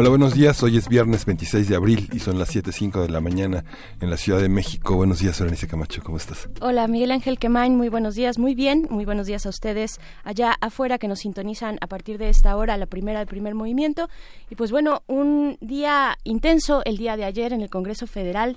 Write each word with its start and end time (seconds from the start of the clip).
Hola, 0.00 0.08
buenos 0.08 0.32
días. 0.32 0.62
Hoy 0.62 0.78
es 0.78 0.88
viernes 0.88 1.26
26 1.26 1.68
de 1.68 1.76
abril 1.76 2.08
y 2.10 2.20
son 2.20 2.38
las 2.38 2.56
7.05 2.56 3.02
de 3.02 3.10
la 3.10 3.20
mañana 3.20 3.66
en 4.00 4.08
la 4.08 4.16
Ciudad 4.16 4.40
de 4.40 4.48
México. 4.48 4.96
Buenos 4.96 5.18
días, 5.18 5.38
Berenice 5.38 5.66
Camacho. 5.66 6.00
¿Cómo 6.02 6.16
estás? 6.16 6.48
Hola, 6.62 6.88
Miguel 6.88 7.10
Ángel 7.10 7.38
Quemain. 7.38 7.76
Muy 7.76 7.90
buenos 7.90 8.14
días. 8.14 8.38
Muy 8.38 8.54
bien. 8.54 8.88
Muy 8.88 9.04
buenos 9.04 9.26
días 9.26 9.44
a 9.44 9.50
ustedes 9.50 10.00
allá 10.24 10.56
afuera 10.62 10.96
que 10.96 11.06
nos 11.06 11.18
sintonizan 11.18 11.76
a 11.82 11.86
partir 11.86 12.16
de 12.16 12.30
esta 12.30 12.56
hora, 12.56 12.78
la 12.78 12.86
primera 12.86 13.18
del 13.18 13.28
primer 13.28 13.54
movimiento. 13.54 14.08
Y 14.48 14.54
pues 14.54 14.70
bueno, 14.70 15.02
un 15.06 15.58
día 15.60 16.16
intenso 16.24 16.80
el 16.86 16.96
día 16.96 17.18
de 17.18 17.26
ayer 17.26 17.52
en 17.52 17.60
el 17.60 17.68
Congreso 17.68 18.06
Federal. 18.06 18.56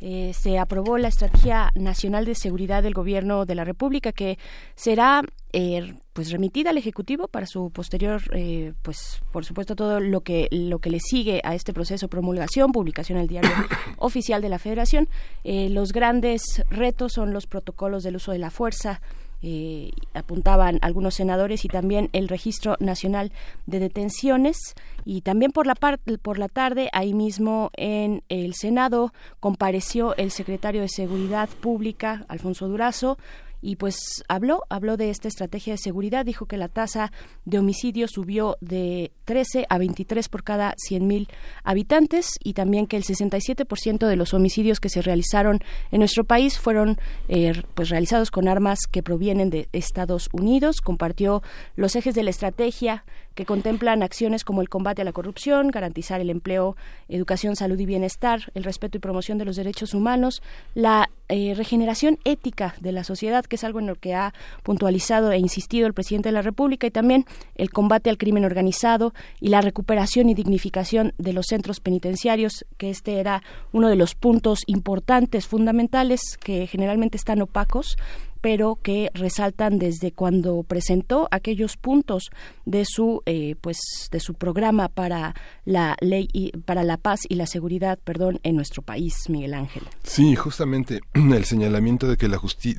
Eh, 0.00 0.32
se 0.32 0.58
aprobó 0.58 0.96
la 0.96 1.08
Estrategia 1.08 1.72
Nacional 1.74 2.24
de 2.24 2.36
Seguridad 2.36 2.84
del 2.84 2.94
Gobierno 2.94 3.46
de 3.46 3.56
la 3.56 3.64
República 3.64 4.12
que 4.12 4.38
será 4.76 5.22
eh, 5.52 5.94
pues 6.12 6.30
remitida 6.30 6.70
al 6.70 6.78
ejecutivo 6.78 7.26
para 7.26 7.46
su 7.46 7.70
posterior 7.70 8.22
eh, 8.32 8.74
pues 8.82 9.20
por 9.32 9.44
supuesto 9.44 9.74
todo 9.74 9.98
lo 9.98 10.20
que 10.20 10.46
lo 10.52 10.78
que 10.78 10.90
le 10.90 11.00
sigue 11.00 11.40
a 11.42 11.56
este 11.56 11.72
proceso 11.72 12.06
promulgación 12.06 12.70
publicación 12.70 13.18
el 13.18 13.26
diario 13.26 13.50
oficial 13.98 14.40
de 14.40 14.48
la 14.48 14.60
Federación. 14.60 15.08
Los 15.44 15.92
grandes 15.92 16.42
retos 16.70 17.12
son 17.14 17.32
los 17.32 17.46
protocolos 17.46 18.04
del 18.04 18.16
uso 18.16 18.30
de 18.30 18.38
la 18.38 18.50
fuerza 18.50 19.00
eh, 19.42 19.92
apuntaban 20.14 20.78
algunos 20.82 21.14
senadores 21.14 21.64
y 21.64 21.68
también 21.68 22.10
el 22.12 22.28
registro 22.28 22.76
nacional 22.80 23.32
de 23.66 23.78
detenciones. 23.78 24.56
Y 25.04 25.22
también 25.22 25.52
por 25.52 25.66
la 25.66 25.74
por 25.74 26.38
la 26.38 26.48
tarde 26.48 26.90
ahí 26.92 27.14
mismo 27.14 27.70
en 27.76 28.22
el 28.28 28.54
Senado 28.54 29.12
compareció 29.40 30.16
el 30.16 30.30
secretario 30.30 30.82
de 30.82 30.88
Seguridad 30.88 31.48
Pública 31.48 32.24
Alfonso 32.28 32.68
Durazo 32.68 33.16
y 33.60 33.76
pues 33.76 34.22
habló, 34.28 34.64
habló 34.68 34.96
de 34.96 35.10
esta 35.10 35.28
estrategia 35.28 35.74
de 35.74 35.78
seguridad, 35.78 36.24
dijo 36.24 36.46
que 36.46 36.56
la 36.56 36.68
tasa 36.68 37.12
de 37.44 37.58
homicidios 37.58 38.12
subió 38.12 38.56
de 38.60 39.12
13 39.24 39.66
a 39.68 39.78
23 39.78 40.28
por 40.28 40.44
cada 40.44 40.74
100.000 40.88 41.28
habitantes 41.64 42.38
y 42.42 42.52
también 42.52 42.86
que 42.86 42.96
el 42.96 43.04
67% 43.04 44.06
de 44.06 44.16
los 44.16 44.34
homicidios 44.34 44.80
que 44.80 44.88
se 44.88 45.02
realizaron 45.02 45.60
en 45.90 45.98
nuestro 45.98 46.24
país 46.24 46.58
fueron 46.58 46.98
eh, 47.28 47.52
pues 47.74 47.88
realizados 47.90 48.30
con 48.30 48.48
armas 48.48 48.80
que 48.90 49.02
provienen 49.02 49.50
de 49.50 49.68
Estados 49.72 50.28
Unidos. 50.32 50.80
Compartió 50.80 51.42
los 51.76 51.96
ejes 51.96 52.14
de 52.14 52.22
la 52.22 52.30
estrategia 52.30 53.04
que 53.38 53.46
contemplan 53.46 54.02
acciones 54.02 54.42
como 54.42 54.62
el 54.62 54.68
combate 54.68 55.02
a 55.02 55.04
la 55.04 55.12
corrupción, 55.12 55.68
garantizar 55.68 56.20
el 56.20 56.28
empleo, 56.28 56.76
educación, 57.08 57.54
salud 57.54 57.78
y 57.78 57.86
bienestar, 57.86 58.50
el 58.54 58.64
respeto 58.64 58.98
y 58.98 59.00
promoción 59.00 59.38
de 59.38 59.44
los 59.44 59.54
derechos 59.54 59.94
humanos, 59.94 60.42
la 60.74 61.08
eh, 61.28 61.54
regeneración 61.54 62.18
ética 62.24 62.74
de 62.80 62.90
la 62.90 63.04
sociedad, 63.04 63.44
que 63.48 63.56
es 63.56 63.64
algo 63.64 63.80
en 63.80 63.86
lo 63.86 63.96
que 63.96 64.14
ha 64.14 64.32
puntualizado 64.62 65.32
e 65.32 65.38
insistido 65.38 65.86
el 65.86 65.94
presidente 65.94 66.28
de 66.28 66.34
la 66.34 66.42
República, 66.42 66.86
y 66.86 66.90
también 66.90 67.24
el 67.54 67.70
combate 67.70 68.10
al 68.10 68.18
crimen 68.18 68.44
organizado 68.44 69.14
y 69.40 69.48
la 69.48 69.60
recuperación 69.60 70.28
y 70.28 70.34
dignificación 70.34 71.14
de 71.18 71.32
los 71.32 71.46
centros 71.46 71.80
penitenciarios, 71.80 72.64
que 72.76 72.90
este 72.90 73.18
era 73.18 73.42
uno 73.72 73.88
de 73.88 73.96
los 73.96 74.14
puntos 74.14 74.60
importantes, 74.66 75.46
fundamentales, 75.46 76.20
que 76.38 76.66
generalmente 76.66 77.16
están 77.16 77.42
opacos 77.42 77.96
pero 78.40 78.78
que 78.82 79.10
resaltan 79.14 79.78
desde 79.78 80.12
cuando 80.12 80.62
presentó 80.62 81.28
aquellos 81.30 81.76
puntos 81.76 82.30
de 82.64 82.84
su 82.84 83.22
eh, 83.26 83.54
pues 83.60 83.78
de 84.10 84.20
su 84.20 84.34
programa 84.34 84.88
para 84.88 85.34
la 85.64 85.96
ley 86.00 86.28
y 86.32 86.52
para 86.52 86.84
la 86.84 86.96
paz 86.96 87.20
y 87.28 87.34
la 87.34 87.46
seguridad 87.46 87.98
perdón 88.02 88.40
en 88.42 88.56
nuestro 88.56 88.82
país 88.82 89.28
Miguel 89.28 89.54
Ángel. 89.54 89.84
Sí 90.02 90.34
justamente 90.36 91.00
el 91.14 91.44
señalamiento 91.44 92.08
de 92.08 92.16
que 92.16 92.28
la 92.28 92.38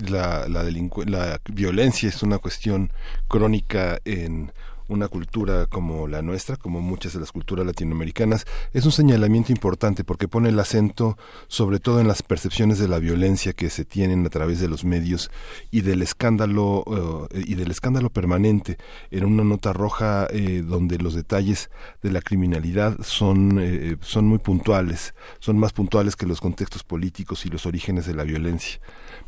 la 0.09 0.47
la, 0.47 0.63
la 1.05 1.41
violencia 1.51 2.09
es 2.09 2.23
una 2.23 2.37
cuestión 2.37 2.91
crónica 3.27 3.99
en 4.05 4.51
una 4.89 5.07
cultura 5.07 5.67
como 5.67 6.07
la 6.07 6.21
nuestra, 6.21 6.57
como 6.57 6.81
muchas 6.81 7.13
de 7.13 7.19
las 7.19 7.31
culturas 7.31 7.65
latinoamericanas, 7.65 8.45
es 8.73 8.85
un 8.85 8.91
señalamiento 8.91 9.51
importante 9.51 10.03
porque 10.03 10.27
pone 10.27 10.49
el 10.49 10.59
acento 10.59 11.17
sobre 11.47 11.79
todo 11.79 11.99
en 12.01 12.07
las 12.07 12.23
percepciones 12.23 12.79
de 12.79 12.87
la 12.87 12.99
violencia 12.99 13.53
que 13.53 13.69
se 13.69 13.85
tienen 13.85 14.25
a 14.25 14.29
través 14.29 14.59
de 14.59 14.67
los 14.67 14.83
medios 14.83 15.31
y 15.71 15.81
del 15.81 16.01
escándalo 16.01 17.29
eh, 17.31 17.43
y 17.45 17.55
del 17.55 17.71
escándalo 17.71 18.09
permanente. 18.09 18.77
En 19.11 19.25
una 19.25 19.43
nota 19.43 19.73
roja 19.73 20.27
eh, 20.31 20.63
donde 20.65 20.97
los 20.97 21.13
detalles 21.13 21.69
de 22.01 22.11
la 22.11 22.21
criminalidad 22.21 22.97
son 23.03 23.59
eh, 23.61 23.97
son 24.01 24.25
muy 24.25 24.39
puntuales, 24.39 25.13
son 25.39 25.57
más 25.57 25.73
puntuales 25.73 26.15
que 26.15 26.25
los 26.25 26.41
contextos 26.41 26.83
políticos 26.83 27.45
y 27.45 27.49
los 27.49 27.65
orígenes 27.65 28.05
de 28.05 28.15
la 28.15 28.23
violencia 28.23 28.79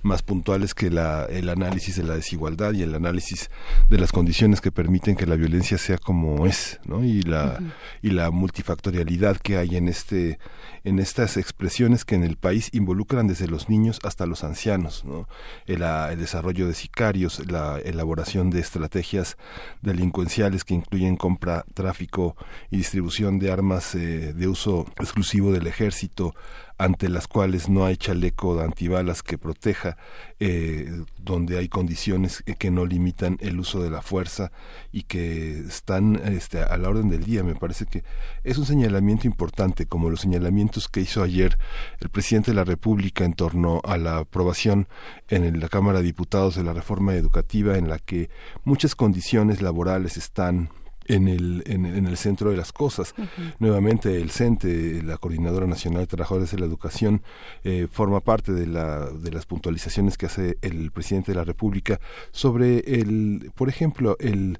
más 0.03 0.23
puntuales 0.23 0.73
que 0.73 0.89
la, 0.89 1.25
el 1.25 1.49
análisis 1.49 1.95
de 1.95 2.03
la 2.03 2.15
desigualdad 2.15 2.73
y 2.73 2.83
el 2.83 2.95
análisis 2.95 3.49
de 3.89 3.97
las 3.97 4.11
condiciones 4.11 4.61
que 4.61 4.71
permiten 4.71 5.15
que 5.15 5.25
la 5.25 5.35
violencia 5.35 5.77
sea 5.77 5.97
como 5.97 6.45
es, 6.45 6.79
¿no? 6.85 7.03
Y 7.03 7.21
la, 7.21 7.59
y 8.01 8.11
la 8.11 8.31
multifactorialidad 8.31 9.37
que 9.37 9.57
hay 9.57 9.75
en 9.77 9.87
este, 9.87 10.39
en 10.83 10.99
estas 10.99 11.37
expresiones 11.37 12.05
que 12.05 12.15
en 12.15 12.23
el 12.23 12.37
país 12.37 12.69
involucran 12.73 13.27
desde 13.27 13.47
los 13.47 13.69
niños 13.69 13.99
hasta 14.03 14.25
los 14.25 14.43
ancianos, 14.43 15.03
¿no? 15.05 15.27
El, 15.65 15.83
el 15.83 16.19
desarrollo 16.19 16.67
de 16.67 16.73
sicarios, 16.73 17.41
la 17.49 17.79
elaboración 17.79 18.49
de 18.49 18.59
estrategias 18.59 19.37
delincuenciales 19.81 20.63
que 20.63 20.73
incluyen 20.73 21.17
compra, 21.17 21.65
tráfico 21.73 22.35
y 22.69 22.77
distribución 22.77 23.39
de 23.39 23.51
armas 23.51 23.95
eh, 23.95 24.33
de 24.33 24.47
uso 24.47 24.85
exclusivo 24.99 25.51
del 25.51 25.67
ejército, 25.67 26.33
ante 26.81 27.09
las 27.09 27.27
cuales 27.27 27.69
no 27.69 27.85
hay 27.85 27.95
chaleco 27.95 28.55
de 28.55 28.63
antibalas 28.63 29.21
que 29.21 29.37
proteja, 29.37 29.97
eh, 30.39 31.03
donde 31.19 31.59
hay 31.59 31.69
condiciones 31.69 32.43
que 32.57 32.71
no 32.71 32.87
limitan 32.87 33.37
el 33.39 33.59
uso 33.59 33.83
de 33.83 33.91
la 33.91 34.01
fuerza 34.01 34.51
y 34.91 35.03
que 35.03 35.59
están 35.59 36.15
este, 36.25 36.63
a 36.63 36.75
la 36.77 36.89
orden 36.89 37.09
del 37.09 37.23
día. 37.23 37.43
Me 37.43 37.53
parece 37.53 37.85
que 37.85 38.03
es 38.43 38.57
un 38.57 38.65
señalamiento 38.65 39.27
importante, 39.27 39.85
como 39.85 40.09
los 40.09 40.21
señalamientos 40.21 40.87
que 40.87 41.01
hizo 41.01 41.21
ayer 41.21 41.59
el 41.99 42.09
presidente 42.09 42.49
de 42.49 42.55
la 42.55 42.63
República 42.63 43.25
en 43.25 43.33
torno 43.33 43.81
a 43.83 43.97
la 43.97 44.17
aprobación 44.17 44.87
en 45.29 45.59
la 45.59 45.69
Cámara 45.69 45.99
de 45.99 46.05
Diputados 46.05 46.55
de 46.55 46.63
la 46.63 46.73
reforma 46.73 47.13
educativa, 47.13 47.77
en 47.77 47.89
la 47.89 47.99
que 47.99 48.31
muchas 48.63 48.95
condiciones 48.95 49.61
laborales 49.61 50.17
están 50.17 50.71
en 51.11 51.27
el, 51.27 51.63
en, 51.65 51.85
el 51.85 52.17
centro 52.17 52.51
de 52.51 52.57
las 52.57 52.71
cosas. 52.71 53.13
Nuevamente, 53.59 54.21
el 54.21 54.31
CENTE, 54.31 55.03
la 55.03 55.17
Coordinadora 55.17 55.67
Nacional 55.67 56.01
de 56.01 56.07
Trabajadores 56.07 56.51
de 56.51 56.59
la 56.59 56.65
Educación, 56.65 57.21
eh, 57.63 57.87
forma 57.91 58.21
parte 58.21 58.53
de, 58.53 58.65
la, 58.65 59.09
de 59.09 59.31
las 59.31 59.45
puntualizaciones 59.45 60.17
que 60.17 60.27
hace 60.27 60.57
el 60.61 60.91
presidente 60.91 61.33
de 61.33 61.37
la 61.37 61.43
República 61.43 61.99
sobre 62.31 62.79
el, 62.79 63.51
por 63.55 63.67
ejemplo, 63.67 64.15
el 64.19 64.57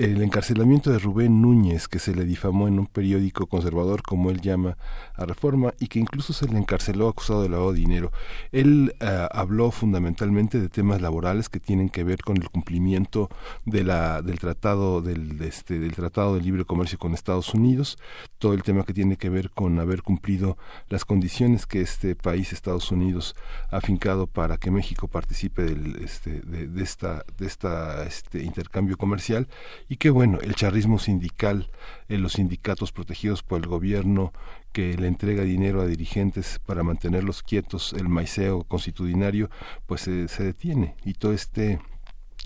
el 0.00 0.22
encarcelamiento 0.22 0.90
de 0.90 0.98
Rubén 0.98 1.42
Núñez, 1.42 1.86
que 1.86 1.98
se 1.98 2.14
le 2.14 2.24
difamó 2.24 2.68
en 2.68 2.78
un 2.78 2.86
periódico 2.86 3.46
conservador, 3.46 4.00
como 4.00 4.30
él 4.30 4.40
llama 4.40 4.78
a 5.14 5.26
Reforma, 5.26 5.74
y 5.78 5.88
que 5.88 5.98
incluso 5.98 6.32
se 6.32 6.48
le 6.48 6.56
encarceló 6.56 7.08
acusado 7.08 7.42
de 7.42 7.50
lavado 7.50 7.74
de 7.74 7.80
dinero. 7.80 8.10
Él 8.50 8.94
eh, 8.98 9.28
habló 9.30 9.70
fundamentalmente 9.70 10.58
de 10.58 10.70
temas 10.70 11.02
laborales 11.02 11.50
que 11.50 11.60
tienen 11.60 11.90
que 11.90 12.02
ver 12.02 12.22
con 12.22 12.38
el 12.38 12.48
cumplimiento 12.48 13.28
de 13.66 13.84
la, 13.84 14.22
del 14.22 14.38
tratado 14.38 15.02
del, 15.02 15.38
este, 15.42 15.78
del 15.78 15.92
tratado 15.92 16.34
de 16.34 16.40
libre 16.40 16.64
comercio 16.64 16.98
con 16.98 17.12
Estados 17.12 17.52
Unidos, 17.52 17.98
todo 18.38 18.54
el 18.54 18.62
tema 18.62 18.84
que 18.84 18.94
tiene 18.94 19.18
que 19.18 19.28
ver 19.28 19.50
con 19.50 19.78
haber 19.80 20.02
cumplido 20.02 20.56
las 20.88 21.04
condiciones 21.04 21.66
que 21.66 21.82
este 21.82 22.16
país, 22.16 22.54
Estados 22.54 22.90
Unidos, 22.90 23.36
ha 23.70 23.82
fincado 23.82 24.26
para 24.26 24.56
que 24.56 24.70
México 24.70 25.08
participe 25.08 25.62
del, 25.62 25.96
este, 26.02 26.40
de, 26.40 26.68
de 26.68 26.82
esta, 26.82 27.22
de 27.36 27.46
esta 27.46 28.06
este, 28.06 28.42
intercambio 28.42 28.96
comercial 28.96 29.46
y 29.90 29.96
que 29.96 30.10
bueno, 30.10 30.38
el 30.40 30.54
charrismo 30.54 31.00
sindical, 31.00 31.68
eh, 32.08 32.16
los 32.16 32.34
sindicatos 32.34 32.92
protegidos 32.92 33.42
por 33.42 33.60
el 33.60 33.66
gobierno 33.66 34.32
que 34.72 34.96
le 34.96 35.08
entrega 35.08 35.42
dinero 35.42 35.80
a 35.80 35.86
dirigentes 35.86 36.60
para 36.64 36.84
mantenerlos 36.84 37.42
quietos, 37.42 37.92
el 37.94 38.08
maiceo 38.08 38.62
constitucionario, 38.62 39.50
pues 39.86 40.02
se 40.02 40.44
detiene. 40.44 40.94
Y 41.04 41.14
todo 41.14 41.32
este 41.32 41.80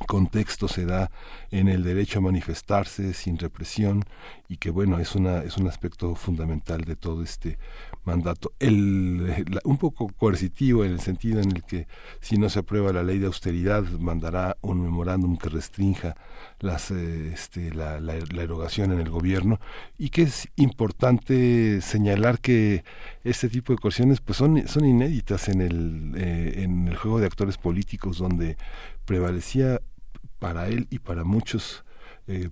contexto 0.06 0.68
se 0.68 0.86
da 0.86 1.10
en 1.50 1.68
el 1.68 1.84
derecho 1.84 2.18
a 2.18 2.22
manifestarse 2.22 3.12
sin 3.12 3.38
represión 3.38 4.04
y 4.48 4.56
que 4.56 4.70
bueno 4.70 4.98
es 4.98 5.14
una 5.14 5.44
es 5.44 5.56
un 5.56 5.68
aspecto 5.68 6.16
fundamental 6.16 6.80
de 6.80 6.96
todo 6.96 7.22
este 7.22 7.58
mandato. 8.04 8.52
El, 8.58 9.44
un 9.64 9.78
poco 9.78 10.08
coercitivo 10.08 10.84
en 10.84 10.92
el 10.92 11.00
sentido 11.00 11.40
en 11.40 11.50
el 11.50 11.64
que 11.64 11.86
si 12.20 12.36
no 12.36 12.48
se 12.48 12.60
aprueba 12.60 12.92
la 12.92 13.02
ley 13.02 13.18
de 13.18 13.26
austeridad 13.26 13.84
mandará 13.98 14.56
un 14.60 14.82
memorándum 14.82 15.36
que 15.36 15.48
restrinja 15.48 16.14
las, 16.60 16.90
eh, 16.90 17.32
este, 17.32 17.72
la, 17.72 18.00
la, 18.00 18.14
erogación 18.14 18.92
en 18.92 19.00
el 19.00 19.10
gobierno 19.10 19.60
y 19.98 20.10
que 20.10 20.22
es 20.22 20.48
importante 20.56 21.80
señalar 21.80 22.40
que 22.40 22.84
este 23.22 23.48
tipo 23.48 23.72
de 23.72 23.78
coerciones 23.78 24.20
pues 24.20 24.38
son, 24.38 24.66
son 24.68 24.84
inéditas 24.84 25.48
en 25.48 25.60
el, 25.60 26.12
eh, 26.16 26.62
en 26.62 26.88
el 26.88 26.96
juego 26.96 27.20
de 27.20 27.26
actores 27.26 27.56
políticos 27.56 28.18
donde 28.18 28.56
prevalecía 29.04 29.80
para 30.38 30.68
él 30.68 30.86
y 30.90 30.98
para 30.98 31.24
muchos 31.24 31.83
eh, 32.26 32.50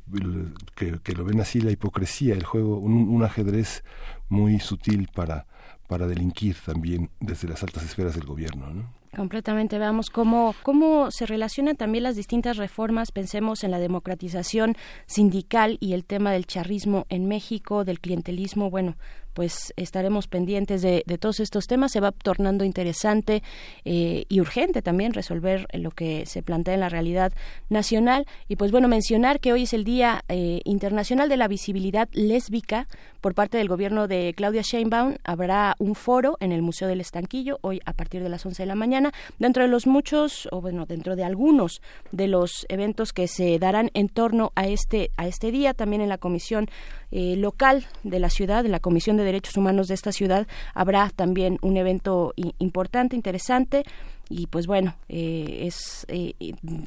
que, 0.74 1.12
lo 1.14 1.24
ven 1.24 1.40
así 1.40 1.60
la 1.60 1.70
hipocresía, 1.70 2.34
el 2.34 2.44
juego, 2.44 2.78
un, 2.78 3.22
ajedrez 3.24 3.84
muy 4.28 4.60
sutil 4.60 5.08
para, 5.14 5.46
para 5.88 6.06
delinquir 6.06 6.56
también 6.64 7.10
desde 7.20 7.48
las 7.48 7.62
altas 7.62 7.84
esferas 7.84 8.14
del 8.14 8.26
gobierno. 8.26 8.86
Completamente, 9.14 9.78
veamos 9.78 10.08
cómo, 10.08 10.54
cómo 10.62 11.10
se 11.10 11.26
relacionan 11.26 11.76
también 11.76 12.04
las 12.04 12.16
distintas 12.16 12.56
reformas. 12.56 13.12
Pensemos 13.12 13.62
en 13.62 13.70
la 13.70 13.78
democratización 13.78 14.74
sindical 15.04 15.76
y 15.80 15.92
el 15.92 16.06
tema 16.06 16.32
del 16.32 16.46
charrismo 16.46 17.04
en 17.10 17.28
México, 17.28 17.84
del 17.84 18.00
clientelismo. 18.00 18.70
Bueno, 18.70 18.96
pues 19.34 19.72
estaremos 19.76 20.26
pendientes 20.26 20.82
de, 20.82 21.02
todos 21.20 21.40
estos 21.40 21.66
temas. 21.66 21.92
Se 21.92 22.00
va 22.00 22.12
tornando 22.12 22.64
interesante 22.64 23.42
eh, 23.84 24.24
y 24.28 24.40
urgente 24.40 24.82
también 24.82 25.12
resolver 25.12 25.66
lo 25.72 25.90
que 25.90 26.26
se 26.26 26.42
plantea 26.42 26.74
en 26.74 26.80
la 26.80 26.88
realidad 26.88 27.32
nacional. 27.68 28.26
Y 28.48 28.56
pues 28.56 28.70
bueno, 28.70 28.88
mencionar 28.88 29.40
que 29.40 29.52
hoy 29.52 29.64
es 29.64 29.72
el 29.72 29.84
Día 29.84 30.24
eh, 30.28 30.60
Internacional 30.64 31.28
de 31.28 31.36
la 31.36 31.48
Visibilidad 31.48 32.08
Lésbica 32.12 32.86
por 33.20 33.34
parte 33.34 33.56
del 33.56 33.68
gobierno 33.68 34.08
de 34.08 34.34
Claudia 34.36 34.62
Sheinbaum. 34.62 35.16
Habrá 35.24 35.76
un 35.78 35.94
foro 35.94 36.36
en 36.40 36.52
el 36.52 36.62
Museo 36.62 36.88
del 36.88 37.00
Estanquillo 37.00 37.58
hoy 37.62 37.80
a 37.86 37.92
partir 37.92 38.22
de 38.22 38.28
las 38.28 38.44
11 38.44 38.62
de 38.62 38.66
la 38.66 38.74
mañana. 38.74 39.12
Dentro 39.38 39.62
de 39.62 39.68
los 39.68 39.86
muchos, 39.86 40.48
o 40.50 40.60
bueno, 40.60 40.86
dentro 40.86 41.16
de 41.16 41.24
algunos 41.24 41.80
de 42.10 42.28
los 42.28 42.66
eventos 42.68 43.12
que 43.12 43.28
se 43.28 43.58
darán 43.58 43.90
en 43.94 44.08
torno 44.08 44.52
a 44.54 44.66
este, 44.66 45.10
a 45.16 45.26
este 45.26 45.52
día, 45.52 45.74
también 45.74 46.02
en 46.02 46.08
la 46.08 46.18
Comisión 46.18 46.68
eh, 47.14 47.36
local 47.36 47.84
de 48.04 48.18
la 48.18 48.30
ciudad, 48.30 48.64
en 48.64 48.72
la 48.72 48.80
Comisión 48.80 49.18
de 49.18 49.24
Derechos 49.24 49.58
Humanos 49.58 49.86
de 49.88 49.94
esta 49.94 50.12
ciudad, 50.12 50.46
habrá 50.72 51.10
también 51.10 51.58
un 51.60 51.76
evento 51.76 52.32
importante, 52.58 53.14
interesante. 53.16 53.84
Y 54.28 54.46
pues 54.46 54.66
bueno 54.66 54.94
eh, 55.10 55.64
es 55.66 56.06
eh, 56.08 56.32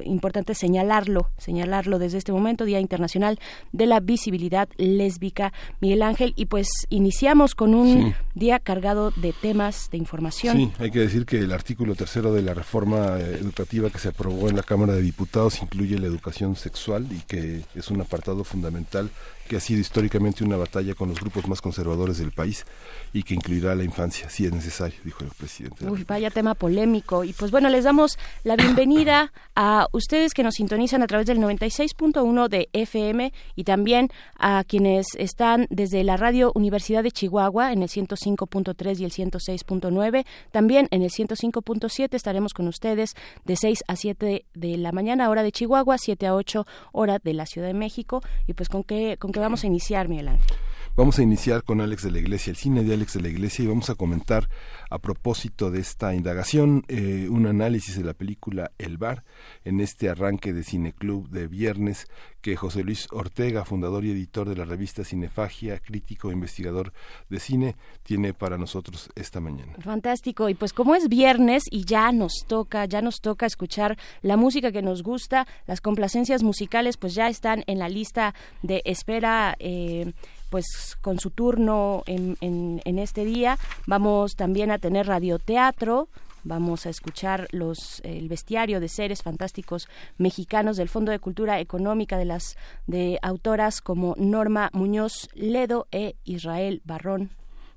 importante 0.04 0.56
señalarlo 0.56 1.30
señalarlo 1.38 2.00
desde 2.00 2.18
este 2.18 2.32
momento 2.32 2.66
Día 2.66 2.80
Internacional 2.80 3.40
de 3.72 3.86
la 3.86 4.00
Visibilidad 4.00 4.68
Lésbica. 4.78 5.54
Miguel 5.80 6.02
Ángel 6.02 6.34
y 6.38 6.46
pues 6.48 6.68
iniciamos 6.90 7.54
con 7.54 7.76
un 7.76 8.16
día 8.34 8.58
cargado 8.58 9.12
de 9.12 9.32
temas 9.32 9.90
de 9.92 9.98
información. 9.98 10.58
Sí 10.58 10.72
hay 10.80 10.90
que 10.90 11.00
decir 11.00 11.28
que 11.28 11.38
el 11.38 11.52
artículo 11.52 11.94
tercero 11.94 12.34
de 12.34 12.42
la 12.42 12.56
reforma 12.56 13.20
educativa 13.20 13.92
que 13.92 14.00
se 14.00 14.10
aprobó 14.10 14.50
en 14.50 14.56
la 14.56 14.64
Cámara 14.64 14.94
de 14.94 15.04
Diputados 15.04 15.62
incluye 15.62 16.00
la 16.00 16.08
educación 16.08 16.56
sexual 16.56 17.06
y 17.12 17.20
que 17.28 17.62
es 17.76 17.92
un 17.92 18.02
apartado 18.02 18.44
fundamental 18.44 19.12
que 19.48 19.56
ha 19.56 19.60
sido 19.60 19.80
históricamente 19.80 20.44
una 20.44 20.58
batalla 20.58 20.96
con 20.96 21.10
los 21.10 21.20
grupos 21.20 21.48
más 21.48 21.62
conservadores 21.62 22.18
del 22.18 22.32
país 22.32 22.66
y 23.14 23.24
que 23.24 23.36
incluirá 23.36 23.76
la 23.76 23.84
infancia, 23.84 24.30
si 24.30 24.46
es 24.46 24.52
necesario, 24.52 24.98
dijo 25.04 25.24
el 25.24 25.30
presidente. 25.30 25.86
Uy, 25.88 26.04
vaya 26.04 26.32
tema 26.32 26.56
polémico. 26.56 27.24
Y 27.24 27.34
pues 27.34 27.52
bueno, 27.52 27.70
les 27.70 27.84
damos 27.84 28.18
la 28.44 28.56
bienvenida 28.56 29.32
a 29.56 29.88
ustedes 29.92 30.34
que 30.34 30.44
nos 30.44 30.56
sintonizan 30.56 31.02
a 31.02 31.08
través 31.08 31.28
del 31.28 31.40
96.1 31.40 32.48
de 32.50 32.70
FM 32.74 33.32
y 33.56 33.64
también 33.64 34.10
a 34.38 34.64
quienes 34.68 35.08
están 35.18 35.68
desde 35.70 36.04
la 36.04 36.18
radio 36.18 36.52
Universidad 36.56 37.04
de 37.04 37.12
Chihuahua 37.12 37.72
en 37.72 37.84
el 37.84 37.90
105.3 37.90 39.00
y 39.00 39.06
el 39.06 39.12
106.9. 39.12 40.26
También 40.52 40.88
en 40.92 41.04
el 41.04 41.12
105.7 41.12 42.14
estaremos 42.14 42.54
con 42.54 42.68
ustedes 42.68 43.16
de 43.46 43.56
6 43.56 43.84
a 43.88 43.96
7 43.96 44.46
de 44.54 44.78
la 44.78 44.92
mañana, 44.92 45.30
hora 45.30 45.44
de 45.44 45.52
Chihuahua, 45.52 45.98
7 45.98 46.28
a 46.28 46.36
8 46.36 46.66
hora 46.92 47.20
de 47.20 47.34
la 47.34 47.46
Ciudad 47.46 47.68
de 47.68 47.74
México. 47.74 48.22
Y 48.48 48.54
pues 48.54 48.70
con 48.70 48.84
qué, 48.84 49.18
con 49.20 49.32
vamos 49.40 49.64
a 49.64 49.68
iniciar, 49.68 50.08
Miguel 50.08 50.30
Ángel? 50.30 50.58
Vamos 50.98 51.20
a 51.20 51.24
iniciar 51.24 51.66
con 51.66 51.82
Alex 51.82 52.04
de 52.04 52.12
la 52.12 52.20
Iglesia, 52.20 52.52
el 52.52 52.56
cine 52.56 52.86
de 52.86 52.94
Alex 52.94 53.16
de 53.16 53.22
la 53.22 53.28
Iglesia, 53.28 53.66
y 53.66 53.68
vamos 53.68 53.90
a 53.90 53.96
comentar 53.96 54.48
a 54.90 54.98
propósito 54.98 55.70
de 55.70 55.82
esta 55.82 56.16
indagación 56.16 56.86
eh, 56.88 57.28
un 57.30 57.48
análisis 57.48 57.98
de 57.98 58.06
la 58.06 58.14
película 58.14 58.72
El 58.78 58.98
Bar 58.98 59.26
en 59.66 59.82
este 59.82 60.08
arranque 60.08 60.54
de 60.54 60.64
Cineclub 60.64 61.28
de 61.28 61.48
viernes 61.48 62.08
que 62.40 62.56
José 62.56 62.84
Luis 62.84 63.10
Ortega, 63.12 63.66
fundador 63.66 64.06
y 64.06 64.12
editor 64.12 64.48
de 64.48 64.56
la 64.56 64.64
revista 64.64 65.04
Cinefagia, 65.04 65.80
crítico 65.80 66.30
e 66.30 66.34
investigador 66.34 66.94
de 67.28 67.42
cine, 67.42 67.76
tiene 68.04 68.34
para 68.34 68.58
nosotros 68.58 69.10
esta 69.16 69.42
mañana. 69.42 69.74
Fantástico. 69.82 70.48
Y 70.48 70.54
pues 70.54 70.72
como 70.72 70.96
es 70.96 71.10
viernes 71.10 71.64
y 71.72 71.84
ya 71.84 72.14
nos 72.14 72.46
toca, 72.48 72.86
ya 72.86 73.02
nos 73.02 73.20
toca 73.20 73.46
escuchar 73.46 73.98
la 74.22 74.38
música 74.38 74.72
que 74.72 74.82
nos 74.82 75.04
gusta, 75.04 75.46
las 75.68 75.82
complacencias 75.82 76.42
musicales 76.42 76.96
pues 76.96 77.16
ya 77.16 77.28
están 77.28 77.66
en 77.68 77.80
la 77.80 77.90
lista 77.90 78.34
de 78.62 78.82
espera. 78.86 79.58
Eh, 79.60 80.14
pues 80.56 80.96
con 81.02 81.20
su 81.20 81.32
turno 81.32 82.04
en, 82.06 82.38
en, 82.40 82.98
este 82.98 83.26
día. 83.26 83.60
Vamos 83.88 84.38
también 84.38 84.72
a 84.72 84.80
tener 84.80 85.06
radioteatro, 85.06 86.08
vamos 86.46 86.86
a 86.86 86.90
escuchar 86.90 87.50
los 87.52 88.00
el 88.06 88.30
bestiario 88.30 88.80
de 88.80 88.88
seres 88.88 89.22
fantásticos 89.22 89.90
mexicanos 90.18 90.78
del 90.78 90.88
Fondo 90.88 91.12
de 91.12 91.20
Cultura 91.20 91.60
Económica 91.60 92.18
de 92.18 92.24
las 92.24 92.56
de 92.88 93.20
autoras 93.22 93.82
como 93.82 94.16
Norma 94.18 94.70
Muñoz 94.72 95.28
Ledo 95.34 95.88
e 95.92 96.16
Israel 96.24 96.82
Barrón. 96.86 97.32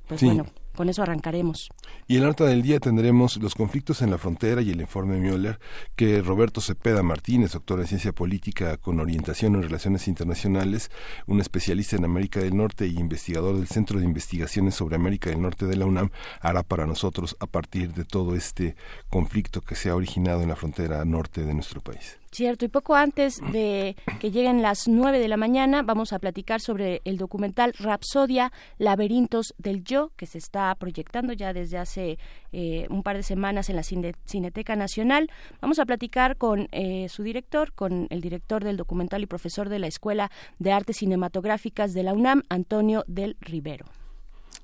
Pues 0.06 0.22
bueno, 0.22 0.46
con 0.78 0.88
eso 0.88 1.02
arrancaremos. 1.02 1.70
Y 2.06 2.14
en 2.14 2.22
la 2.22 2.28
nota 2.28 2.44
del 2.44 2.62
día 2.62 2.78
tendremos 2.78 3.36
los 3.38 3.56
conflictos 3.56 4.00
en 4.00 4.12
la 4.12 4.16
frontera 4.16 4.62
y 4.62 4.70
el 4.70 4.80
informe 4.80 5.18
Müller 5.18 5.58
que 5.96 6.22
Roberto 6.22 6.60
Cepeda 6.60 7.02
Martínez, 7.02 7.50
doctor 7.50 7.80
en 7.80 7.88
ciencia 7.88 8.12
política 8.12 8.76
con 8.76 9.00
orientación 9.00 9.56
en 9.56 9.64
relaciones 9.64 10.06
internacionales, 10.06 10.92
un 11.26 11.40
especialista 11.40 11.96
en 11.96 12.04
América 12.04 12.38
del 12.38 12.56
Norte 12.56 12.86
y 12.86 12.96
investigador 12.96 13.56
del 13.56 13.66
Centro 13.66 13.98
de 13.98 14.04
Investigaciones 14.04 14.76
sobre 14.76 14.94
América 14.94 15.30
del 15.30 15.42
Norte 15.42 15.66
de 15.66 15.74
la 15.74 15.84
UNAM, 15.84 16.10
hará 16.40 16.62
para 16.62 16.86
nosotros 16.86 17.36
a 17.40 17.48
partir 17.48 17.92
de 17.92 18.04
todo 18.04 18.36
este 18.36 18.76
conflicto 19.10 19.62
que 19.62 19.74
se 19.74 19.90
ha 19.90 19.96
originado 19.96 20.42
en 20.42 20.48
la 20.50 20.56
frontera 20.56 21.04
norte 21.04 21.42
de 21.42 21.54
nuestro 21.54 21.80
país. 21.80 22.18
Cierto, 22.30 22.66
y 22.66 22.68
poco 22.68 22.94
antes 22.94 23.40
de 23.52 23.96
que 24.20 24.30
lleguen 24.30 24.60
las 24.60 24.86
nueve 24.86 25.18
de 25.18 25.28
la 25.28 25.38
mañana 25.38 25.82
vamos 25.82 26.12
a 26.12 26.18
platicar 26.18 26.60
sobre 26.60 27.00
el 27.04 27.16
documental 27.16 27.72
Rapsodia, 27.78 28.52
Laberintos 28.76 29.54
del 29.56 29.82
Yo, 29.82 30.12
que 30.14 30.26
se 30.26 30.36
está 30.38 30.74
proyectando 30.74 31.32
ya 31.32 31.54
desde 31.54 31.78
hace 31.78 32.18
eh, 32.52 32.86
un 32.90 33.02
par 33.02 33.16
de 33.16 33.22
semanas 33.22 33.70
en 33.70 33.76
la 33.76 33.82
Cineteca 33.82 34.76
Nacional. 34.76 35.30
Vamos 35.60 35.78
a 35.78 35.86
platicar 35.86 36.36
con 36.36 36.68
eh, 36.70 37.08
su 37.08 37.22
director, 37.22 37.72
con 37.72 38.06
el 38.10 38.20
director 38.20 38.62
del 38.62 38.76
documental 38.76 39.22
y 39.22 39.26
profesor 39.26 39.70
de 39.70 39.78
la 39.78 39.86
Escuela 39.86 40.30
de 40.58 40.72
Artes 40.72 40.98
Cinematográficas 40.98 41.94
de 41.94 42.02
la 42.02 42.12
UNAM, 42.12 42.42
Antonio 42.50 43.04
del 43.06 43.36
Rivero. 43.40 43.86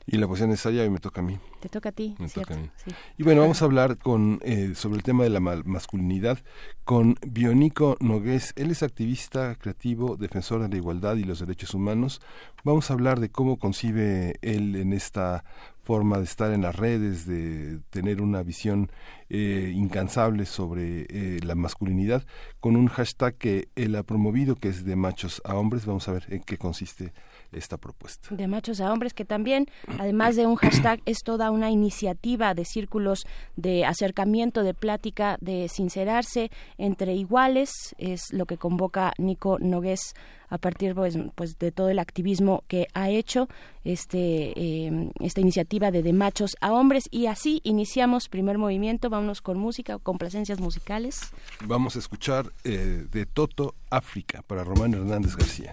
Y 0.07 0.19
la 0.19 0.29
poesía 0.29 0.47
necesaria 0.47 0.85
y 0.85 0.91
me 0.91 0.99
toca 0.99 1.23
a 1.23 1.25
mí. 1.25 1.39
Te 1.61 1.69
toca 1.69 1.89
a 1.89 1.93
ti. 1.93 2.15
Me 2.19 2.29
toca 2.29 2.55
a 2.55 2.57
mí. 2.59 2.71
Y 3.17 3.23
bueno, 3.23 3.41
vamos 3.41 3.63
a 3.63 3.65
hablar 3.65 3.97
con 3.97 4.39
eh, 4.43 4.73
sobre 4.75 4.97
el 4.97 5.03
tema 5.03 5.25
de 5.25 5.31
la 5.31 5.41
masculinidad 5.41 6.39
con 6.85 7.17
Bionico 7.27 7.97
Nogués. 8.01 8.53
Él 8.57 8.71
es 8.71 8.83
activista 8.83 9.55
creativo, 9.55 10.17
defensor 10.17 10.61
de 10.63 10.69
la 10.69 10.77
igualdad 10.77 11.17
y 11.17 11.25
los 11.25 11.41
derechos 11.41 11.73
humanos. 11.73 12.21
Vamos 12.65 12.91
a 12.91 12.95
hablar 12.95 13.19
de 13.19 13.31
cómo 13.31 13.59
concibe 13.59 14.35
él 14.43 14.77
en 14.77 14.93
esta 14.93 15.45
forma 15.85 16.19
de 16.19 16.25
estar 16.25 16.53
en 16.53 16.63
las 16.63 16.75
redes, 16.75 17.27
de 17.27 17.79
tener 17.91 18.21
una 18.23 18.43
visión 18.43 18.91
eh, 19.29 19.73
incansable 19.75 20.47
sobre 20.47 21.07
eh, 21.09 21.41
la 21.45 21.55
masculinidad, 21.55 22.25
con 22.61 22.77
un 22.77 22.89
hashtag 22.89 23.37
que 23.37 23.69
él 23.77 23.95
ha 23.97 24.03
promovido, 24.03 24.57
que 24.57 24.69
es 24.69 24.85
de 24.85 24.97
machos 24.97 25.43
a 25.45 25.55
hombres. 25.55 25.87
Vamos 25.87 26.09
a 26.09 26.13
ver 26.13 26.25
en 26.29 26.41
qué 26.41 26.57
consiste 26.57 27.13
esta 27.55 27.77
propuesta. 27.77 28.29
De 28.31 28.47
machos 28.47 28.81
a 28.81 28.93
hombres, 28.93 29.15
que 29.15 29.25
también, 29.25 29.67
además 29.99 30.37
de 30.37 30.47
un 30.47 30.57
hashtag, 30.57 31.01
es 31.07 31.23
toda 31.23 31.51
una 31.51 31.71
iniciativa 31.71 32.55
de 32.55 32.65
círculos 32.65 33.27
de 33.57 33.85
acercamiento, 33.85 34.63
de 34.63 34.75
plática, 34.75 35.37
de 35.41 35.69
sincerarse 35.69 36.51
entre 36.79 37.15
iguales, 37.15 37.95
es 37.99 38.33
lo 38.33 38.47
que 38.47 38.59
convoca 38.59 39.13
Nico 39.19 39.59
Nogués 39.61 40.15
a 40.49 40.59
partir 40.59 40.95
pues, 40.95 41.19
pues, 41.35 41.59
de 41.59 41.73
todo 41.73 41.89
el 41.89 41.99
activismo 41.99 42.63
que 42.69 42.87
ha 42.95 43.11
hecho 43.11 43.49
este 43.83 44.87
em, 44.87 45.11
esta 45.21 45.41
iniciativa 45.41 45.91
de 45.91 46.03
de 46.03 46.13
machos 46.13 46.57
a 46.61 46.73
hombres. 46.73 47.05
Y 47.11 47.27
así 47.27 47.61
iniciamos 47.65 48.29
primer 48.29 48.59
movimiento. 48.59 49.11
Vámonos 49.11 49.41
con 49.41 49.59
música 49.59 49.95
con 49.95 50.15
complacencias 50.15 50.61
musicales. 50.61 51.33
Vamos 51.67 51.97
a 51.97 51.99
escuchar 51.99 52.53
eh, 52.63 53.07
de 53.11 53.27
Toto 53.27 53.75
África 53.91 54.43
para 54.47 54.63
Román 54.63 54.95
Hernández 54.95 55.35
García 55.37 55.73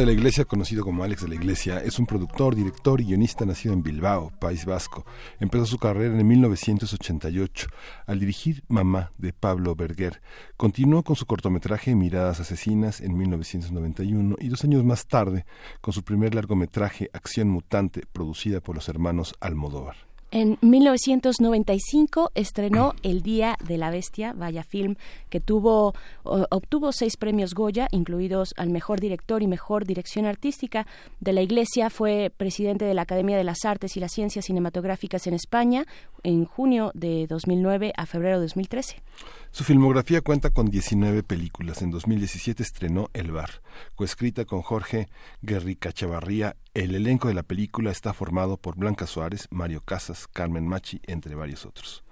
De 0.00 0.06
la 0.06 0.12
Iglesia, 0.12 0.46
conocido 0.46 0.82
como 0.82 1.04
Alex 1.04 1.22
de 1.22 1.28
la 1.28 1.34
Iglesia, 1.34 1.82
es 1.84 1.98
un 1.98 2.06
productor, 2.06 2.54
director 2.54 3.02
y 3.02 3.04
guionista 3.04 3.44
nacido 3.44 3.74
en 3.74 3.82
Bilbao, 3.82 4.32
País 4.40 4.64
Vasco. 4.64 5.04
Empezó 5.38 5.66
su 5.66 5.78
carrera 5.78 6.18
en 6.18 6.26
1988 6.26 7.68
al 8.06 8.18
dirigir 8.18 8.64
Mamá 8.68 9.12
de 9.18 9.34
Pablo 9.34 9.74
Berger. 9.74 10.22
Continuó 10.56 11.02
con 11.02 11.16
su 11.16 11.26
cortometraje 11.26 11.94
Miradas 11.94 12.40
Asesinas 12.40 13.02
en 13.02 13.14
1991 13.14 14.36
y 14.40 14.48
dos 14.48 14.64
años 14.64 14.84
más 14.84 15.06
tarde 15.06 15.44
con 15.82 15.92
su 15.92 16.02
primer 16.02 16.34
largometraje 16.34 17.10
Acción 17.12 17.50
Mutante, 17.50 18.04
producida 18.10 18.60
por 18.60 18.76
los 18.76 18.88
hermanos 18.88 19.34
Almodóvar. 19.38 20.09
En 20.32 20.58
1995 20.60 22.30
estrenó 22.36 22.94
El 23.02 23.22
Día 23.22 23.56
de 23.66 23.78
la 23.78 23.90
Bestia, 23.90 24.32
vaya 24.32 24.62
film, 24.62 24.94
que 25.28 25.40
tuvo, 25.40 25.92
obtuvo 26.22 26.92
seis 26.92 27.16
premios 27.16 27.52
Goya, 27.52 27.88
incluidos 27.90 28.54
al 28.56 28.70
mejor 28.70 29.00
director 29.00 29.42
y 29.42 29.48
mejor 29.48 29.86
dirección 29.86 30.26
artística. 30.26 30.86
De 31.18 31.32
la 31.32 31.42
Iglesia 31.42 31.90
fue 31.90 32.32
presidente 32.36 32.84
de 32.84 32.94
la 32.94 33.02
Academia 33.02 33.36
de 33.36 33.42
las 33.42 33.64
Artes 33.64 33.96
y 33.96 34.00
las 34.00 34.12
Ciencias 34.12 34.44
Cinematográficas 34.44 35.26
en 35.26 35.34
España 35.34 35.84
en 36.22 36.44
junio 36.44 36.92
de 36.94 37.26
2009 37.26 37.92
a 37.96 38.06
febrero 38.06 38.36
de 38.36 38.42
2013. 38.42 39.02
Su 39.52 39.64
filmografía 39.64 40.20
cuenta 40.20 40.50
con 40.50 40.70
19 40.70 41.24
películas. 41.24 41.82
En 41.82 41.90
2017 41.90 42.62
estrenó 42.62 43.10
El 43.12 43.32
Bar, 43.32 43.62
coescrita 43.96 44.44
con 44.44 44.62
Jorge 44.62 45.08
Guerrica 45.42 45.92
Chavarría. 45.92 46.56
El 46.72 46.94
elenco 46.94 47.26
de 47.26 47.34
la 47.34 47.42
película 47.42 47.90
está 47.90 48.12
formado 48.12 48.58
por 48.58 48.76
Blanca 48.76 49.08
Suárez, 49.08 49.48
Mario 49.50 49.80
Casas, 49.80 50.28
Carmen 50.28 50.68
Machi, 50.68 51.00
entre 51.08 51.34
varios 51.34 51.66
otros. 51.66 52.04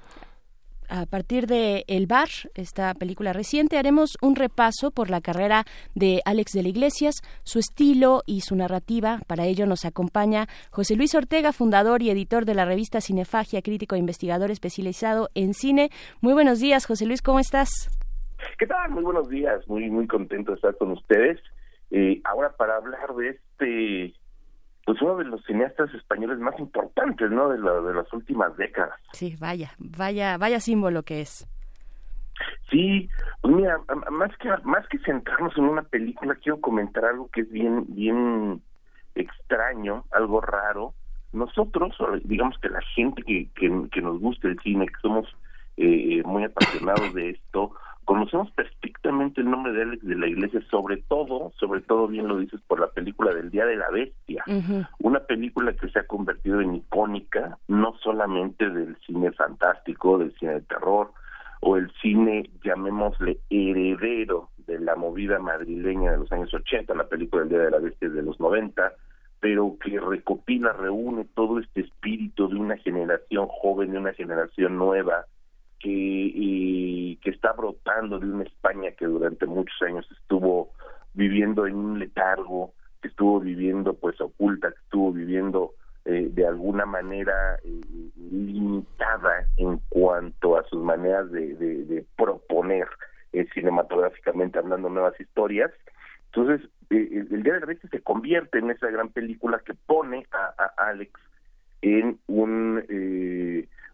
A 0.90 1.04
partir 1.04 1.46
de 1.46 1.84
El 1.86 2.06
Bar, 2.06 2.28
esta 2.54 2.94
película 2.94 3.34
reciente, 3.34 3.76
haremos 3.76 4.16
un 4.22 4.36
repaso 4.36 4.90
por 4.90 5.10
la 5.10 5.20
carrera 5.20 5.64
de 5.94 6.22
Alex 6.24 6.52
de 6.52 6.62
la 6.62 6.70
Iglesias, 6.70 7.16
su 7.44 7.58
estilo 7.58 8.22
y 8.24 8.40
su 8.40 8.56
narrativa. 8.56 9.20
Para 9.26 9.44
ello 9.44 9.66
nos 9.66 9.84
acompaña 9.84 10.46
José 10.70 10.96
Luis 10.96 11.14
Ortega, 11.14 11.52
fundador 11.52 12.00
y 12.02 12.08
editor 12.08 12.46
de 12.46 12.54
la 12.54 12.64
revista 12.64 13.02
Cinefagia, 13.02 13.60
crítico 13.60 13.96
e 13.96 13.98
investigador 13.98 14.50
especializado 14.50 15.28
en 15.34 15.52
cine. 15.52 15.90
Muy 16.22 16.32
buenos 16.32 16.58
días, 16.58 16.86
José 16.86 17.04
Luis, 17.04 17.20
¿cómo 17.20 17.38
estás? 17.38 17.68
¿Qué 18.58 18.66
tal? 18.66 18.90
Muy 18.90 19.02
buenos 19.02 19.28
días, 19.28 19.68
muy 19.68 19.90
muy 19.90 20.06
contento 20.06 20.52
de 20.52 20.56
estar 20.56 20.74
con 20.78 20.92
ustedes. 20.92 21.38
Eh, 21.90 22.22
ahora 22.24 22.54
para 22.56 22.76
hablar 22.76 23.14
de 23.14 23.28
este, 23.28 24.17
pues 24.88 25.02
uno 25.02 25.16
de 25.18 25.24
los 25.24 25.44
cineastas 25.44 25.92
españoles 25.92 26.38
más 26.38 26.58
importantes, 26.58 27.30
¿no? 27.30 27.50
De, 27.50 27.58
la, 27.58 27.78
de 27.82 27.92
las 27.92 28.10
últimas 28.10 28.56
décadas. 28.56 28.98
Sí, 29.12 29.36
vaya, 29.38 29.72
vaya, 29.76 30.38
vaya 30.38 30.60
símbolo 30.60 31.02
que 31.02 31.20
es. 31.20 31.46
Sí, 32.70 33.06
pues 33.42 33.54
mira, 33.54 33.76
más 34.10 34.34
que 34.38 34.48
más 34.64 34.88
que 34.88 34.98
centrarnos 35.00 35.54
en 35.58 35.64
una 35.64 35.82
película, 35.82 36.36
quiero 36.36 36.58
comentar 36.62 37.04
algo 37.04 37.28
que 37.28 37.42
es 37.42 37.50
bien 37.50 37.84
bien 37.88 38.62
extraño, 39.14 40.06
algo 40.10 40.40
raro. 40.40 40.94
Nosotros, 41.34 41.94
digamos 42.24 42.56
que 42.58 42.70
la 42.70 42.80
gente 42.94 43.22
que, 43.24 43.50
que, 43.56 43.70
que 43.92 44.00
nos 44.00 44.18
gusta 44.18 44.48
el 44.48 44.58
cine, 44.60 44.86
que 44.86 45.00
somos 45.02 45.26
eh, 45.76 46.22
muy 46.24 46.44
apasionados 46.44 47.12
de 47.12 47.28
esto, 47.28 47.72
conocemos 48.08 48.50
perfectamente 48.52 49.42
el 49.42 49.50
nombre 49.50 49.70
de 49.74 49.82
Alex 49.82 50.02
de 50.02 50.16
la 50.16 50.28
Iglesia, 50.28 50.62
sobre 50.70 50.96
todo, 51.08 51.52
sobre 51.60 51.82
todo 51.82 52.08
bien 52.08 52.26
lo 52.26 52.38
dices 52.38 52.58
por 52.66 52.80
la 52.80 52.86
película 52.86 53.34
del 53.34 53.50
Día 53.50 53.66
de 53.66 53.76
la 53.76 53.90
Bestia, 53.90 54.42
una 55.00 55.20
película 55.20 55.74
que 55.74 55.90
se 55.90 55.98
ha 55.98 56.06
convertido 56.06 56.62
en 56.62 56.76
icónica, 56.76 57.58
no 57.68 57.94
solamente 58.02 58.70
del 58.70 58.96
cine 59.06 59.30
fantástico, 59.32 60.16
del 60.16 60.32
cine 60.38 60.54
de 60.54 60.60
terror, 60.62 61.12
o 61.60 61.76
el 61.76 61.92
cine, 62.00 62.48
llamémosle, 62.64 63.40
heredero 63.50 64.48
de 64.66 64.80
la 64.80 64.96
movida 64.96 65.38
madrileña 65.38 66.12
de 66.12 66.16
los 66.16 66.32
años 66.32 66.54
80, 66.54 66.94
la 66.94 67.08
película 67.08 67.42
del 67.42 67.50
Día 67.50 67.58
de 67.58 67.70
la 67.72 67.78
Bestia 67.78 68.08
es 68.08 68.14
de 68.14 68.22
los 68.22 68.40
90, 68.40 68.90
pero 69.38 69.76
que 69.84 70.00
recopila, 70.00 70.72
reúne 70.72 71.26
todo 71.34 71.58
este 71.58 71.82
espíritu 71.82 72.48
de 72.48 72.56
una 72.56 72.78
generación 72.78 73.48
joven, 73.48 73.92
de 73.92 73.98
una 73.98 74.14
generación 74.14 74.78
nueva, 74.78 75.26
que, 75.80 77.18
que 77.22 77.30
está 77.30 77.52
brotando 77.52 78.18
de 78.18 78.26
una 78.26 78.44
España 78.44 78.90
que 78.92 79.06
durante 79.06 79.46
muchos 79.46 79.80
años 79.82 80.06
estuvo 80.10 80.72
viviendo 81.14 81.66
en 81.66 81.74
un 81.74 81.98
letargo, 81.98 82.72
que 83.02 83.08
estuvo 83.08 83.40
viviendo 83.40 83.94
pues 83.94 84.20
oculta, 84.20 84.70
que 84.70 84.80
estuvo 84.84 85.12
viviendo 85.12 85.74
eh, 86.04 86.28
de 86.30 86.46
alguna 86.46 86.86
manera 86.86 87.58
eh, 87.64 87.80
limitada 88.30 89.46
en 89.56 89.78
cuanto 89.88 90.56
a 90.56 90.64
sus 90.64 90.82
maneras 90.82 91.30
de, 91.30 92.04
proponer 92.16 92.88
eh, 93.32 93.46
cinematográficamente 93.52 94.58
hablando 94.58 94.88
nuevas 94.88 95.20
historias. 95.20 95.70
Entonces, 96.32 96.68
eh, 96.90 97.08
el, 97.12 97.34
el 97.34 97.42
Día 97.42 97.54
de 97.54 97.60
la 97.60 97.66
Bestia 97.66 97.90
se 97.90 98.00
convierte 98.00 98.58
en 98.58 98.70
esa 98.70 98.88
gran 98.88 99.10
película 99.10 99.60
que 99.64 99.74
pone 99.74 100.26
a, 100.32 100.54
a 100.56 100.88
Alex 100.88 101.12
en 101.82 102.18
un 102.26 102.82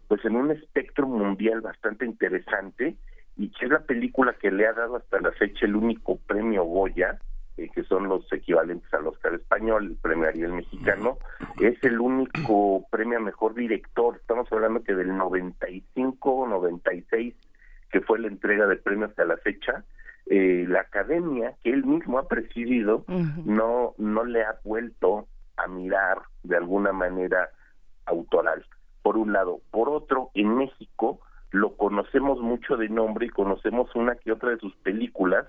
pues 0.07 0.23
en 0.25 0.35
un 0.35 0.51
espectro 0.51 1.07
mundial 1.07 1.61
bastante 1.61 2.05
interesante 2.05 2.95
y 3.37 3.49
que 3.49 3.65
es 3.65 3.71
la 3.71 3.81
película 3.81 4.33
que 4.33 4.51
le 4.51 4.67
ha 4.67 4.73
dado 4.73 4.97
hasta 4.97 5.19
la 5.19 5.31
fecha 5.31 5.65
el 5.65 5.75
único 5.75 6.17
premio 6.17 6.63
Goya 6.63 7.19
eh, 7.57 7.69
que 7.73 7.83
son 7.83 8.09
los 8.09 8.31
equivalentes 8.33 8.93
al 8.93 9.07
Oscar 9.07 9.33
español, 9.33 9.85
el 9.85 9.95
premio 9.95 10.27
Ariel 10.27 10.51
mexicano, 10.51 11.19
es 11.61 11.81
el 11.85 12.01
único 12.01 12.85
premio 12.91 13.17
a 13.17 13.21
mejor 13.21 13.53
director. 13.53 14.17
Estamos 14.17 14.51
hablando 14.51 14.83
que 14.83 14.93
del 14.93 15.15
95 15.15 16.31
o 16.31 16.47
96, 16.47 17.33
que 17.89 18.01
fue 18.01 18.19
la 18.19 18.27
entrega 18.27 18.67
de 18.67 18.75
premios 18.75 19.11
hasta 19.11 19.23
la 19.23 19.37
fecha, 19.37 19.85
eh, 20.25 20.65
la 20.67 20.81
academia 20.81 21.53
que 21.63 21.69
él 21.71 21.85
mismo 21.85 22.19
ha 22.19 22.27
presidido 22.27 23.05
no, 23.45 23.93
no 23.97 24.25
le 24.25 24.43
ha 24.43 24.59
vuelto 24.65 25.27
a 25.55 25.67
mirar 25.67 26.23
de 26.43 26.57
alguna 26.57 26.91
manera 26.91 27.51
autoral, 28.05 28.65
por 29.05 29.17
un 29.17 29.33
lado. 29.33 29.59
Por 29.69 29.87
otro, 29.87 30.31
en 30.33 30.57
México 30.57 31.19
lo 31.51 31.77
conocemos 31.77 32.39
mucho 32.39 32.75
de 32.75 32.89
nombre 32.89 33.27
y 33.27 33.29
conocemos 33.29 33.93
una 33.93 34.15
que 34.15 34.31
otra 34.31 34.49
de 34.49 34.57
sus 34.57 34.75
películas, 34.77 35.45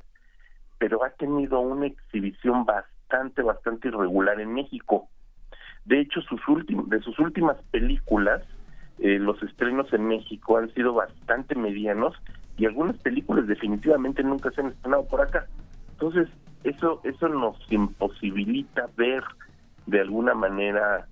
pero 0.76 1.02
ha 1.02 1.08
tenido 1.08 1.60
una 1.60 1.86
exhibición 1.86 2.66
bastante, 2.66 3.40
bastante 3.40 3.88
irregular 3.88 4.42
en 4.42 4.52
México. 4.52 5.08
De 5.86 6.00
hecho, 6.00 6.20
sus 6.20 6.38
de 6.66 7.00
sus 7.00 7.18
últimas 7.18 7.56
películas, 7.70 8.42
eh, 8.98 9.18
los 9.18 9.42
estrenos 9.42 9.90
en 9.94 10.06
México 10.06 10.58
han 10.58 10.68
sido 10.74 10.92
bastante 10.92 11.54
medianos 11.54 12.14
y 12.58 12.66
algunas 12.66 12.98
películas 12.98 13.46
definitivamente 13.46 14.22
nunca 14.22 14.50
se 14.50 14.60
han 14.60 14.66
estrenado 14.66 15.08
por 15.08 15.22
acá. 15.22 15.46
Entonces, 15.92 16.28
eso, 16.62 17.00
eso 17.04 17.26
nos 17.30 17.56
imposibilita 17.72 18.90
ver 18.98 19.24
de 19.86 20.02
alguna 20.02 20.34
manera 20.34 21.08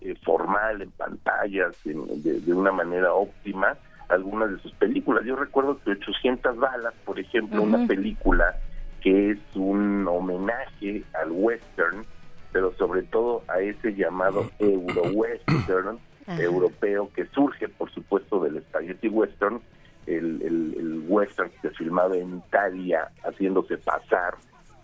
eh, 0.00 0.14
formal 0.24 0.82
en 0.82 0.90
pantallas, 0.92 1.74
en- 1.84 2.22
de, 2.22 2.40
de 2.40 2.54
una 2.54 2.72
manera 2.72 3.12
óptima, 3.14 3.76
algunas 4.08 4.50
de 4.50 4.58
sus 4.58 4.72
películas. 4.72 5.24
Yo 5.24 5.36
recuerdo 5.36 5.78
que 5.84 5.90
800 5.92 6.56
balas, 6.56 6.94
por 7.04 7.18
ejemplo, 7.20 7.62
una 7.62 7.78
película 7.86 8.56
que 9.00 9.30
es 9.30 9.38
un 9.54 10.06
homenaje 10.08 11.04
al 11.14 11.30
western, 11.30 12.04
pero 12.52 12.72
sobre 12.74 13.02
todo 13.04 13.42
a 13.48 13.60
ese 13.60 13.94
llamado 13.94 14.50
euro-western 14.58 15.98
europeo 16.38 17.10
que 17.14 17.26
surge, 17.26 17.68
por 17.68 17.90
supuesto, 17.92 18.40
del 18.42 18.60
spaghetti 18.62 19.08
western, 19.08 19.60
el, 20.06 20.42
el, 20.42 20.74
el 20.78 21.04
western 21.08 21.50
que 21.50 21.68
se 21.68 21.74
filmaba 21.76 22.16
en 22.16 22.38
Italia 22.38 23.08
haciéndose 23.24 23.76
pasar 23.78 24.34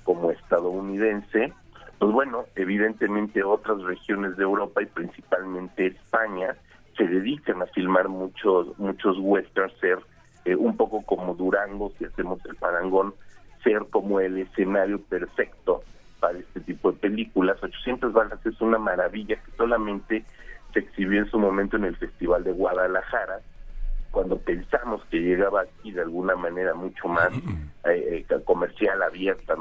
como 0.04 0.30
estadounidense, 0.30 1.52
pues 1.98 2.12
bueno, 2.12 2.44
evidentemente 2.54 3.42
otras 3.42 3.82
regiones 3.82 4.36
de 4.36 4.42
Europa 4.42 4.82
y 4.82 4.86
principalmente 4.86 5.86
España 5.86 6.56
se 6.96 7.04
dedican 7.06 7.62
a 7.62 7.66
filmar 7.66 8.08
muchos 8.08 8.78
muchos 8.78 9.16
westerns, 9.18 9.72
ser 9.80 9.98
eh, 10.44 10.54
un 10.54 10.76
poco 10.76 11.02
como 11.02 11.34
Durango, 11.34 11.92
si 11.98 12.04
hacemos 12.04 12.44
el 12.46 12.56
parangón, 12.56 13.14
ser 13.62 13.86
como 13.90 14.20
el 14.20 14.38
escenario 14.38 15.00
perfecto 15.00 15.82
para 16.20 16.38
este 16.38 16.60
tipo 16.60 16.92
de 16.92 16.98
películas. 16.98 17.62
800 17.62 18.12
balas 18.12 18.44
es 18.44 18.60
una 18.60 18.78
maravilla 18.78 19.36
que 19.36 19.50
solamente 19.56 20.24
se 20.72 20.80
exhibió 20.80 21.20
en 21.20 21.30
su 21.30 21.38
momento 21.38 21.76
en 21.76 21.84
el 21.84 21.96
Festival 21.96 22.44
de 22.44 22.52
Guadalajara, 22.52 23.40
cuando 24.10 24.38
pensamos 24.38 25.04
que 25.10 25.18
llegaba 25.18 25.62
aquí 25.62 25.92
de 25.92 26.02
alguna 26.02 26.36
manera 26.36 26.74
mucho 26.74 27.08
más 27.08 27.30
eh, 27.84 28.24
eh, 28.28 28.40
comercial, 28.44 29.02
abierta, 29.02 29.54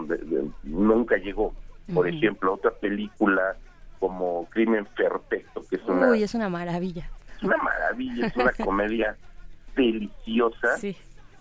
nunca 0.64 1.18
llegó. 1.18 1.54
Por 1.94 2.08
ejemplo, 2.08 2.54
otra 2.54 2.72
película 2.72 3.56
como 4.00 4.48
Crimen 4.50 4.86
Perfecto, 4.98 5.64
que 5.70 5.76
es 5.78 5.84
una, 5.84 6.10
Uy, 6.10 6.24
es 6.24 6.34
una 6.34 6.50
maravilla. 6.50 7.10
es 7.38 7.44
una 7.44 7.58
maravilla, 7.58 8.28
es 8.28 8.36
una 8.36 8.52
comedia 8.66 9.16
deliciosa. 9.76 10.78
Sí. 10.78 10.96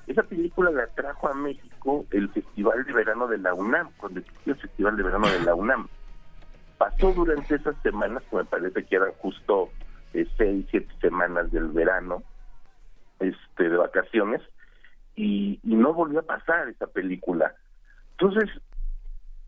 Esa 0.07 0.23
película 0.23 0.71
la 0.71 0.87
trajo 0.89 1.29
a 1.29 1.35
México 1.35 2.05
el 2.11 2.29
Festival 2.31 2.85
de 2.85 2.93
Verano 2.93 3.27
de 3.27 3.39
la 3.39 3.55
UNAM, 3.55 3.91
cuando 3.97 4.21
existió 4.21 4.53
el 4.53 4.61
Festival 4.61 4.97
de 4.97 5.03
Verano 5.03 5.29
de 5.29 5.41
la 5.41 5.55
UNAM. 5.55 5.89
Pasó 6.79 7.13
durante 7.13 7.55
esas 7.55 7.77
semanas, 7.83 8.23
que 8.29 8.37
me 8.37 8.45
parece 8.45 8.85
que 8.85 8.97
eran 8.97 9.13
justo 9.19 9.71
eh, 10.13 10.27
seis, 10.37 10.67
siete 10.71 10.93
semanas 11.01 11.51
del 11.53 11.69
verano, 11.69 12.23
este, 13.21 13.69
de 13.71 13.77
vacaciones, 13.77 14.43
y, 15.17 15.59
y 15.63 15.75
no 15.75 15.95
volvió 15.95 16.21
a 16.21 16.25
pasar 16.25 16.69
esa 16.69 16.87
película. 16.89 17.55
Entonces, 18.19 18.51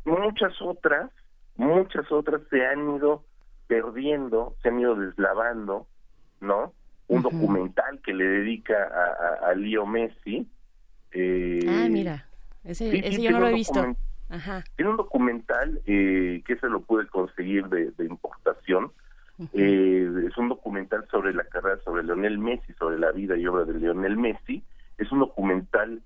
muchas 0.07 0.55
otras, 0.62 1.11
muchas 1.57 2.11
otras 2.11 2.40
se 2.51 2.64
han 2.64 2.97
ido 2.97 3.25
perdiendo, 3.66 4.57
se 4.62 4.69
han 4.69 4.81
ido 4.81 4.95
deslavando, 4.97 5.87
¿no? 6.40 6.73
Un 7.09 7.23
documental 7.23 8.01
que 8.03 8.14
le 8.14 8.25
dedica 8.25 8.75
a, 8.75 9.47
a, 9.47 9.51
a 9.51 9.55
Leo 9.55 9.87
Messi. 9.87 10.47
eh, 11.12 11.61
Ah, 11.69 11.87
mira. 11.90 12.27
Ese, 12.64 12.90
sí, 12.90 12.99
ese 12.99 13.16
sí, 13.16 13.23
yo 13.23 13.31
no 13.31 13.40
lo 13.40 13.49
he 13.49 13.55
visto. 13.55 13.95
Ajá. 14.29 14.64
Tiene 14.75 14.90
un 14.90 14.97
documental 14.97 15.81
eh, 15.87 16.42
que 16.45 16.57
se 16.57 16.69
lo 16.69 16.81
pude 16.81 17.07
conseguir 17.07 17.66
de, 17.69 17.92
de 17.92 18.05
importación. 18.07 18.90
Eh, 19.53 20.11
es 20.27 20.37
un 20.38 20.49
documental 20.49 21.07
sobre 21.11 21.33
la 21.35 21.45
carrera, 21.45 21.79
sobre 21.85 22.03
Leonel 22.03 22.38
Messi, 22.38 22.73
sobre 22.73 22.99
la 22.99 23.12
vida 23.12 23.37
y 23.37 23.47
obra 23.47 23.64
de 23.64 23.79
Leonel 23.79 24.16
Messi. 24.16 24.64
Es 24.99 25.12
un 25.12 25.21
documental 25.21 26.03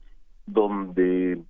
donde, 0.46 1.40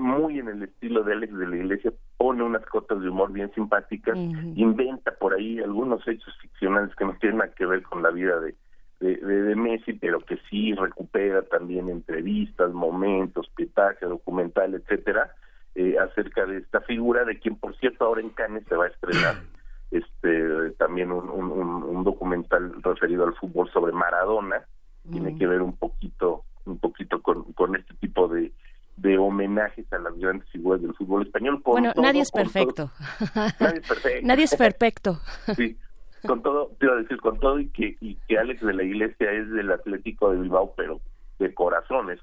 muy 0.00 0.38
en 0.38 0.48
el 0.48 0.62
estilo 0.64 1.02
de 1.04 1.12
Alex 1.12 1.36
de 1.36 1.46
la 1.46 1.56
Iglesia, 1.56 1.92
pone 2.16 2.42
unas 2.42 2.64
cotas 2.66 3.00
de 3.00 3.08
humor 3.08 3.30
bien 3.32 3.52
simpáticas, 3.54 4.16
inventa 4.56 5.12
por 5.12 5.34
ahí 5.34 5.58
algunos 5.60 6.06
hechos 6.08 6.36
ficcionales 6.40 6.94
que 6.96 7.04
no 7.04 7.16
tienen 7.20 7.38
nada 7.38 7.52
que 7.54 7.66
ver 7.66 7.82
con 7.82 8.02
la 8.02 8.10
vida 8.10 8.40
de, 8.40 8.54
de, 9.00 9.16
de- 9.16 9.42
de 9.42 9.56
Messi, 9.56 9.92
pero 9.94 10.20
que 10.20 10.38
sí 10.48 10.74
recupera 10.74 11.42
también 11.42 11.88
entrevistas, 11.88 12.72
momentos, 12.72 13.48
pietaje, 13.54 14.06
documental, 14.06 14.74
etcétera, 14.74 15.32
eh, 15.74 15.96
acerca 15.98 16.46
de 16.46 16.58
esta 16.58 16.80
figura, 16.80 17.24
de 17.24 17.38
quien 17.38 17.56
por 17.56 17.76
cierto 17.76 18.04
ahora 18.04 18.20
en 18.20 18.30
Cannes 18.30 18.64
se 18.68 18.74
va 18.76 18.86
a 18.86 18.88
estrenar 18.88 19.36
este 19.90 20.70
también 20.78 21.10
un, 21.12 21.28
un, 21.28 21.50
un- 21.50 21.82
un 21.84 22.04
documental 22.04 22.82
referido 22.82 23.24
al 23.24 23.34
fútbol 23.34 23.68
sobre 23.70 23.92
Maradona, 23.92 24.64
tiene 25.10 25.32
Mm. 25.32 25.38
que 25.38 25.46
ver 25.46 25.62
un 25.62 25.76
poquito, 25.76 26.44
un 26.66 26.78
poquito 26.78 27.22
con, 27.22 27.52
con 27.54 27.74
este 27.74 27.94
tipo 27.94 28.28
de, 28.28 28.52
de 29.00 29.16
homenajes 29.18 29.90
a 29.92 29.98
las 29.98 30.14
grandes 30.18 30.48
figuras 30.50 30.82
del 30.82 30.94
fútbol 30.94 31.22
español. 31.26 31.62
con 31.62 31.72
Bueno, 31.72 31.92
todo- 31.94 32.02
nadie 32.02 32.20
es 32.22 32.30
con 32.30 32.42
todo- 32.44 32.52
perfecto. 32.52 32.90
nadie 33.60 33.78
es 33.80 33.88
perfecto. 33.88 34.26
Nadie 34.26 34.44
es 34.44 34.56
perfecto. 34.56 35.20
Sí, 35.56 35.78
con 36.26 36.42
todo, 36.42 36.70
te 36.78 36.86
iba 36.86 36.94
a 36.94 36.98
decir, 36.98 37.18
con 37.20 37.38
todo 37.40 37.58
y 37.60 37.68
que, 37.68 37.96
y 38.00 38.16
que 38.28 38.38
Alex 38.38 38.60
de 38.60 38.74
la 38.74 38.82
Iglesia 38.82 39.30
es 39.32 39.50
del 39.50 39.70
Atlético 39.72 40.30
de 40.32 40.40
Bilbao, 40.40 40.74
pero 40.76 41.00
de 41.38 41.54
corazón, 41.54 42.10
es 42.10 42.20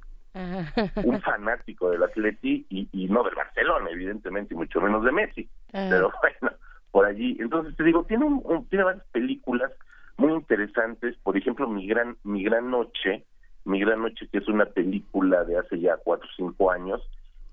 un 1.03 1.19
fanático 1.21 1.89
del 1.89 2.03
Atleti 2.03 2.67
y, 2.69 2.87
y 2.91 3.07
no 3.09 3.23
del 3.23 3.33
Barcelona, 3.33 3.89
evidentemente, 3.89 4.53
y 4.53 4.57
mucho 4.57 4.79
menos 4.79 5.03
de 5.03 5.11
Messi. 5.11 5.49
Ah. 5.73 5.87
Pero 5.89 6.11
bueno, 6.21 6.55
por 6.91 7.05
allí. 7.07 7.37
Entonces 7.39 7.75
te 7.75 7.83
digo, 7.83 8.03
tiene, 8.03 8.25
un- 8.25 8.41
un- 8.45 8.65
tiene 8.69 8.85
varias 8.85 9.05
películas 9.11 9.71
muy 10.17 10.33
interesantes, 10.33 11.15
por 11.23 11.35
ejemplo, 11.37 11.67
Mi 11.67 11.87
Gran, 11.87 12.17
Mi 12.23 12.43
Gran 12.43 12.69
Noche, 12.69 13.25
Mi 13.67 13.79
Gran 13.79 14.01
Noche, 14.01 14.27
que 14.31 14.37
es 14.37 14.47
una 14.47 14.65
película 14.65 15.43
de 15.43 15.57
hace 15.57 15.79
ya 15.79 15.97
cuatro 15.97 16.27
o 16.27 16.35
cinco 16.35 16.71
años, 16.71 17.01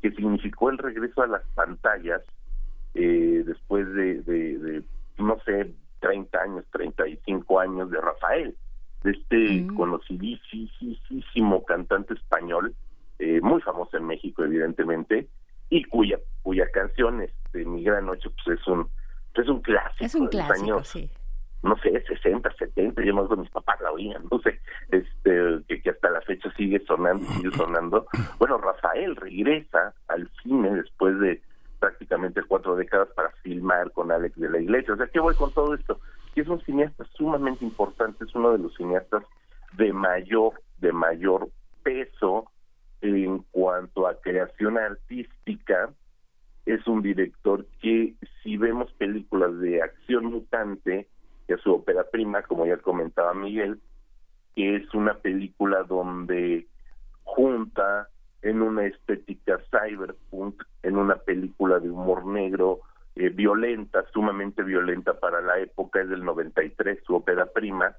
que 0.00 0.11
significó 0.12 0.70
el 0.70 0.79
regreso 0.79 1.22
a 1.22 1.27
las 1.27 1.42
pantallas 1.55 2.22
eh, 2.94 3.42
después 3.44 3.92
de, 3.94 4.22
de, 4.22 4.59
de, 4.59 4.83
no 5.18 5.38
sé, 5.44 5.72
30 6.00 6.38
años, 6.38 6.64
35 6.72 7.59
años 7.61 7.90
de 7.90 8.00
Rafael, 8.00 8.55
de 9.03 9.11
este 9.11 9.66
conocidísimo 9.74 11.64
cantante 11.64 12.14
español, 12.14 12.74
eh, 13.18 13.40
muy 13.42 13.61
famoso 13.62 13.96
en 13.96 14.07
México, 14.07 14.44
evidentemente, 14.44 15.29
y 15.70 15.83
cuya 15.85 16.18
cuya 16.42 16.70
canción, 16.72 17.22
este, 17.22 17.64
Mi 17.64 17.83
Gran 17.83 18.07
Noche, 18.07 18.29
pues 18.44 18.61
es 18.61 18.66
un, 18.68 18.88
es 19.35 19.48
un 19.48 19.62
clásico 19.62 20.05
Es 20.05 20.14
un 20.14 20.29
de 20.29 20.37
los 20.37 20.46
clásico, 20.46 20.74
años 20.74 20.88
sí. 20.88 21.11
No 21.64 21.77
sé, 21.79 22.00
60, 22.03 22.50
70, 22.59 23.03
yo 23.03 23.14
más 23.14 23.38
mis 23.38 23.50
papás 23.50 23.81
la 23.81 23.90
oían, 23.90 24.22
no 24.31 24.38
sé, 24.40 24.61
este, 24.90 25.64
que, 25.66 25.81
que 25.83 25.90
hasta 25.90 26.11
la 26.11 26.20
fecha 26.20 26.53
sigue 26.57 26.79
sonando, 26.87 27.24
sigue 27.33 27.50
sonando. 27.53 28.07
Bueno, 28.38 28.59
Rafael 28.59 29.16
regresa 29.16 29.94
al 30.09 30.31
cine 30.42 30.74
después 30.74 31.18
de 31.20 31.40
prácticamente 31.81 32.42
cuatro 32.42 32.77
décadas 32.77 33.09
para 33.16 33.31
filmar 33.42 33.90
con 33.92 34.12
Alex 34.12 34.37
de 34.37 34.50
la 34.50 34.61
Iglesia. 34.61 34.94
O 34.94 34.96
sea, 34.96 35.07
¿qué 35.07 35.20
voy 35.20 35.35
con 35.35 35.53
todo 35.53 35.74
esto? 35.74 36.00
Que 36.35 36.42
es 36.42 36.48
un 36.48 36.61
cineasta 36.62 37.05
sumamente 37.14 37.64
importante, 37.64 38.24
es 38.24 38.35
uno 38.35 38.53
de 38.53 38.59
los 38.59 38.74
cineastas 38.74 39.22
de 39.72 39.92
mayor, 39.92 40.61
de 40.79 40.92
mayor 40.92 41.48
peso 41.83 42.50
en 43.00 43.38
cuanto 43.50 44.07
a 44.07 44.20
creación 44.20 44.79
artística 44.79 45.90
es 46.66 46.87
un 46.87 47.03
director 47.03 47.66
que 47.81 48.14
si 48.42 48.57
vemos 48.57 48.90
películas 48.92 49.59
de 49.61 49.83
acción 49.83 50.27
mutante, 50.27 51.09
que 51.47 51.55
es 51.55 51.61
su 51.61 51.73
ópera 51.73 52.05
prima, 52.05 52.43
como 52.43 52.67
ya 52.67 52.77
comentaba 52.79 53.35
Miguel, 53.35 53.81
que 54.55 54.77
es 54.77 54.95
una 54.95 55.15
película 55.15 55.83
donde 55.83 56.67
junta 57.25 58.09
en 58.43 58.63
una 58.63 58.85
estética 58.87 59.59
cyberpunk, 59.71 60.63
en 60.83 60.97
una 60.97 61.17
película 61.17 61.81
de 61.81 61.91
humor 61.91 62.27
negro, 62.27 62.81
eh, 63.17 63.31
violenta, 63.31 64.05
sumamente 64.13 64.63
violenta 64.63 65.19
para 65.19 65.41
la 65.41 65.59
época, 65.59 66.03
es 66.03 66.09
del 66.09 66.25
93, 66.25 66.99
su 67.05 67.15
ópera 67.15 67.47
prima, 67.47 67.97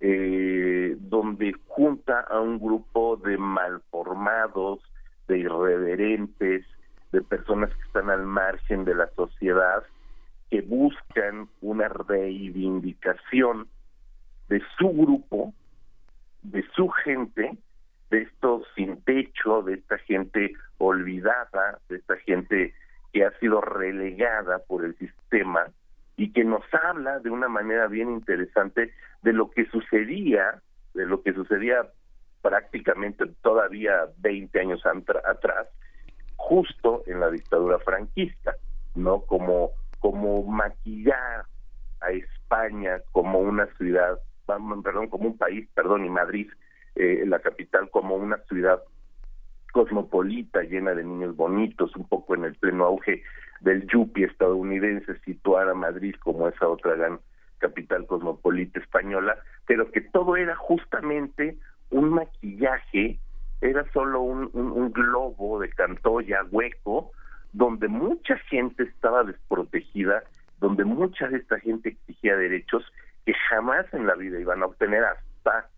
eh, 0.00 0.96
donde 0.98 1.54
junta 1.66 2.20
a 2.20 2.40
un 2.40 2.58
grupo 2.58 3.16
de 3.16 3.38
malformados, 3.38 4.80
de 5.28 5.38
irreverentes, 5.38 6.66
de 7.12 7.22
personas 7.22 7.70
que 7.70 7.82
están 7.82 8.10
al 8.10 8.24
margen 8.26 8.84
de 8.84 8.94
la 8.94 9.08
sociedad, 9.10 9.84
que 10.50 10.60
buscan 10.62 11.48
una 11.60 11.88
reivindicación 11.88 13.68
de 14.48 14.62
su 14.78 14.88
grupo, 14.90 15.52
de 16.42 16.64
su 16.74 16.88
gente, 16.88 17.56
de 18.10 18.22
estos 18.22 18.62
sin 18.74 19.02
techo, 19.02 19.62
de 19.62 19.74
esta 19.74 19.98
gente 19.98 20.52
olvidada, 20.78 21.80
de 21.88 21.96
esta 21.96 22.16
gente 22.18 22.74
que 23.12 23.24
ha 23.24 23.36
sido 23.38 23.60
relegada 23.60 24.60
por 24.60 24.84
el 24.84 24.96
sistema 24.98 25.66
y 26.16 26.32
que 26.32 26.44
nos 26.44 26.62
habla 26.72 27.18
de 27.18 27.30
una 27.30 27.48
manera 27.48 27.88
bien 27.88 28.10
interesante 28.10 28.92
de 29.22 29.32
lo 29.32 29.50
que 29.50 29.66
sucedía, 29.66 30.62
de 30.94 31.06
lo 31.06 31.22
que 31.22 31.32
sucedía 31.32 31.86
prácticamente 32.40 33.26
todavía 33.42 34.06
20 34.18 34.60
años 34.60 34.82
atrás, 34.86 35.68
justo 36.36 37.02
en 37.06 37.20
la 37.20 37.30
dictadura 37.30 37.78
franquista, 37.80 38.54
¿no? 38.94 39.20
Como, 39.22 39.70
como 40.00 40.42
maquillar 40.44 41.44
a 42.00 42.10
España 42.10 43.00
como 43.12 43.38
una 43.40 43.66
ciudad, 43.76 44.18
perdón, 44.46 45.08
como 45.08 45.28
un 45.28 45.38
país, 45.38 45.68
perdón, 45.74 46.04
y 46.04 46.10
Madrid, 46.10 46.48
eh, 46.94 47.24
la 47.26 47.40
capital, 47.40 47.90
como 47.90 48.16
una 48.16 48.38
ciudad 48.48 48.82
cosmopolita, 49.72 50.62
llena 50.62 50.94
de 50.94 51.04
niños 51.04 51.36
bonitos, 51.36 51.94
un 51.96 52.08
poco 52.08 52.34
en 52.34 52.44
el 52.44 52.54
pleno 52.54 52.84
auge 52.86 53.22
del 53.60 53.86
yuppie 53.86 54.26
estadounidense, 54.26 55.18
situar 55.20 55.68
a 55.68 55.74
Madrid 55.74 56.14
como 56.22 56.48
esa 56.48 56.68
otra 56.68 56.94
gran 56.94 57.20
capital 57.58 58.06
cosmopolita 58.06 58.80
española, 58.80 59.36
pero 59.66 59.90
que 59.90 60.00
todo 60.00 60.36
era 60.36 60.54
justamente 60.56 61.58
un 61.90 62.10
maquillaje, 62.10 63.18
era 63.60 63.90
solo 63.92 64.22
un, 64.22 64.50
un, 64.52 64.72
un 64.72 64.92
globo 64.92 65.60
de 65.60 65.70
cantoya 65.70 66.44
hueco, 66.50 67.12
donde 67.56 67.88
mucha 67.88 68.36
gente 68.50 68.82
estaba 68.82 69.24
desprotegida, 69.24 70.22
donde 70.60 70.84
mucha 70.84 71.26
de 71.28 71.38
esta 71.38 71.58
gente 71.58 71.88
exigía 71.88 72.36
derechos 72.36 72.84
que 73.24 73.32
jamás 73.48 73.86
en 73.94 74.06
la 74.06 74.14
vida 74.14 74.38
iban 74.38 74.62
a 74.62 74.66
obtener 74.66 75.02
hasta 75.04 75.70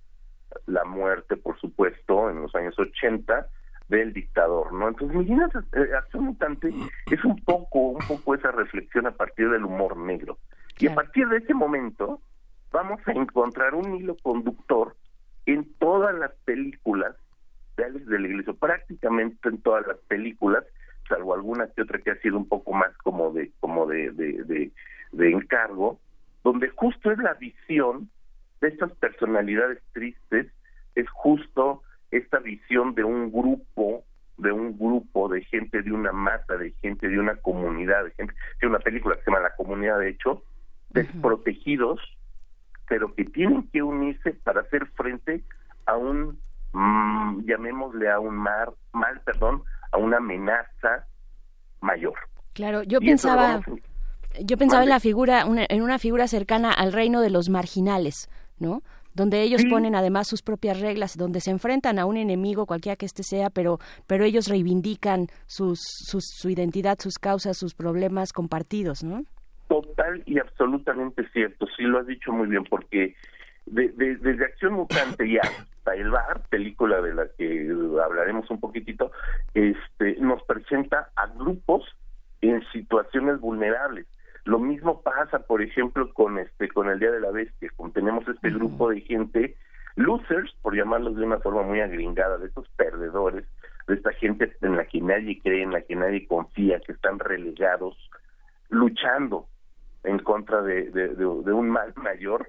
la 0.66 0.84
muerte, 0.84 1.36
por 1.36 1.56
supuesto, 1.60 2.30
en 2.30 2.42
los 2.42 2.52
años 2.56 2.76
80 2.76 3.46
del 3.86 4.12
dictador, 4.12 4.72
¿no? 4.72 4.88
Entonces, 4.88 5.64
eh, 5.72 5.94
Acción 5.96 6.24
Mutante 6.24 6.74
es 7.12 7.24
un 7.24 7.36
poco, 7.44 7.78
un 7.78 8.08
poco 8.08 8.34
esa 8.34 8.50
reflexión 8.50 9.06
a 9.06 9.12
partir 9.12 9.48
del 9.48 9.64
humor 9.64 9.96
negro. 9.96 10.36
Y 10.80 10.88
a 10.88 10.94
partir 10.96 11.28
de 11.28 11.38
ese 11.38 11.54
momento 11.54 12.20
vamos 12.72 13.00
a 13.06 13.12
encontrar 13.12 13.76
un 13.76 13.94
hilo 13.94 14.16
conductor 14.20 14.96
en 15.46 15.72
todas 15.74 16.12
las 16.16 16.32
películas 16.44 17.14
de 17.76 17.84
Alex 17.84 18.06
de 18.06 18.18
la 18.18 18.26
Iglesia, 18.26 18.52
prácticamente 18.54 19.48
en 19.48 19.62
todas 19.62 19.86
las 19.86 19.98
películas, 20.08 20.64
salvo 21.09 21.35
alguna 21.35 21.68
que 21.68 21.83
otra 21.83 21.99
que 21.99 22.11
ha 22.11 22.21
sido 22.21 22.37
un 22.37 22.49
poco 22.49 22.73
más 22.73 22.97
como 22.99 23.33
de, 23.33 23.51
como 23.61 23.87
de, 23.87 24.11
de, 24.12 24.71
de, 25.12 25.31
encargo, 25.31 25.99
donde 26.44 26.68
justo 26.68 27.11
es 27.11 27.18
la 27.18 27.35
visión 27.35 28.09
de 28.61 28.68
estas 28.68 28.92
personalidades 28.92 29.83
tristes, 29.92 30.47
es 30.94 31.09
justo 31.11 31.83
esta 32.11 32.38
visión 32.38 32.94
de 32.94 33.05
un 33.05 33.31
grupo, 33.31 34.05
de 34.37 34.53
un 34.53 34.79
grupo 34.79 35.29
de 35.29 35.42
gente, 35.44 35.83
de 35.83 35.92
una 35.92 36.12
masa, 36.12 36.57
de 36.57 36.73
gente, 36.81 37.09
de 37.09 37.18
una 37.18 37.37
comunidad, 37.37 38.05
de 38.05 38.11
gente, 38.12 38.35
de 38.61 38.66
una 38.66 38.79
película 38.79 39.16
que 39.16 39.23
se 39.23 39.31
llama 39.31 39.42
La 39.42 39.57
Comunidad, 39.57 39.99
de 39.99 40.11
hecho, 40.11 40.42
desprotegidos, 40.90 42.01
pero 42.88 43.14
que 43.14 43.25
tienen 43.25 43.68
que 43.71 43.83
unirse 43.83 44.33
para 44.33 44.62
hacer 44.62 44.87
frente 44.97 45.44
a 45.87 45.97
un, 45.97 46.38
mm, 46.73 47.44
llamémosle 47.44 48.11
a 48.11 48.18
un 48.18 48.37
mar, 48.37 48.73
mal, 48.92 49.21
perdón, 49.25 49.62
a 49.92 49.98
una 49.98 50.18
amenaza 50.18 51.07
mayor. 51.81 52.14
Claro, 52.53 52.83
yo 52.83 52.98
Y 53.01 53.07
pensaba, 53.07 53.61
yo 54.40 54.57
pensaba 54.57 54.83
en 54.83 54.88
la 54.88 55.01
figura, 55.01 55.46
una- 55.46 55.66
en 55.68 55.83
una 55.83 55.98
figura 55.98 56.27
cercana 56.29 56.72
al 56.72 56.92
reino 56.92 57.20
de 57.20 57.31
los 57.31 57.48
marginales, 57.48 58.29
¿no? 58.59 58.83
Donde 59.14 59.42
ellos 59.42 59.62
Sí. 59.62 59.68
ponen 59.68 59.94
además 59.94 60.29
sus 60.29 60.42
propias 60.42 60.81
reglas, 60.81 61.16
donde 61.16 61.40
se 61.40 61.51
enfrentan 61.51 61.98
a 61.98 62.05
un 62.07 62.16
enemigo, 62.16 62.66
cualquiera 62.66 62.96
que 62.96 63.07
éste 63.07 63.22
sea, 63.22 63.51
pero, 63.51 63.79
pero 64.07 64.24
elos 64.24 64.48
reivindican 64.48 65.27
sus, 65.46 65.81
sus, 65.83 66.24
su 66.37 66.51
identidad, 66.51 66.98
sus 67.01 67.18
causas, 67.18 67.57
sus 67.57 67.74
problemas 67.74 68.33
compartidos, 68.33 69.03
¿no? 69.03 69.22
Total 69.68 70.22
y 70.27 70.38
absolutamente 70.38 71.29
cierto, 71.33 71.66
sí 71.77 71.83
lo 71.83 71.98
has 71.98 72.07
dicho 72.07 72.33
muy 72.33 72.48
bien, 72.48 72.64
porque 72.64 73.14
de- 73.70 73.88
de- 73.88 74.16
desde 74.16 74.44
Acción 74.44 74.74
Mutante 74.74 75.26
y 75.26 75.38
hasta 75.38 75.94
El 75.94 76.11
Bar, 76.11 76.42
película 76.50 77.00
de 77.00 77.14
la 77.14 77.26
que 77.37 77.68
hablaremos 78.04 78.50
un 78.50 78.61
poquitito, 78.61 79.11
este, 79.54 80.16
nos 80.20 80.42
presenta 80.44 81.11
a 81.16 81.26
grupos 81.28 81.85
en 82.40 82.62
situaciones 82.72 83.40
vulnerables. 83.40 84.07
Lo 84.44 84.59
mismo 84.59 85.02
pasa, 85.02 85.40
por 85.40 85.61
ejemplo, 85.62 86.12
con 86.14 86.38
este, 86.38 86.68
con 86.68 86.88
el 86.88 86.98
Día 86.98 87.11
de 87.11 87.20
la 87.20 87.31
Bestia, 87.31 87.70
con 87.76 87.92
tenemos 87.92 88.26
este 88.28 88.50
grupo 88.50 88.88
de 88.90 89.00
gente, 89.02 89.57
losers, 89.96 90.54
por 90.62 90.74
llamarlos 90.76 91.16
de 91.16 91.24
una 91.24 91.38
forma 91.38 91.62
muy 91.62 91.81
agringada, 91.81 92.38
de 92.38 92.46
estos 92.46 92.68
perdedores, 92.76 93.44
de 93.88 93.94
esta 93.94 94.12
gente 94.12 94.52
en 94.62 94.76
la 94.76 94.85
que 94.87 95.00
nadie 95.00 95.40
cree, 95.42 95.62
en 95.62 95.72
la 95.72 95.83
que 95.83 95.96
nadie 95.96 96.26
confía, 96.26 96.81
que 96.81 96.92
están 96.92 97.18
relegados, 97.18 97.96
luchando 98.70 99.46
en 100.04 100.18
contra 100.20 100.62
de, 100.62 100.90
de, 100.90 101.09
de- 101.09 101.14
de 101.16 101.52
un 101.52 101.68
mal 101.70 101.92
mayor 101.96 102.48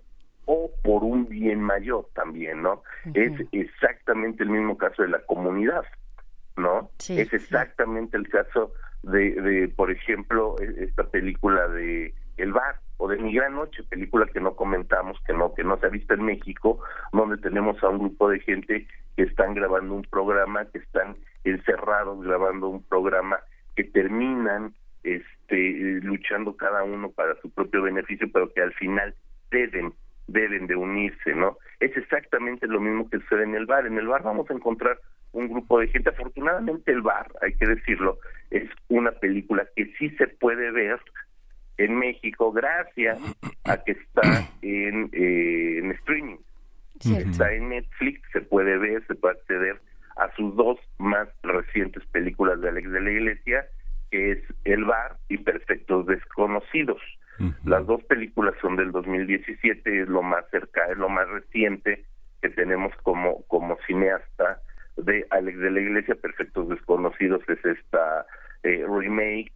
o 0.51 0.71
por 0.81 1.03
un 1.03 1.29
bien 1.29 1.62
mayor 1.62 2.07
también, 2.15 2.63
¿no? 2.63 2.81
Es 3.13 3.33
exactamente 3.51 4.41
el 4.41 4.49
mismo 4.49 4.79
caso 4.79 5.03
de 5.03 5.09
la 5.09 5.19
comunidad, 5.19 5.83
¿no? 6.57 6.89
Sí, 6.97 7.19
es 7.19 7.29
sí. 7.29 7.35
exactamente 7.35 8.17
el 8.17 8.27
caso 8.27 8.73
de, 9.03 9.39
de, 9.39 9.67
por 9.67 9.91
ejemplo, 9.91 10.55
e- 10.59 10.85
esta 10.85 11.03
película 11.03 11.67
de 11.67 12.15
El 12.38 12.51
Bar 12.51 12.79
o 12.97 13.07
de 13.07 13.17
Mi 13.17 13.31
Gran 13.31 13.53
Noche, 13.53 13.83
película 13.83 14.25
que 14.25 14.39
no 14.41 14.55
comentamos, 14.55 15.19
que 15.27 15.33
no 15.33 15.53
que 15.53 15.63
no 15.63 15.77
se 15.77 15.85
ha 15.85 15.89
visto 15.89 16.15
en 16.15 16.23
México, 16.23 16.79
donde 17.13 17.38
tenemos 17.38 17.81
a 17.83 17.89
un 17.89 17.99
grupo 17.99 18.29
de 18.29 18.39
gente 18.39 18.88
que 19.15 19.23
están 19.23 19.53
grabando 19.53 19.93
un 19.93 20.03
programa, 20.05 20.65
que 20.65 20.79
están 20.79 21.15
encerrados 21.43 22.23
grabando 22.23 22.69
un 22.69 22.81
programa, 22.81 23.38
que 23.75 23.83
terminan 23.83 24.73
este 25.03 25.99
luchando 26.01 26.57
cada 26.57 26.83
uno 26.83 27.12
para 27.12 27.39
su 27.39 27.51
propio 27.51 27.83
beneficio, 27.83 28.27
pero 28.33 28.51
que 28.51 28.63
al 28.63 28.73
final 28.73 29.13
deben 29.51 29.93
deben 30.31 30.67
de 30.67 30.75
unirse, 30.75 31.33
¿no? 31.33 31.57
Es 31.79 31.95
exactamente 31.95 32.67
lo 32.67 32.79
mismo 32.79 33.09
que 33.09 33.19
sucede 33.19 33.43
en 33.43 33.55
el 33.55 33.65
bar. 33.65 33.85
En 33.85 33.97
el 33.97 34.07
bar 34.07 34.23
vamos 34.23 34.49
a 34.49 34.53
encontrar 34.53 34.99
un 35.31 35.47
grupo 35.47 35.79
de 35.79 35.87
gente. 35.87 36.09
Afortunadamente 36.09 36.91
el 36.91 37.01
bar, 37.01 37.27
hay 37.41 37.53
que 37.53 37.67
decirlo, 37.67 38.19
es 38.49 38.69
una 38.87 39.11
película 39.11 39.67
que 39.75 39.93
sí 39.97 40.09
se 40.11 40.27
puede 40.27 40.71
ver 40.71 40.99
en 41.77 41.97
México 41.97 42.51
gracias 42.51 43.19
a 43.63 43.77
que 43.83 43.93
está 43.93 44.49
en, 44.61 45.09
eh, 45.13 45.79
en 45.79 45.91
streaming. 45.91 46.37
Cierto. 46.99 47.29
Está 47.29 47.53
en 47.53 47.69
Netflix, 47.69 48.21
se 48.33 48.41
puede 48.41 48.77
ver, 48.77 49.05
se 49.07 49.15
puede 49.15 49.35
acceder 49.35 49.79
a 50.17 50.29
sus 50.35 50.53
dos 50.55 50.77
más 50.97 51.29
recientes 51.43 52.05
películas 52.07 52.59
de 52.59 52.69
Alex 52.69 52.91
de 52.91 53.01
la 53.01 53.11
Iglesia, 53.11 53.65
que 54.11 54.31
es 54.31 54.39
El 54.65 54.83
Bar 54.83 55.15
y 55.29 55.37
Perfectos 55.37 56.07
Desconocidos. 56.07 57.01
Las 57.65 57.86
dos 57.86 58.04
películas 58.04 58.56
son 58.62 58.75
del 58.75 58.91
2017, 58.91 60.02
es 60.02 60.08
lo 60.08 60.21
más 60.21 60.45
cerca, 60.52 60.86
es 60.91 60.97
lo 60.97 61.10
más 61.10 61.28
reciente 61.30 62.06
que 62.41 62.49
tenemos 62.49 62.93
como, 63.04 63.43
como 63.47 63.78
cineasta 63.88 64.62
de 64.97 65.25
Alex 65.30 65.60
de 65.60 65.71
la 65.71 65.80
Iglesia. 65.80 66.15
Perfectos 66.15 66.69
Desconocidos 66.69 67.41
es 67.47 67.63
esta 67.63 68.25
eh, 68.63 68.86
remake 68.88 69.54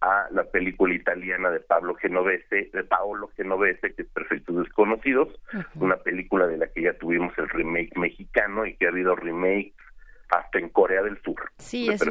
a 0.00 0.28
la 0.30 0.44
película 0.44 0.94
italiana 0.94 1.50
de 1.50 1.60
Pablo 1.60 1.94
Genovese, 1.96 2.70
de 2.72 2.84
Paolo 2.84 3.30
Genovese, 3.36 3.94
que 3.94 4.02
es 4.02 4.08
Perfectos 4.08 4.56
Desconocidos, 4.56 5.28
una 5.74 5.96
película 5.96 6.46
de 6.46 6.58
la 6.58 6.68
que 6.68 6.82
ya 6.82 6.92
tuvimos 6.94 7.36
el 7.36 7.48
remake 7.48 7.96
mexicano 7.96 8.64
y 8.64 8.74
que 8.76 8.86
ha 8.86 8.90
habido 8.90 9.16
remake 9.16 9.74
hasta 10.30 10.58
en 10.58 10.68
Corea 10.68 11.02
del 11.02 11.20
Sur. 11.22 11.36
Sí, 11.58 11.88
es 11.88 12.00
un. 12.02 12.08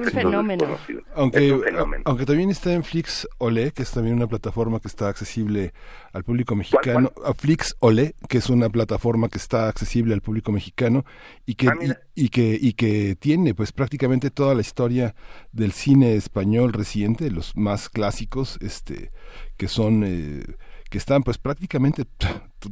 Aunque, 1.16 1.46
Es 1.48 1.52
un 1.54 1.62
fenómeno. 1.64 2.04
aunque 2.06 2.26
también 2.26 2.50
está 2.50 2.74
en 2.74 2.84
Flix 2.84 3.28
Olé, 3.38 3.72
que 3.72 3.84
es 3.84 3.92
también 3.92 4.16
una 4.16 4.28
plataforma 4.28 4.80
que 4.80 4.88
está 4.88 5.08
accesible 5.08 5.74
al 6.14 6.24
público 6.24 6.56
mexicano. 6.56 7.12
A 7.26 7.34
Flix 7.34 7.76
Olé, 7.80 8.16
que 8.28 8.40
es 8.40 8.50
una 8.50 8.70
plataforma 8.70 9.30
que 9.30 9.38
está 9.38 9.68
accesible 9.70 10.14
al 10.14 10.22
público 10.22 10.52
mexicano 10.52 11.06
y 11.46 11.56
que, 11.56 11.68
Ah, 11.68 11.74
y 12.16 12.30
que, 12.30 12.58
y 12.60 12.74
que 12.74 13.16
tiene 13.20 13.54
pues 13.54 13.72
prácticamente 13.72 14.32
toda 14.32 14.56
la 14.56 14.62
historia 14.62 15.14
del 15.52 15.72
cine 15.72 16.16
español 16.16 16.74
reciente, 16.74 17.30
los 17.30 17.56
más 17.56 17.90
clásicos, 17.90 18.58
este, 18.62 19.12
que 19.58 19.68
son... 19.68 20.04
eh, 20.06 20.44
que 20.90 20.98
están 20.98 21.24
pues 21.24 21.38
prácticamente 21.38 22.06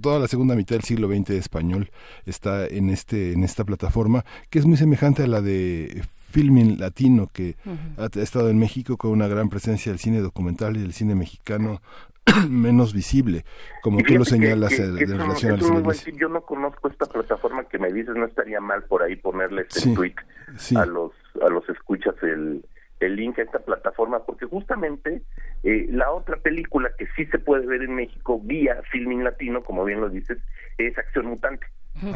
toda 0.01 0.19
la 0.19 0.27
segunda 0.27 0.55
mitad 0.55 0.75
del 0.75 0.83
siglo 0.83 1.07
XX 1.07 1.31
español 1.31 1.89
está 2.25 2.65
en 2.67 2.89
este 2.89 3.33
en 3.33 3.43
esta 3.43 3.63
plataforma 3.63 4.23
que 4.49 4.59
es 4.59 4.65
muy 4.65 4.77
semejante 4.77 5.23
a 5.23 5.27
la 5.27 5.41
de 5.41 6.03
Filmin 6.31 6.79
Latino 6.79 7.29
que 7.31 7.55
ha, 7.97 8.03
ha 8.13 8.21
estado 8.21 8.49
en 8.49 8.57
México 8.59 8.97
con 8.97 9.11
una 9.11 9.27
gran 9.27 9.49
presencia 9.49 9.91
del 9.91 9.99
cine 9.99 10.19
documental 10.19 10.75
y 10.77 10.81
del 10.81 10.93
cine 10.93 11.15
mexicano 11.15 11.81
menos 12.49 12.93
visible 12.93 13.45
como 13.83 13.99
tú 14.01 14.13
lo 14.15 14.23
que- 14.23 14.29
señalas 14.31 14.69
que- 14.71 14.83
eh, 14.83 14.93
que 14.97 15.03
en 15.03 15.17
relación 15.19 15.53
al 15.53 15.93
cine. 15.95 16.17
Yo 16.19 16.27
no 16.29 16.41
conozco 16.41 16.87
esta 16.87 17.05
plataforma 17.05 17.65
que 17.65 17.77
me 17.77 17.91
dices, 17.93 18.15
no 18.15 18.25
estaría 18.25 18.59
mal 18.59 18.83
por 18.83 19.03
ahí 19.03 19.15
ponerle 19.15 19.61
este 19.63 19.79
Sí, 19.81 19.93
tweet 19.93 20.15
sí. 20.57 20.75
a 20.75 20.85
los 20.85 21.11
a 21.45 21.49
los 21.49 21.67
escuchas 21.69 22.15
el, 22.23 22.65
el 23.05 23.15
link 23.15 23.39
a 23.39 23.43
esta 23.43 23.59
plataforma, 23.59 24.25
porque 24.25 24.45
justamente 24.45 25.21
eh, 25.63 25.87
la 25.89 26.11
otra 26.11 26.37
película 26.37 26.91
que 26.97 27.07
sí 27.15 27.25
se 27.27 27.39
puede 27.39 27.65
ver 27.65 27.81
en 27.83 27.95
México 27.95 28.39
vía 28.43 28.81
Filming 28.91 29.23
Latino, 29.23 29.63
como 29.63 29.85
bien 29.85 30.01
lo 30.01 30.09
dices, 30.09 30.37
es 30.77 30.97
Acción 30.97 31.27
Mutante. 31.27 31.65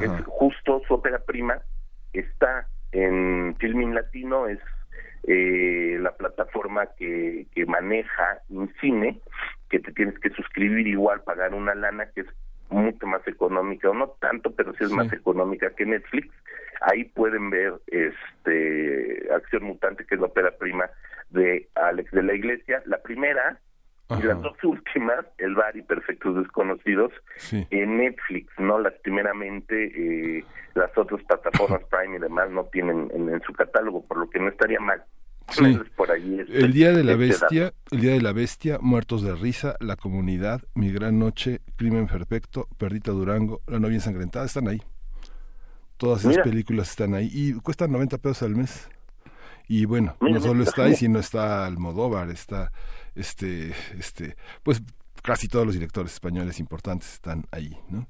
Es 0.01 0.11
justo 0.25 0.81
su 0.85 0.93
ópera 0.93 1.19
prima, 1.19 1.61
está 2.11 2.67
en 2.91 3.55
Filming 3.59 3.95
Latino, 3.95 4.47
es 4.47 4.59
eh, 5.23 5.97
la 6.01 6.11
plataforma 6.11 6.87
que, 6.97 7.47
que 7.53 7.65
maneja 7.65 8.41
un 8.49 8.73
cine, 8.81 9.21
que 9.69 9.79
te 9.79 9.93
tienes 9.93 10.19
que 10.19 10.31
suscribir 10.31 10.87
igual, 10.87 11.21
pagar 11.21 11.53
una 11.53 11.75
lana 11.75 12.09
que 12.13 12.21
es 12.21 12.27
mucho 12.69 13.05
más 13.07 13.27
económica, 13.27 13.89
o 13.89 13.93
no 13.93 14.09
tanto, 14.19 14.51
pero 14.55 14.73
sí 14.73 14.83
es 14.83 14.89
Sí. 14.89 14.95
más 14.95 15.11
económica 15.13 15.69
que 15.75 15.85
Netflix. 15.85 16.29
Ahí 16.81 17.03
pueden 17.05 17.49
ver 17.49 17.73
este 17.87 19.27
Acción 19.33 19.63
Mutante, 19.63 20.05
que 20.05 20.15
es 20.15 20.21
la 20.21 20.27
ópera 20.27 20.51
prima 20.57 20.89
de 21.29 21.67
Alex 21.75 22.11
de 22.11 22.23
la 22.23 22.33
Iglesia. 22.33 22.81
La 22.85 23.01
primera 23.01 23.59
y 24.17 24.23
las 24.23 24.41
dos 24.41 24.57
últimas, 24.63 25.23
El 25.37 25.53
Bar 25.53 25.75
y 25.77 25.83
Perfectos 25.83 26.35
Desconocidos, 26.37 27.11
Sí. 27.35 27.67
en 27.69 27.97
Netflix, 27.97 28.51
¿no? 28.57 28.79
Lastimeramente, 28.79 30.37
eh, 30.39 30.43
las 30.73 30.95
otras 30.97 31.21
plataformas 31.25 31.81
Prime 31.91 32.15
y 32.17 32.19
demás 32.19 32.49
no 32.49 32.63
tienen 32.65 33.11
en, 33.13 33.29
en 33.29 33.41
su 33.41 33.53
catálogo, 33.53 34.03
por 34.07 34.17
lo 34.17 34.29
que 34.29 34.39
no 34.39 34.47
estaría 34.47 34.79
mal. 34.79 35.03
Sí. 35.51 35.57
Ponerles 35.61 35.89
Por 35.93 36.11
ahí 36.11 36.39
este- 36.39 36.57
El 36.57 36.73
día 36.73 36.91
de 36.91 37.03
la 37.03 37.11
este 37.13 37.25
bestia, 37.27 37.73
el 37.91 38.01
día 38.01 38.11
de 38.13 38.21
la 38.21 38.31
bestia, 38.33 38.77
muertos 38.81 39.21
de 39.23 39.35
risa, 39.35 39.75
la 39.79 39.95
comunidad, 39.95 40.61
mi 40.75 40.91
gran 40.91 41.17
noche, 41.19 41.61
crimen 41.75 42.07
perfecto, 42.07 42.67
Perdita 42.77 43.11
Durango, 43.11 43.61
la 43.67 43.79
novia 43.79 43.95
ensangrentada 43.95 44.45
están 44.45 44.67
ahí. 44.67 44.81
Todas 45.97 46.19
esas 46.21 46.31
Mira. 46.31 46.43
películas 46.43 46.89
están 46.91 47.13
ahí 47.13 47.29
y 47.33 47.53
cuestan 47.55 47.91
90 47.91 48.17
pesos 48.19 48.43
al 48.43 48.55
mes. 48.55 48.89
Y 49.67 49.85
bueno, 49.85 50.15
Mira, 50.21 50.35
no 50.35 50.41
solo 50.41 50.63
está 50.63 50.83
ahí, 50.85 50.95
sino 50.95 51.19
está 51.19 51.65
Almodóvar, 51.65 52.29
está 52.29 52.71
este 53.15 53.73
este 53.97 54.35
pues 54.63 54.81
casi 55.21 55.47
todos 55.49 55.65
los 55.65 55.75
directores 55.75 56.13
españoles 56.13 56.59
importantes 56.59 57.13
están 57.13 57.45
ahí, 57.51 57.77
¿no? 57.89 58.07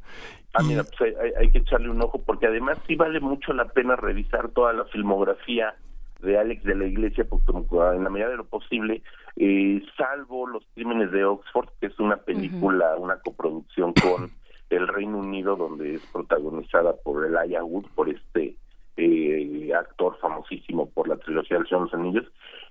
Ah, 0.53 0.61
Y- 0.61 0.67
mira, 0.67 0.83
pues 0.83 1.15
hay- 1.19 1.31
hay 1.39 1.51
que 1.51 1.57
echarle 1.59 1.89
un 1.89 2.01
ojo 2.01 2.21
porque 2.23 2.45
además 2.47 2.77
sí 2.87 2.95
vale 2.95 3.19
mucho 3.19 3.51
la 3.53 3.67
pena 3.67 3.95
revisar 3.95 4.49
toda 4.51 4.71
la 4.73 4.85
filmografía 4.85 5.73
de 6.19 6.37
Alex 6.37 6.63
de 6.63 6.75
la 6.75 6.85
Iglesia, 6.85 7.25
porque 7.29 7.45
como 7.45 7.91
en 7.91 8.03
la 8.03 8.09
medida 8.09 8.29
de 8.29 8.37
lo 8.37 8.45
posible, 8.45 9.01
eh, 9.35 9.81
salvo 9.97 10.47
Los 10.47 10.63
Crímenes 10.73 11.11
de 11.11 11.23
Oxford, 11.25 11.69
que 11.79 11.87
es 11.87 11.99
una 11.99 12.17
película, 12.17 12.95
una 12.97 13.17
coproducción 13.19 13.93
con 13.93 14.29
el 14.69 14.87
Reino 14.87 15.19
Unido, 15.19 15.55
donde 15.55 15.95
es 15.95 16.05
protagonizada 16.11 16.93
por 17.03 17.25
Elijah 17.25 17.63
Wood, 17.63 17.85
por 17.95 18.09
este 18.09 18.55
eh, 18.97 19.73
actor 19.73 20.17
famosísimo 20.19 20.89
por 20.89 21.07
la 21.07 21.17
trilogía 21.17 21.57
del 21.57 21.67
Señor 21.67 21.85
de 21.85 21.91
los 21.91 22.01
Anillos, 22.01 22.25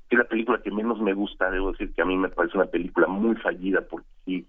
que 0.09 0.17
es 0.17 0.19
la 0.19 0.29
película 0.29 0.61
que 0.63 0.71
menos 0.71 1.01
me 1.01 1.15
gusta, 1.15 1.51
debo 1.51 1.73
decir 1.73 1.93
que 1.95 2.03
a 2.03 2.05
mí 2.05 2.17
me 2.17 2.29
parece 2.29 2.57
una 2.57 2.67
película 2.67 3.07
muy 3.07 3.35
fallida, 3.37 3.81
porque 3.81 4.07
sí, 4.25 4.47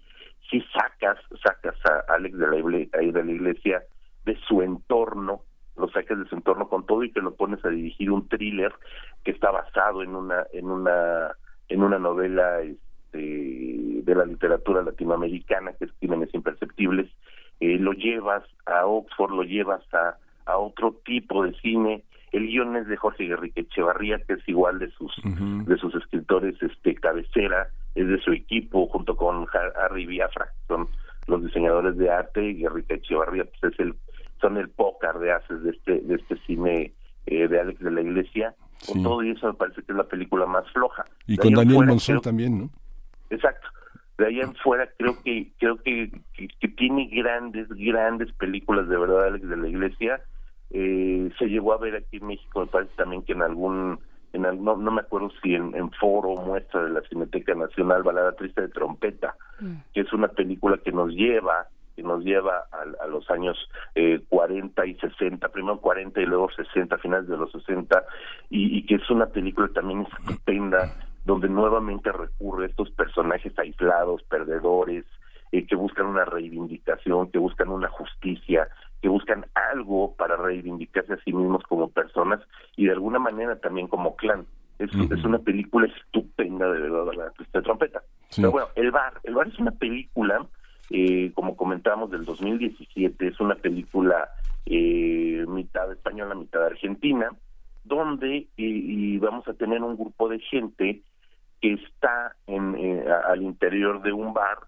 sí 0.50 0.62
sacas, 0.72 1.18
sacas 1.42 1.76
a 1.86 2.14
Alex 2.14 2.36
la, 2.36 2.48
de 2.48 3.24
la 3.24 3.32
iglesia 3.32 3.82
de 4.24 4.38
su 4.46 4.62
entorno, 4.62 5.42
lo 5.76 5.88
sacas 5.88 6.18
de 6.18 6.26
su 6.26 6.34
entorno 6.34 6.68
con 6.68 6.84
todo 6.86 7.04
y 7.04 7.10
te 7.12 7.20
lo 7.22 7.34
pones 7.34 7.64
a 7.64 7.68
dirigir 7.70 8.10
un 8.10 8.28
thriller 8.28 8.72
que 9.24 9.30
está 9.30 9.50
basado 9.50 10.02
en 10.02 10.14
una, 10.14 10.44
en 10.52 10.66
una, 10.70 11.32
en 11.68 11.82
una 11.82 11.98
novela 11.98 12.60
este, 12.60 14.02
de 14.02 14.14
la 14.14 14.24
literatura 14.24 14.82
latinoamericana 14.82 15.72
que 15.78 15.86
es 15.86 15.92
Crímenes 15.98 16.32
Imperceptibles, 16.34 17.10
eh, 17.60 17.78
lo 17.78 17.92
llevas 17.92 18.42
a 18.66 18.86
Oxford, 18.86 19.32
lo 19.32 19.42
llevas 19.42 19.82
a, 19.94 20.16
a 20.46 20.56
otro 20.58 21.00
tipo 21.04 21.44
de 21.44 21.52
cine, 21.60 22.02
el 22.32 22.46
guion 22.46 22.76
es 22.76 22.86
de 22.86 22.96
Jorge 22.96 23.24
Guerrique 23.24 23.62
Echevarría, 23.62 24.18
que 24.20 24.34
es 24.34 24.48
igual 24.48 24.78
de 24.78 24.90
sus 24.92 25.12
de 25.66 25.76
sus 25.78 25.94
escritores 25.96 26.54
este 26.62 26.94
cabecera, 26.94 27.68
es 27.94 28.06
de 28.06 28.18
su 28.20 28.32
equipo 28.32 28.86
junto 28.86 29.16
con 29.16 29.46
Har- 29.48 29.72
Harry 29.82 30.06
Biafra, 30.06 30.46
que 30.46 30.66
son 30.74 30.86
los 31.26 31.44
diseñadores 31.44 31.96
de 31.96 32.08
arte 32.10 32.42
y 32.42 32.54
Guerrica 32.54 32.94
Echevarría 32.94 33.44
pues 33.44 33.72
es 33.74 33.80
el 33.80 33.94
son 34.40 34.56
el 34.56 34.68
pócar 34.70 35.18
de 35.18 35.32
haces 35.32 35.62
de 35.62 35.70
este 35.70 36.00
de 36.00 36.14
este 36.16 36.36
cine 36.46 36.92
eh, 37.26 37.48
de 37.48 37.60
Alex 37.60 37.80
de 37.80 37.90
la 37.90 38.00
Iglesia. 38.02 38.54
Con 38.86 38.96
Sí. 38.96 39.02
todo 39.02 39.22
y 39.22 39.30
eso 39.32 39.46
me 39.46 39.52
parece 39.54 39.82
que 39.82 39.92
es 39.92 39.96
la 39.98 40.04
película 40.04 40.46
más 40.46 40.64
floja. 40.72 41.04
y 41.26 41.36
De 41.36 41.42
con 41.42 41.52
Daniel 41.52 41.74
fuera, 41.76 41.90
Monzón 41.90 42.14
creo- 42.14 42.20
también, 42.22 42.58
¿no? 42.58 42.70
Exacto. 43.28 43.68
De 44.16 44.26
ahí 44.26 44.40
en 44.40 44.54
fuera 44.56 44.88
creo 44.98 45.22
que 45.22 45.52
creo 45.58 45.76
que, 45.82 46.10
que, 46.34 46.48
que 46.48 46.68
tiene 46.68 47.06
grandes 47.12 47.68
grandes 47.70 48.32
películas 48.34 48.88
de 48.88 48.96
verdad 48.98 49.24
Alex 49.26 49.48
de 49.48 49.56
la 49.56 49.68
Iglesia. 49.68 50.20
Eh, 50.70 51.30
se 51.38 51.46
llegó 51.46 51.72
a 51.72 51.78
ver 51.78 51.96
aquí 51.96 52.18
en 52.18 52.26
México, 52.28 52.60
me 52.60 52.66
parece 52.68 52.92
también 52.96 53.22
que 53.22 53.32
en 53.32 53.42
algún 53.42 53.98
en 54.32 54.46
al- 54.46 54.62
no, 54.62 54.76
no 54.76 54.90
me 54.92 55.00
acuerdo 55.00 55.30
si 55.42 55.54
en, 55.54 55.74
en 55.74 55.90
foro 55.92 56.30
o 56.30 56.46
muestra 56.46 56.84
de 56.84 56.90
la 56.90 57.00
Cineteca 57.02 57.54
Nacional 57.54 58.02
Balada 58.04 58.32
Triste 58.32 58.62
de 58.62 58.68
Trompeta, 58.68 59.34
que 59.92 60.00
es 60.02 60.12
una 60.12 60.28
película 60.28 60.78
que 60.78 60.92
nos 60.92 61.10
lleva 61.10 61.66
que 62.00 62.06
nos 62.06 62.24
lleva 62.24 62.64
a, 62.72 63.04
a 63.04 63.06
los 63.08 63.30
años 63.30 63.58
eh, 63.94 64.20
40 64.30 64.86
y 64.86 64.94
60, 64.94 65.46
primero 65.50 65.80
40 65.80 66.18
y 66.18 66.24
luego 66.24 66.50
60, 66.50 66.96
finales 66.96 67.28
de 67.28 67.36
los 67.36 67.52
60, 67.52 68.02
y, 68.48 68.78
y 68.78 68.86
que 68.86 68.94
es 68.94 69.10
una 69.10 69.26
película 69.26 69.68
también 69.68 70.06
estupenda, 70.06 70.96
donde 71.26 71.50
nuevamente 71.50 72.10
recurre 72.10 72.64
a 72.64 72.68
estos 72.68 72.90
personajes 72.92 73.52
aislados, 73.58 74.22
perdedores, 74.22 75.04
eh, 75.52 75.66
que 75.66 75.76
buscan 75.76 76.06
una 76.06 76.24
reivindicación, 76.24 77.30
que 77.30 77.38
buscan 77.38 77.68
una 77.68 77.88
justicia, 77.88 78.68
que 79.02 79.08
buscan 79.08 79.44
algo 79.72 80.14
para 80.16 80.36
reivindicarse 80.36 81.12
a 81.12 81.18
sí 81.18 81.34
mismos 81.34 81.62
como 81.64 81.90
personas 81.90 82.40
y 82.76 82.86
de 82.86 82.92
alguna 82.92 83.18
manera 83.18 83.56
también 83.56 83.88
como 83.88 84.16
clan. 84.16 84.46
Es, 84.78 84.94
una 85.26 85.38
película 85.38 85.86
estupenda, 85.86 86.66
de 86.70 86.80
verdad, 86.80 87.12
la 87.14 87.32
de 87.52 87.62
trompeta. 87.62 88.00
Sí. 88.30 88.40
Pero 88.40 88.52
bueno, 88.52 88.68
El 88.76 88.90
Bar. 88.90 89.12
El 89.24 89.34
Bar 89.34 89.48
es 89.48 89.58
una 89.58 89.72
película, 89.72 90.46
eh, 90.90 91.32
como 91.34 91.56
comentábamos, 91.56 92.10
del 92.10 92.24
2017. 92.24 93.28
Es 93.28 93.40
una 93.40 93.54
película 93.54 94.28
eh, 94.66 95.44
mitad 95.48 95.90
española, 95.92 96.34
mitad 96.34 96.64
argentina, 96.66 97.30
donde 97.84 98.36
eh, 98.36 98.48
y 98.56 99.18
vamos 99.18 99.46
a 99.48 99.54
tener 99.54 99.82
un 99.82 99.96
grupo 99.96 100.28
de 100.28 100.38
gente 100.40 101.02
que 101.60 101.74
está 101.74 102.34
en, 102.46 102.74
eh, 102.76 103.04
al 103.28 103.42
interior 103.42 104.02
de 104.02 104.12
un 104.12 104.32
bar 104.32 104.58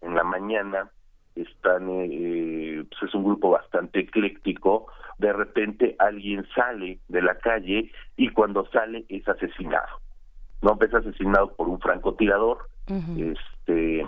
en 0.00 0.14
la 0.14 0.24
mañana 0.24 0.90
están 1.34 1.88
eh, 1.90 2.84
pues 2.90 3.02
es 3.04 3.14
un 3.14 3.24
grupo 3.24 3.50
bastante 3.50 4.00
ecléctico 4.00 4.86
de 5.18 5.32
repente 5.32 5.96
alguien 5.98 6.46
sale 6.54 6.98
de 7.08 7.22
la 7.22 7.36
calle 7.36 7.90
y 8.16 8.28
cuando 8.28 8.66
sale 8.66 9.06
es 9.08 9.26
asesinado 9.26 10.00
no 10.60 10.78
es 10.80 10.92
asesinado 10.92 11.54
por 11.54 11.68
un 11.68 11.80
francotirador 11.80 12.68
este 13.16 14.06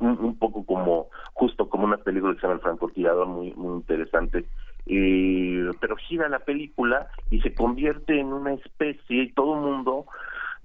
un, 0.00 0.18
un 0.18 0.38
poco 0.38 0.64
como 0.66 1.08
justo 1.34 1.68
como 1.68 1.84
una 1.84 1.98
película 1.98 2.34
que 2.34 2.40
se 2.40 2.46
llama 2.46 2.54
El 2.54 2.62
francotirador 2.62 3.26
muy 3.26 3.52
muy 3.54 3.76
interesante 3.76 4.44
Eh, 4.86 5.70
pero 5.80 5.94
gira 5.96 6.28
la 6.28 6.38
película 6.40 7.08
y 7.30 7.40
se 7.42 7.52
convierte 7.54 8.18
en 8.18 8.32
una 8.32 8.54
especie 8.54 9.24
y 9.24 9.32
todo 9.32 9.54
el 9.54 9.60
mundo 9.60 10.06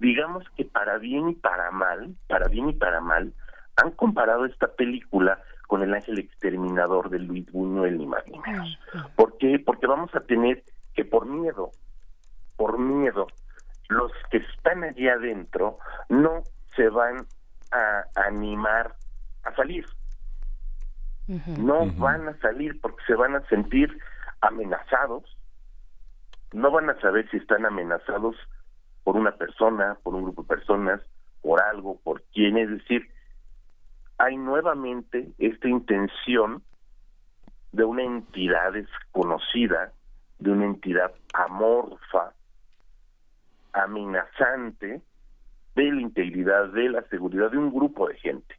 digamos 0.00 0.42
que 0.56 0.64
para 0.64 0.98
bien 0.98 1.28
y 1.28 1.34
para 1.34 1.70
mal 1.70 2.14
para 2.26 2.48
bien 2.48 2.70
y 2.70 2.72
para 2.72 3.00
mal 3.00 3.32
han 3.76 3.90
comparado 3.92 4.46
esta 4.46 4.68
película 4.68 5.38
con 5.68 5.82
El 5.82 5.92
ángel 5.94 6.18
exterminador 6.18 7.10
de 7.10 7.18
Luis 7.18 7.46
Buñuel 7.52 7.98
ni 7.98 8.06
más 8.06 8.24
ni 8.26 8.38
menos 8.38 8.78
¿por 9.16 9.36
qué? 9.38 9.58
porque 9.58 9.86
vamos 9.86 10.12
a 10.14 10.20
tener 10.20 10.64
que 10.94 11.04
por 11.04 11.26
miedo 11.26 11.70
por 12.56 12.78
miedo 12.78 13.26
los 13.90 14.10
que 14.30 14.38
están 14.38 14.82
allí 14.82 15.08
adentro 15.08 15.78
no 16.08 16.42
se 16.74 16.88
van 16.88 17.26
a 17.70 18.04
animar 18.28 18.94
a 19.46 19.54
salir. 19.54 19.86
No 21.58 21.86
van 21.96 22.28
a 22.28 22.38
salir 22.38 22.80
porque 22.80 23.02
se 23.06 23.14
van 23.14 23.34
a 23.34 23.46
sentir 23.48 23.98
amenazados, 24.40 25.24
no 26.52 26.70
van 26.70 26.88
a 26.90 27.00
saber 27.00 27.28
si 27.30 27.38
están 27.38 27.66
amenazados 27.66 28.36
por 29.02 29.16
una 29.16 29.32
persona, 29.32 29.96
por 30.02 30.14
un 30.14 30.22
grupo 30.22 30.42
de 30.42 30.48
personas, 30.48 31.00
por 31.42 31.60
algo, 31.60 32.00
por 32.02 32.22
quién, 32.32 32.56
es 32.58 32.70
decir, 32.70 33.08
hay 34.18 34.36
nuevamente 34.36 35.32
esta 35.38 35.68
intención 35.68 36.62
de 37.72 37.84
una 37.84 38.02
entidad 38.02 38.72
desconocida, 38.72 39.92
de 40.38 40.50
una 40.50 40.64
entidad 40.64 41.12
amorfa, 41.34 42.32
amenazante 43.72 45.02
de 45.76 45.92
la 45.92 46.00
integridad, 46.00 46.68
de 46.70 46.88
la 46.88 47.02
seguridad 47.02 47.50
de 47.50 47.58
un 47.58 47.72
grupo 47.72 48.08
de 48.08 48.16
gente. 48.16 48.54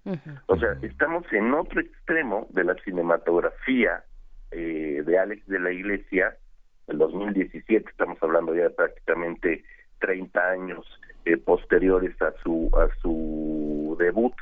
O 0.45 0.57
sea, 0.57 0.77
estamos 0.83 1.25
en 1.33 1.51
otro 1.53 1.81
extremo 1.81 2.47
de 2.51 2.63
la 2.63 2.75
cinematografía 2.75 4.03
eh, 4.51 5.03
de 5.03 5.19
Alex 5.19 5.45
de 5.47 5.59
la 5.59 5.71
Iglesia, 5.71 6.37
el 6.85 6.99
2017, 6.99 7.89
estamos 7.89 8.17
hablando 8.21 8.55
ya 8.55 8.63
de 8.63 8.69
prácticamente 8.69 9.65
30 9.99 10.39
años 10.51 10.85
eh, 11.25 11.37
posteriores 11.37 12.21
a 12.21 12.31
su 12.43 12.69
a 12.77 12.87
su 13.01 13.97
debut 13.99 14.33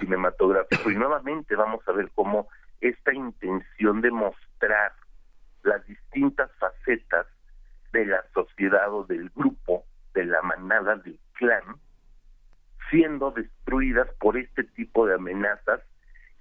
cinematográfico 0.00 0.90
y 0.90 0.96
nuevamente 0.96 1.54
vamos 1.54 1.80
a 1.86 1.92
ver 1.92 2.10
cómo 2.14 2.48
esta 2.80 3.14
intención 3.14 4.00
de 4.00 4.10
mostrar 4.10 4.92
las 5.62 5.86
distintas 5.86 6.50
facetas 6.58 7.26
de 7.92 8.06
la 8.06 8.22
sociedad 8.34 8.92
o 8.92 9.04
del 9.04 9.30
grupo, 9.30 9.84
de 10.14 10.24
la 10.24 10.42
manada, 10.42 10.96
del 10.96 11.18
clan, 11.34 11.62
siendo 12.90 13.30
destruidas 13.30 14.08
por 14.18 14.36
este 14.36 14.64
tipo 14.64 15.06
de 15.06 15.14
amenazas 15.14 15.80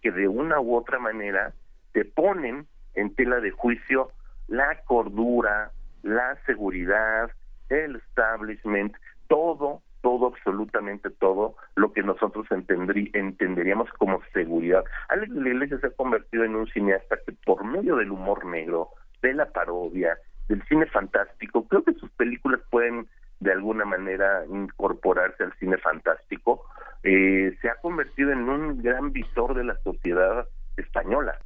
que 0.01 0.11
de 0.11 0.27
una 0.27 0.59
u 0.59 0.75
otra 0.75 0.99
manera 0.99 1.53
te 1.93 2.05
ponen 2.05 2.67
en 2.95 3.13
tela 3.15 3.39
de 3.39 3.51
juicio 3.51 4.11
la 4.47 4.81
cordura, 4.83 5.71
la 6.03 6.37
seguridad, 6.45 7.31
el 7.69 7.97
establishment, 7.97 8.95
todo, 9.27 9.81
todo, 10.01 10.27
absolutamente 10.27 11.09
todo 11.09 11.55
lo 11.75 11.93
que 11.93 12.01
nosotros 12.01 12.47
entenderíamos 12.51 13.89
como 13.97 14.21
seguridad. 14.33 14.83
Alex 15.09 15.33
de 15.33 15.41
la 15.41 15.49
Iglesia 15.49 15.79
se 15.79 15.87
ha 15.87 15.91
convertido 15.91 16.43
en 16.45 16.55
un 16.55 16.67
cineasta 16.67 17.17
que 17.25 17.33
por 17.45 17.63
medio 17.63 17.97
del 17.97 18.11
humor 18.11 18.45
negro, 18.45 18.89
de 19.21 19.33
la 19.33 19.45
parodia, 19.51 20.17
del 20.47 20.63
cine 20.63 20.87
fantástico, 20.87 21.67
creo 21.67 21.83
que 21.83 21.93
sus 21.93 22.09
películas 22.11 22.61
pueden 22.71 23.07
de 23.39 23.51
alguna 23.51 23.85
manera 23.85 24.43
incorporarse 24.47 25.43
al 25.43 25.53
cine 25.59 25.77
fantástico, 25.77 26.65
eh, 27.03 27.57
se 27.61 27.69
ha 27.69 27.75
convertido 27.75 28.31
en 28.31 28.49
un 28.49 28.81
gran 28.81 29.11
visor 29.11 29.55
de 29.55 29.63
la 29.63 29.77
sociedad 29.83 30.47
española. 30.75 31.37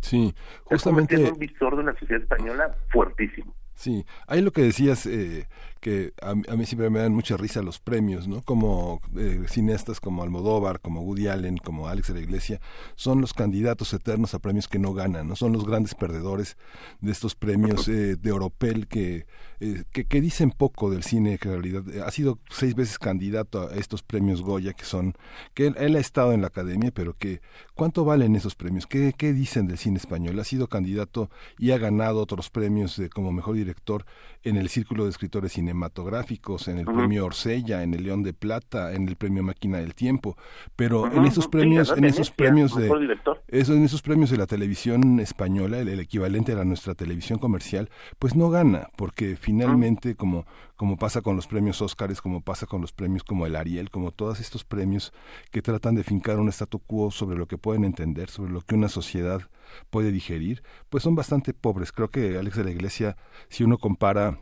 Sí, 0.00 0.34
Se 0.68 0.74
ha 0.74 0.78
convertido 0.78 0.78
justamente 0.78 1.14
en 1.16 1.32
un 1.32 1.38
visor 1.38 1.76
de 1.76 1.82
la 1.84 1.98
sociedad 1.98 2.22
española 2.22 2.76
fuertísimo. 2.90 3.54
Sí, 3.74 4.04
hay 4.26 4.42
lo 4.42 4.50
que 4.50 4.62
decías, 4.62 5.06
eh, 5.06 5.46
que 5.80 6.12
a, 6.22 6.34
mí- 6.34 6.42
a 6.48 6.56
mí 6.56 6.66
siempre 6.66 6.90
me 6.90 6.98
dan 7.00 7.12
mucha 7.12 7.36
risa 7.36 7.62
los 7.62 7.78
premios, 7.80 8.28
¿no? 8.28 8.42
Como 8.42 9.00
eh, 9.16 9.44
cineastas 9.48 10.00
como 10.00 10.22
Almodóvar, 10.22 10.80
como 10.80 11.02
Woody 11.02 11.28
Allen, 11.28 11.56
como 11.58 11.88
Alex 11.88 12.08
de 12.08 12.14
la 12.14 12.20
Iglesia, 12.20 12.60
son 12.96 13.20
los 13.20 13.32
candidatos 13.34 13.92
eternos 13.92 14.34
a 14.34 14.38
premios 14.38 14.68
que 14.68 14.78
no 14.78 14.92
ganan, 14.94 15.28
¿no? 15.28 15.36
Son 15.36 15.52
los 15.52 15.64
grandes 15.66 15.94
perdedores 15.94 16.56
de 17.00 17.12
estos 17.12 17.34
premios 17.34 17.88
eh, 17.88 18.16
de 18.16 18.32
Oropel 18.32 18.86
que, 18.88 19.26
eh, 19.60 19.84
que, 19.92 20.04
que 20.04 20.20
dicen 20.20 20.50
poco 20.50 20.90
del 20.90 21.02
cine, 21.02 21.38
que 21.38 21.48
en 21.48 21.54
realidad 21.54 21.82
eh, 21.94 22.02
ha 22.04 22.10
sido 22.10 22.38
seis 22.50 22.74
veces 22.74 22.98
candidato 22.98 23.68
a 23.68 23.74
estos 23.76 24.02
premios 24.02 24.42
Goya, 24.42 24.72
que 24.72 24.84
son, 24.84 25.14
que 25.54 25.68
él, 25.68 25.74
él 25.78 25.96
ha 25.96 26.00
estado 26.00 26.32
en 26.32 26.40
la 26.42 26.48
academia, 26.48 26.90
pero 26.92 27.14
que, 27.16 27.40
¿cuánto 27.74 28.04
valen 28.04 28.36
esos 28.36 28.54
premios? 28.54 28.86
¿Qué, 28.86 29.12
qué 29.16 29.32
dicen 29.32 29.66
del 29.66 29.78
cine 29.78 29.98
español? 29.98 30.38
Ha 30.38 30.44
sido 30.44 30.68
candidato 30.68 31.30
y 31.58 31.70
ha 31.72 31.78
ganado 31.78 32.20
otros 32.20 32.50
premios 32.50 32.96
de, 32.96 33.08
como 33.08 33.32
mejor 33.32 33.54
director 33.54 34.04
en 34.42 34.56
el 34.56 34.68
Círculo 34.68 35.04
de 35.04 35.10
Escritores 35.10 35.58
Cinematográficos, 35.68 36.66
en 36.68 36.78
el. 36.78 36.86
Premio 36.86 37.26
Orsella, 37.26 37.82
en 37.82 37.92
el 37.92 38.04
León 38.04 38.22
de 38.22 38.32
Plata, 38.32 38.94
en 38.94 39.06
el 39.06 39.16
Premio 39.16 39.42
Máquina 39.42 39.78
del 39.78 39.94
Tiempo. 39.94 40.36
Pero 40.76 41.12
en 41.12 41.26
esos 41.26 41.46
premios, 41.46 41.92
en 41.94 42.04
esos 42.04 42.30
premios 42.30 42.74
de 42.74 42.84
mejor 42.84 43.00
director. 43.00 43.42
eso, 43.48 43.74
en 43.74 43.84
esos 43.84 44.00
premios 44.00 44.30
de 44.30 44.38
la 44.38 44.46
televisión 44.46 45.20
española, 45.20 45.78
el, 45.78 45.88
el 45.88 46.00
equivalente 46.00 46.52
a 46.52 46.64
nuestra 46.64 46.94
televisión 46.94 47.38
comercial, 47.38 47.90
pues 48.18 48.34
no 48.34 48.48
gana, 48.48 48.88
porque 48.96 49.36
finalmente, 49.36 50.14
como, 50.14 50.46
como 50.76 50.96
pasa 50.96 51.20
con 51.20 51.36
los 51.36 51.46
premios 51.46 51.82
Óscares, 51.82 52.22
como 52.22 52.40
pasa 52.40 52.66
con 52.66 52.80
los 52.80 52.92
premios 52.92 53.24
como 53.24 53.44
el 53.44 53.54
Ariel, 53.54 53.90
como 53.90 54.10
todos 54.10 54.40
estos 54.40 54.64
premios 54.64 55.12
que 55.50 55.60
tratan 55.60 55.94
de 55.96 56.04
fincar 56.04 56.38
un 56.38 56.48
statu 56.48 56.78
quo 56.78 57.10
sobre 57.10 57.36
lo 57.36 57.46
que 57.46 57.58
pueden 57.58 57.84
entender, 57.84 58.30
sobre 58.30 58.52
lo 58.52 58.62
que 58.62 58.74
una 58.74 58.88
sociedad 58.88 59.42
puede 59.90 60.12
digerir, 60.12 60.62
pues 60.88 61.02
son 61.02 61.14
bastante 61.14 61.52
pobres. 61.52 61.92
Creo 61.92 62.08
que 62.08 62.38
Alex 62.38 62.56
de 62.56 62.64
la 62.64 62.70
Iglesia, 62.70 63.16
si 63.48 63.64
uno 63.64 63.76
compara 63.76 64.38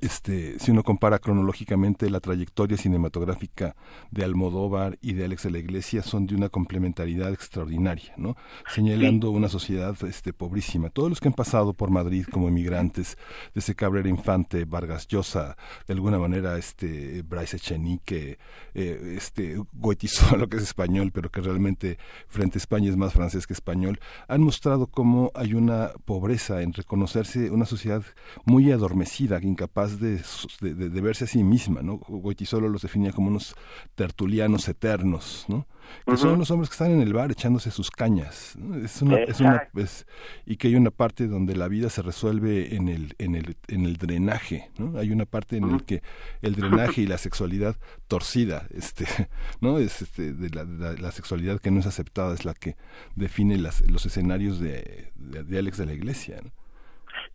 este, 0.00 0.58
si 0.58 0.70
uno 0.70 0.82
compara 0.82 1.18
cronológicamente 1.18 2.10
la 2.10 2.20
trayectoria 2.20 2.76
cinematográfica 2.76 3.74
de 4.10 4.24
Almodóvar 4.24 4.98
y 5.00 5.14
de 5.14 5.24
Alex 5.24 5.44
de 5.44 5.50
la 5.50 5.58
Iglesia, 5.58 6.02
son 6.02 6.26
de 6.26 6.34
una 6.34 6.48
complementariedad 6.48 7.32
extraordinaria, 7.32 8.12
¿no? 8.16 8.36
Señalando 8.72 9.30
una 9.30 9.48
sociedad 9.48 9.96
este, 10.04 10.32
pobrísima. 10.32 10.90
Todos 10.90 11.08
los 11.08 11.20
que 11.20 11.28
han 11.28 11.34
pasado 11.34 11.72
por 11.72 11.90
Madrid 11.90 12.26
como 12.30 12.48
emigrantes, 12.48 13.16
desde 13.54 13.74
Cabrera 13.74 14.08
Infante, 14.08 14.64
Vargas 14.64 15.08
Llosa, 15.08 15.56
de 15.86 15.94
alguna 15.94 16.18
manera 16.18 16.58
este, 16.58 17.22
Bryce 17.22 17.56
Echenique, 17.56 18.38
eh, 18.74 19.14
este, 19.16 19.56
Goitizuelo, 19.72 20.48
que 20.50 20.58
es 20.58 20.64
español, 20.64 21.12
pero 21.12 21.30
que 21.30 21.40
realmente 21.40 21.98
frente 22.28 22.58
a 22.58 22.60
España 22.60 22.90
es 22.90 22.96
más 22.96 23.14
francés 23.14 23.46
que 23.46 23.54
español, 23.54 23.98
han 24.28 24.42
mostrado 24.42 24.86
cómo 24.86 25.32
hay 25.34 25.54
una 25.54 25.92
pobreza 26.04 26.62
en 26.62 26.72
reconocerse 26.72 27.50
una 27.50 27.64
sociedad 27.64 28.02
muy 28.44 28.70
adormecida, 28.70 29.40
incapaz 29.42 29.77
de, 30.00 30.20
de, 30.60 30.74
de- 30.74 30.88
de 30.90 31.00
verse 31.00 31.24
a 31.24 31.26
sí 31.26 31.42
misma, 31.44 31.82
¿no? 31.82 31.98
Goitisolo 31.98 32.68
los 32.68 32.82
definía 32.82 33.12
como 33.12 33.28
unos 33.28 33.54
tertulianos 33.94 34.68
eternos, 34.68 35.44
¿no? 35.48 35.66
Que 36.06 36.18
son 36.18 36.38
los 36.38 36.50
hombres 36.50 36.68
que 36.68 36.74
están 36.74 36.90
en 36.90 37.00
el 37.00 37.14
bar 37.14 37.30
echándose 37.32 37.70
sus 37.70 37.90
cañas, 37.90 38.54
¿no? 38.58 38.76
Es 38.76 39.00
una, 39.00 39.16
es 39.20 39.40
una, 39.40 39.62
es- 39.74 40.06
y 40.44 40.56
que 40.56 40.68
hay 40.68 40.74
una 40.74 40.90
parte 40.90 41.26
donde 41.28 41.56
la 41.56 41.66
vida 41.68 41.88
se 41.88 42.02
resuelve 42.02 42.74
en 42.76 42.88
el, 42.88 43.14
en 43.18 43.34
el, 43.34 43.56
en 43.68 43.86
el 43.86 43.96
drenaje, 43.96 44.70
¿no? 44.78 44.98
Hay 44.98 45.10
una 45.10 45.24
parte 45.24 45.56
en 45.56 45.64
Ujú. 45.64 45.84
que 45.86 46.02
el 46.42 46.54
drenaje 46.56 47.00
y 47.02 47.06
la 47.06 47.16
sexualidad 47.16 47.76
torcida, 48.06 48.66
este, 48.70 49.06
¿no? 49.62 49.78
Es 49.78 50.02
este, 50.02 50.34
de 50.34 50.50
la, 50.50 50.64
la- 50.64 50.92
la 50.92 51.10
sexualidad 51.12 51.58
que 51.58 51.70
no 51.70 51.80
es 51.80 51.86
aceptada 51.86 52.34
es 52.34 52.44
la 52.44 52.52
que 52.52 52.76
define 53.16 53.56
las, 53.56 53.80
los 53.90 54.04
escenarios 54.04 54.60
de, 54.60 55.10
de, 55.16 55.42
de 55.44 55.58
Alex 55.58 55.78
de 55.78 55.86
la 55.86 55.94
Iglesia, 55.94 56.40
¿no? 56.44 56.50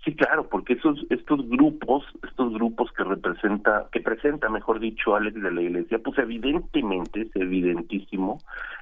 Sí, 0.04 0.14
claro, 0.16 0.50
porque 0.50 0.74
esos 0.74 1.06
estos 1.10 1.48
grupos, 1.48 2.04
estos 2.28 2.54
grupos 2.54 2.92
que 2.92 3.06
representa, 3.06 3.88
que 3.90 4.02
presenta, 4.02 4.50
mejor 4.50 4.82
dicho, 4.82 5.16
Alex 5.16 5.42
de 5.42 5.52
la 5.52 5.62
Iglesia, 5.62 5.98
pues 6.04 6.18
evidentemente 6.20 7.22
es 7.22 7.36
evidentísimo 7.36 8.40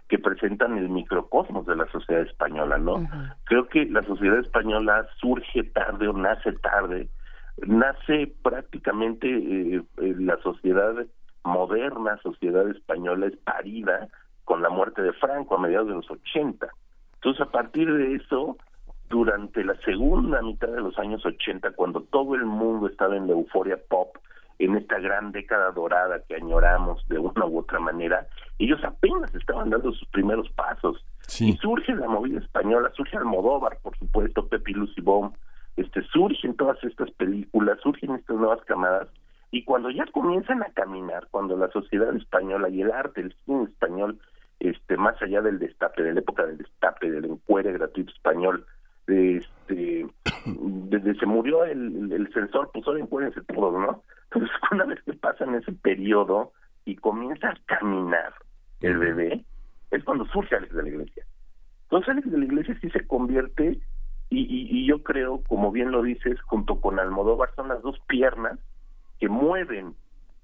que 0.08 0.18
presentan 0.18 0.80
el 0.80 0.90
microcosmos 0.90 1.68
de 1.68 1.76
la 1.76 1.86
sociedad 1.92 2.24
española, 2.24 2.80
¿no? 2.80 3.08
Creo 3.44 3.68
que 3.68 3.86
la 3.86 4.02
sociedad 4.04 4.40
española 4.40 5.06
surge 5.20 5.64
tarde 5.64 6.08
o 6.08 6.14
nace 6.14 6.54
tarde, 6.54 7.08
nace 7.68 8.34
prácticamente 8.42 9.28
eh, 9.28 9.84
eh, 9.98 10.16
la 10.18 10.38
sociedad 10.42 11.06
moderna, 11.44 12.18
sociedad 12.24 12.68
española 12.68 13.28
es 13.28 13.38
parida 13.38 14.08
con 14.44 14.64
la 14.64 14.70
muerte 14.70 15.04
de 15.04 15.14
Franco 15.14 15.56
a 15.56 15.60
mediados 15.60 15.88
de 15.88 15.94
los 15.94 16.10
80. 16.10 16.68
Entonces, 17.16 17.42
a 17.42 17.52
partir 17.52 17.94
de 17.94 18.16
eso, 18.16 18.58
durante 19.12 19.64
la 19.64 19.76
segunda 19.82 20.42
mitad 20.42 20.70
de 20.70 20.82
los 20.82 20.98
años 20.98 21.24
80, 21.24 21.72
cuando 21.72 22.02
todo 22.02 22.34
el 22.34 22.46
mundo 22.46 22.88
estaba 22.88 23.16
en 23.16 23.28
la 23.28 23.34
euforia 23.34 23.78
pop, 23.90 24.18
en 24.58 24.76
esta 24.78 25.00
gran 25.00 25.32
década 25.32 25.72
dorada 25.72 26.22
que 26.28 26.36
añoramos 26.36 27.06
de 27.10 27.20
una 27.20 27.46
u 27.46 27.60
otra 27.60 27.80
manera, 27.80 28.26
ellos 28.58 28.80
apenas 28.84 29.34
estaban 29.36 29.70
dando 29.70 29.92
sus 29.92 30.08
primeros 30.10 30.50
pasos. 30.52 31.04
Sí. 31.28 31.50
Y 31.50 31.58
surge 31.58 31.94
la 31.94 32.08
movida 32.08 32.40
española, 32.40 32.92
surge 32.96 33.18
Almodóvar, 33.18 33.80
por 33.84 33.98
supuesto, 33.98 34.48
Pepe 34.48 34.72
Lucy 34.72 35.02
Baum, 35.02 35.34
este, 35.76 36.02
surgen 36.04 36.56
todas 36.56 36.82
estas 36.84 37.12
películas, 37.12 37.80
surgen 37.82 38.16
estas 38.16 38.38
nuevas 38.38 38.64
camadas, 38.66 39.10
y 39.52 39.66
cuando 39.66 39.90
ya 39.90 40.06
comienzan 40.14 40.64
a 40.64 40.72
caminar, 40.74 41.28
cuando 41.32 41.58
la 41.58 41.70
sociedad 41.72 42.16
española 42.16 42.70
y 42.70 42.82
el 42.82 42.92
arte, 42.92 43.22
el 43.22 43.36
cine 43.46 43.66
español, 43.66 44.20
este, 44.60 44.96
más 44.96 45.22
allá 45.22 45.42
del 45.42 45.60
destape, 45.60 46.04
de 46.04 46.14
la 46.14 46.20
época 46.22 46.46
del 46.46 46.60
destape, 46.60 47.12
del 47.12 47.26
encuere 47.26 47.74
gratuito 47.74 48.14
español, 48.14 48.66
este, 49.12 50.08
desde 50.46 51.16
se 51.16 51.26
murió 51.26 51.64
el, 51.66 52.12
el 52.12 52.32
censor, 52.34 52.70
pues 52.74 52.86
ahora 52.88 53.00
encuérense 53.00 53.42
todos, 53.42 53.74
¿no? 53.74 54.04
Entonces, 54.26 54.52
una 54.72 54.86
vez 54.86 55.02
que 55.04 55.14
pasan 55.14 55.56
ese 55.56 55.72
periodo 55.74 56.54
y 56.86 56.96
comienza 56.96 57.50
a 57.50 57.58
caminar 57.66 58.34
el 58.82 58.98
bebé, 58.98 59.46
es 59.92 60.04
cuando 60.04 60.26
surge 60.26 60.56
Alex 60.56 60.74
de 60.74 60.84
la 60.84 60.90
Iglesia. 60.90 61.26
Entonces, 61.84 62.10
Alex 62.10 62.32
de 62.32 62.38
la 62.38 62.46
Iglesia 62.46 62.78
sí 62.82 62.90
se 62.90 63.06
convierte, 63.06 63.80
y, 64.30 64.40
y, 64.40 64.80
y 64.80 64.88
yo 64.88 65.04
creo, 65.04 65.44
como 65.48 65.72
bien 65.72 65.92
lo 65.92 66.02
dices, 66.02 66.40
junto 66.42 66.80
con 66.80 67.00
Almodóvar, 67.00 67.54
son 67.56 67.68
las 67.68 67.82
dos 67.82 68.00
piernas 68.08 68.58
que 69.20 69.30
mueven 69.30 69.94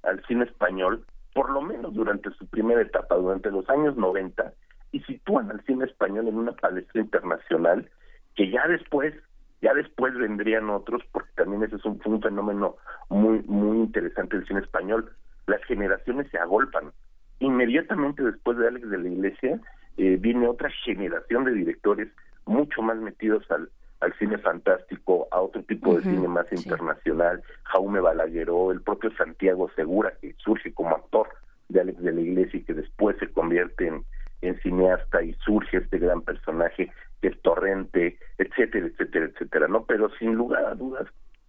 al 0.04 0.24
cine 0.26 0.44
español, 0.44 1.06
por 1.34 1.50
lo 1.50 1.62
menos 1.62 1.94
durante 1.94 2.30
su 2.32 2.46
primera 2.48 2.82
etapa, 2.82 3.16
durante 3.16 3.50
los 3.50 3.68
años 3.70 3.96
90, 3.96 4.54
y 4.92 5.00
sitúan 5.02 5.50
al 5.50 5.64
cine 5.66 5.86
español 5.86 6.28
en 6.28 6.38
una 6.38 6.52
palestra 6.52 7.02
internacional 7.02 7.90
que 8.38 8.50
ya 8.50 8.66
después 8.68 9.14
Ya 9.60 9.74
después 9.74 10.14
vendrían 10.14 10.70
otros, 10.70 11.02
porque 11.12 11.32
también 11.36 11.64
ese 11.64 11.78
es 11.78 11.86
un, 11.86 12.00
fenómeno 12.22 12.76
muy, 13.10 13.42
muy 13.48 13.78
interesante 13.80 14.38
del 14.38 14.48
cine 14.48 14.60
español. 14.60 15.12
Las 15.48 15.64
generaciones 15.64 16.30
se 16.30 16.38
agolpan. 16.38 16.92
Inmediatamente 17.40 18.22
después 18.22 18.56
de 18.60 18.68
Alex 18.68 18.88
de 18.88 19.00
la 19.00 19.10
Iglesia, 19.10 19.60
eh, 19.98 20.18
viene 20.22 20.48
otra 20.48 20.70
generación 20.86 21.46
de 21.46 21.54
directores 21.54 22.08
mucho 22.46 22.84
más 22.84 22.98
metidos 22.98 23.50
al, 23.50 23.72
al 24.02 24.14
cine 24.20 24.38
fantástico, 24.38 25.28
a 25.32 25.42
otro 25.42 25.64
tipo 25.64 25.96
de 25.96 26.04
cine 26.04 26.28
más 26.28 26.46
sí. 26.50 26.56
internacional, 26.56 27.42
Jaume 27.64 28.00
Balagueró, 28.00 28.72
el 28.72 28.82
propio 28.82 29.12
Santiago 29.18 29.72
Segura, 29.76 30.14
que 30.22 30.36
surge 30.38 30.72
como 30.72 30.96
actor 30.96 31.30
de 31.70 31.82
Alex 31.82 32.00
de 32.04 32.12
la 32.12 32.22
Iglesia 32.22 32.60
y 32.60 32.64
que 32.64 32.76
después 32.76 33.18
se 33.18 33.32
convierte 33.32 33.88
en, 33.88 34.06
en 34.42 34.60
cineasta 34.62 35.24
y 35.24 35.34
surge 35.46 35.78
este 35.78 35.98
gran 35.98 36.22
personaje 36.22 36.92
es 37.22 37.42
Torrente, 37.42 38.18
etcétera, 38.38 38.88
etcétera, 38.88 39.26
etcétera, 39.26 39.68
¿no? 39.68 39.86
Pero 39.86 40.10
sin 40.18 40.36
lugar 40.36 40.66
a 40.66 40.76
dudas, 40.76 41.08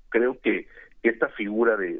creo 0.09 0.39
que 0.41 0.67
esta 1.03 1.29
figura 1.29 1.77
de, 1.77 1.99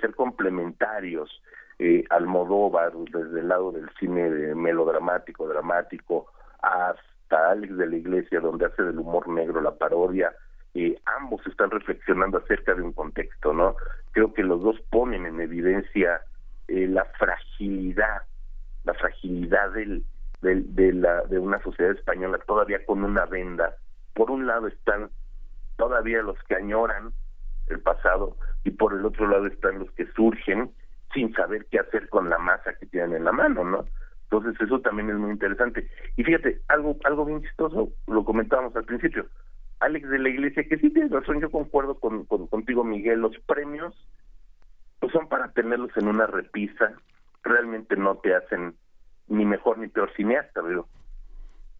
ser 0.00 0.14
complementarios 0.14 1.42
eh, 1.78 2.04
Almodóvar 2.10 2.92
desde 2.92 3.40
el 3.40 3.48
lado 3.48 3.72
del 3.72 3.88
cine 3.98 4.30
de 4.30 4.54
melodramático, 4.54 5.48
dramático, 5.48 6.26
hasta 6.62 7.50
Alex 7.50 7.76
de 7.76 7.86
la 7.86 7.96
Iglesia, 7.96 8.40
donde 8.40 8.66
hace 8.66 8.82
del 8.82 8.98
humor 8.98 9.28
negro 9.28 9.60
la 9.60 9.74
parodia, 9.74 10.32
eh, 10.74 10.96
ambos 11.18 11.44
están 11.46 11.70
reflexionando 11.70 12.38
acerca 12.38 12.74
de 12.74 12.82
un 12.82 12.92
contexto, 12.92 13.52
¿no? 13.52 13.76
Creo 14.12 14.32
que 14.32 14.42
los 14.42 14.62
dos 14.62 14.76
ponen 14.90 15.26
en 15.26 15.40
evidencia 15.40 16.20
eh, 16.68 16.86
la 16.86 17.04
fragilidad, 17.18 18.22
la 18.84 18.94
fragilidad 18.94 19.72
del, 19.72 20.04
del- 20.42 20.74
de, 20.74 20.92
la, 20.92 21.22
de 21.22 21.38
una 21.38 21.62
sociedad 21.62 21.92
española 21.92 22.38
todavía 22.46 22.84
con 22.86 23.04
una 23.04 23.26
venda. 23.26 23.76
Por 24.14 24.30
un 24.30 24.46
lado 24.46 24.66
están 24.66 25.10
todavía 25.76 26.22
los 26.22 26.38
que 26.44 26.54
añoran 26.56 27.12
el 27.68 27.80
pasado 27.80 28.36
y 28.64 28.70
por 28.70 28.92
el 28.94 29.04
otro 29.04 29.28
lado 29.28 29.46
están 29.46 29.78
los 29.78 29.90
que 29.92 30.06
surgen 30.12 30.70
sin 31.14 31.32
saber 31.34 31.66
qué 31.70 31.78
hacer 31.80 32.08
con 32.08 32.28
la 32.28 32.38
masa 32.38 32.74
que 32.74 32.86
tienen 32.86 33.14
en 33.14 33.24
la 33.24 33.32
mano, 33.32 33.64
¿no? 33.64 33.84
Entonces 34.30 34.60
eso 34.60 34.80
también 34.80 35.10
es 35.10 35.16
muy 35.16 35.30
interesante. 35.32 35.88
Y 36.16 36.24
fíjate, 36.24 36.60
algo 36.68 36.96
algo 37.04 37.24
bien 37.24 37.42
chistoso, 37.42 37.90
lo 38.06 38.24
comentábamos 38.24 38.74
al 38.76 38.84
principio. 38.84 39.26
Alex 39.80 40.08
de 40.08 40.18
la 40.18 40.28
Iglesia, 40.28 40.64
que 40.68 40.76
sí 40.78 40.90
tienes 40.90 41.10
razón, 41.10 41.40
yo 41.40 41.50
concuerdo 41.50 41.98
con, 41.98 42.26
con- 42.26 42.46
contigo, 42.46 42.84
Miguel, 42.84 43.20
los 43.20 43.36
premios 43.46 43.94
pues 45.00 45.12
son 45.12 45.28
para 45.28 45.50
tenerlos 45.52 45.90
en 45.96 46.08
una 46.08 46.26
repisa, 46.26 46.92
realmente 47.42 47.96
no 47.96 48.16
te 48.18 48.34
hacen 48.34 48.74
ni 49.30 49.46
mejor 49.46 49.78
ni 49.78 49.88
peor 49.88 50.12
cineasta, 50.14 50.60
pero 50.62 50.86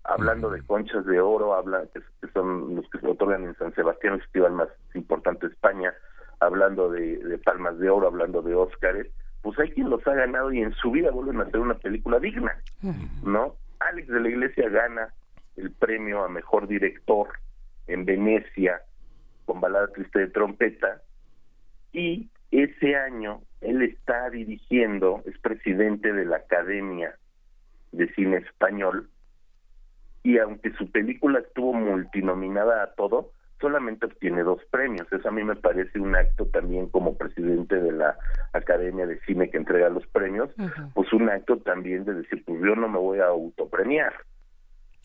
hablando 0.05 0.51
de 0.51 0.63
conchas 0.63 1.05
de 1.05 1.21
oro, 1.21 1.55
habla 1.55 1.85
que, 1.93 2.01
son 2.33 2.77
los 2.77 2.89
que 2.91 3.01
se 3.01 3.07
otorgan 3.07 3.45
en 3.45 3.57
San 3.57 3.75
Sebastián, 3.75 4.15
el 4.15 4.23
festival 4.23 4.53
más 4.53 4.69
importante 4.95 5.47
de 5.47 5.53
España, 5.53 5.93
hablando 6.39 6.91
de, 6.91 7.19
de 7.19 7.39
palmas 7.39 7.79
de 7.79 7.91
oro, 7.91 8.07
hablando 8.07 8.41
de 8.41 8.55
Óscares, 8.55 9.09
pues 9.43 9.59
hay 9.59 9.71
quien 9.71 9.91
los 9.91 10.07
ha 10.07 10.15
ganado 10.15 10.53
y 10.53 10.61
en 10.61 10.73
su 10.75 10.91
vida 10.91 11.11
vuelven 11.11 11.41
a 11.41 11.45
hacer 11.45 11.61
una 11.61 11.75
película 11.75 12.19
digna, 12.19 12.57
¿no? 13.23 13.57
Alex 13.81 14.09
de 14.09 14.21
la 14.21 14.29
Iglesia 14.29 14.69
gana 14.69 15.13
el 15.57 15.73
premio 15.73 16.25
a 16.25 16.29
mejor 16.29 16.69
director 16.69 17.29
en 17.87 18.05
Venecia 18.05 18.83
con 19.45 19.61
Balada 19.61 19.89
Triste 19.89 20.21
de 20.21 20.29
Trompeta 20.29 21.03
y 21.93 22.31
ese 22.51 22.97
año 22.97 23.43
él 23.61 23.83
está 23.83 24.31
dirigiendo, 24.31 25.23
es 25.27 25.39
presidente 25.39 26.13
de 26.13 26.25
la 26.25 26.37
Academia 26.37 27.15
de 27.93 28.13
Cine 28.15 28.39
Español 28.39 29.09
y 30.23 30.39
aunque 30.39 30.73
su 30.75 30.91
película 30.91 31.39
estuvo 31.41 31.73
multinominada 31.73 32.83
a 32.83 32.95
todo, 32.95 33.33
solamente 33.61 34.07
obtiene 34.07 34.43
dos 34.43 34.61
premios. 34.71 35.11
Eso 35.13 35.29
a 35.29 35.33
mí 35.33 35.43
me 35.45 35.57
parece 35.57 35.99
un 35.99 36.15
acto 36.15 36.47
también 36.47 36.89
como 36.89 37.17
presidente 37.17 37.77
de 37.77 37.93
la 37.93 38.17
Academia 38.53 39.07
de 39.07 39.21
Cine 39.21 39.51
que 39.51 39.57
entrega 39.57 39.89
los 39.89 40.07
premios, 40.09 40.51
pues 40.95 41.13
un 41.13 41.29
acto 41.31 41.59
también 41.59 42.05
de 42.05 42.15
decir, 42.15 42.45
pues 42.45 42.61
yo 42.61 42.75
no 42.75 42.89
me 42.89 42.99
voy 42.99 43.21
a 43.21 43.27
autopremiar 43.27 44.13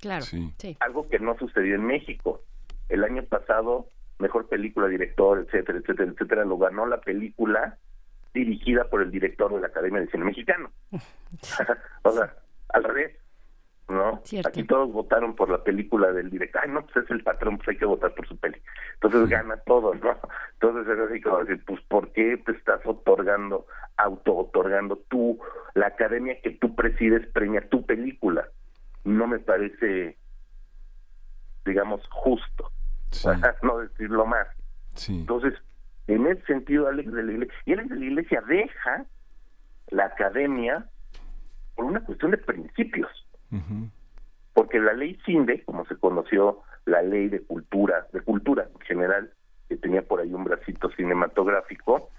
Claro. 0.01 0.23
Sí. 0.23 0.53
Sí. 0.57 0.77
algo 0.81 1.09
que 1.09 1.19
no 1.19 1.37
sucedió 1.37 1.75
en 1.75 1.85
México. 1.85 2.43
El 2.89 3.03
año 3.03 3.23
pasado, 3.23 3.87
mejor 4.19 4.47
película, 4.47 4.87
director, 4.87 5.39
etcétera, 5.39 5.79
etcétera, 5.79 6.11
etcétera, 6.11 6.45
lo 6.45 6.57
ganó 6.57 6.85
la 6.85 7.01
película 7.01 7.77
dirigida 8.33 8.83
por 8.89 9.01
el 9.01 9.11
director 9.11 9.53
de 9.53 9.61
la 9.61 9.67
Academia 9.67 10.01
de 10.01 10.07
Cine 10.11 10.25
Mexicano. 10.25 10.69
o 12.03 12.11
sea, 12.11 12.35
al 12.69 12.83
revés, 12.83 13.17
¿no? 13.87 14.21
Cierto. 14.23 14.49
Aquí 14.49 14.63
todos 14.63 14.91
votaron 14.91 15.35
por 15.35 15.49
la 15.49 15.63
película 15.63 16.11
del 16.11 16.29
director. 16.29 16.61
Ay, 16.63 16.71
no, 16.71 16.85
pues 16.85 17.05
es 17.05 17.11
el 17.11 17.23
patrón, 17.23 17.57
pues 17.57 17.69
hay 17.69 17.77
que 17.77 17.85
votar 17.85 18.13
por 18.13 18.27
su 18.27 18.37
peli. 18.37 18.61
Entonces 18.95 19.29
gana 19.29 19.57
todo, 19.57 19.93
¿no? 19.95 20.17
Entonces 20.53 20.87
es 20.93 20.99
así 21.09 21.21
como 21.21 21.43
decir, 21.43 21.63
pues 21.65 21.81
¿por 21.81 22.11
qué 22.13 22.37
te 22.37 22.51
estás 22.53 22.81
otorgando, 22.85 23.67
auto-otorgando 23.97 24.97
tú, 25.09 25.39
la 25.73 25.87
academia 25.87 26.41
que 26.41 26.51
tú 26.51 26.75
presides 26.75 27.27
premia 27.27 27.67
tu 27.69 27.85
película? 27.85 28.47
No 29.03 29.27
me 29.27 29.39
parece 29.39 30.17
digamos, 31.65 32.01
justo, 32.09 32.71
Sí. 33.11 33.27
no 33.63 33.79
decirlo 33.79 34.25
más. 34.25 34.47
Sí. 34.93 35.19
Entonces, 35.19 35.53
en 36.07 36.27
ese 36.27 36.45
sentido, 36.45 36.87
Alex 36.87 37.11
de 37.11 37.23
la 37.23 37.31
Iglesia, 37.31 37.55
y 37.65 37.73
Alex 37.73 37.89
de 37.89 37.95
la 37.95 38.05
Iglesia 38.05 38.43
deja 38.47 39.05
la 39.89 40.05
academia 40.05 40.85
por 41.75 41.85
una 41.85 42.03
cuestión 42.03 42.31
de 42.31 42.37
principios, 42.37 43.09
porque 44.53 44.79
la 44.79 44.93
ley 44.93 45.17
CINDE, 45.25 45.63
como 45.63 45.85
se 45.85 45.95
conoció 45.95 46.61
la 46.85 47.01
ley 47.01 47.27
de 47.29 47.41
cultura, 47.41 48.07
de 48.13 48.21
cultura 48.21 48.67
en 48.73 48.79
general, 48.81 49.31
que 49.67 49.77
tenía 49.77 50.01
por 50.01 50.19
ahí 50.19 50.33
un 50.33 50.43
bracito 50.43 50.89
cinematográfico, 50.91 52.09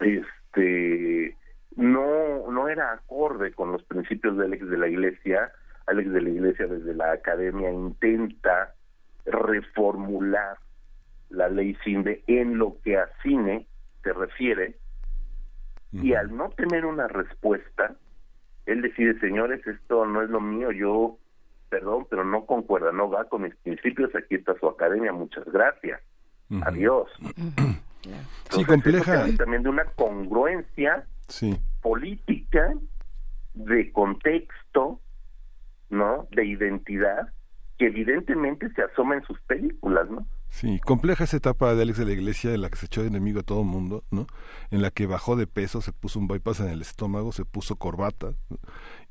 este 0.00 1.36
no 1.76 2.50
no 2.50 2.68
era 2.68 2.92
acorde 2.92 3.52
con 3.52 3.72
los 3.72 3.82
principios 3.84 4.36
de 4.36 4.46
Alex 4.46 4.68
de 4.68 4.78
la 4.78 4.88
Iglesia. 4.88 5.52
Alex 5.86 6.12
de 6.12 6.20
la 6.20 6.30
Iglesia 6.30 6.66
desde 6.66 6.94
la 6.94 7.12
academia 7.12 7.70
intenta 7.70 8.74
reformular 9.24 10.58
la 11.30 11.48
ley 11.48 11.76
CINDE 11.84 12.22
en 12.26 12.58
lo 12.58 12.76
que 12.82 12.96
a 12.96 13.08
cine 13.22 13.66
se 14.02 14.12
refiere. 14.12 14.76
Y 15.92 16.14
al 16.14 16.36
no 16.36 16.50
tener 16.50 16.84
una 16.84 17.08
respuesta, 17.08 17.94
él 18.66 18.82
decide, 18.82 19.18
señores, 19.20 19.66
esto 19.66 20.04
no 20.06 20.22
es 20.22 20.30
lo 20.30 20.40
mío, 20.40 20.70
yo, 20.72 21.18
perdón, 21.68 22.06
pero 22.10 22.24
no 22.24 22.46
concuerda, 22.46 22.92
no 22.92 23.08
va 23.10 23.24
con 23.24 23.42
mis 23.42 23.54
principios, 23.56 24.14
aquí 24.14 24.34
está 24.36 24.54
su 24.58 24.68
academia, 24.68 25.12
muchas 25.12 25.44
gracias, 25.46 26.00
adiós. 26.62 27.08
Sí, 27.18 28.12
Entonces, 28.44 28.66
compleja. 28.66 29.26
también 29.36 29.62
de 29.64 29.68
una 29.68 29.84
congruencia 29.96 31.04
Sí. 31.28 31.56
política, 31.82 32.72
de 33.54 33.90
contexto, 33.92 35.00
¿no? 35.90 36.28
De 36.30 36.44
identidad, 36.44 37.32
que 37.78 37.86
evidentemente 37.86 38.68
se 38.74 38.82
asoma 38.82 39.16
en 39.16 39.22
sus 39.24 39.40
películas, 39.42 40.08
¿no? 40.10 40.26
Sí, 40.48 40.80
compleja 40.80 41.24
esa 41.24 41.36
etapa 41.36 41.74
de 41.74 41.82
Alex 41.82 41.98
de 41.98 42.06
la 42.06 42.12
Iglesia 42.12 42.54
en 42.54 42.62
la 42.62 42.70
que 42.70 42.76
se 42.76 42.86
echó 42.86 43.02
de 43.02 43.08
enemigo 43.08 43.40
a 43.40 43.42
todo 43.42 43.60
el 43.60 43.66
mundo, 43.66 44.04
¿no? 44.10 44.26
En 44.70 44.80
la 44.80 44.90
que 44.90 45.06
bajó 45.06 45.36
de 45.36 45.46
peso, 45.46 45.82
se 45.82 45.92
puso 45.92 46.18
un 46.18 46.28
bypass 46.28 46.60
en 46.60 46.68
el 46.68 46.80
estómago, 46.80 47.32
se 47.32 47.44
puso 47.44 47.76
corbata 47.76 48.34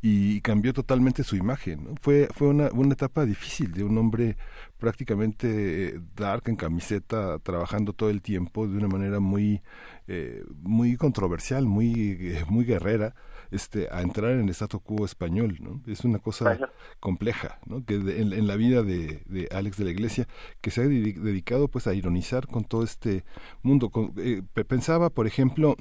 y 0.02 0.42
cambió 0.42 0.74
totalmente 0.74 1.24
su 1.24 1.36
imagen. 1.36 1.84
¿no? 1.84 1.96
Fue 2.02 2.28
fue 2.34 2.48
una, 2.48 2.70
una 2.72 2.94
etapa 2.94 3.26
difícil 3.26 3.72
de 3.72 3.84
un 3.84 3.98
hombre 3.98 4.38
prácticamente 4.78 5.96
eh, 5.96 6.00
dark 6.16 6.44
en 6.48 6.56
camiseta, 6.56 7.40
trabajando 7.40 7.94
todo 7.94 8.10
el 8.10 8.22
tiempo 8.22 8.68
de 8.68 8.78
una 8.78 8.88
manera 8.88 9.20
muy 9.20 9.62
eh, 10.08 10.44
muy 10.62 10.98
controversial, 10.98 11.66
muy 11.66 12.18
eh, 12.20 12.44
muy 12.48 12.66
guerrera, 12.66 13.16
este 13.52 13.88
a 13.92 14.02
entrar 14.02 14.32
en 14.32 14.42
el 14.42 14.50
statu 14.50 14.80
quo 14.80 15.06
español, 15.06 15.58
¿no? 15.62 15.82
Es 15.92 16.04
una 16.06 16.20
cosa 16.20 16.46
compleja, 17.00 17.60
¿no? 17.66 17.84
Que 17.86 18.00
de- 18.00 18.22
en, 18.22 18.34
en 18.34 18.48
la 18.48 18.56
vida 18.56 18.84
de, 18.84 19.24
de 19.26 19.48
Alex 19.52 19.78
de 19.78 19.86
la 19.86 19.92
Iglesia, 19.92 20.28
que 20.62 20.72
se 20.72 20.82
ha 20.82 20.86
dedi- 20.86 21.14
dedicado 21.20 21.68
pues 21.68 21.88
a 21.88 21.94
ironizar 21.94 22.48
con 22.48 22.64
todo 22.64 22.84
este 22.84 23.24
mundo. 23.62 23.90
Con- 23.90 24.14
eh, 24.18 24.42
pe- 24.54 24.66
pensaba, 24.66 25.10
por 25.10 25.28
ejemplo, 25.28 25.76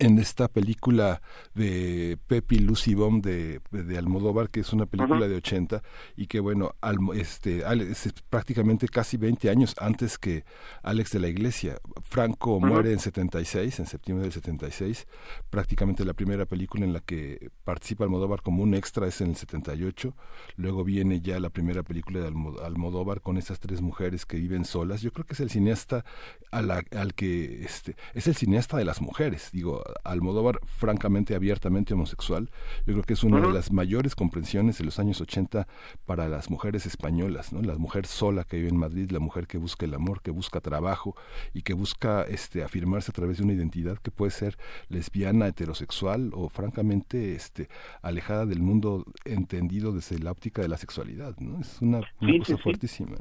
en 0.00 0.18
esta 0.18 0.48
película 0.48 1.22
de 1.54 2.18
Pepi 2.26 2.58
Lucy 2.58 2.94
Bomb 2.94 3.24
de, 3.24 3.60
de 3.70 3.96
Almodóvar, 3.96 4.50
que 4.50 4.60
es 4.60 4.72
una 4.72 4.84
película 4.86 5.26
de 5.28 5.36
80 5.36 5.82
y 6.16 6.26
que 6.26 6.40
bueno, 6.40 6.74
Almo- 6.82 7.14
este, 7.14 7.62
es 7.90 8.12
prácticamente 8.28 8.88
casi 8.88 9.16
20 9.16 9.48
años 9.48 9.74
antes 9.78 10.18
que 10.18 10.44
Alex 10.82 11.12
de 11.12 11.20
la 11.20 11.28
Iglesia. 11.28 11.78
Franco 12.02 12.56
Ujú. 12.56 12.66
muere 12.66 12.92
en 12.92 12.98
76, 12.98 13.78
en 13.80 13.86
septiembre 13.86 14.24
del 14.24 14.32
76, 14.32 15.06
prácticamente 15.50 16.04
la 16.04 16.14
primera 16.14 16.44
película 16.46 16.84
en 16.84 16.92
la 16.92 17.00
que 17.00 17.50
participa 17.64 18.04
Almodóvar 18.04 18.42
como 18.42 18.62
un 18.64 18.74
extra 18.74 19.06
es 19.06 19.20
en 19.20 19.30
el 19.30 19.36
78, 19.36 20.14
luego 20.56 20.84
viene 20.84 21.20
ya 21.20 21.38
la 21.40 21.48
primera 21.50 21.82
película 21.84 22.20
de 22.20 22.26
Almo- 22.28 22.58
Almodóvar 22.60 23.20
con 23.22 23.38
estas 23.38 23.60
tres 23.60 23.80
mujeres 23.80 24.26
que 24.26 24.36
viven 24.36 24.64
solas. 24.64 25.00
Yo 25.00 25.12
creo 25.12 25.24
que 25.24 25.34
es 25.34 25.40
el 25.40 25.48
cineasta 25.50 26.04
a 26.50 26.60
la- 26.60 26.82
al 26.90 27.14
que 27.14 27.64
este 27.64 27.96
es 28.14 28.26
el 28.26 28.34
cineasta 28.34 28.76
de 28.76 28.84
las 28.84 29.00
mujeres. 29.00 29.50
Digo, 29.52 29.75
Almodóvar 30.04 30.60
francamente, 30.64 31.34
abiertamente 31.34 31.94
homosexual. 31.94 32.50
Yo 32.86 32.94
creo 32.94 33.02
que 33.02 33.14
es 33.14 33.24
una 33.24 33.40
de 33.40 33.52
las 33.52 33.72
mayores 33.72 34.14
comprensiones 34.14 34.78
de 34.78 34.84
los 34.84 34.98
años 34.98 35.20
80 35.20 35.66
para 36.04 36.28
las 36.28 36.50
mujeres 36.50 36.86
españolas, 36.86 37.52
¿no? 37.52 37.62
La 37.62 37.76
mujer 37.78 38.06
sola 38.06 38.44
que 38.44 38.56
vive 38.56 38.68
en 38.68 38.76
Madrid, 38.76 39.10
la 39.10 39.18
mujer 39.20 39.46
que 39.46 39.58
busca 39.58 39.86
el 39.86 39.94
amor, 39.94 40.22
que 40.22 40.30
busca 40.30 40.60
trabajo 40.60 41.16
y 41.54 41.62
que 41.62 41.74
busca 41.74 42.22
este 42.22 42.62
afirmarse 42.62 43.10
a 43.10 43.14
través 43.14 43.38
de 43.38 43.44
una 43.44 43.52
identidad 43.52 43.98
que 43.98 44.10
puede 44.10 44.30
ser 44.30 44.56
lesbiana, 44.88 45.46
heterosexual 45.48 46.30
o 46.34 46.48
francamente 46.48 47.34
este 47.34 47.68
alejada 48.02 48.46
del 48.46 48.60
mundo 48.62 49.04
entendido 49.24 49.92
desde 49.92 50.18
la 50.18 50.32
óptica 50.32 50.62
de 50.62 50.68
la 50.68 50.76
sexualidad, 50.78 51.36
¿no? 51.38 51.60
Es 51.60 51.80
una, 51.80 51.98
una 52.20 52.32
Sí, 52.32 52.38
cosa 52.38 52.56
sí, 52.56 52.62
fuertísima. 52.62 53.16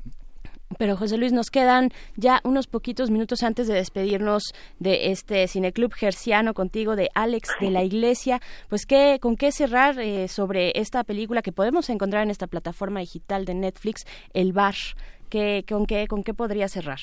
Pero 0.78 0.98
José 0.98 1.18
Luis, 1.18 1.32
nos 1.32 1.52
quedan 1.52 1.92
ya 2.16 2.42
unos 2.44 2.68
poquitos 2.68 3.12
minutos 3.12 3.44
antes 3.44 3.68
de 3.68 3.76
despedirnos 3.76 4.44
de 4.80 5.12
este 5.12 5.48
cineclub 5.48 5.94
gerciano 5.94 6.54
contigo 6.54 6.96
de 6.96 7.10
Alex 7.14 7.50
de 7.62 7.70
la 7.70 7.84
Iglesia. 7.84 8.42
Pues 8.68 8.86
qué, 8.86 9.20
con 9.22 9.36
qué 9.38 9.52
cerrar 9.52 10.00
eh, 10.00 10.28
sobre 10.28 10.72
esta 10.76 11.04
película 11.04 11.42
que 11.42 11.52
podemos 11.52 11.90
encontrar 11.90 12.24
en 12.24 12.32
esta 12.32 12.48
plataforma 12.48 13.00
digital 13.00 13.46
de 13.46 13.54
Netflix, 13.54 14.06
El 14.34 14.54
Bar. 14.54 14.76
¿Qué, 15.30 15.66
con 15.68 15.86
qué, 15.86 16.08
con 16.08 16.24
qué 16.24 16.34
podría 16.34 16.68
cerrar? 16.68 17.00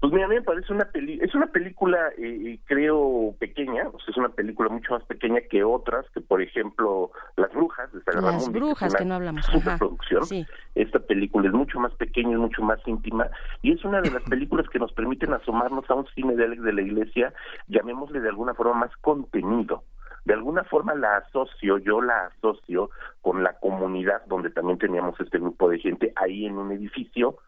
Pues 0.00 0.12
mira, 0.12 0.26
a 0.26 0.28
mí 0.28 0.36
me 0.36 0.42
parece 0.42 0.72
una 0.72 0.84
peli 0.86 1.18
es 1.22 1.34
una 1.34 1.46
película, 1.46 2.10
eh, 2.18 2.58
creo, 2.66 3.34
pequeña, 3.38 3.88
o 3.88 3.98
sea, 4.00 4.10
es 4.10 4.16
una 4.16 4.28
película 4.28 4.68
mucho 4.68 4.92
más 4.92 5.04
pequeña 5.04 5.40
que 5.50 5.64
otras, 5.64 6.06
que 6.10 6.20
por 6.20 6.42
ejemplo, 6.42 7.10
Las 7.36 7.52
Brujas 7.52 7.92
de 7.92 8.00
Las 8.20 8.42
es 8.42 8.52
Brujas, 8.52 8.90
una 8.90 8.98
que 8.98 9.04
no 9.04 9.14
hablamos. 9.14 9.46
Superproducción. 9.46 10.24
Sí. 10.24 10.46
Esta 10.74 10.98
película 10.98 11.48
es 11.48 11.54
mucho 11.54 11.78
más 11.80 11.94
pequeña, 11.94 12.32
es 12.32 12.38
mucho 12.38 12.62
más 12.62 12.80
íntima, 12.86 13.28
y 13.62 13.72
es 13.72 13.84
una 13.84 14.00
de 14.00 14.10
las 14.10 14.22
películas 14.24 14.68
que 14.68 14.78
nos 14.78 14.92
permiten 14.92 15.32
asomarnos 15.32 15.88
a 15.90 15.94
un 15.94 16.06
cine 16.14 16.34
de 16.34 16.44
Alex 16.44 16.62
de 16.62 16.72
la 16.72 16.82
Iglesia, 16.82 17.32
llamémosle 17.68 18.20
de 18.20 18.28
alguna 18.28 18.54
forma 18.54 18.74
más 18.74 18.96
contenido. 19.00 19.84
De 20.24 20.34
alguna 20.34 20.62
forma 20.64 20.94
la 20.94 21.16
asocio, 21.16 21.78
yo 21.78 22.02
la 22.02 22.26
asocio 22.26 22.90
con 23.22 23.42
la 23.42 23.54
comunidad 23.54 24.22
donde 24.26 24.50
también 24.50 24.78
teníamos 24.78 25.18
este 25.20 25.38
grupo 25.38 25.70
de 25.70 25.78
gente 25.78 26.12
ahí 26.16 26.44
en 26.44 26.58
un 26.58 26.70
edificio, 26.70 27.38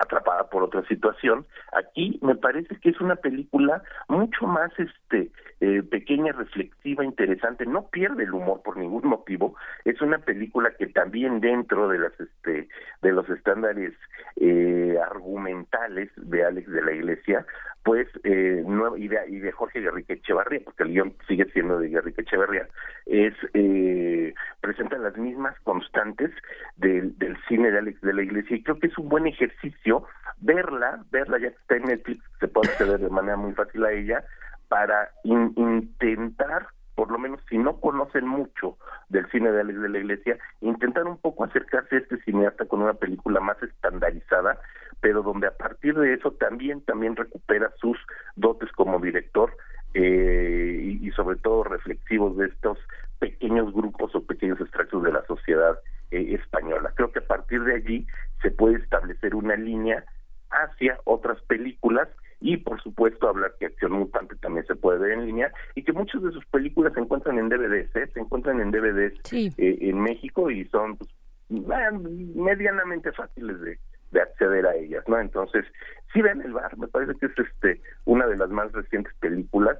atrapada 0.00 0.48
por 0.48 0.62
otra 0.62 0.82
situación. 0.86 1.46
Aquí 1.72 2.18
me 2.22 2.34
parece 2.34 2.76
que 2.80 2.90
es 2.90 3.00
una 3.00 3.16
película 3.16 3.82
mucho 4.08 4.46
más 4.46 4.72
este 4.78 5.30
eh, 5.60 5.82
pequeña, 5.82 6.32
reflexiva, 6.32 7.04
interesante. 7.04 7.66
No 7.66 7.88
pierde 7.88 8.24
el 8.24 8.32
humor 8.32 8.62
por 8.62 8.78
ningún 8.78 9.06
motivo. 9.06 9.54
Es 9.84 10.00
una 10.00 10.18
película 10.18 10.72
que 10.78 10.86
también 10.86 11.40
dentro 11.40 11.88
de 11.88 11.98
las 11.98 12.18
este 12.18 12.68
de 13.02 13.12
los 13.12 13.28
estándares 13.28 13.92
eh, 14.36 14.98
argumentales 15.04 16.10
de 16.16 16.44
Alex 16.44 16.70
de 16.70 16.82
la 16.82 16.92
Iglesia, 16.92 17.44
pues 17.82 18.06
eh, 18.24 18.62
no, 18.66 18.96
y, 18.96 19.08
de, 19.08 19.18
y 19.28 19.38
de 19.38 19.52
Jorge 19.52 19.80
Guerrique 19.80 20.14
Echevarría, 20.14 20.60
porque 20.64 20.82
el 20.82 20.90
guion 20.90 21.14
sigue 21.26 21.46
siendo 21.52 21.78
de 21.78 21.88
Guerrique 21.88 22.20
Echevarría, 22.22 22.68
es 23.06 23.34
eh, 23.54 24.34
presenta 24.60 24.98
las 24.98 25.16
mismas 25.16 25.58
constantes 25.60 26.30
del, 26.76 27.16
del 27.18 27.36
cine 27.48 27.70
de 27.70 27.78
Alex 27.78 28.00
de 28.02 28.12
la 28.12 28.22
Iglesia 28.22 28.56
y 28.56 28.62
creo 28.62 28.78
que 28.78 28.88
es 28.88 28.98
un 28.98 29.08
buen 29.08 29.26
ejercicio 29.26 30.04
verla, 30.38 31.02
verla 31.10 31.38
ya 31.38 31.50
que 31.50 31.56
está 31.56 31.76
en 31.76 31.84
Netflix, 31.84 32.22
se 32.38 32.48
puede 32.48 32.70
acceder 32.70 33.00
de 33.00 33.08
manera 33.10 33.36
muy 33.36 33.52
fácil 33.54 33.84
a 33.84 33.92
ella, 33.92 34.24
para 34.68 35.10
in- 35.24 35.52
intentar, 35.56 36.66
por 37.00 37.10
lo 37.10 37.18
menos 37.18 37.40
si 37.48 37.56
no 37.56 37.80
conocen 37.80 38.28
mucho 38.28 38.76
del 39.08 39.26
cine 39.30 39.50
de 39.50 39.62
Alex 39.62 39.80
de 39.80 39.88
la 39.88 39.98
Iglesia, 40.00 40.38
intentar 40.60 41.06
un 41.06 41.16
poco 41.16 41.44
acercarse 41.44 41.96
a 41.96 41.98
este 42.00 42.18
cineasta 42.24 42.66
con 42.66 42.82
una 42.82 42.92
película 42.92 43.40
más 43.40 43.56
estandarizada, 43.62 44.60
pero 45.00 45.22
donde 45.22 45.46
a 45.46 45.56
partir 45.56 45.94
de 45.94 46.12
eso 46.12 46.32
también 46.32 46.82
también 46.82 47.16
recupera 47.16 47.72
sus 47.80 47.96
dotes 48.36 48.70
como 48.72 49.00
director 49.00 49.56
eh, 49.94 50.98
y, 51.00 51.10
sobre 51.12 51.36
todo 51.36 51.64
reflexivos 51.64 52.36
de 52.36 52.48
estos 52.48 52.76
pequeños 53.18 53.72
grupos 53.72 54.14
o 54.14 54.26
pequeños 54.26 54.60
extractos 54.60 55.02
de 55.02 55.12
la 55.12 55.24
sociedad 55.24 55.78
eh, 56.10 56.34
española. 56.34 56.92
Creo 56.96 57.12
que 57.12 57.20
a 57.20 57.26
partir 57.26 57.64
de 57.64 57.76
allí 57.76 58.06
se 58.42 58.50
puede 58.50 58.76
establecer 58.76 59.34
una 59.34 59.56
línea 59.56 60.04
hacia 60.50 61.00
otras 61.04 61.40
películas 61.44 62.10
y 62.40 62.56
por 62.56 62.80
supuesto 62.82 63.28
hablar 63.28 63.54
que 63.58 63.66
Acción 63.66 63.92
Mutante 63.92 64.34
también 64.36 64.66
se 64.66 64.74
puede 64.74 64.98
ver 64.98 65.12
en 65.12 65.26
línea 65.26 65.52
y 65.74 65.82
que 65.82 65.92
muchas 65.92 66.22
de 66.22 66.30
sus 66.32 66.44
películas 66.46 66.92
se 66.94 67.00
encuentran 67.00 67.38
en 67.38 67.48
DVDs, 67.48 67.94
¿eh? 67.96 68.08
se 68.14 68.20
encuentran 68.20 68.60
en 68.60 68.70
DVDs 68.70 69.12
Sí. 69.24 69.52
eh, 69.58 69.78
en 69.82 70.00
México 70.00 70.50
y 70.50 70.64
son 70.66 70.96
pues, 70.96 71.10
eh, 71.50 71.90
medianamente 72.34 73.12
fáciles 73.12 73.60
de, 73.60 73.78
de 74.12 74.20
acceder 74.22 74.66
a 74.66 74.74
ellas, 74.74 75.04
¿no? 75.06 75.20
Entonces, 75.20 75.64
sí 76.12 76.22
ven 76.22 76.40
el 76.42 76.52
bar, 76.52 76.76
me 76.78 76.88
parece 76.88 77.12
que 77.18 77.26
es 77.26 77.32
este 77.38 77.80
una 78.06 78.26
de 78.26 78.36
las 78.38 78.48
más 78.50 78.72
recientes 78.72 79.12
películas. 79.20 79.78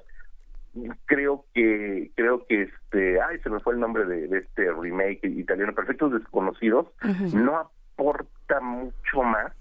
Creo 1.06 1.46
que 1.52 2.12
creo 2.14 2.46
que 2.46 2.62
este, 2.62 3.20
ay, 3.20 3.40
se 3.40 3.50
me 3.50 3.58
fue 3.60 3.74
el 3.74 3.80
nombre 3.80 4.04
de, 4.04 4.28
de 4.28 4.38
este 4.38 4.70
remake 4.72 5.24
italiano, 5.24 5.74
Perfectos 5.74 6.12
Desconocidos, 6.12 6.86
no 7.34 7.56
aporta 7.58 8.60
mucho 8.60 9.22
más 9.24 9.52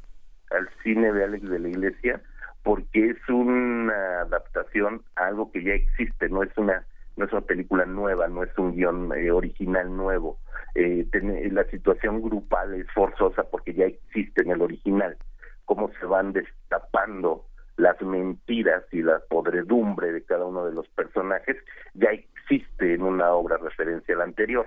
al 0.52 0.70
cine 0.84 1.12
de 1.12 1.24
Alex 1.24 1.50
de 1.50 1.60
la 1.60 1.70
Iglesia 1.70 2.22
porque 2.64 3.10
es 3.12 3.18
una 3.30 4.22
adaptación 4.22 5.02
a 5.16 5.28
algo 5.28 5.52
que 5.52 5.64
ya 5.64 5.74
existe, 5.74 6.30
no 6.30 6.44
es 6.44 6.56
una 6.58 6.86
no 7.18 7.26
es 7.26 7.32
una 7.34 7.42
película 7.42 7.86
nueva, 7.86 8.30
no 8.30 8.44
es 8.44 8.58
un 8.58 8.76
guion 8.76 9.12
eh, 9.14 9.30
original 9.30 9.94
nuevo. 9.96 10.40
Eh, 10.74 11.06
ten- 11.12 11.54
la 11.54 11.66
situación 11.66 12.22
grupal 12.22 12.74
es 12.76 12.88
forzosa 12.94 13.44
porque 13.44 13.74
ya 13.74 13.86
existe 13.86 14.42
en 14.42 14.52
el 14.52 14.62
original. 14.62 15.18
Cómo 15.66 15.92
se 16.00 16.06
van 16.06 16.32
destapando 16.32 17.46
las 17.76 18.02
mentiras 18.02 18.84
y 18.92 19.02
la 19.02 19.20
podredumbre 19.30 20.14
de 20.14 20.24
cada 20.24 20.46
uno 20.46 20.66
de 20.66 20.74
los 20.74 20.88
personajes 20.90 21.58
ya 21.94 22.10
existe 22.12 22.94
en 22.94 23.02
una 23.02 23.32
obra 23.34 23.58
referencia 23.58 24.16
a 24.16 24.20
la 24.20 24.24
anterior 24.24 24.66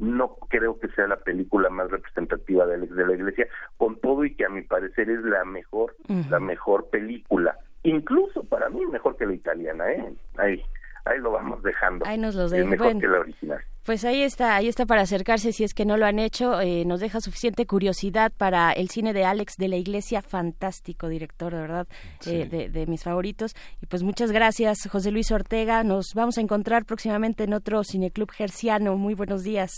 no 0.00 0.36
creo 0.48 0.78
que 0.78 0.88
sea 0.88 1.06
la 1.06 1.18
película 1.18 1.68
más 1.70 1.90
representativa 1.90 2.66
de 2.66 2.78
de 2.78 3.06
la 3.06 3.14
Iglesia, 3.14 3.46
con 3.76 4.00
todo 4.00 4.24
y 4.24 4.34
que 4.34 4.46
a 4.46 4.48
mi 4.48 4.62
parecer 4.62 5.10
es 5.10 5.22
la 5.22 5.44
mejor, 5.44 5.94
la 6.28 6.40
mejor 6.40 6.88
película, 6.90 7.56
incluso 7.82 8.42
para 8.44 8.68
mí 8.70 8.84
mejor 8.86 9.16
que 9.16 9.26
la 9.26 9.34
italiana, 9.34 9.92
¿eh? 9.92 10.12
Ahí, 10.36 10.62
ahí 11.04 11.18
lo 11.18 11.30
vamos 11.32 11.62
dejando. 11.62 12.06
Ahí 12.06 12.18
nos 12.18 12.34
los 12.34 12.46
Es 12.46 12.50
dejan. 12.52 12.70
mejor 12.70 12.86
Bueno. 12.86 13.00
que 13.00 13.06
la 13.08 13.18
original. 13.20 13.60
Pues 13.84 14.04
ahí 14.04 14.22
está, 14.22 14.56
ahí 14.56 14.68
está 14.68 14.84
para 14.86 15.00
acercarse 15.02 15.52
si 15.52 15.64
es 15.64 15.72
que 15.74 15.84
no 15.86 15.96
lo 15.96 16.04
han 16.06 16.18
hecho. 16.18 16.60
eh, 16.60 16.84
nos 16.84 17.00
deja 17.00 17.20
suficiente 17.20 17.66
curiosidad 17.66 18.30
para 18.36 18.72
el 18.72 18.88
cine 18.90 19.12
de 19.12 19.24
Alex 19.24 19.54
de 19.56 19.68
la 19.68 19.76
Iglesia, 19.76 20.20
fantástico 20.22 21.08
director, 21.08 21.52
de 21.54 21.60
verdad, 21.60 21.86
eh, 22.26 22.46
de, 22.46 22.68
de 22.68 22.86
mis 22.86 23.02
favoritos. 23.04 23.54
Y 23.80 23.86
pues 23.86 24.02
muchas 24.02 24.30
gracias, 24.32 24.86
José 24.90 25.10
Luis 25.10 25.32
Ortega. 25.32 25.82
Nos 25.82 26.12
vamos 26.14 26.36
a 26.38 26.40
encontrar 26.42 26.84
próximamente 26.84 27.44
en 27.44 27.54
otro 27.54 27.82
cineclub 27.82 28.30
gerciano. 28.30 28.96
Muy 28.96 29.14
buenos 29.14 29.42
días. 29.42 29.70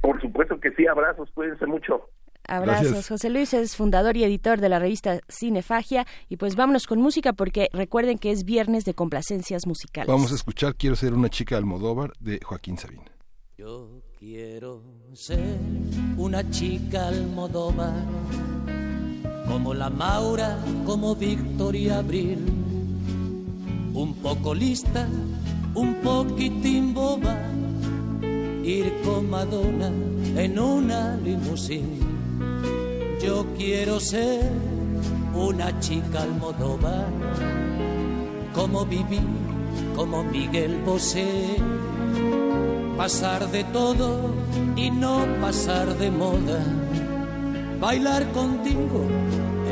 Por 0.00 0.20
supuesto 0.20 0.60
que 0.60 0.70
sí, 0.72 0.86
abrazos, 0.86 1.30
cuídense 1.34 1.66
mucho. 1.66 2.08
Abrazos. 2.46 2.88
Gracias. 2.88 3.08
José 3.08 3.30
Luis 3.30 3.54
es 3.54 3.76
fundador 3.76 4.16
y 4.16 4.24
editor 4.24 4.60
de 4.60 4.68
la 4.68 4.78
revista 4.78 5.20
Cinefagia. 5.28 6.06
Y 6.28 6.36
pues 6.36 6.56
vámonos 6.56 6.86
con 6.86 7.00
música 7.00 7.32
porque 7.32 7.68
recuerden 7.72 8.18
que 8.18 8.30
es 8.30 8.44
viernes 8.44 8.84
de 8.84 8.94
complacencias 8.94 9.66
musicales. 9.66 10.08
Vamos 10.08 10.32
a 10.32 10.34
escuchar 10.34 10.74
Quiero 10.76 10.96
ser 10.96 11.14
una 11.14 11.30
chica 11.30 11.56
Almodóvar 11.56 12.12
de 12.20 12.40
Joaquín 12.42 12.78
Sabina. 12.78 13.04
Yo 13.56 14.02
quiero 14.18 14.82
ser 15.12 15.58
una 16.16 16.50
chica 16.50 17.08
almodóvar, 17.08 17.94
como 19.46 19.74
la 19.74 19.90
Maura, 19.90 20.58
como 20.84 21.14
Victoria 21.14 21.98
Abril, 21.98 22.38
un 23.94 24.14
poco 24.22 24.54
lista, 24.54 25.06
un 25.74 25.94
poquitín 26.02 26.92
boba, 26.94 27.38
ir 28.64 28.92
con 29.04 29.30
Madonna 29.30 29.92
en 30.36 30.58
una 30.58 31.16
limusín. 31.16 32.23
Yo 33.22 33.46
quiero 33.56 34.00
ser 34.00 34.50
una 35.34 35.78
chica 35.80 36.22
almodóvar, 36.22 37.06
como 38.54 38.84
Vivi, 38.84 39.20
como 39.96 40.22
Miguel 40.24 40.80
Bosé. 40.84 41.56
Pasar 42.96 43.50
de 43.50 43.64
todo 43.64 44.34
y 44.76 44.90
no 44.90 45.26
pasar 45.40 45.96
de 45.98 46.10
moda, 46.10 46.62
bailar 47.80 48.30
contigo 48.32 49.04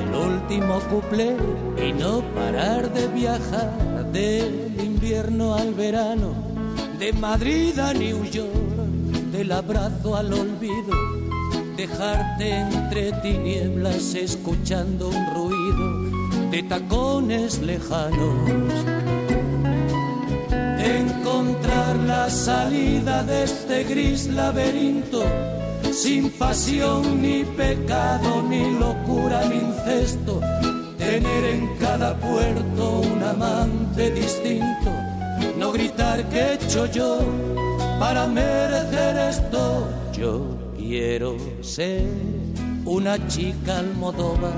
el 0.02 0.14
último 0.14 0.80
cuplé 0.90 1.36
y 1.76 1.92
no 1.92 2.20
parar 2.34 2.92
de 2.92 3.06
viajar 3.08 4.10
del 4.12 4.74
invierno 4.82 5.54
al 5.54 5.72
verano, 5.74 6.34
de 6.98 7.12
Madrid 7.12 7.78
a 7.78 7.94
New 7.94 8.24
York, 8.24 8.50
del 9.30 9.52
abrazo 9.52 10.16
al 10.16 10.32
olvido, 10.32 11.21
dejarte 11.76 12.50
entre 12.50 13.12
tinieblas 13.12 14.14
escuchando 14.14 15.08
un 15.08 15.26
ruido 15.34 16.50
de 16.50 16.62
tacones 16.62 17.60
lejanos. 17.60 18.50
Encontrar 20.78 21.96
la 22.06 22.28
salida 22.28 23.22
de 23.22 23.44
este 23.44 23.84
gris 23.84 24.26
laberinto, 24.26 25.24
sin 25.92 26.30
pasión 26.30 27.22
ni 27.22 27.44
pecado, 27.44 28.42
ni 28.48 28.70
locura 28.78 29.44
ni 29.48 29.56
incesto, 29.56 30.40
tener 30.98 31.44
en 31.44 31.76
cada 31.78 32.14
puerto 32.18 33.00
un 33.00 33.22
amante 33.22 34.10
distinto, 34.10 34.90
no 35.58 35.72
gritar 35.72 36.28
que 36.28 36.38
he 36.38 36.54
hecho 36.54 36.86
yo 36.86 37.18
para 37.98 38.26
merecer 38.26 39.16
esto. 39.16 39.88
Yo 40.12 40.61
quiero 40.92 41.38
ser 41.62 42.04
una 42.84 43.16
chica 43.26 43.78
almodóvar, 43.78 44.52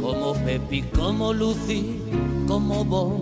como 0.00 0.32
Pepi, 0.32 0.84
como 0.84 1.34
Lucy, 1.34 2.00
como 2.48 2.82
Bon. 2.82 3.20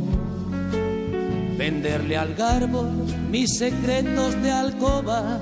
Venderle 1.59 2.17
al 2.17 2.37
garbo 2.37 2.85
mis 3.29 3.59
secretos 3.59 4.41
de 4.41 4.53
alcoba, 4.53 5.41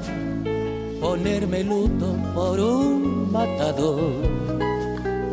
ponerme 1.03 1.65
luto 1.65 2.17
por 2.35 2.59
un 2.59 3.31
matador. 3.31 4.11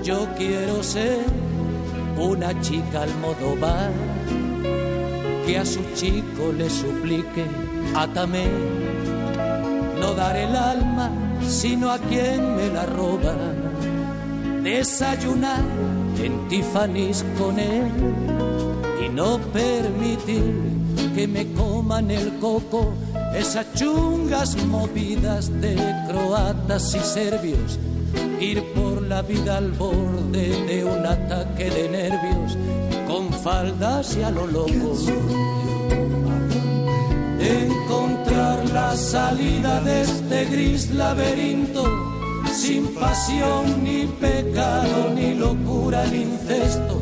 Yo 0.03 0.27
quiero 0.37 0.83
ser 0.83 1.23
una 2.17 2.59
chica 2.59 3.03
almodóvar 3.03 3.93
que 5.45 5.59
a 5.59 5.65
su 5.65 5.79
chico 5.93 6.51
le 6.57 6.69
suplique, 6.69 7.45
átame, 7.95 8.84
no 10.05 10.13
dar 10.13 10.35
el 10.35 10.55
alma, 10.55 11.09
sino 11.47 11.89
a 11.89 11.97
quien 11.97 12.55
me 12.55 12.67
la 12.67 12.85
roba, 12.85 13.33
desayunar 14.61 15.63
en 16.23 16.47
Tiffany's 16.47 17.25
con 17.39 17.59
él 17.59 17.87
y 19.03 19.09
no 19.09 19.39
permitir 19.51 20.53
que 21.15 21.27
me 21.27 21.51
coman 21.53 22.11
el 22.11 22.37
coco 22.39 22.93
esas 23.35 23.65
chungas 23.73 24.55
movidas 24.65 25.43
de 25.61 25.75
croatas 26.07 26.95
y 26.95 26.99
serbios, 26.99 27.79
ir 28.39 28.63
por 28.75 29.01
la 29.01 29.21
vida 29.23 29.57
al 29.57 29.71
borde 29.71 30.45
de 30.67 30.85
un 30.85 31.05
ataque 31.05 31.69
de 31.71 31.89
nervios 31.89 32.57
con 33.07 33.33
faldas 33.33 34.15
y 34.17 34.23
a 34.23 34.29
lo 34.29 34.45
loco. 34.45 34.93
Encontrar 37.39 38.24
la 38.75 38.93
salida 38.97 39.79
de 39.79 40.01
este 40.01 40.45
gris 40.45 40.91
laberinto, 40.91 41.83
sin 42.51 42.93
pasión 42.93 43.63
ni 43.85 44.05
pecado, 44.05 44.97
ni 45.15 45.33
locura 45.33 46.05
ni 46.11 46.23
incesto. 46.23 47.01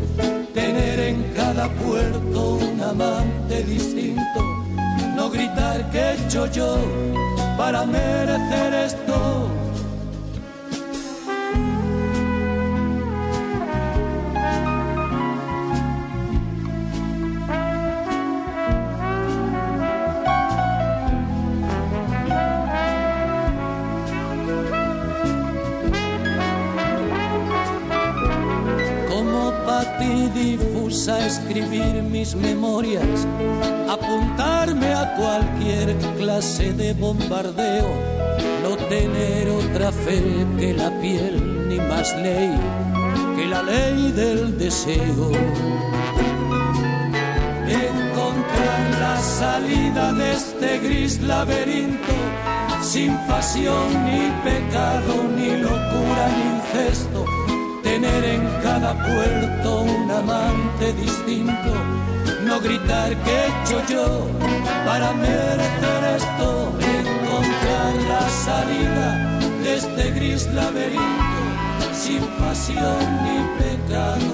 Tener 0.53 0.99
en 0.99 1.23
cada 1.35 1.67
puerto 1.83 2.59
un 2.69 2.79
amante 2.79 3.63
distinto, 3.63 4.39
no 5.15 5.31
gritar 5.31 5.89
que 5.89 5.99
he 5.99 6.13
hecho 6.13 6.45
yo 6.45 6.77
para 7.57 7.87
merecer 7.87 8.71
esto. 8.89 9.62
Ti 30.13 30.29
difusa 30.39 31.25
escribir 31.25 32.03
mis 32.03 32.35
memorias, 32.35 33.19
apuntarme 33.89 34.93
a 34.93 35.05
cualquier 35.15 35.95
clase 36.17 36.73
de 36.73 36.93
bombardeo, 36.93 37.89
no 38.63 38.75
tener 38.93 39.49
otra 39.49 39.91
fe 39.91 40.21
que 40.59 40.73
la 40.73 40.89
piel, 41.01 41.67
ni 41.67 41.77
más 41.77 42.15
ley 42.17 42.51
que 43.35 43.45
la 43.47 43.63
ley 43.63 44.11
del 44.11 44.57
deseo. 44.57 45.31
Encontrar 47.89 48.81
la 48.99 49.17
salida 49.19 50.13
de 50.13 50.33
este 50.33 50.79
gris 50.79 51.21
laberinto, 51.21 52.15
sin 52.81 53.17
pasión 53.27 53.87
ni 54.05 54.23
pecado, 54.47 55.13
ni 55.35 55.49
locura 55.57 56.23
ni 56.35 56.43
incesto 56.55 57.42
tener 57.93 58.25
en 58.25 58.41
cada 58.63 58.91
puerto 59.03 59.81
un 59.83 60.09
amante 60.09 60.93
distinto, 60.93 61.71
no 62.43 62.59
gritar 62.59 63.15
que 63.23 63.31
he 63.31 63.47
hecho 63.49 63.77
yo 63.87 64.27
para 64.83 65.13
merecer 65.13 66.01
esto, 66.17 66.73
encontrar 66.79 67.93
la 68.11 68.27
salida 68.47 69.07
de 69.63 69.75
este 69.75 70.11
gris 70.11 70.47
laberinto, 70.53 71.43
sin 71.93 72.21
pasión 72.41 73.03
ni 73.23 73.37
pecado, 73.61 74.33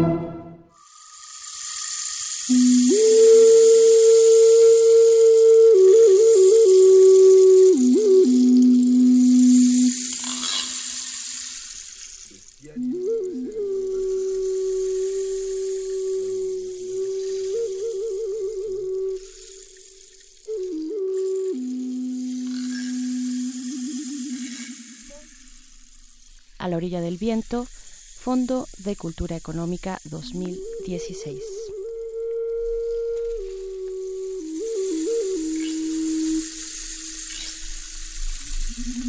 La 26.71 26.77
orilla 26.77 27.01
del 27.01 27.17
viento, 27.17 27.65
Fondo 27.65 28.65
de 28.77 28.95
Cultura 28.95 29.35
Económica 29.35 29.99
2016. 30.05 31.37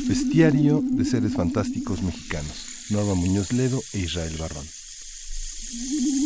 Bestiario 0.09 0.83
de 0.83 1.05
seres 1.05 1.35
fantásticos 1.35 2.03
mexicanos. 2.03 2.67
Norma 2.91 3.15
Muñoz 3.15 3.53
Ledo 3.53 3.81
e 3.93 4.01
Israel 4.01 4.35
Barrón. 4.39 4.67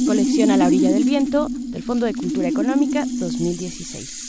Colección 0.06 0.50
A 0.50 0.56
la 0.56 0.66
orilla 0.66 0.90
del 0.90 1.04
viento 1.04 1.48
del 1.50 1.82
Fondo 1.82 2.06
de 2.06 2.14
Cultura 2.14 2.48
Económica 2.48 3.04
2016. 3.04 4.26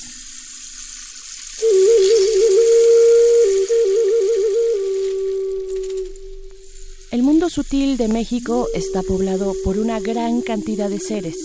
El 7.18 7.24
mundo 7.24 7.50
sutil 7.50 7.98
de 7.98 8.10
México 8.10 8.68
está 8.76 9.02
poblado 9.02 9.56
por 9.64 9.80
una 9.80 10.00
gran 10.00 10.42
cantidad 10.44 10.88
de 10.88 11.00
seres. 11.00 11.36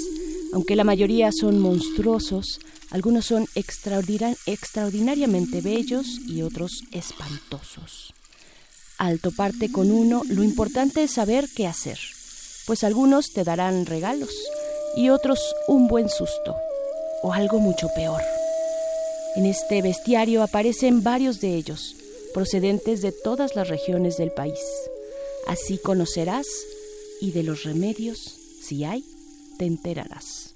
Aunque 0.52 0.76
la 0.76 0.84
mayoría 0.84 1.32
son 1.32 1.60
monstruosos, 1.60 2.60
algunos 2.90 3.24
son 3.24 3.46
extraordina- 3.54 4.36
extraordinariamente 4.44 5.62
bellos 5.62 6.18
y 6.28 6.42
otros 6.42 6.82
espantosos. 6.92 8.12
Al 8.98 9.18
toparte 9.20 9.72
con 9.72 9.90
uno, 9.90 10.24
lo 10.28 10.42
importante 10.42 11.04
es 11.04 11.12
saber 11.12 11.48
qué 11.56 11.66
hacer, 11.66 11.98
pues 12.66 12.84
algunos 12.84 13.32
te 13.32 13.42
darán 13.42 13.86
regalos 13.86 14.34
y 14.94 15.08
otros 15.08 15.40
un 15.68 15.88
buen 15.88 16.10
susto, 16.10 16.54
o 17.22 17.32
algo 17.32 17.60
mucho 17.60 17.88
peor. 17.96 18.20
En 19.36 19.46
este 19.46 19.80
bestiario 19.80 20.42
aparecen 20.42 21.02
varios 21.02 21.40
de 21.40 21.56
ellos, 21.56 21.96
procedentes 22.34 23.00
de 23.00 23.12
todas 23.12 23.56
las 23.56 23.68
regiones 23.68 24.18
del 24.18 24.32
país. 24.32 24.60
Así 25.46 25.78
conocerás 25.78 26.46
y 27.20 27.32
de 27.32 27.42
los 27.42 27.64
remedios, 27.64 28.18
si 28.62 28.84
hay, 28.84 29.04
te 29.58 29.66
enterarás. 29.66 30.54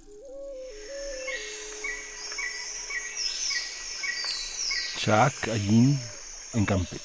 Chac 4.98 5.48
Allín, 5.48 5.98
en 6.54 6.66
Campeche. 6.66 7.02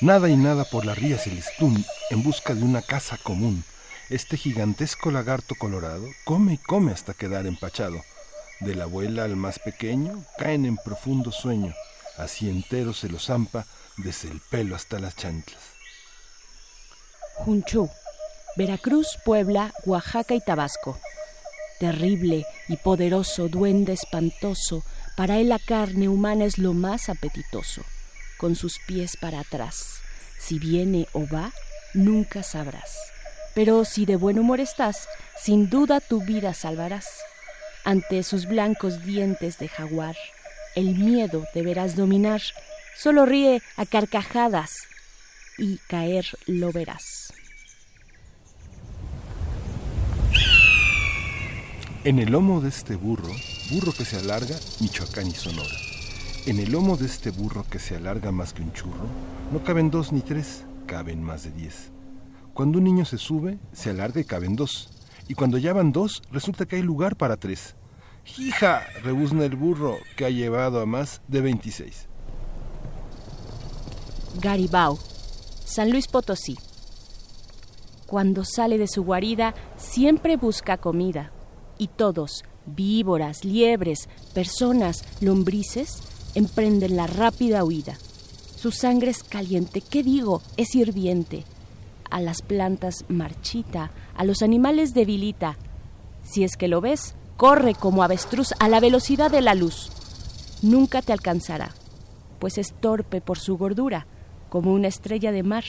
Nada 0.00 0.28
y 0.28 0.36
nada 0.36 0.64
por 0.64 0.84
la 0.84 0.94
ría 0.94 1.18
Celestún 1.18 1.84
en 2.10 2.22
busca 2.22 2.54
de 2.54 2.62
una 2.62 2.82
casa 2.82 3.18
común. 3.22 3.64
Este 4.10 4.36
gigantesco 4.36 5.10
lagarto 5.10 5.54
colorado 5.54 6.06
come 6.24 6.54
y 6.54 6.58
come 6.58 6.92
hasta 6.92 7.14
quedar 7.14 7.46
empachado. 7.46 8.02
De 8.60 8.74
la 8.74 8.84
abuela 8.84 9.24
al 9.24 9.36
más 9.36 9.58
pequeño 9.58 10.24
caen 10.38 10.64
en 10.66 10.76
profundo 10.76 11.32
sueño. 11.32 11.74
Así 12.16 12.48
entero 12.48 12.94
se 12.94 13.08
los 13.08 13.26
zampa 13.26 13.66
desde 13.96 14.28
el 14.28 14.40
pelo 14.40 14.74
hasta 14.74 14.98
las 14.98 15.16
chanclas. 15.16 15.81
Junchú, 17.44 17.90
Veracruz, 18.56 19.18
Puebla, 19.24 19.72
Oaxaca 19.84 20.34
y 20.34 20.40
Tabasco. 20.40 20.96
Terrible 21.80 22.46
y 22.68 22.76
poderoso 22.76 23.48
duende 23.48 23.94
espantoso, 23.94 24.84
para 25.16 25.38
él 25.38 25.48
la 25.48 25.58
carne 25.58 26.08
humana 26.08 26.44
es 26.44 26.58
lo 26.58 26.72
más 26.72 27.08
apetitoso, 27.08 27.82
con 28.38 28.54
sus 28.54 28.78
pies 28.86 29.16
para 29.20 29.40
atrás. 29.40 29.96
Si 30.38 30.60
viene 30.60 31.08
o 31.12 31.26
va, 31.26 31.50
nunca 31.94 32.44
sabrás. 32.44 32.96
Pero 33.54 33.84
si 33.84 34.06
de 34.06 34.14
buen 34.14 34.38
humor 34.38 34.60
estás, 34.60 35.08
sin 35.36 35.68
duda 35.68 35.98
tu 35.98 36.22
vida 36.22 36.54
salvarás. 36.54 37.08
Ante 37.84 38.22
sus 38.22 38.46
blancos 38.46 39.04
dientes 39.04 39.58
de 39.58 39.66
jaguar, 39.66 40.16
el 40.76 40.94
miedo 40.94 41.44
deberás 41.54 41.96
dominar. 41.96 42.40
Solo 42.96 43.26
ríe 43.26 43.62
a 43.76 43.84
carcajadas 43.84 44.86
y 45.58 45.78
caer 45.88 46.26
lo 46.46 46.72
verás. 46.72 47.32
En 52.04 52.18
el 52.18 52.32
lomo 52.32 52.60
de 52.60 52.68
este 52.68 52.96
burro, 52.96 53.30
burro 53.70 53.92
que 53.92 54.04
se 54.04 54.16
alarga, 54.16 54.56
Michoacán 54.80 55.28
y 55.28 55.32
Sonora. 55.32 55.76
En 56.46 56.58
el 56.58 56.72
lomo 56.72 56.96
de 56.96 57.06
este 57.06 57.30
burro 57.30 57.64
que 57.70 57.78
se 57.78 57.94
alarga 57.94 58.32
más 58.32 58.52
que 58.52 58.62
un 58.62 58.72
churro, 58.72 59.06
no 59.52 59.62
caben 59.62 59.90
dos 59.90 60.12
ni 60.12 60.20
tres, 60.20 60.64
caben 60.86 61.22
más 61.22 61.44
de 61.44 61.52
diez. 61.52 61.92
Cuando 62.54 62.78
un 62.78 62.84
niño 62.84 63.04
se 63.04 63.18
sube, 63.18 63.58
se 63.72 63.90
alarga 63.90 64.20
y 64.20 64.24
caben 64.24 64.56
dos. 64.56 64.90
Y 65.28 65.34
cuando 65.34 65.58
ya 65.58 65.72
van 65.72 65.92
dos, 65.92 66.22
resulta 66.32 66.66
que 66.66 66.76
hay 66.76 66.82
lugar 66.82 67.16
para 67.16 67.36
tres. 67.36 67.76
¡Hija! 68.36 68.82
rebuzna 69.02 69.44
el 69.44 69.56
burro, 69.56 69.96
que 70.16 70.24
ha 70.24 70.30
llevado 70.30 70.80
a 70.80 70.86
más 70.86 71.22
de 71.28 71.40
26. 71.40 72.08
Garibao, 74.40 74.98
San 75.64 75.90
Luis 75.90 76.08
Potosí. 76.08 76.58
Cuando 78.06 78.44
sale 78.44 78.78
de 78.78 78.88
su 78.88 79.04
guarida, 79.04 79.54
siempre 79.76 80.36
busca 80.36 80.76
comida. 80.76 81.32
Y 81.78 81.88
todos, 81.88 82.44
víboras, 82.66 83.44
liebres, 83.44 84.08
personas, 84.34 85.04
lombrices, 85.20 86.02
emprenden 86.34 86.96
la 86.96 87.06
rápida 87.06 87.64
huida. 87.64 87.96
Su 88.56 88.70
sangre 88.70 89.10
es 89.10 89.22
caliente, 89.22 89.80
¿qué 89.80 90.02
digo? 90.02 90.42
Es 90.56 90.74
hirviente. 90.74 91.44
A 92.10 92.20
las 92.20 92.42
plantas 92.42 93.04
marchita, 93.08 93.90
a 94.14 94.24
los 94.24 94.42
animales 94.42 94.92
debilita. 94.92 95.56
Si 96.22 96.44
es 96.44 96.56
que 96.56 96.68
lo 96.68 96.80
ves, 96.80 97.14
corre 97.36 97.74
como 97.74 98.02
avestruz 98.02 98.52
a 98.58 98.68
la 98.68 98.78
velocidad 98.78 99.30
de 99.30 99.40
la 99.40 99.54
luz. 99.54 99.90
Nunca 100.60 101.02
te 101.02 101.12
alcanzará, 101.12 101.74
pues 102.38 102.58
es 102.58 102.74
torpe 102.78 103.20
por 103.20 103.38
su 103.38 103.56
gordura, 103.56 104.06
como 104.52 104.74
una 104.74 104.88
estrella 104.88 105.32
de 105.32 105.42
mar, 105.42 105.64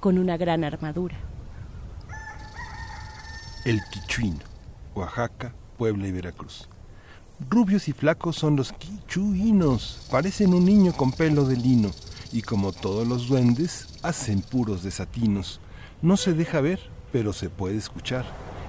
con 0.00 0.18
una 0.18 0.36
gran 0.36 0.64
armadura. 0.64 1.16
El 3.64 3.80
Quichuino, 3.90 4.44
Oaxaca, 4.94 5.54
Puebla 5.78 6.06
y 6.06 6.12
Veracruz. 6.12 6.68
Rubios 7.48 7.88
y 7.88 7.94
flacos 7.94 8.36
son 8.36 8.54
los 8.54 8.74
quichuinos, 8.74 10.06
parecen 10.10 10.52
un 10.52 10.66
niño 10.66 10.92
con 10.92 11.10
pelo 11.10 11.46
de 11.46 11.56
lino, 11.56 11.90
y 12.32 12.42
como 12.42 12.72
todos 12.72 13.08
los 13.08 13.28
duendes, 13.28 13.98
hacen 14.02 14.42
puros 14.42 14.82
desatinos. 14.82 15.58
No 16.02 16.18
se 16.18 16.34
deja 16.34 16.60
ver, 16.60 16.80
pero 17.12 17.32
se 17.32 17.48
puede 17.48 17.78
escuchar. 17.78 18.26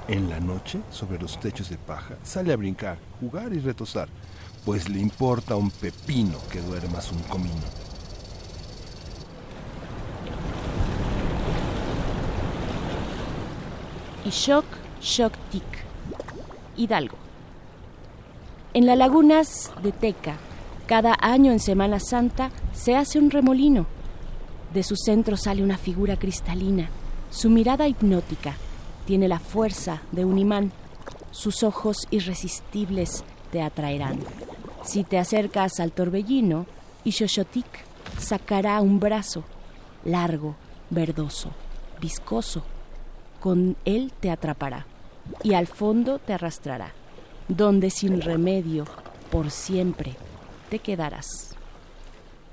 En 0.07 0.29
la 0.29 0.39
noche, 0.39 0.79
sobre 0.89 1.19
los 1.19 1.37
techos 1.37 1.69
de 1.69 1.77
paja, 1.77 2.15
sale 2.23 2.53
a 2.53 2.55
brincar, 2.55 2.97
jugar 3.19 3.51
y 3.51 3.59
retosar, 3.59 4.07
pues 4.63 4.87
le 4.87 5.01
importa 5.01 5.57
un 5.57 5.69
pepino 5.69 6.37
que 6.49 6.61
duermas 6.61 7.11
un 7.11 7.19
comino. 7.23 7.86
Y 14.25 14.29
Shock 14.29 14.65
Tic. 15.51 15.63
Hidalgo. 16.75 17.17
En 18.73 18.85
las 18.85 18.97
lagunas 18.97 19.71
de 19.81 19.91
Teca, 19.91 20.37
cada 20.85 21.15
año 21.19 21.51
en 21.51 21.59
Semana 21.59 21.99
Santa 21.99 22.51
se 22.73 22.95
hace 22.95 23.19
un 23.19 23.31
remolino. 23.31 23.87
De 24.73 24.83
su 24.83 24.95
centro 24.95 25.37
sale 25.37 25.63
una 25.63 25.77
figura 25.77 26.17
cristalina. 26.17 26.89
Su 27.31 27.49
mirada 27.49 27.87
hipnótica 27.87 28.55
tiene 29.05 29.27
la 29.27 29.39
fuerza 29.39 30.01
de 30.11 30.25
un 30.25 30.37
imán. 30.37 30.71
Sus 31.31 31.63
ojos 31.63 32.07
irresistibles 32.11 33.23
te 33.51 33.61
atraerán. 33.61 34.19
Si 34.83 35.03
te 35.03 35.17
acercas 35.17 35.79
al 35.79 35.91
torbellino, 35.91 36.65
Ishoshotik 37.03 37.65
sacará 38.19 38.79
un 38.81 38.99
brazo 38.99 39.43
largo, 40.05 40.55
verdoso, 40.89 41.51
viscoso. 41.99 42.63
Con 43.39 43.75
él 43.85 44.11
te 44.19 44.31
atrapará 44.31 44.85
y 45.43 45.53
al 45.53 45.67
fondo 45.67 46.19
te 46.19 46.33
arrastrará, 46.33 46.93
donde 47.47 47.89
sin 47.89 48.21
remedio, 48.21 48.85
por 49.31 49.51
siempre, 49.51 50.15
te 50.69 50.79
quedarás. 50.79 51.55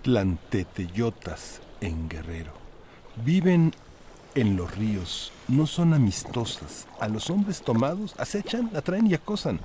Tlanteteyotas 0.02 1.60
en 1.80 2.08
Guerrero. 2.08 2.52
Viven 3.24 3.72
en 4.34 4.56
los 4.56 4.76
ríos, 4.76 5.32
no 5.48 5.66
son 5.66 5.94
amistosas. 5.94 6.86
A 7.00 7.08
los 7.08 7.30
hombres 7.30 7.62
tomados 7.62 8.14
acechan, 8.18 8.70
atraen 8.74 9.06
y 9.06 9.14
acosan. 9.14 9.60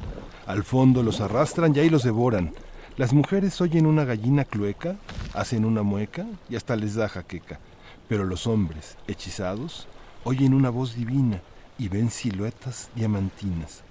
Al 0.45 0.63
fondo 0.63 1.03
los 1.03 1.21
arrastran 1.21 1.75
y 1.75 1.79
ahí 1.79 1.89
los 1.89 2.03
devoran. 2.03 2.53
Las 2.97 3.13
mujeres 3.13 3.59
oyen 3.61 3.85
una 3.85 4.05
gallina 4.05 4.45
clueca, 4.45 4.97
hacen 5.33 5.65
una 5.65 5.83
mueca 5.83 6.25
y 6.49 6.55
hasta 6.55 6.75
les 6.75 6.95
da 6.95 7.09
jaqueca. 7.09 7.59
Pero 8.07 8.25
los 8.25 8.45
hombres, 8.45 8.97
hechizados, 9.07 9.87
oyen 10.29 10.53
una 10.53 10.69
voz 10.69 10.93
divina 10.93 11.41
y 11.79 11.87
ven 11.87 12.11
siluetas 12.11 12.91
diamantinas. 12.93 13.81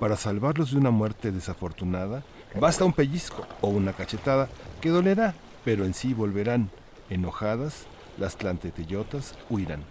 Para 0.00 0.16
salvarlos 0.16 0.72
de 0.72 0.78
una 0.78 0.90
muerte 0.90 1.30
desafortunada, 1.30 2.24
basta 2.60 2.84
un 2.84 2.92
pellizco 2.92 3.46
o 3.60 3.68
una 3.68 3.92
cachetada 3.92 4.48
que 4.80 4.88
dolerá, 4.88 5.34
pero 5.64 5.84
en 5.84 5.94
sí 5.94 6.12
volverán. 6.12 6.70
Enojadas, 7.08 7.86
las 8.18 8.36
tlanteteyotas 8.36 9.36
huirán. 9.48 9.84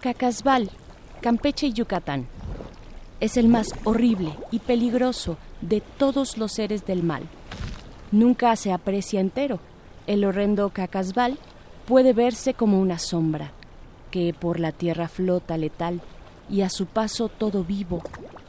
Cacasbal, 0.00 0.70
Campeche 1.20 1.66
y 1.66 1.72
Yucatán. 1.72 2.28
Es 3.18 3.36
el 3.36 3.48
más 3.48 3.70
horrible 3.82 4.36
y 4.52 4.60
peligroso 4.60 5.36
de 5.62 5.80
todos 5.80 6.38
los 6.38 6.52
seres 6.52 6.86
del 6.86 7.02
mal. 7.02 7.24
Nunca 8.12 8.54
se 8.54 8.72
aprecia 8.72 9.18
entero. 9.18 9.58
El 10.06 10.24
horrendo 10.24 10.70
Cacasbal 10.70 11.36
puede 11.86 12.12
verse 12.12 12.54
como 12.54 12.80
una 12.80 12.98
sombra 12.98 13.52
que 14.10 14.34
por 14.38 14.60
la 14.60 14.72
tierra 14.72 15.08
flota 15.08 15.56
letal 15.56 16.00
y 16.50 16.62
a 16.62 16.70
su 16.70 16.86
paso 16.86 17.28
todo 17.28 17.64
vivo 17.64 18.02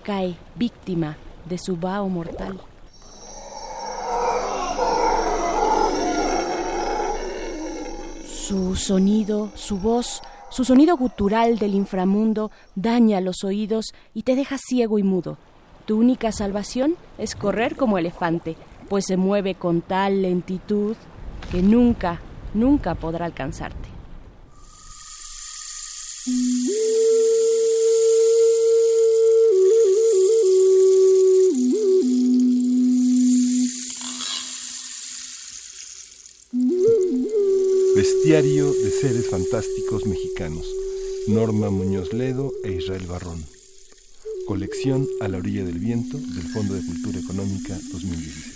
cae 0.03 0.35
víctima 0.55 1.17
de 1.47 1.57
su 1.57 1.77
vaho 1.77 2.09
mortal. 2.09 2.59
Su 8.25 8.75
sonido, 8.75 9.51
su 9.55 9.77
voz, 9.77 10.21
su 10.49 10.63
sonido 10.63 10.95
gutural 10.95 11.57
del 11.57 11.75
inframundo 11.75 12.49
daña 12.75 13.19
los 13.19 13.43
oídos 13.43 13.93
y 14.13 14.23
te 14.23 14.35
deja 14.35 14.57
ciego 14.57 14.99
y 14.99 15.03
mudo. 15.03 15.37
Tu 15.85 15.97
única 15.99 16.31
salvación 16.31 16.95
es 17.17 17.35
correr 17.35 17.75
como 17.75 17.97
elefante, 17.97 18.55
pues 18.89 19.05
se 19.05 19.17
mueve 19.17 19.55
con 19.55 19.81
tal 19.81 20.21
lentitud 20.21 20.95
que 21.51 21.61
nunca, 21.61 22.21
nunca 22.57 22.95
podrá 22.95 23.25
alcanzarte. 23.25 23.87
Bestiario 37.95 38.71
de 38.73 38.91
seres 38.91 39.29
fantásticos 39.29 40.05
mexicanos. 40.05 40.65
Norma 41.27 41.69
Muñoz 41.69 42.13
Ledo 42.13 42.51
e 42.63 42.71
Israel 42.73 43.05
Barrón. 43.07 43.43
Colección 44.47 45.07
A 45.21 45.27
la 45.27 45.37
orilla 45.37 45.63
del 45.63 45.79
viento 45.79 46.17
del 46.17 46.43
Fondo 46.53 46.73
de 46.73 46.85
Cultura 46.85 47.19
Económica 47.19 47.77
2016. 47.91 48.46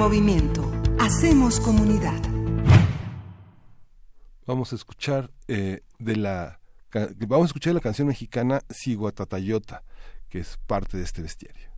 Movimiento. 0.00 0.62
Hacemos 0.98 1.60
comunidad. 1.60 2.18
Vamos 4.46 4.72
a 4.72 4.76
escuchar 4.76 5.30
eh, 5.46 5.82
de 5.98 6.16
la 6.16 6.58
vamos 7.28 7.44
a 7.44 7.50
escuchar 7.50 7.74
la 7.74 7.80
canción 7.80 8.08
mexicana 8.08 8.62
Siguatatayota, 8.70 9.84
que 10.30 10.38
es 10.38 10.58
parte 10.66 10.96
de 10.96 11.04
este 11.04 11.20
bestiario. 11.20 11.70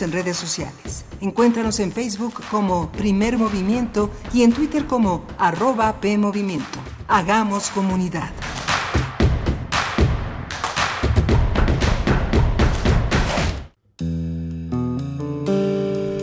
En 0.00 0.10
redes 0.10 0.38
sociales. 0.38 1.04
Encuéntranos 1.20 1.78
en 1.78 1.92
Facebook 1.92 2.42
como 2.50 2.90
Primer 2.92 3.36
Movimiento 3.36 4.10
y 4.32 4.42
en 4.42 4.54
Twitter 4.54 4.86
como 4.86 5.26
arroba 5.36 6.00
PMovimiento. 6.00 6.78
Hagamos 7.08 7.68
comunidad. 7.68 8.30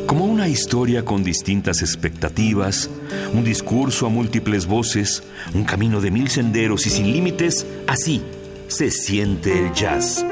Como 0.07 0.26
una 0.26 0.47
historia 0.47 1.05
con 1.05 1.24
distintas 1.24 1.84
expectativas, 1.84 2.89
un 3.36 3.43
discurso 3.43 4.07
a 4.07 4.09
múltiples 4.09 4.65
voces, 4.65 5.22
un 5.53 5.63
camino 5.63 6.01
de 6.01 6.09
mil 6.09 6.30
senderos 6.30 6.88
y 6.88 6.89
sin 6.89 7.11
límites, 7.11 7.67
así 7.86 8.24
se 8.67 8.89
siente 8.89 9.59
el 9.59 9.74
jazz. 9.74 10.26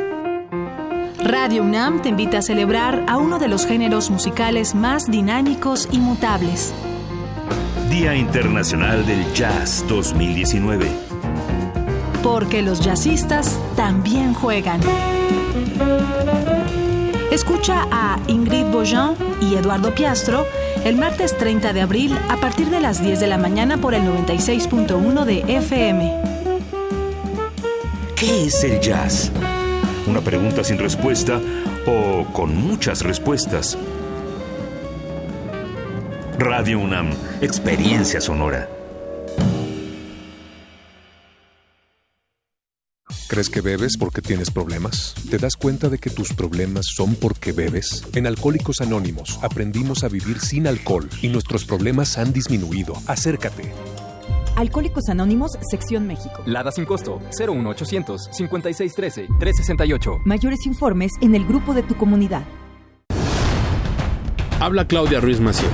Radio 1.48 1.64
UNAM 1.64 2.02
te 2.02 2.10
invita 2.10 2.40
a 2.40 2.42
celebrar 2.42 3.06
a 3.08 3.16
uno 3.16 3.40
de 3.40 3.48
los 3.48 3.66
géneros 3.66 4.10
musicales 4.10 4.76
más 4.76 5.10
dinámicos 5.10 5.88
y 5.94 5.98
mutables. 5.98 6.74
Día 7.90 8.16
Internacional 8.16 9.06
del 9.06 9.32
Jazz 9.34 9.86
2019. 9.88 10.90
Porque 12.22 12.62
los 12.62 12.82
jazzistas 12.82 13.58
también 13.78 14.34
juegan. 14.34 14.82
Escucha 17.32 17.88
a 17.92 18.20
Ingrid 18.28 18.66
Bojan 18.66 19.16
y 19.40 19.56
Eduardo 19.56 19.96
Piastro 19.96 20.46
el 20.84 20.98
martes 20.98 21.38
30 21.38 21.72
de 21.72 21.80
abril 21.80 22.20
a 22.28 22.36
partir 22.42 22.70
de 22.70 22.82
las 22.82 23.02
10 23.02 23.22
de 23.22 23.28
la 23.28 23.38
mañana 23.38 23.78
por 23.78 23.94
el 23.94 24.02
96.1 24.02 25.24
de 25.24 25.46
FM. 25.48 26.14
¿Qué 28.18 28.48
es 28.48 28.66
el 28.66 28.82
jazz? 28.82 29.32
¿Una 30.08 30.22
pregunta 30.22 30.64
sin 30.64 30.78
respuesta 30.78 31.42
o 31.86 32.26
con 32.32 32.56
muchas 32.56 33.02
respuestas? 33.02 33.78
Radio 36.40 36.80
UNAM, 36.80 37.10
experiencia 37.42 38.22
sonora. 38.22 38.70
¿Crees 43.28 43.50
que 43.50 43.60
bebes 43.60 43.98
porque 43.98 44.22
tienes 44.22 44.50
problemas? 44.50 45.14
¿Te 45.30 45.38
das 45.38 45.58
cuenta 45.58 45.90
de 45.90 45.98
que 45.98 46.10
tus 46.10 46.34
problemas 46.34 46.86
son 46.96 47.16
porque 47.16 47.52
bebes? 47.52 48.04
En 48.16 48.26
Alcohólicos 48.28 48.80
Anónimos 48.80 49.38
aprendimos 49.42 50.06
a 50.06 50.08
vivir 50.08 50.40
sin 50.40 50.68
alcohol 50.68 51.10
y 51.22 51.28
nuestros 51.28 51.66
problemas 51.66 52.18
han 52.18 52.32
disminuido. 52.32 52.94
Acércate. 53.08 53.74
Alcohólicos 54.58 55.08
Anónimos, 55.08 55.52
Sección 55.70 56.08
México. 56.08 56.42
Lada 56.48 56.72
sin 56.72 56.86
costo 56.86 57.20
01800 57.38 58.30
5613 58.32 59.28
368. 59.40 60.22
Mayores 60.26 60.66
informes 60.66 61.12
en 61.22 61.36
el 61.36 61.46
grupo 61.46 61.76
de 61.76 61.84
tu 61.84 61.96
comunidad. 61.96 62.42
Habla 64.60 64.88
Claudia 64.88 65.20
Ruiz 65.20 65.40
Massieu, 65.40 65.70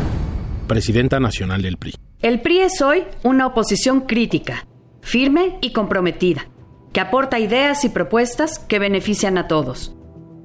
presidenta 0.68 1.22
nacional 1.22 1.62
del 1.62 1.78
PRI. 1.78 1.94
El 2.22 2.42
PRI 2.42 2.60
es 2.60 2.82
hoy 2.82 3.06
una 3.24 3.48
oposición 3.48 4.02
crítica, 4.02 4.68
firme 5.00 5.60
y 5.62 5.72
comprometida, 5.72 6.50
que 6.92 7.00
aporta 7.00 7.40
ideas 7.40 7.86
y 7.86 7.90
propuestas 7.90 8.60
que 8.60 8.80
benefician 8.80 9.38
a 9.38 9.48
todos. 9.48 9.96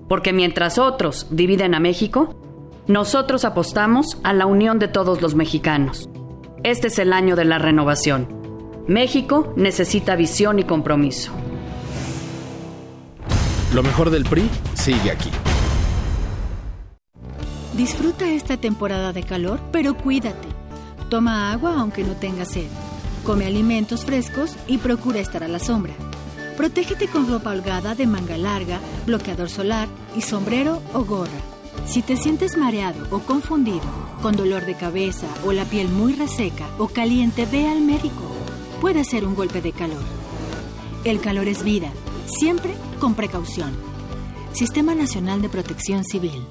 Porque 0.08 0.32
mientras 0.32 0.78
otros 0.78 1.26
dividen 1.32 1.74
a 1.74 1.80
México, 1.80 2.40
nosotros 2.86 3.44
apostamos 3.44 4.20
a 4.22 4.32
la 4.32 4.46
unión 4.46 4.78
de 4.78 4.86
todos 4.86 5.20
los 5.22 5.34
mexicanos. 5.34 6.08
Este 6.64 6.88
es 6.88 6.98
el 6.98 7.12
año 7.12 7.36
de 7.36 7.44
la 7.44 7.58
renovación. 7.58 8.26
México 8.88 9.52
necesita 9.56 10.16
visión 10.16 10.58
y 10.58 10.64
compromiso. 10.64 11.32
Lo 13.72 13.82
mejor 13.82 14.10
del 14.10 14.24
PRI 14.24 14.50
sigue 14.74 15.10
aquí. 15.10 15.30
Disfruta 17.74 18.28
esta 18.28 18.56
temporada 18.56 19.12
de 19.12 19.22
calor, 19.22 19.60
pero 19.70 19.96
cuídate. 19.96 20.48
Toma 21.08 21.52
agua 21.52 21.76
aunque 21.78 22.02
no 22.02 22.14
tengas 22.14 22.52
sed. 22.52 22.66
Come 23.24 23.46
alimentos 23.46 24.04
frescos 24.04 24.56
y 24.66 24.78
procura 24.78 25.20
estar 25.20 25.44
a 25.44 25.48
la 25.48 25.60
sombra. 25.60 25.92
Protégete 26.56 27.06
con 27.06 27.30
ropa 27.30 27.50
holgada 27.50 27.94
de 27.94 28.06
manga 28.06 28.36
larga, 28.36 28.80
bloqueador 29.06 29.48
solar 29.48 29.86
y 30.16 30.22
sombrero 30.22 30.82
o 30.92 31.04
gorra. 31.04 31.57
Si 31.88 32.02
te 32.02 32.18
sientes 32.18 32.58
mareado 32.58 33.06
o 33.10 33.20
confundido, 33.20 33.80
con 34.20 34.36
dolor 34.36 34.66
de 34.66 34.74
cabeza 34.74 35.26
o 35.46 35.52
la 35.52 35.64
piel 35.64 35.88
muy 35.88 36.12
reseca 36.12 36.68
o 36.76 36.88
caliente, 36.88 37.46
ve 37.50 37.66
al 37.66 37.80
médico. 37.80 38.24
Puede 38.82 39.04
ser 39.04 39.24
un 39.24 39.34
golpe 39.34 39.62
de 39.62 39.72
calor. 39.72 40.02
El 41.04 41.18
calor 41.20 41.48
es 41.48 41.64
vida, 41.64 41.90
siempre 42.26 42.74
con 43.00 43.14
precaución. 43.14 43.72
Sistema 44.52 44.94
Nacional 44.94 45.40
de 45.40 45.48
Protección 45.48 46.04
Civil. 46.04 46.44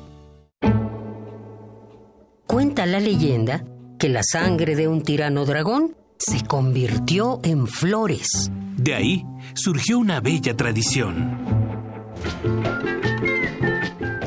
Cuenta 2.48 2.88
la 2.88 3.00
leyenda 3.00 3.64
que 4.00 4.10
la 4.10 4.24
sangre 4.24 4.76
de 4.76 4.88
un 4.88 5.04
tirano 5.04 5.46
dragón 5.46 5.96
se 6.18 6.44
convirtió 6.46 7.40
en 7.44 7.68
flores. 7.68 8.52
De 8.76 8.96
ahí 8.96 9.24
surgió 9.54 10.00
una 10.00 10.20
bella 10.20 10.58
tradición. 10.58 11.38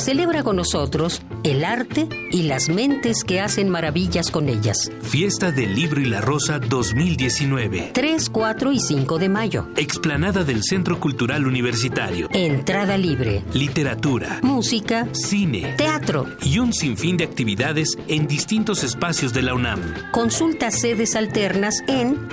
Celebra 0.01 0.43
con 0.43 0.57
nosotros 0.57 1.21
el 1.45 1.63
arte 1.63 2.09
y 2.31 2.45
las 2.45 2.71
mentes 2.71 3.23
que 3.23 3.41
hacen 3.41 3.69
maravillas 3.69 4.31
con 4.31 4.49
ellas. 4.49 4.91
Fiesta 5.03 5.53
del 5.53 5.75
Libro 5.75 6.01
y 6.01 6.07
la 6.07 6.23
Rosa 6.23 6.59
2019. 6.59 7.91
3, 7.93 8.31
4 8.31 8.73
y 8.73 8.81
5 8.81 9.19
de 9.19 9.29
mayo. 9.29 9.69
Explanada 9.77 10.43
del 10.43 10.63
Centro 10.63 10.99
Cultural 10.99 11.47
Universitario. 11.47 12.29
Entrada 12.33 12.97
libre. 12.97 13.45
Literatura. 13.53 14.41
Música. 14.43 15.07
Cine. 15.13 15.75
Teatro. 15.77 16.27
Y 16.43 16.59
un 16.61 16.73
sinfín 16.73 17.19
de 17.19 17.25
actividades 17.25 17.99
en 18.09 18.27
distintos 18.27 18.83
espacios 18.85 19.35
de 19.35 19.43
la 19.43 19.55
UNAM. 19.55 19.81
Consulta 20.13 20.71
sedes 20.71 21.15
alternas 21.15 21.83
en 21.89 22.27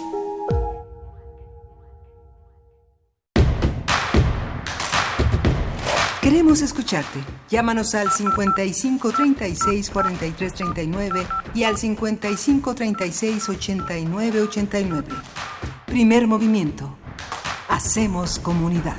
Queremos 6.21 6.61
escucharte. 6.61 7.19
Llámanos 7.49 7.95
al 7.95 8.11
55 8.11 9.11
36 9.11 9.89
43 9.89 10.53
39 10.53 11.27
y 11.55 11.63
al 11.63 11.77
55 11.77 12.75
36 12.75 13.49
89 13.49 14.41
89. 14.41 15.07
Primer 15.87 16.27
movimiento. 16.27 16.95
Hacemos 17.69 18.37
comunidad. 18.37 18.97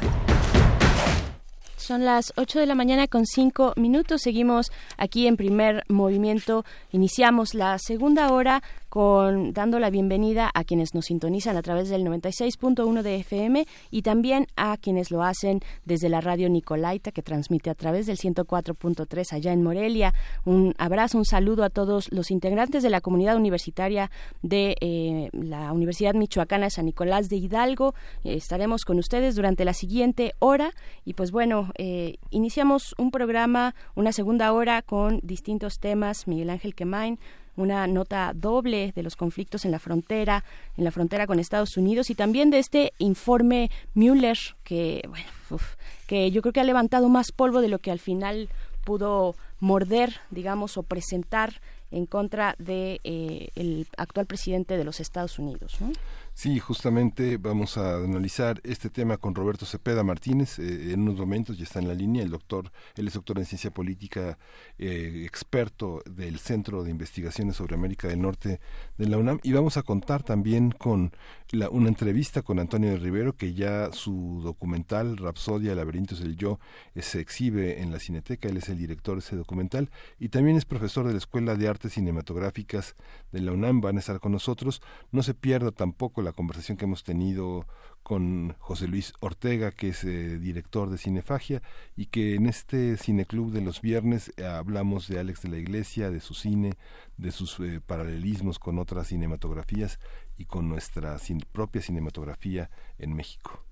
Son 1.77 2.05
las 2.05 2.33
8 2.37 2.59
de 2.59 2.67
la 2.67 2.75
mañana 2.75 3.07
con 3.07 3.25
5 3.25 3.75
minutos. 3.77 4.23
Seguimos 4.23 4.73
aquí 4.97 5.29
en 5.29 5.37
primer 5.37 5.85
movimiento. 5.89 6.65
Iniciamos 6.91 7.55
la 7.55 7.79
segunda 7.79 8.33
hora 8.33 8.65
con 8.93 9.55
dando 9.55 9.79
la 9.79 9.89
bienvenida 9.89 10.51
a 10.53 10.65
quienes 10.65 10.93
nos 10.93 11.07
sintonizan 11.07 11.57
a 11.57 11.63
través 11.63 11.89
del 11.89 12.05
96.1 12.05 13.01
de 13.01 13.17
FM 13.17 13.67
y 13.91 14.03
también 14.03 14.49
a 14.55 14.77
quienes 14.77 15.11
lo 15.11 15.23
hacen 15.23 15.61
desde 15.87 16.11
la 16.11 16.21
radio 16.21 16.51
Nicolaita 16.51 17.11
que 17.11 17.23
transmite 17.23 17.71
a 17.71 17.75
través 17.75 18.05
del 18.05 18.19
104.3 18.19 19.33
allá 19.33 19.55
en 19.55 19.63
Morelia. 19.63 20.13
Un 20.45 20.75
abrazo, 20.77 21.17
un 21.17 21.25
saludo 21.25 21.65
a 21.65 21.71
todos 21.71 22.13
los 22.13 22.31
integrantes 22.31 22.83
de 22.83 22.91
la 22.91 23.01
comunidad 23.01 23.39
universitaria 23.39 24.11
de 24.43 24.77
eh, 24.83 25.31
la 25.33 25.73
Universidad 25.73 26.13
Michoacana 26.13 26.69
San 26.69 26.85
Nicolás 26.85 27.31
de 27.31 27.37
Hidalgo. 27.37 27.95
Eh, 28.25 28.35
estaremos 28.35 28.85
con 28.85 28.99
ustedes 28.99 29.37
durante 29.37 29.65
la 29.65 29.73
siguiente 29.73 30.35
hora 30.39 30.71
y 31.07 31.15
pues 31.15 31.31
bueno, 31.31 31.73
eh, 31.79 32.17
iniciamos 32.29 32.95
un 32.99 33.11
programa, 33.11 33.75
una 33.95 34.13
segunda 34.13 34.53
hora 34.53 34.83
con 34.83 35.21
distintos 35.23 35.81
temas. 35.81 36.29
Miguel 36.29 36.51
Ángel 36.51 36.75
Quemain 36.75 37.19
una 37.57 37.87
nota 37.87 38.33
doble 38.35 38.93
de 38.95 39.03
los 39.03 39.17
conflictos 39.17 39.65
en 39.65 39.71
la 39.71 39.79
frontera, 39.79 40.45
en 40.77 40.85
la 40.85 40.91
frontera 40.91 41.27
con 41.27 41.39
Estados 41.39 41.77
Unidos 41.77 42.11
y 42.11 42.15
también 42.15 42.51
de 42.51 42.59
este 42.59 42.93
informe 42.99 43.71
Mueller 43.95 44.39
que, 44.65 45.05
bueno, 45.09 45.27
uf, 45.51 45.75
que 46.07 46.31
yo 46.31 46.43
creo 46.43 46.53
que 46.53 46.61
ha 46.61 46.65
levantado 46.65 47.09
más 47.09 47.33
polvo 47.33 47.61
de 47.61 47.69
lo 47.69 47.79
que 47.79 47.91
al 47.91 47.99
final 47.99 48.49
pudo 48.85 49.35
morder, 49.61 50.21
digamos, 50.31 50.77
o 50.77 50.83
presentar 50.83 51.61
en 51.91 52.07
contra 52.07 52.57
de 52.59 53.01
eh, 53.05 53.51
el 53.55 53.87
actual 53.97 54.27
presidente 54.27 54.77
de 54.77 54.85
los 54.85 54.99
Estados 54.99 55.39
Unidos. 55.39 55.77
¿no? 55.81 55.93
Sí, 56.35 56.59
justamente 56.59 57.37
vamos 57.37 57.77
a 57.77 57.97
analizar 57.97 58.59
este 58.65 58.89
tema 58.89 59.19
con 59.19 59.35
Roberto 59.35 59.67
Cepeda 59.67 60.03
Martínez. 60.03 60.59
eh, 60.59 60.93
en 60.93 61.03
unos 61.03 61.17
momentos 61.17 61.59
ya 61.59 61.65
está 61.65 61.79
en 61.79 61.87
la 61.87 61.95
línea 61.95 62.23
el 62.23 62.31
doctor, 62.31 62.73
él 62.97 63.07
es 63.07 63.13
doctor 63.15 63.39
en 63.39 63.45
ciencia 63.45 63.71
política, 63.71 64.39
eh, 64.79 65.25
experto 65.27 66.03
del 66.11 66.39
Centro 66.39 66.83
de 66.85 66.91
Investigaciones 66.91 67.57
sobre 67.57 67.75
América 67.77 68.09
del 68.09 68.23
Norte 68.23 68.61
de 68.97 69.07
la 69.09 69.19
UNAM. 69.19 69.41
Y 69.43 69.53
vamos 69.53 69.77
a 69.77 69.83
contar 69.83 70.23
también 70.23 70.71
con 70.73 71.13
la- 71.51 71.69
una 71.69 71.89
entrevista 71.89 72.41
con 72.43 72.59
Antonio 72.59 72.91
de 72.91 72.97
Rivero, 72.97 73.37
que 73.37 73.53
ya 73.53 73.93
su 73.93 74.41
documental 74.43 75.19
Rapsodia, 75.19 75.75
Laberintos 75.75 76.19
del 76.21 76.37
Yo, 76.37 76.59
eh, 76.95 77.03
se 77.03 77.21
exhibe 77.21 77.83
en 77.83 77.93
la 77.93 78.01
Cineteca. 78.01 78.49
Él 78.49 78.57
es 78.57 78.69
el 78.71 78.79
director 78.79 79.15
de 79.17 79.21
ese 79.21 79.37
documental 79.37 79.91
y 80.19 80.31
también 80.31 80.57
es 80.57 80.65
profesor 80.65 81.07
de 81.07 81.13
la 81.13 81.19
Escuela 81.19 81.57
de 81.57 81.69
Artes 81.69 81.93
Cinematográficas 81.93 82.97
de 83.33 83.43
la 83.43 83.53
UNAM. 83.53 83.83
Van 83.83 83.97
a 83.97 84.01
estar 84.01 84.19
con 84.19 84.33
nosotros. 84.33 84.81
No 85.13 85.23
se 85.23 85.35
pierda 85.35 85.71
tampoco 85.73 86.22
la 86.23 86.33
conversación 86.33 86.77
que 86.77 86.85
hemos 86.85 87.05
tenido 87.05 87.67
con 88.03 88.55
José 88.59 88.89
Luis 88.89 89.15
Ortega, 89.21 89.71
que 89.71 89.91
es 89.91 90.05
eh, 90.05 90.39
director 90.39 90.91
de 90.91 90.99
Cinefagia, 90.99 91.63
y 91.97 92.07
que 92.07 92.35
en 92.35 92.47
este 92.47 92.97
cineclub 92.97 93.53
de 93.53 93.61
los 93.61 93.81
viernes 93.81 94.33
eh, 94.37 94.45
hablamos 94.45 95.09
de 95.09 95.21
Alex 95.21 95.43
de 95.43 95.49
la 95.51 95.59
Iglesia, 95.59 96.11
de 96.11 96.21
su 96.21 96.35
cine, 96.35 96.75
de 97.17 97.31
sus 97.31 97.61
eh, 97.61 97.81
paralelismos 97.85 98.59
con 98.59 98.79
otras 98.79 99.09
cinematografías 99.09 100.01
y 100.39 100.47
con 100.47 100.69
nuestra 100.69 101.17
propia 101.53 101.83
cinematografía 101.83 102.71
en 102.99 103.15
México. 103.15 103.63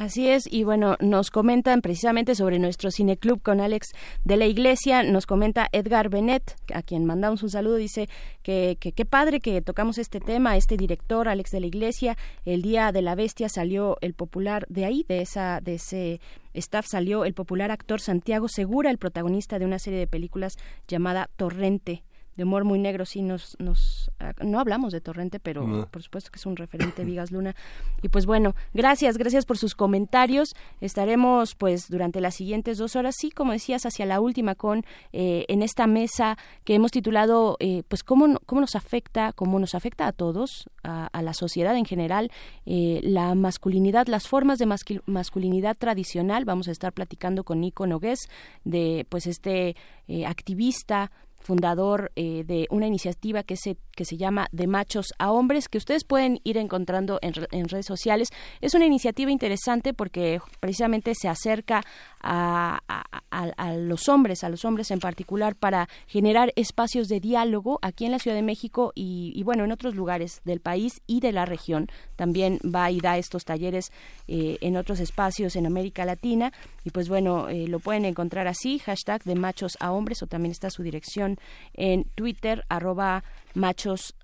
Así 0.00 0.30
es, 0.30 0.50
y 0.50 0.64
bueno, 0.64 0.96
nos 1.00 1.30
comentan 1.30 1.82
precisamente 1.82 2.34
sobre 2.34 2.58
nuestro 2.58 2.90
cineclub 2.90 3.42
con 3.42 3.60
Alex 3.60 3.88
de 4.24 4.38
la 4.38 4.46
Iglesia, 4.46 5.02
nos 5.02 5.26
comenta 5.26 5.68
Edgar 5.72 6.08
Benet, 6.08 6.56
a 6.72 6.80
quien 6.80 7.04
mandamos 7.04 7.42
un 7.42 7.50
saludo, 7.50 7.76
dice 7.76 8.08
que 8.42 8.78
qué 8.80 9.04
padre 9.04 9.40
que 9.40 9.60
tocamos 9.60 9.98
este 9.98 10.18
tema, 10.18 10.56
este 10.56 10.78
director 10.78 11.28
Alex 11.28 11.50
de 11.50 11.60
la 11.60 11.66
Iglesia, 11.66 12.16
el 12.46 12.62
día 12.62 12.92
de 12.92 13.02
la 13.02 13.14
bestia 13.14 13.50
salió 13.50 13.98
el 14.00 14.14
popular 14.14 14.64
de 14.70 14.86
ahí, 14.86 15.04
de 15.06 15.20
esa 15.20 15.60
de 15.60 15.74
ese 15.74 16.22
staff 16.54 16.86
salió 16.88 17.26
el 17.26 17.34
popular 17.34 17.70
actor 17.70 18.00
Santiago 18.00 18.48
Segura, 18.48 18.90
el 18.90 18.96
protagonista 18.96 19.58
de 19.58 19.66
una 19.66 19.78
serie 19.78 19.98
de 19.98 20.06
películas 20.06 20.56
llamada 20.88 21.28
Torrente 21.36 22.04
de 22.40 22.44
humor 22.44 22.64
muy 22.64 22.78
negro, 22.78 23.04
sí 23.04 23.20
nos, 23.20 23.54
nos 23.60 24.10
ah, 24.18 24.32
no 24.42 24.58
hablamos 24.58 24.92
de 24.92 25.02
Torrente, 25.02 25.38
pero 25.40 25.66
No. 25.66 25.86
por 25.88 26.02
supuesto 26.02 26.30
que 26.30 26.38
es 26.38 26.46
un 26.46 26.56
referente 26.56 27.04
Vigas 27.04 27.30
Luna. 27.30 27.54
Y 28.02 28.08
pues 28.08 28.24
bueno, 28.24 28.54
gracias, 28.72 29.18
gracias 29.18 29.44
por 29.44 29.58
sus 29.58 29.74
comentarios. 29.74 30.54
Estaremos 30.80 31.54
pues 31.54 31.88
durante 31.90 32.22
las 32.22 32.34
siguientes 32.34 32.78
dos 32.78 32.96
horas, 32.96 33.14
sí, 33.18 33.30
como 33.30 33.52
decías, 33.52 33.84
hacia 33.84 34.06
la 34.06 34.20
última 34.20 34.54
con 34.54 34.84
eh, 35.12 35.44
en 35.48 35.60
esta 35.60 35.86
mesa 35.86 36.38
que 36.64 36.74
hemos 36.74 36.90
titulado 36.92 37.58
eh, 37.60 37.82
pues 37.88 38.02
cómo, 38.02 38.38
cómo 38.46 38.62
nos 38.62 38.74
afecta, 38.74 39.32
cómo 39.34 39.58
nos 39.58 39.74
afecta 39.74 40.06
a 40.06 40.12
todos, 40.12 40.70
a, 40.82 41.08
a 41.08 41.20
la 41.22 41.34
sociedad 41.34 41.76
en 41.76 41.84
general, 41.84 42.30
eh, 42.64 43.00
la 43.02 43.34
masculinidad, 43.34 44.06
las 44.06 44.26
formas 44.28 44.58
de 44.58 44.66
masculinidad 45.04 45.76
tradicional. 45.76 46.46
Vamos 46.46 46.68
a 46.68 46.72
estar 46.72 46.94
platicando 46.94 47.44
con 47.44 47.60
Nico 47.60 47.86
Nogués, 47.86 48.20
de 48.64 49.04
pues 49.10 49.26
este 49.26 49.76
eh, 50.08 50.24
activista 50.26 51.10
fundador 51.40 52.12
eh, 52.16 52.44
de 52.46 52.66
una 52.70 52.86
iniciativa 52.86 53.42
que 53.42 53.56
se, 53.56 53.76
que 53.96 54.04
se 54.04 54.16
llama 54.16 54.48
De 54.52 54.66
Machos 54.66 55.06
a 55.18 55.32
Hombres, 55.32 55.68
que 55.68 55.78
ustedes 55.78 56.04
pueden 56.04 56.40
ir 56.44 56.56
encontrando 56.58 57.18
en, 57.22 57.32
en 57.50 57.68
redes 57.68 57.86
sociales. 57.86 58.28
Es 58.60 58.74
una 58.74 58.86
iniciativa 58.86 59.30
interesante 59.30 59.94
porque 59.94 60.40
precisamente 60.60 61.14
se 61.14 61.28
acerca 61.28 61.82
a, 62.20 62.80
a- 62.88 63.04
a- 63.30 63.44
a 63.56 63.74
los 63.76 64.08
hombres, 64.08 64.44
a 64.44 64.48
los 64.48 64.64
hombres 64.64 64.90
en 64.90 65.00
particular, 65.00 65.56
para 65.56 65.88
generar 66.06 66.52
espacios 66.56 67.08
de 67.08 67.20
diálogo 67.20 67.78
aquí 67.82 68.04
en 68.04 68.10
la 68.12 68.18
Ciudad 68.18 68.36
de 68.36 68.42
México 68.42 68.92
y, 68.94 69.32
y, 69.34 69.42
bueno, 69.42 69.64
en 69.64 69.72
otros 69.72 69.94
lugares 69.94 70.40
del 70.44 70.60
país 70.60 71.00
y 71.06 71.20
de 71.20 71.32
la 71.32 71.46
región. 71.46 71.88
También 72.16 72.58
va 72.64 72.90
y 72.90 73.00
da 73.00 73.16
estos 73.18 73.44
talleres 73.44 73.92
eh, 74.28 74.58
en 74.60 74.76
otros 74.76 75.00
espacios 75.00 75.56
en 75.56 75.66
América 75.66 76.04
Latina. 76.04 76.52
Y 76.84 76.90
pues 76.90 77.08
bueno, 77.08 77.48
eh, 77.48 77.66
lo 77.66 77.78
pueden 77.80 78.04
encontrar 78.04 78.46
así, 78.46 78.78
hashtag 78.80 79.22
de 79.24 79.34
machos 79.34 79.76
a 79.80 79.92
hombres, 79.92 80.22
o 80.22 80.26
también 80.26 80.52
está 80.52 80.68
su 80.70 80.82
dirección 80.82 81.29
en 81.74 82.04
Twitter, 82.14 82.64
arroba 82.68 83.24
machos. 83.54 84.14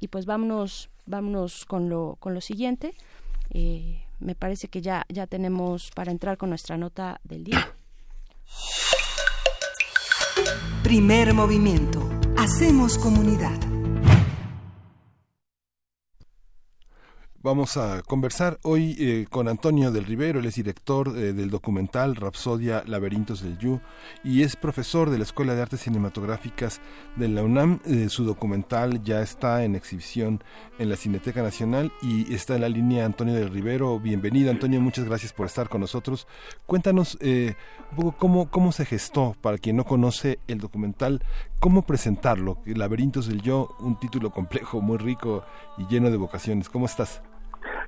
Y 0.00 0.08
pues 0.08 0.26
vámonos, 0.26 0.90
vámonos 1.06 1.64
con 1.64 1.88
lo, 1.88 2.16
con 2.20 2.34
lo 2.34 2.40
siguiente. 2.40 2.94
Eh, 3.50 4.04
me 4.20 4.34
parece 4.34 4.68
que 4.68 4.82
ya, 4.82 5.04
ya 5.08 5.26
tenemos 5.26 5.90
para 5.94 6.12
entrar 6.12 6.36
con 6.36 6.50
nuestra 6.50 6.76
nota 6.76 7.20
del 7.24 7.44
día. 7.44 7.72
Primer 10.82 11.32
movimiento. 11.34 12.08
Hacemos 12.36 12.98
comunidad. 12.98 13.71
Vamos 17.44 17.76
a 17.76 18.02
conversar 18.02 18.60
hoy 18.62 18.94
eh, 19.00 19.26
con 19.28 19.48
Antonio 19.48 19.90
del 19.90 20.04
Rivero, 20.04 20.38
él 20.38 20.46
es 20.46 20.54
director 20.54 21.08
eh, 21.08 21.32
del 21.32 21.50
documental 21.50 22.14
Rapsodia 22.14 22.84
Laberintos 22.86 23.42
del 23.42 23.58
Yu 23.58 23.80
y 24.22 24.42
es 24.42 24.54
profesor 24.54 25.10
de 25.10 25.18
la 25.18 25.24
Escuela 25.24 25.52
de 25.56 25.62
Artes 25.62 25.80
Cinematográficas 25.80 26.80
de 27.16 27.26
la 27.26 27.42
UNAM. 27.42 27.80
Eh, 27.84 28.08
su 28.10 28.22
documental 28.22 29.02
ya 29.02 29.22
está 29.22 29.64
en 29.64 29.74
exhibición 29.74 30.44
en 30.78 30.88
la 30.88 30.94
Cineteca 30.94 31.42
Nacional 31.42 31.90
y 32.00 32.32
está 32.32 32.54
en 32.54 32.60
la 32.60 32.68
línea 32.68 33.04
Antonio 33.04 33.34
del 33.34 33.50
Rivero. 33.50 33.98
Bienvenido 33.98 34.52
Antonio, 34.52 34.80
muchas 34.80 35.06
gracias 35.06 35.32
por 35.32 35.46
estar 35.46 35.68
con 35.68 35.80
nosotros. 35.80 36.28
Cuéntanos 36.66 37.18
un 37.20 37.56
poco 37.96 38.14
cómo, 38.18 38.50
cómo 38.50 38.70
se 38.70 38.84
gestó, 38.84 39.34
para 39.40 39.58
quien 39.58 39.74
no 39.74 39.84
conoce 39.84 40.38
el 40.46 40.60
documental, 40.60 41.24
cómo 41.58 41.82
presentarlo. 41.82 42.58
Laberintos 42.66 43.26
del 43.26 43.42
Yo, 43.42 43.74
un 43.80 43.98
título 43.98 44.30
complejo, 44.30 44.80
muy 44.80 44.98
rico 44.98 45.42
y 45.76 45.86
lleno 45.88 46.08
de 46.08 46.18
vocaciones. 46.18 46.68
¿Cómo 46.68 46.86
estás? 46.86 47.20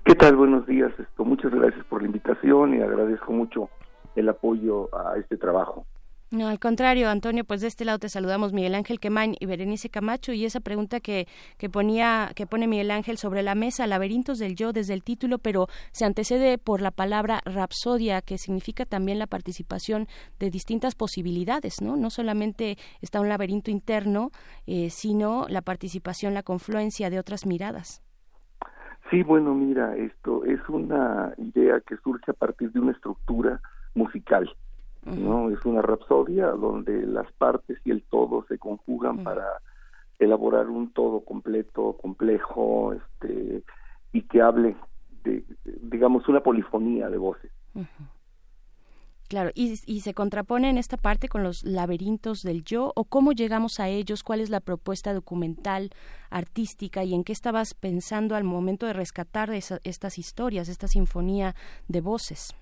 ¿Qué 0.04 0.14
tal? 0.14 0.36
Buenos 0.36 0.66
días. 0.66 0.92
Esto, 0.98 1.24
muchas 1.24 1.50
gracias 1.50 1.82
por 1.86 2.02
la 2.02 2.08
invitación 2.08 2.74
y 2.74 2.82
agradezco 2.82 3.32
mucho 3.32 3.70
el 4.14 4.28
apoyo 4.28 4.94
a 4.94 5.16
este 5.16 5.38
trabajo. 5.38 5.86
No, 6.30 6.48
al 6.48 6.58
contrario, 6.58 7.08
Antonio, 7.08 7.44
pues 7.44 7.62
de 7.62 7.68
este 7.68 7.86
lado 7.86 7.98
te 7.98 8.10
saludamos 8.10 8.52
Miguel 8.52 8.74
Ángel 8.74 9.00
Quemain 9.00 9.34
y 9.40 9.46
Berenice 9.46 9.88
Camacho 9.88 10.32
y 10.32 10.44
esa 10.44 10.60
pregunta 10.60 11.00
que, 11.00 11.26
que 11.56 11.70
ponía, 11.70 12.32
que 12.34 12.46
pone 12.46 12.66
Miguel 12.66 12.90
Ángel 12.90 13.16
sobre 13.16 13.42
la 13.42 13.54
mesa, 13.54 13.86
laberintos 13.86 14.38
del 14.38 14.56
yo 14.56 14.74
desde 14.74 14.92
el 14.92 15.02
título, 15.02 15.38
pero 15.38 15.68
se 15.92 16.04
antecede 16.04 16.58
por 16.58 16.82
la 16.82 16.90
palabra 16.90 17.40
rapsodia, 17.46 18.20
que 18.20 18.36
significa 18.36 18.84
también 18.84 19.18
la 19.18 19.26
participación 19.26 20.06
de 20.38 20.50
distintas 20.50 20.96
posibilidades, 20.96 21.80
¿no? 21.80 21.96
No 21.96 22.10
solamente 22.10 22.76
está 23.00 23.20
un 23.20 23.30
laberinto 23.30 23.70
interno, 23.70 24.32
eh, 24.66 24.90
sino 24.90 25.46
la 25.48 25.62
participación, 25.62 26.34
la 26.34 26.42
confluencia 26.42 27.08
de 27.08 27.18
otras 27.18 27.46
miradas. 27.46 28.03
Sí, 29.14 29.22
bueno, 29.22 29.54
mira, 29.54 29.94
esto 29.96 30.44
es 30.44 30.60
una 30.68 31.32
idea 31.38 31.80
que 31.80 31.96
surge 31.98 32.32
a 32.32 32.34
partir 32.34 32.72
de 32.72 32.80
una 32.80 32.90
estructura 32.90 33.60
musical, 33.94 34.52
¿no? 35.04 35.50
Es 35.50 35.64
una 35.64 35.82
rapsodia 35.82 36.48
donde 36.48 37.06
las 37.06 37.30
partes 37.34 37.78
y 37.84 37.92
el 37.92 38.02
todo 38.02 38.44
se 38.48 38.58
conjugan 38.58 39.22
para 39.22 39.46
elaborar 40.18 40.68
un 40.68 40.92
todo 40.92 41.20
completo, 41.20 41.96
complejo, 42.02 42.92
este, 42.94 43.62
y 44.12 44.22
que 44.22 44.42
hable 44.42 44.74
de, 45.22 45.44
digamos, 45.82 46.26
una 46.28 46.40
polifonía 46.40 47.08
de 47.08 47.18
voces. 47.18 47.52
Claro, 49.28 49.50
y, 49.54 49.74
y 49.86 50.00
se 50.00 50.12
contrapone 50.14 50.68
en 50.68 50.76
esta 50.76 50.96
parte 50.98 51.28
con 51.28 51.42
los 51.42 51.64
laberintos 51.64 52.42
del 52.42 52.62
yo, 52.62 52.92
o 52.94 53.04
cómo 53.04 53.32
llegamos 53.32 53.80
a 53.80 53.88
ellos, 53.88 54.22
cuál 54.22 54.40
es 54.40 54.50
la 54.50 54.60
propuesta 54.60 55.14
documental, 55.14 55.90
artística, 56.30 57.04
y 57.04 57.14
en 57.14 57.24
qué 57.24 57.32
estabas 57.32 57.72
pensando 57.74 58.36
al 58.36 58.44
momento 58.44 58.86
de 58.86 58.92
rescatar 58.92 59.50
esa- 59.50 59.80
estas 59.82 60.18
historias, 60.18 60.68
esta 60.68 60.88
sinfonía 60.88 61.54
de 61.88 62.00
voces. 62.02 62.54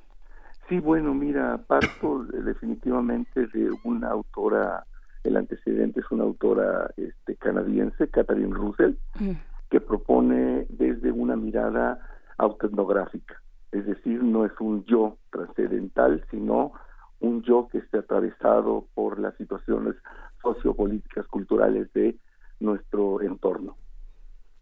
Sí, 0.69 0.79
bueno, 0.79 1.13
mira, 1.15 1.59
parto 1.67 2.25
de- 2.31 2.43
definitivamente 2.43 3.49
de 3.49 3.71
una 3.83 4.11
autora, 4.11 4.87
el 5.25 5.37
antecedente 5.37 6.01
es 6.01 6.11
una 6.11 6.23
autora 6.25 6.91
este, 6.97 7.37
canadiense, 7.37 8.09
Catherine 8.09 8.55
Russell, 8.55 8.95
que 9.69 9.81
propone 9.81 10.67
desde 10.69 11.11
una 11.11 11.35
mirada 11.35 11.99
autoetnográfica, 12.39 13.41
es 13.73 13.87
decir, 13.87 14.23
no 14.23 14.45
es 14.45 14.53
un 14.61 14.85
yo 14.85 15.17
trascendental, 15.31 16.25
sino 16.31 16.73
un 17.21 17.43
yo 17.43 17.69
que 17.69 17.79
esté 17.79 17.99
atravesado 17.99 18.87
por 18.95 19.19
las 19.19 19.35
situaciones 19.37 19.95
sociopolíticas, 20.43 21.27
culturales 21.27 21.93
de 21.93 22.17
nuestro 22.61 23.21
entorno. 23.23 23.77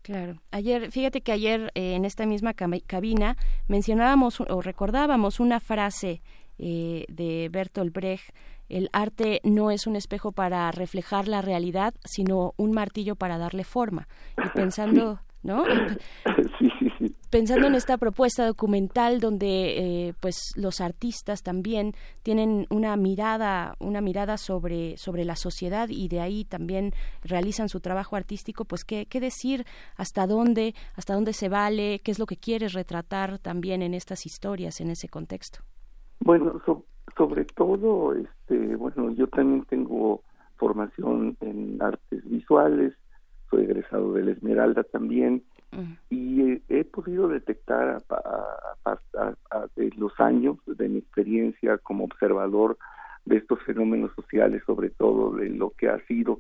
Claro. 0.03 0.37
Ayer, 0.51 0.91
fíjate 0.91 1.21
que 1.21 1.33
ayer 1.33 1.71
eh, 1.75 1.95
en 1.95 2.05
esta 2.05 2.25
misma 2.25 2.55
cabina 2.55 3.37
mencionábamos 3.69 4.41
o 4.41 4.63
recordábamos 4.63 5.41
una 5.41 5.61
frase 5.61 6.23
eh, 6.59 7.05
de 7.09 7.49
Bertolt 7.51 7.93
Brecht, 7.93 8.35
el 8.69 8.89
arte 8.93 9.41
no 9.45 9.71
es 9.71 9.87
un 9.87 9.97
espejo 9.97 10.33
para 10.33 10.71
reflejar 10.71 11.27
la 11.27 11.43
realidad, 11.43 11.95
sino 12.05 12.55
un 12.57 12.73
martillo 12.73 13.17
para 13.17 13.37
darle 13.37 13.65
forma. 13.65 14.09
Y 14.43 14.49
pensando, 14.55 15.21
¿no? 15.43 15.65
Sí. 16.59 16.71
Pensando 17.31 17.67
en 17.69 17.75
esta 17.77 17.97
propuesta 17.97 18.45
documental 18.47 19.21
donde 19.21 20.09
eh, 20.09 20.15
pues 20.21 20.53
los 20.57 20.81
artistas 20.81 21.43
también 21.43 21.93
tienen 22.23 22.67
una 22.71 22.97
mirada 22.97 23.77
una 23.79 24.01
mirada 24.01 24.37
sobre 24.37 24.97
sobre 24.97 25.25
la 25.25 25.37
sociedad 25.37 25.89
y 25.89 26.09
de 26.09 26.21
ahí 26.21 26.45
también 26.45 26.93
realizan 27.23 27.69
su 27.69 27.81
trabajo 27.81 28.17
artístico 28.17 28.65
pues 28.65 28.85
qué, 28.85 29.07
qué 29.07 29.21
decir 29.21 29.65
hasta 29.97 30.27
dónde 30.27 30.75
hasta 30.97 31.15
dónde 31.15 31.33
se 31.33 31.49
vale 31.49 32.01
qué 32.01 32.11
es 32.11 32.19
lo 32.19 32.27
que 32.27 32.37
quieres 32.37 32.73
retratar 32.73 33.39
también 33.39 33.83
en 33.83 33.95
estas 33.95 34.27
historias 34.27 34.81
en 34.81 34.91
ese 34.91 35.09
contexto 35.09 35.61
Bueno, 36.21 36.61
so- 36.67 36.85
sobre 37.17 37.45
todo, 37.45 38.15
este, 38.15 38.77
bueno, 38.77 39.11
yo 39.13 39.27
también 39.29 39.65
tengo 39.69 40.23
formación 40.57 41.37
en 41.41 41.81
artes 41.83 42.23
visuales, 42.31 42.95
soy 43.51 43.65
egresado 43.65 44.13
de 44.13 44.23
la 44.25 44.31
Esmeralda 44.33 44.85
también, 44.85 45.43
y 46.11 46.43
eh, 46.43 46.63
he 46.69 46.85
podido 46.85 47.29
detectar 47.29 48.03
a, 48.09 48.15
a- 48.85 48.99
a- 49.51 49.67
de 49.77 49.91
los 49.97 50.19
años 50.19 50.57
de 50.67 50.89
mi 50.89 50.99
experiencia 50.99 51.79
como 51.79 52.05
observador 52.05 52.77
de 53.25 53.37
estos 53.37 53.63
fenómenos 53.63 54.13
sociales, 54.15 54.63
sobre 54.67 54.91
todo 54.91 55.37
de 55.37 55.51
lo 55.51 55.71
que 55.71 55.89
ha 55.89 55.99
sido, 56.07 56.39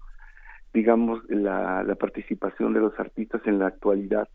digamos, 0.72 1.20
la, 1.28 1.82
la 1.84 1.94
participación 1.94 2.72
de 2.74 2.80
los 2.80 2.98
artistas 2.98 3.42
en 3.46 3.58
la 3.58 3.66
actualidad. 3.68 4.28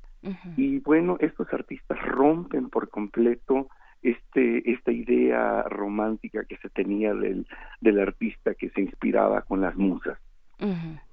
Y 0.58 0.80
bueno, 0.80 1.18
estos 1.20 1.52
artistas 1.54 2.02
rompen 2.04 2.70
por 2.70 2.90
completo 2.90 3.68
este 4.02 4.72
esta 4.72 4.92
idea 4.92 5.64
romántica 5.64 6.46
que 6.46 6.58
se 6.58 6.70
tenía 6.70 7.14
del, 7.14 7.46
del 7.82 8.00
artista 8.00 8.54
que 8.54 8.70
se 8.70 8.82
inspiraba 8.82 9.42
con 9.42 9.62
las 9.62 9.76
musas. 9.76 10.18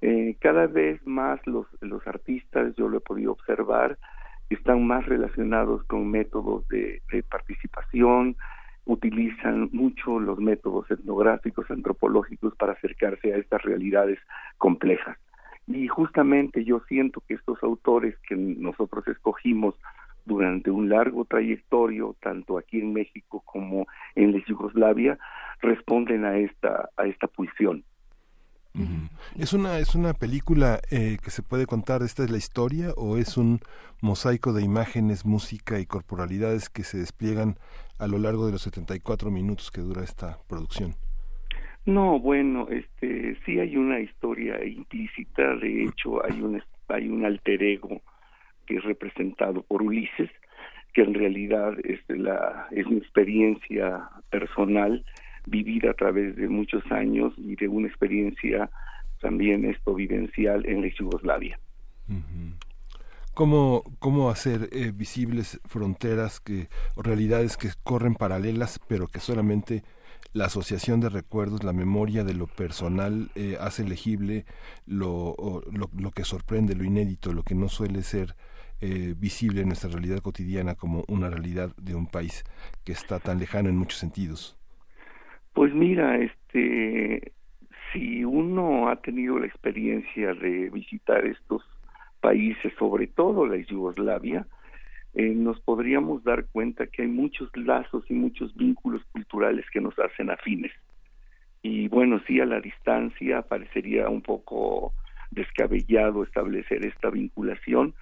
Eh, 0.01 0.35
cada 0.39 0.67
vez 0.67 1.05
más 1.05 1.45
los, 1.45 1.67
los 1.81 2.05
artistas, 2.07 2.73
yo 2.75 2.87
lo 2.87 2.97
he 2.97 3.01
podido 3.01 3.33
observar, 3.33 3.97
están 4.49 4.85
más 4.85 5.05
relacionados 5.05 5.83
con 5.85 6.09
métodos 6.09 6.67
de, 6.67 7.01
de 7.11 7.23
participación, 7.23 8.35
utilizan 8.85 9.69
mucho 9.71 10.19
los 10.19 10.39
métodos 10.39 10.89
etnográficos, 10.91 11.69
antropológicos 11.71 12.55
para 12.55 12.73
acercarse 12.73 13.33
a 13.33 13.37
estas 13.37 13.61
realidades 13.63 14.19
complejas. 14.57 15.17
Y 15.67 15.87
justamente 15.87 16.65
yo 16.65 16.81
siento 16.87 17.21
que 17.27 17.35
estos 17.35 17.61
autores 17.63 18.17
que 18.27 18.35
nosotros 18.35 19.07
escogimos 19.07 19.75
durante 20.25 20.71
un 20.71 20.89
largo 20.89 21.25
trayectorio, 21.25 22.15
tanto 22.21 22.57
aquí 22.57 22.79
en 22.79 22.93
México 22.93 23.41
como 23.45 23.87
en 24.15 24.33
la 24.33 24.43
Yugoslavia, 24.45 25.17
responden 25.61 26.25
a 26.25 26.37
esta, 26.37 26.89
a 26.97 27.05
esta 27.05 27.27
pulsión. 27.27 27.83
¿Es 29.37 29.53
una, 29.53 29.77
es 29.77 29.93
una 29.93 30.13
película 30.13 30.79
eh, 30.89 31.17
que 31.23 31.29
se 31.29 31.43
puede 31.43 31.67
contar, 31.67 32.01
esta 32.01 32.23
es 32.23 32.31
la 32.31 32.37
historia, 32.37 32.89
o 32.97 33.17
es 33.17 33.37
un 33.37 33.59
mosaico 34.01 34.51
de 34.51 34.63
imágenes, 34.63 35.25
música 35.25 35.79
y 35.79 35.85
corporalidades 35.85 36.69
que 36.69 36.83
se 36.83 36.97
despliegan 36.97 37.55
a 37.99 38.07
lo 38.07 38.17
largo 38.17 38.47
de 38.47 38.53
los 38.53 38.63
74 38.63 39.29
minutos 39.29 39.69
que 39.69 39.81
dura 39.81 40.03
esta 40.03 40.39
producción? 40.47 40.95
No, 41.85 42.19
bueno, 42.19 42.67
este, 42.69 43.37
sí 43.45 43.59
hay 43.59 43.75
una 43.75 43.99
historia 43.99 44.63
implícita, 44.65 45.55
de 45.57 45.83
hecho 45.83 46.25
hay 46.25 46.41
un, 46.41 46.63
hay 46.87 47.09
un 47.09 47.25
alter 47.25 47.61
ego 47.61 48.01
que 48.65 48.77
es 48.77 48.83
representado 48.83 49.61
por 49.63 49.83
Ulises, 49.83 50.29
que 50.93 51.01
en 51.01 51.13
realidad 51.13 51.73
es, 51.83 51.99
la, 52.07 52.67
es 52.71 52.87
mi 52.87 52.97
experiencia 52.97 54.09
personal 54.29 55.03
vivida 55.45 55.91
a 55.91 55.93
través 55.93 56.35
de 56.35 56.47
muchos 56.47 56.83
años 56.91 57.33
y 57.37 57.55
de 57.55 57.67
una 57.67 57.87
experiencia 57.87 58.69
también 59.19 59.65
esto 59.65 59.93
vivencial 59.93 60.65
en 60.65 60.81
la 60.81 60.89
Yugoslavia. 60.89 61.59
¿Cómo, 63.33 63.83
cómo 63.99 64.29
hacer 64.29 64.69
eh, 64.71 64.91
visibles 64.93 65.59
fronteras 65.65 66.39
que, 66.39 66.67
o 66.95 67.01
realidades 67.01 67.57
que 67.57 67.69
corren 67.83 68.13
paralelas, 68.13 68.79
pero 68.87 69.07
que 69.07 69.19
solamente 69.19 69.83
la 70.33 70.45
asociación 70.45 70.99
de 70.99 71.09
recuerdos, 71.09 71.63
la 71.63 71.73
memoria 71.73 72.23
de 72.23 72.33
lo 72.33 72.47
personal 72.47 73.31
eh, 73.35 73.57
hace 73.59 73.83
legible 73.83 74.45
lo, 74.85 75.35
lo, 75.71 75.89
lo 75.97 76.11
que 76.11 76.25
sorprende, 76.25 76.75
lo 76.75 76.83
inédito, 76.83 77.33
lo 77.33 77.43
que 77.43 77.55
no 77.55 77.69
suele 77.69 78.03
ser 78.03 78.35
eh, 78.81 79.15
visible 79.17 79.61
en 79.61 79.69
nuestra 79.69 79.89
realidad 79.89 80.19
cotidiana 80.19 80.75
como 80.75 81.05
una 81.07 81.29
realidad 81.29 81.73
de 81.77 81.95
un 81.95 82.05
país 82.05 82.43
que 82.83 82.91
está 82.91 83.19
tan 83.19 83.39
lejano 83.39 83.69
en 83.69 83.77
muchos 83.77 83.97
sentidos? 83.97 84.57
Pues 85.53 85.73
mira, 85.73 86.17
este, 86.17 87.31
si 87.91 88.25
uno 88.25 88.89
ha 88.89 88.95
tenido 88.97 89.37
la 89.39 89.45
experiencia 89.45 90.33
de 90.33 90.69
visitar 90.71 91.25
estos 91.25 91.63
países, 92.19 92.73
sobre 92.79 93.07
todo 93.07 93.45
la 93.45 93.57
Yugoslavia, 93.57 94.47
eh, 95.13 95.33
nos 95.35 95.59
podríamos 95.61 96.23
dar 96.23 96.47
cuenta 96.47 96.87
que 96.87 97.03
hay 97.03 97.07
muchos 97.07 97.55
lazos 97.55 98.03
y 98.09 98.13
muchos 98.13 98.55
vínculos 98.55 99.03
culturales 99.11 99.65
que 99.71 99.79
nos 99.79 99.97
hacen 99.99 100.31
afines. 100.31 100.71
Y 101.61 101.87
bueno, 101.87 102.19
sí, 102.25 102.39
a 102.39 102.45
la 102.45 102.59
distancia 102.59 103.43
parecería 103.43 104.09
un 104.09 104.21
poco 104.21 104.93
descabellado 105.29 106.23
establecer 106.23 106.85
esta 106.85 107.11
vinculación, 107.11 107.93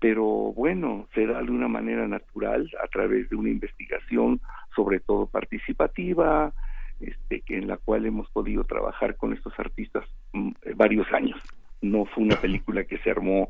pero 0.00 0.24
bueno, 0.24 1.08
se 1.14 1.26
da 1.26 1.42
de 1.42 1.50
una 1.50 1.68
manera 1.68 2.08
natural 2.08 2.70
a 2.82 2.86
través 2.88 3.28
de 3.28 3.36
una 3.36 3.50
investigación, 3.50 4.40
sobre 4.74 5.00
todo 5.00 5.26
participativa, 5.26 6.52
este, 7.00 7.42
en 7.48 7.68
la 7.68 7.76
cual 7.76 8.06
hemos 8.06 8.28
podido 8.30 8.64
trabajar 8.64 9.16
con 9.16 9.32
estos 9.32 9.52
artistas 9.58 10.04
mm, 10.32 10.48
eh, 10.62 10.72
varios 10.74 11.06
años. 11.12 11.40
No 11.82 12.04
fue 12.06 12.24
una 12.24 12.36
película 12.36 12.84
que 12.84 12.98
se 12.98 13.10
armó 13.10 13.48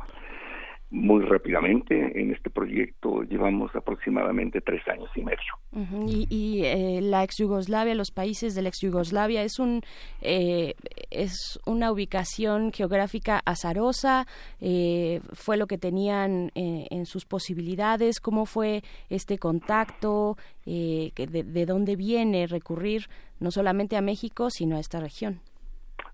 muy 0.91 1.25
rápidamente. 1.25 2.21
En 2.21 2.33
este 2.33 2.49
proyecto 2.49 3.23
llevamos 3.23 3.75
aproximadamente 3.75 4.61
tres 4.61 4.87
años 4.89 5.11
y 5.17 5.23
medio. 5.23 6.07
Y, 6.07 6.27
y, 6.31 6.65
eh, 6.65 7.01
la 7.03 7.25
ex 7.25 7.39
Yugoslavia, 7.39 7.95
los 7.95 8.11
países 8.13 8.55
de 8.55 8.63
la 8.63 8.69
ex 8.69 8.81
Yugoslavia, 8.81 9.43
es 9.43 9.59
un 9.59 9.83
eh, 10.23 10.75
es 11.11 11.59
una 11.67 11.91
ubicación 11.91 12.73
geográfica 12.73 13.43
azarosa. 13.45 14.27
eh, 14.61 15.21
fue 15.33 15.57
lo 15.57 15.67
que 15.67 15.79
tenían 15.79 16.53
eh, 16.55 16.87
en 16.91 17.07
sus 17.07 17.25
posibilidades. 17.25 18.21
¿Cómo 18.21 18.47
fue 18.47 18.83
este 19.11 19.39
contacto? 19.39 20.37
Eh, 20.69 21.13
de, 21.17 21.45
de 21.45 21.65
dónde 21.65 21.95
viene 21.95 22.49
recurrir 22.49 23.09
no 23.41 23.51
solamente 23.51 23.97
a 23.97 24.03
México, 24.03 24.51
sino 24.51 24.77
a 24.77 24.81
esta 24.81 25.01
región? 25.01 25.41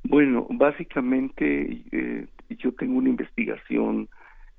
Bueno, 0.05 0.47
básicamente 0.51 1.83
eh, 1.93 2.27
yo 2.51 2.73
tengo 2.73 2.99
una 2.99 3.09
investigación 3.09 4.09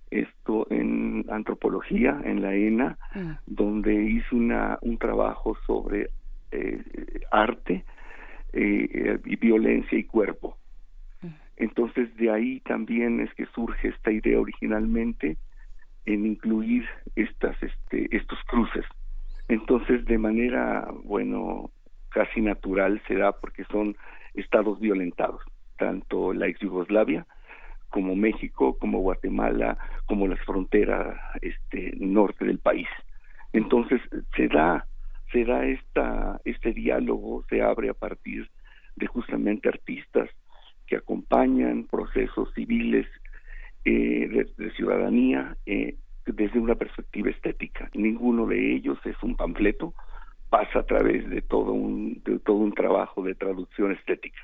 esto 0.09 0.67
en 0.69 1.25
antropología 1.29 2.21
en 2.23 2.41
la 2.41 2.53
ENA, 2.53 2.97
donde 3.47 3.93
hice 3.93 4.35
una, 4.35 4.77
un 4.81 4.97
trabajo 4.97 5.57
sobre 5.65 6.09
eh, 6.51 6.83
arte 7.31 7.83
eh, 8.53 9.19
y 9.25 9.35
violencia 9.37 9.97
y 9.97 10.03
cuerpo. 10.03 10.57
Entonces 11.57 12.15
de 12.17 12.29
ahí 12.29 12.59
también 12.61 13.19
es 13.19 13.33
que 13.33 13.45
surge 13.47 13.89
esta 13.89 14.11
idea 14.11 14.39
originalmente 14.39 15.37
en 16.05 16.25
incluir 16.25 16.85
estas 17.15 17.55
este, 17.61 18.15
estos 18.15 18.39
cruces. 18.45 18.85
Entonces 19.47 20.05
de 20.05 20.17
manera 20.17 20.87
bueno 21.03 21.71
casi 22.13 22.41
natural 22.41 23.01
se 23.07 23.15
da 23.15 23.31
porque 23.33 23.63
son 23.65 23.97
estados 24.33 24.79
violentados, 24.79 25.41
tanto 25.77 26.33
la 26.33 26.47
ex 26.47 26.59
Yugoslavia 26.59 27.25
como 27.89 28.15
México, 28.15 28.77
como 28.79 28.99
Guatemala, 28.99 29.77
como 30.05 30.27
las 30.27 30.39
fronteras 30.45 31.19
este 31.41 31.93
norte 31.99 32.45
del 32.45 32.59
país. 32.59 32.87
Entonces 33.51 34.01
se 34.35 34.47
da 34.47 34.87
se 35.31 35.45
da 35.45 35.65
esta 35.65 36.39
este 36.45 36.73
diálogo 36.73 37.43
se 37.49 37.61
abre 37.61 37.89
a 37.89 37.93
partir 37.93 38.49
de 38.95 39.07
justamente 39.07 39.69
artistas 39.69 40.29
que 40.87 40.97
acompañan 40.97 41.85
procesos 41.85 42.53
civiles 42.53 43.07
eh, 43.85 44.45
de, 44.57 44.71
ciudadanía 44.71 45.57
eh, 45.65 45.95
desde 46.25 46.59
una 46.59 46.75
perspectiva 46.75 47.29
estética. 47.29 47.89
Ninguno 47.93 48.45
de 48.45 48.75
ellos 48.75 48.97
es 49.05 49.21
un 49.23 49.35
panfleto, 49.35 49.93
pasa 50.55 50.79
a 50.79 50.85
través 50.91 51.21
de 51.33 51.41
todo 51.41 51.71
un 51.73 52.21
de 52.23 52.37
todo 52.47 52.57
un 52.57 52.73
trabajo 52.73 53.17
de 53.23 53.33
traducción 53.33 53.91
estética. 53.91 54.41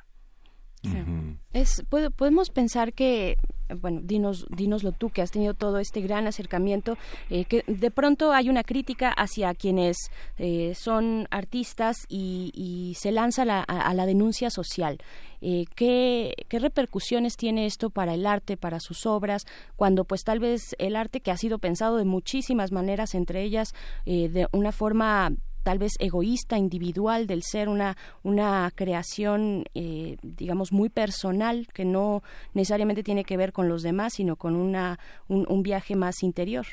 Es, 1.51 1.83
puedo- 1.89 2.09
podemos 2.11 2.49
pensar 2.51 2.93
que, 2.93 3.35
bueno, 3.81 3.99
dinos, 4.03 4.45
dínoslo 4.55 4.91
tú, 4.93 5.09
que 5.09 5.21
has 5.21 5.31
tenido 5.31 5.53
todo 5.53 5.77
este 5.79 5.99
gran 5.99 6.25
acercamiento, 6.27 6.95
eh, 7.29 7.43
que 7.45 7.63
de 7.67 7.91
pronto 7.91 8.31
hay 8.31 8.49
una 8.49 8.63
crítica 8.63 9.09
hacia 9.09 9.53
quienes 9.55 9.97
eh, 10.37 10.73
son 10.75 11.27
artistas 11.31 11.95
y, 12.07 12.51
y 12.53 12.93
se 12.95 13.11
lanza 13.11 13.43
la- 13.45 13.65
a, 13.67 13.89
a 13.89 13.93
la 13.93 14.05
denuncia 14.05 14.49
social. 14.49 14.99
Eh, 15.41 15.65
¿qué, 15.75 16.33
¿Qué 16.49 16.59
repercusiones 16.59 17.35
tiene 17.35 17.65
esto 17.65 17.89
para 17.89 18.13
el 18.13 18.25
arte, 18.25 18.55
para 18.55 18.79
sus 18.79 19.05
obras, 19.05 19.45
cuando 19.75 20.05
pues 20.05 20.23
tal 20.23 20.39
vez 20.39 20.75
el 20.79 20.95
arte 20.95 21.19
que 21.19 21.31
ha 21.31 21.37
sido 21.37 21.57
pensado 21.59 21.97
de 21.97 22.05
muchísimas 22.05 22.71
maneras, 22.71 23.15
entre 23.15 23.41
ellas 23.43 23.73
eh, 24.05 24.29
de 24.29 24.47
una 24.53 24.71
forma 24.71 25.31
tal 25.63 25.77
vez 25.77 25.93
egoísta, 25.99 26.57
individual 26.57 27.27
del 27.27 27.41
ser, 27.43 27.69
una, 27.69 27.95
una 28.23 28.69
creación, 28.75 29.65
eh, 29.73 30.17
digamos, 30.21 30.71
muy 30.71 30.89
personal, 30.89 31.67
que 31.73 31.85
no 31.85 32.21
necesariamente 32.53 33.03
tiene 33.03 33.23
que 33.23 33.37
ver 33.37 33.51
con 33.51 33.67
los 33.67 33.83
demás, 33.83 34.13
sino 34.13 34.35
con 34.35 34.55
una, 34.55 34.99
un, 35.27 35.63
viaje 35.63 35.95
más 35.95 36.23
interior. 36.23 36.65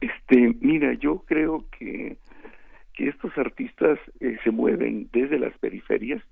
Este, 0.00 0.56
mira, 0.60 0.94
yo 0.94 1.24
creo 1.26 1.64
que, 1.76 2.18
que 2.94 3.08
estos 3.08 3.36
artistas 3.36 3.98
eh, 4.20 4.38
se 4.44 4.50
mueven 4.50 5.08
desde 5.12 5.38
las 5.38 5.56
periferias. 5.58 6.22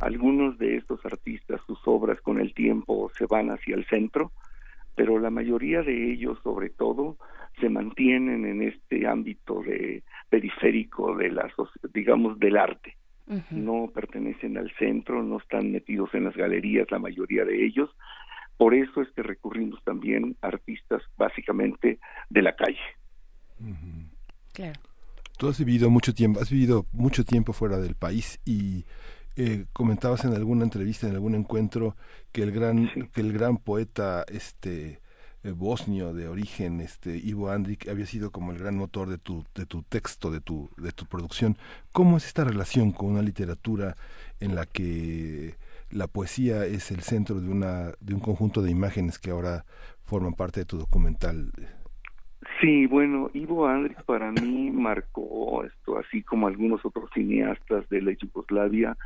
Algunos 0.00 0.58
de 0.58 0.76
estos 0.76 1.04
artistas, 1.04 1.60
sus 1.66 1.78
obras 1.86 2.20
con 2.20 2.40
el 2.40 2.52
tiempo 2.54 3.10
se 3.16 3.26
van 3.26 3.50
hacia 3.50 3.76
el 3.76 3.86
centro, 3.86 4.32
pero 4.96 5.20
la 5.20 5.30
mayoría 5.30 5.82
de 5.82 6.12
ellos, 6.12 6.38
sobre 6.42 6.70
todo, 6.70 7.18
se 7.60 7.68
mantienen 7.68 8.44
en 8.46 8.62
este 8.62 9.06
ámbito 9.06 9.62
de 9.62 10.02
periférico 10.28 11.14
de 11.16 11.30
la, 11.30 11.48
digamos, 11.94 12.38
del 12.38 12.56
arte. 12.56 12.96
No 13.50 13.90
pertenecen 13.92 14.56
al 14.56 14.72
centro, 14.78 15.22
no 15.22 15.38
están 15.38 15.72
metidos 15.72 16.10
en 16.14 16.24
las 16.24 16.36
galerías, 16.36 16.90
la 16.90 16.98
mayoría 16.98 17.44
de 17.44 17.66
ellos. 17.66 17.90
Por 18.56 18.72
eso 18.72 19.02
es 19.02 19.08
que 19.10 19.22
recurrimos 19.22 19.82
también 19.84 20.36
a 20.40 20.46
artistas 20.46 21.02
básicamente 21.16 21.98
de 22.30 22.42
la 22.42 22.54
calle. 22.54 22.78
Claro. 24.52 24.80
Tú 25.38 25.48
has 25.48 25.58
vivido 25.58 25.90
mucho 25.90 26.14
tiempo, 26.14 26.40
has 26.40 26.50
vivido 26.50 26.86
mucho 26.92 27.24
tiempo 27.24 27.52
fuera 27.52 27.78
del 27.78 27.96
país 27.96 28.40
y 28.46 28.84
eh, 29.36 29.66
comentabas 29.72 30.24
en 30.24 30.34
alguna 30.34 30.64
entrevista, 30.64 31.06
en 31.06 31.14
algún 31.14 31.34
encuentro, 31.34 31.94
que 32.32 32.42
el 32.42 32.52
gran, 32.52 32.90
que 33.12 33.20
el 33.20 33.32
gran 33.32 33.58
poeta, 33.58 34.24
este 34.28 35.00
eh, 35.44 35.52
bosnio 35.52 36.12
de 36.12 36.26
origen, 36.28 36.80
este 36.80 37.16
Ivo 37.16 37.50
Andrić, 37.50 37.88
había 37.88 38.06
sido 38.06 38.30
como 38.30 38.52
el 38.52 38.58
gran 38.58 38.76
motor 38.76 39.08
de 39.08 39.18
tu, 39.18 39.44
de 39.54 39.66
tu 39.66 39.82
texto, 39.82 40.30
de 40.30 40.40
tu, 40.40 40.70
de 40.76 40.90
tu 40.92 41.06
producción. 41.06 41.56
¿Cómo 41.92 42.16
es 42.16 42.26
esta 42.26 42.44
relación 42.44 42.92
con 42.92 43.10
una 43.10 43.22
literatura 43.22 43.94
en 44.40 44.54
la 44.54 44.66
que 44.66 45.54
la 45.90 46.06
poesía 46.08 46.66
es 46.66 46.90
el 46.90 47.00
centro 47.02 47.40
de 47.40 47.48
una, 47.48 47.92
de 48.00 48.14
un 48.14 48.20
conjunto 48.20 48.62
de 48.62 48.70
imágenes 48.70 49.18
que 49.18 49.30
ahora 49.30 49.64
forman 50.02 50.34
parte 50.34 50.60
de 50.60 50.66
tu 50.66 50.78
documental? 50.78 51.52
Sí, 52.60 52.86
bueno, 52.86 53.30
Ivo 53.34 53.68
Andrić 53.68 54.02
para 54.04 54.32
mí 54.32 54.70
marcó 54.70 55.64
esto, 55.64 55.98
así 55.98 56.22
como 56.22 56.46
algunos 56.46 56.84
otros 56.84 57.10
cineastas 57.12 57.88
de 57.88 58.02
la 58.02 58.12
Yugoslavia, 58.12 58.96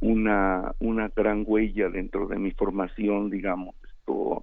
una, 0.00 0.72
una 0.78 1.10
gran 1.14 1.44
huella 1.46 1.88
dentro 1.90 2.26
de 2.26 2.38
mi 2.38 2.50
formación, 2.52 3.30
digamos, 3.30 3.74
esto 3.84 4.42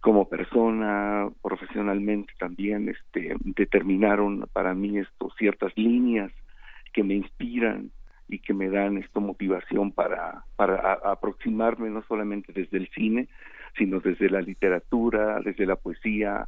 como 0.00 0.28
persona, 0.28 1.28
profesionalmente 1.42 2.32
también, 2.38 2.88
este, 2.88 3.34
determinaron 3.40 4.46
para 4.52 4.72
mí 4.72 4.98
esto 4.98 5.30
ciertas 5.36 5.76
líneas 5.76 6.30
que 6.92 7.02
me 7.02 7.14
inspiran 7.14 7.90
y 8.28 8.38
que 8.38 8.54
me 8.54 8.68
dan 8.68 8.98
esto 8.98 9.20
motivación 9.20 9.92
para, 9.92 10.44
para 10.56 10.92
aproximarme 11.04 11.90
no 11.90 12.02
solamente 12.06 12.52
desde 12.52 12.78
el 12.78 12.88
cine, 12.88 13.28
sino 13.76 14.00
desde 14.00 14.30
la 14.30 14.40
literatura, 14.40 15.40
desde 15.44 15.66
la 15.66 15.76
poesía, 15.76 16.46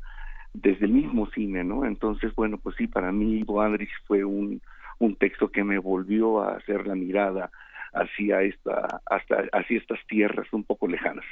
desde 0.52 0.86
el 0.86 0.92
mismo 0.92 1.26
cine, 1.30 1.64
¿no? 1.64 1.84
Entonces, 1.84 2.34
bueno, 2.34 2.58
pues 2.58 2.76
sí, 2.76 2.86
para 2.86 3.12
mí 3.12 3.38
Ivo 3.38 3.60
Andrich 3.60 3.90
fue 4.06 4.24
un, 4.24 4.60
un 4.98 5.16
texto 5.16 5.50
que 5.50 5.64
me 5.64 5.78
volvió 5.78 6.42
a 6.42 6.56
hacer 6.56 6.86
la 6.86 6.94
mirada 6.94 7.50
hacia 7.92 8.42
esta, 8.42 9.00
hasta 9.06 9.44
hacia 9.52 9.78
estas 9.78 9.98
tierras 10.06 10.46
un 10.52 10.64
poco 10.64 10.88
lejanas. 10.88 11.24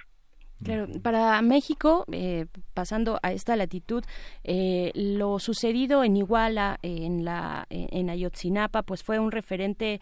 Claro, 0.63 0.87
para 1.03 1.41
México, 1.43 2.07
eh, 2.11 2.47
pasando 2.73 3.19
a 3.23 3.33
esta 3.33 3.57
latitud, 3.57 4.03
eh, 4.43 4.91
lo 4.95 5.39
sucedido 5.39 6.03
en 6.03 6.17
Iguala, 6.17 6.79
en 6.83 7.27
la, 7.27 7.67
en 7.69 8.09
Ayotzinapa, 8.09 8.83
pues 8.83 9.03
fue 9.03 9.19
un 9.19 9.33
referente 9.33 10.01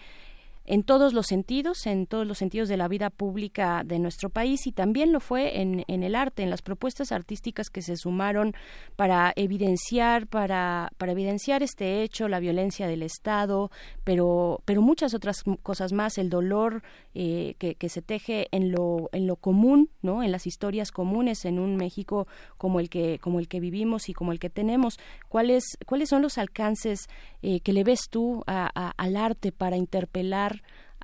en 0.67 0.83
todos 0.83 1.13
los 1.13 1.27
sentidos, 1.27 1.87
en 1.87 2.07
todos 2.07 2.27
los 2.27 2.39
sentidos 2.39 2.69
de 2.69 2.77
la 2.77 2.89
vida 2.89 3.11
pública 3.11 3.83
de 3.85 3.99
nuestro 3.99 4.31
país 4.31 4.67
y 4.67 4.73
también 4.73 5.13
lo 5.13 5.21
fue 5.21 5.61
en, 5.61 5.85
en 5.89 6.03
el 6.03 6.15
arte, 6.15 6.43
en 6.43 6.51
las 6.51 6.63
propuestas 6.63 7.13
artísticas 7.13 7.69
que 7.71 7.83
se 7.83 7.97
sumaron 7.97 8.55
para 8.97 9.33
evidenciar, 9.37 10.27
para, 10.27 10.91
para 10.99 11.13
evidenciar 11.13 11.63
este 11.63 12.03
hecho, 12.03 12.29
la 12.29 12.41
violencia 12.41 12.87
del 12.87 13.03
Estado, 13.03 13.71
pero, 14.05 14.61
pero 14.65 14.83
muchas 14.83 15.15
otras 15.15 15.43
cosas 15.63 15.93
más, 15.93 16.19
el 16.19 16.31
dolor 16.31 16.83
eh, 17.15 17.55
que, 17.59 17.75
que 17.75 17.89
se 17.89 18.03
teje 18.03 18.49
en 18.51 18.73
lo, 18.73 19.11
en 19.13 19.27
lo 19.27 19.37
común, 19.37 19.91
¿no? 20.03 20.23
en 20.23 20.33
las 20.33 20.47
historias 20.47 20.91
comunes, 20.91 21.45
en 21.45 21.59
un 21.59 21.77
México 21.77 22.27
como 22.57 22.81
el 22.81 22.89
que, 22.89 23.19
como 23.21 23.39
el 23.39 23.49
que 23.49 23.61
vivimos 23.61 24.09
y 24.09 24.15
como 24.15 24.33
el 24.33 24.39
que 24.39 24.51
tenemos. 24.51 24.99
¿Cuáles, 25.29 25.65
cuáles 25.87 26.09
son 26.09 26.23
los 26.23 26.39
alcances 26.39 27.09
eh, 27.43 27.61
que 27.61 27.73
le 27.73 27.85
ves 27.85 28.01
tú 28.11 28.43
a- 28.47 28.71
a- 28.75 28.95
al 28.97 29.17
arte 29.17 29.53
para 29.53 29.77
interpelar 29.77 30.54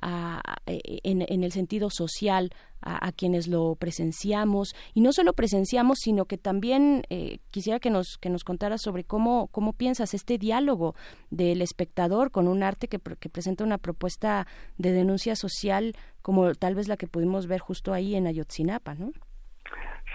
a- 0.01 0.41
a- 0.43 0.55
en, 0.65 1.23
en 1.27 1.43
el 1.43 1.51
sentido 1.51 1.89
social 1.89 2.51
a, 2.83 3.11
quienes 3.11 3.47
lo 3.47 3.75
presenciamos 3.75 4.73
y 4.95 5.01
no 5.01 5.13
solo 5.13 5.33
presenciamos 5.33 5.99
sino 5.99 6.25
que 6.25 6.39
también 6.39 7.03
eh, 7.11 7.37
quisiera 7.51 7.79
que 7.79 7.91
nos 7.91 8.17
que 8.19 8.29
nos 8.31 8.43
contaras 8.43 8.81
sobre 8.81 9.03
cómo 9.03 9.49
cómo 9.51 9.73
piensas 9.73 10.15
este 10.15 10.39
diálogo 10.39 10.95
del 11.29 11.61
espectador 11.61 12.31
con 12.31 12.47
un 12.47 12.63
arte 12.63 12.87
que, 12.87 12.97
que 13.19 13.29
presenta 13.29 13.63
una 13.63 13.77
propuesta 13.77 14.47
de 14.79 14.91
denuncia 14.91 15.35
social 15.35 15.93
como 16.23 16.55
tal 16.55 16.73
vez 16.73 16.87
la 16.87 16.97
que 16.97 17.05
pudimos 17.05 17.45
ver 17.45 17.59
justo 17.59 17.93
ahí 17.93 18.15
en 18.15 18.25
Ayotzinapa, 18.25 18.95
¿no? 18.95 19.11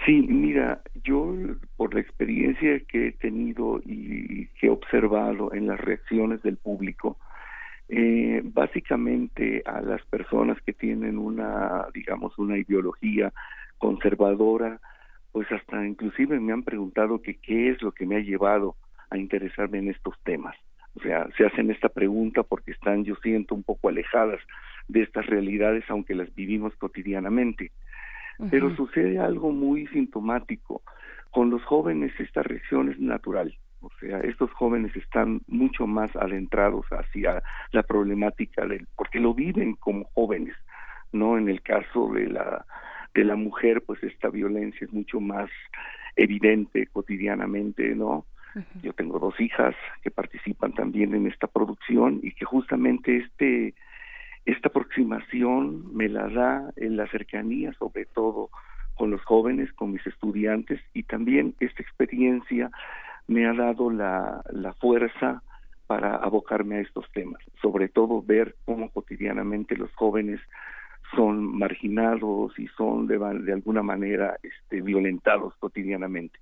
Sí, 0.05 0.21
mira, 0.27 0.81
yo 1.03 1.33
por 1.75 1.93
la 1.93 2.01
experiencia 2.01 2.79
que 2.87 3.07
he 3.07 3.11
tenido 3.13 3.79
y 3.85 4.47
que 4.59 4.67
he 4.67 4.69
observado 4.69 5.53
en 5.53 5.67
las 5.67 5.79
reacciones 5.79 6.41
del 6.43 6.57
público, 6.57 7.17
eh, 7.89 8.41
básicamente 8.43 9.63
a 9.65 9.81
las 9.81 10.05
personas 10.07 10.57
que 10.61 10.73
tienen 10.73 11.17
una, 11.17 11.87
digamos, 11.93 12.37
una 12.37 12.57
ideología 12.57 13.31
conservadora, 13.77 14.79
pues 15.31 15.51
hasta 15.51 15.85
inclusive 15.85 16.39
me 16.39 16.51
han 16.51 16.63
preguntado 16.63 17.21
que 17.21 17.35
qué 17.35 17.69
es 17.69 17.81
lo 17.81 17.91
que 17.91 18.05
me 18.05 18.17
ha 18.17 18.19
llevado 18.19 18.75
a 19.09 19.17
interesarme 19.17 19.79
en 19.79 19.89
estos 19.89 20.15
temas. 20.23 20.55
O 20.95 20.99
sea, 20.99 21.27
se 21.37 21.45
hacen 21.45 21.69
esta 21.69 21.89
pregunta 21.89 22.43
porque 22.43 22.71
están, 22.71 23.05
yo 23.05 23.15
siento, 23.21 23.53
un 23.53 23.63
poco 23.63 23.89
alejadas 23.89 24.41
de 24.87 25.03
estas 25.03 25.27
realidades, 25.27 25.83
aunque 25.89 26.15
las 26.15 26.33
vivimos 26.33 26.75
cotidianamente. 26.75 27.71
Pero 28.51 28.75
sucede 28.75 29.19
algo 29.19 29.51
muy 29.51 29.87
sintomático. 29.87 30.81
Con 31.31 31.49
los 31.49 31.63
jóvenes 31.63 32.11
esta 32.19 32.43
reacción 32.43 32.89
es 32.89 32.99
natural. 32.99 33.55
O 33.81 33.89
sea, 33.99 34.19
estos 34.19 34.51
jóvenes 34.53 34.95
están 34.95 35.41
mucho 35.47 35.85
más 35.85 36.15
adentrados 36.15 36.85
hacia 36.87 37.43
la 37.71 37.83
problemática 37.83 38.65
del, 38.65 38.87
porque 38.95 39.19
lo 39.19 39.33
viven 39.33 39.75
como 39.75 40.05
jóvenes, 40.13 40.55
¿no? 41.11 41.37
En 41.37 41.47
el 41.49 41.61
caso 41.61 42.11
de 42.13 42.27
la 42.27 42.65
de 43.13 43.23
la 43.23 43.35
mujer, 43.35 43.81
pues 43.81 44.03
esta 44.03 44.29
violencia 44.29 44.85
es 44.85 44.93
mucho 44.93 45.19
más 45.19 45.49
evidente 46.15 46.85
cotidianamente, 46.87 47.95
¿no? 47.95 48.25
Yo 48.81 48.93
tengo 48.93 49.19
dos 49.19 49.39
hijas 49.39 49.75
que 50.01 50.09
participan 50.09 50.73
también 50.73 51.13
en 51.13 51.27
esta 51.27 51.47
producción 51.47 52.19
y 52.23 52.31
que 52.31 52.45
justamente 52.45 53.17
este 53.17 53.75
esta 54.45 54.69
aproximación 54.69 55.93
me 55.95 56.07
la 56.07 56.29
da 56.29 56.71
en 56.77 56.95
la 56.95 57.07
cercanía, 57.07 57.73
sobre 57.73 58.05
todo 58.05 58.49
con 58.95 59.11
los 59.11 59.21
jóvenes, 59.25 59.71
con 59.73 59.91
mis 59.91 60.05
estudiantes, 60.07 60.79
y 60.93 61.03
también 61.03 61.53
esta 61.59 61.83
experiencia 61.83 62.71
me 63.27 63.45
ha 63.47 63.53
dado 63.53 63.89
la, 63.89 64.41
la 64.51 64.73
fuerza 64.73 65.43
para 65.85 66.15
abocarme 66.15 66.77
a 66.77 66.81
estos 66.81 67.05
temas, 67.13 67.41
sobre 67.61 67.87
todo 67.87 68.21
ver 68.21 68.55
cómo 68.65 68.89
cotidianamente 68.89 69.75
los 69.75 69.93
jóvenes 69.95 70.39
son 71.15 71.57
marginados 71.57 72.57
y 72.59 72.67
son 72.77 73.07
de, 73.07 73.17
de 73.17 73.53
alguna 73.53 73.81
manera 73.81 74.37
este, 74.43 74.81
violentados 74.81 75.53
cotidianamente. 75.59 76.39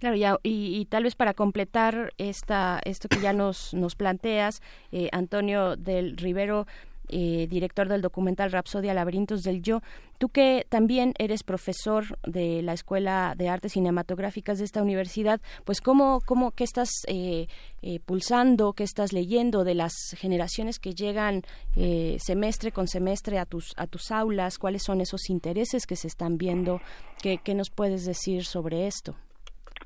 Claro, 0.00 0.16
ya, 0.16 0.36
y, 0.42 0.80
y 0.80 0.86
tal 0.86 1.04
vez 1.04 1.14
para 1.14 1.34
completar 1.34 2.12
esta, 2.18 2.80
esto 2.84 3.08
que 3.08 3.20
ya 3.20 3.32
nos, 3.32 3.72
nos 3.72 3.94
planteas, 3.94 4.60
eh, 4.90 5.08
Antonio 5.12 5.76
del 5.76 6.16
Rivero, 6.16 6.66
eh, 7.08 7.46
director 7.48 7.88
del 7.88 8.02
documental 8.02 8.52
Rapsodia 8.52 8.94
Laberintos 8.94 9.42
del 9.42 9.62
Yo, 9.62 9.80
tú 10.18 10.28
que 10.28 10.66
también 10.68 11.14
eres 11.18 11.42
profesor 11.42 12.04
de 12.26 12.62
la 12.62 12.72
Escuela 12.72 13.34
de 13.36 13.48
Artes 13.48 13.72
Cinematográficas 13.72 14.58
de 14.58 14.64
esta 14.64 14.82
universidad, 14.82 15.40
pues 15.64 15.80
cómo, 15.80 16.20
cómo 16.24 16.52
qué 16.52 16.64
estás 16.64 16.90
eh, 17.08 17.46
eh, 17.82 18.00
pulsando, 18.04 18.72
qué 18.72 18.84
estás 18.84 19.12
leyendo 19.12 19.64
de 19.64 19.74
las 19.74 19.92
generaciones 20.16 20.78
que 20.78 20.94
llegan 20.94 21.42
eh, 21.76 22.16
semestre 22.18 22.70
con 22.72 22.86
semestre 22.86 23.38
a 23.38 23.46
tus, 23.46 23.72
a 23.76 23.86
tus 23.86 24.10
aulas, 24.10 24.58
cuáles 24.58 24.82
son 24.84 25.00
esos 25.00 25.28
intereses 25.30 25.86
que 25.86 25.96
se 25.96 26.06
están 26.06 26.38
viendo, 26.38 26.80
qué, 27.22 27.38
qué 27.42 27.54
nos 27.54 27.70
puedes 27.70 28.06
decir 28.06 28.44
sobre 28.44 28.86
esto. 28.86 29.16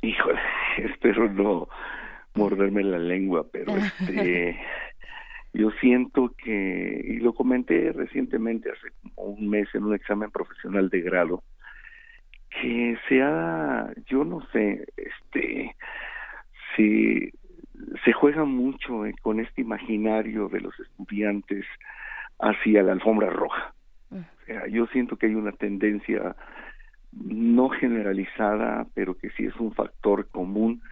Híjole, 0.02 0.40
espero 0.92 1.30
no 1.32 1.68
morderme 2.34 2.84
la 2.84 2.98
lengua, 2.98 3.46
pero 3.50 3.74
este, 4.00 4.58
yo 5.56 5.70
siento 5.80 6.34
que, 6.36 7.02
y 7.04 7.16
lo 7.18 7.32
comenté 7.32 7.92
recientemente, 7.92 8.70
hace 8.70 8.88
como 9.02 9.30
un 9.30 9.48
mes, 9.48 9.68
en 9.74 9.84
un 9.84 9.94
examen 9.94 10.30
profesional 10.30 10.90
de 10.90 11.00
grado, 11.00 11.42
que 12.50 12.96
se 13.08 13.22
ha, 13.22 13.90
yo 14.06 14.24
no 14.24 14.46
sé, 14.52 14.86
este, 14.96 15.74
si 16.74 17.30
se 18.04 18.12
juega 18.12 18.44
mucho 18.44 19.06
eh, 19.06 19.14
con 19.22 19.40
este 19.40 19.62
imaginario 19.62 20.48
de 20.48 20.60
los 20.60 20.78
estudiantes 20.78 21.64
hacia 22.38 22.82
la 22.82 22.92
alfombra 22.92 23.30
roja. 23.30 23.72
O 24.10 24.46
sea, 24.46 24.66
yo 24.68 24.86
siento 24.88 25.16
que 25.16 25.26
hay 25.26 25.34
una 25.34 25.52
tendencia 25.52 26.36
no 27.12 27.68
generalizada, 27.70 28.86
pero 28.94 29.16
que 29.16 29.30
sí 29.30 29.46
es 29.46 29.56
un 29.56 29.72
factor 29.72 30.28
común, 30.28 30.82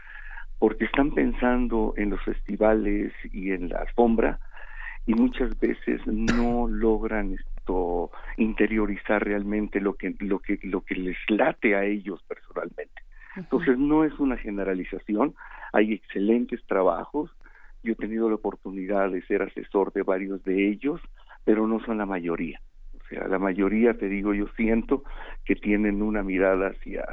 porque 0.59 0.87
están 0.87 1.13
pensando 1.13 1.95
en 1.97 2.11
los 2.11 2.23
festivales 2.25 3.13
y 3.33 3.53
en 3.53 3.69
la 3.69 3.81
alfombra 3.81 4.41
y 5.07 5.15
muchas 5.15 5.59
veces 5.59 6.01
no 6.07 6.67
logran 6.69 7.35
esto 7.35 8.11
interiorizar 8.37 9.25
realmente 9.25 9.81
lo 9.81 9.95
que 9.95 10.15
lo 10.21 10.39
que 10.39 10.59
lo 10.63 10.83
que 10.83 10.95
les 10.95 11.17
late 11.29 11.75
a 11.75 11.85
ellos 11.85 12.23
personalmente. 12.27 13.03
Entonces 13.37 13.79
no 13.79 14.05
es 14.05 14.19
una 14.19 14.37
generalización, 14.37 15.35
hay 15.73 15.93
excelentes 15.93 16.65
trabajos, 16.67 17.31
yo 17.83 17.93
he 17.93 17.97
tenido 17.97 18.29
la 18.29 18.37
oportunidad 18.37 19.11
de 19.11 19.23
ser 19.23 19.43
asesor 19.43 19.93
de 19.93 20.03
varios 20.03 20.43
de 20.45 20.69
ellos, 20.69 21.01
pero 21.45 21.67
no 21.67 21.81
son 21.85 21.99
la 21.99 22.07
mayoría. 22.07 22.61
O 22.95 23.07
sea, 23.09 23.27
la 23.29 23.39
mayoría, 23.39 23.95
te 23.95 24.09
digo, 24.09 24.33
yo 24.35 24.47
siento 24.57 25.05
que 25.45 25.57
tienen 25.57 26.01
una 26.01 26.23
mirada 26.23 26.69
hacia, 26.69 27.05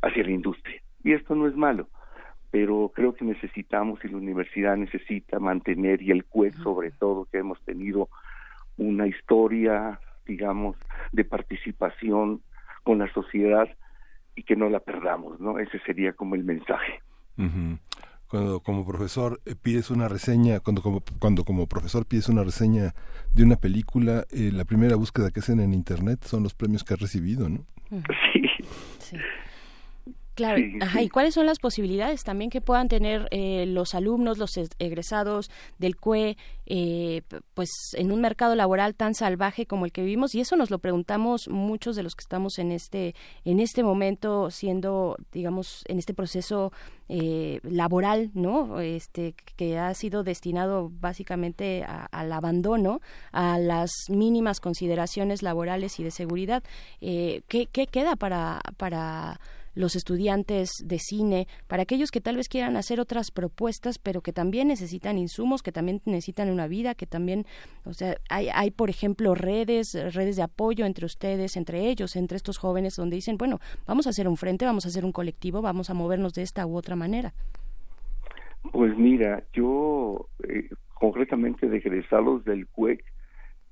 hacia 0.00 0.24
la 0.24 0.30
industria. 0.30 0.82
Y 1.04 1.12
esto 1.12 1.34
no 1.34 1.46
es 1.46 1.54
malo, 1.54 1.88
pero 2.52 2.92
creo 2.94 3.14
que 3.14 3.24
necesitamos 3.24 4.04
y 4.04 4.08
la 4.08 4.18
universidad 4.18 4.76
necesita 4.76 5.40
mantener, 5.40 6.02
y 6.02 6.10
el 6.10 6.26
CUEC 6.26 6.54
sobre 6.62 6.90
todo, 6.90 7.24
que 7.24 7.38
hemos 7.38 7.58
tenido 7.62 8.10
una 8.76 9.06
historia, 9.06 9.98
digamos, 10.26 10.76
de 11.12 11.24
participación 11.24 12.42
con 12.84 12.98
la 12.98 13.10
sociedad 13.14 13.68
y 14.36 14.42
que 14.42 14.54
no 14.54 14.68
la 14.68 14.80
perdamos, 14.80 15.40
¿no? 15.40 15.58
Ese 15.58 15.78
sería 15.80 16.12
como 16.12 16.34
el 16.34 16.44
mensaje. 16.44 17.00
Cuando 18.28 18.60
como 18.60 18.86
profesor 18.86 19.40
eh, 19.46 19.54
pides 19.60 19.90
una 19.90 20.08
reseña, 20.08 20.60
cuando 20.60 20.82
como, 20.82 21.02
cuando 21.18 21.44
como 21.44 21.66
profesor 21.66 22.04
pides 22.04 22.28
una 22.28 22.44
reseña 22.44 22.94
de 23.32 23.44
una 23.44 23.56
película, 23.56 24.26
eh, 24.30 24.50
la 24.52 24.66
primera 24.66 24.96
búsqueda 24.96 25.30
que 25.30 25.40
hacen 25.40 25.58
en 25.58 25.72
internet 25.72 26.24
son 26.24 26.42
los 26.42 26.52
premios 26.52 26.84
que 26.84 26.92
has 26.92 27.00
recibido, 27.00 27.48
¿no? 27.48 27.64
Sí. 28.98 29.16
Claro, 30.34 30.56
Sí, 30.58 30.78
ajá, 30.80 30.98
sí. 30.98 31.04
¿y 31.04 31.08
cuáles 31.10 31.34
son 31.34 31.44
las 31.44 31.58
posibilidades 31.58 32.24
también 32.24 32.48
que 32.50 32.60
puedan 32.62 32.88
tener 32.88 33.28
eh, 33.32 33.66
los 33.66 33.94
alumnos, 33.94 34.38
los 34.38 34.56
es- 34.56 34.70
egresados 34.78 35.50
del 35.78 35.96
CUE, 35.96 36.38
eh, 36.64 37.20
pues 37.52 37.68
en 37.94 38.12
un 38.12 38.20
mercado 38.22 38.54
laboral 38.54 38.94
tan 38.94 39.14
salvaje 39.14 39.66
como 39.66 39.84
el 39.84 39.92
que 39.92 40.00
vivimos? 40.02 40.34
Y 40.34 40.40
eso 40.40 40.56
nos 40.56 40.70
lo 40.70 40.78
preguntamos 40.78 41.48
muchos 41.48 41.96
de 41.96 42.02
los 42.02 42.14
que 42.14 42.22
estamos 42.22 42.58
en 42.58 42.72
este, 42.72 43.14
en 43.44 43.60
este 43.60 43.82
momento 43.82 44.50
siendo, 44.50 45.16
digamos, 45.32 45.84
en 45.86 45.98
este 45.98 46.14
proceso 46.14 46.72
eh, 47.10 47.60
laboral, 47.62 48.30
¿no? 48.32 48.80
Este, 48.80 49.34
que 49.56 49.78
ha 49.78 49.92
sido 49.92 50.22
destinado 50.24 50.90
básicamente 50.98 51.84
a- 51.84 52.06
al 52.10 52.32
abandono, 52.32 53.00
a 53.32 53.58
las 53.58 53.90
mínimas 54.08 54.60
consideraciones 54.60 55.42
laborales 55.42 56.00
y 56.00 56.04
de 56.04 56.10
seguridad. 56.10 56.62
Eh, 57.02 57.42
¿qué, 57.48 57.66
qué 57.66 57.86
queda 57.86 58.16
para, 58.16 58.60
para 58.78 59.38
los 59.74 59.96
estudiantes 59.96 60.70
de 60.84 60.98
cine, 60.98 61.48
para 61.66 61.82
aquellos 61.82 62.10
que 62.10 62.20
tal 62.20 62.36
vez 62.36 62.48
quieran 62.48 62.76
hacer 62.76 63.00
otras 63.00 63.30
propuestas, 63.30 63.98
pero 63.98 64.20
que 64.20 64.32
también 64.32 64.68
necesitan 64.68 65.18
insumos, 65.18 65.62
que 65.62 65.72
también 65.72 66.00
necesitan 66.04 66.50
una 66.50 66.66
vida, 66.66 66.94
que 66.94 67.06
también, 67.06 67.46
o 67.84 67.92
sea, 67.92 68.16
hay, 68.28 68.48
hay 68.52 68.70
por 68.70 68.90
ejemplo, 68.90 69.34
redes, 69.34 69.92
redes 70.14 70.36
de 70.36 70.42
apoyo 70.42 70.84
entre 70.84 71.06
ustedes, 71.06 71.56
entre 71.56 71.88
ellos, 71.88 72.16
entre 72.16 72.36
estos 72.36 72.58
jóvenes, 72.58 72.96
donde 72.96 73.16
dicen, 73.16 73.36
bueno, 73.38 73.60
vamos 73.86 74.06
a 74.06 74.10
hacer 74.10 74.28
un 74.28 74.36
frente, 74.36 74.64
vamos 74.64 74.84
a 74.84 74.88
hacer 74.88 75.04
un 75.04 75.12
colectivo, 75.12 75.62
vamos 75.62 75.90
a 75.90 75.94
movernos 75.94 76.32
de 76.34 76.42
esta 76.42 76.66
u 76.66 76.76
otra 76.76 76.96
manera. 76.96 77.32
Pues 78.70 78.96
mira, 78.96 79.42
yo 79.52 80.28
eh, 80.48 80.68
concretamente 80.94 81.68
de 81.68 81.78
egresados 81.78 82.44
del 82.44 82.68
CUEC 82.68 83.04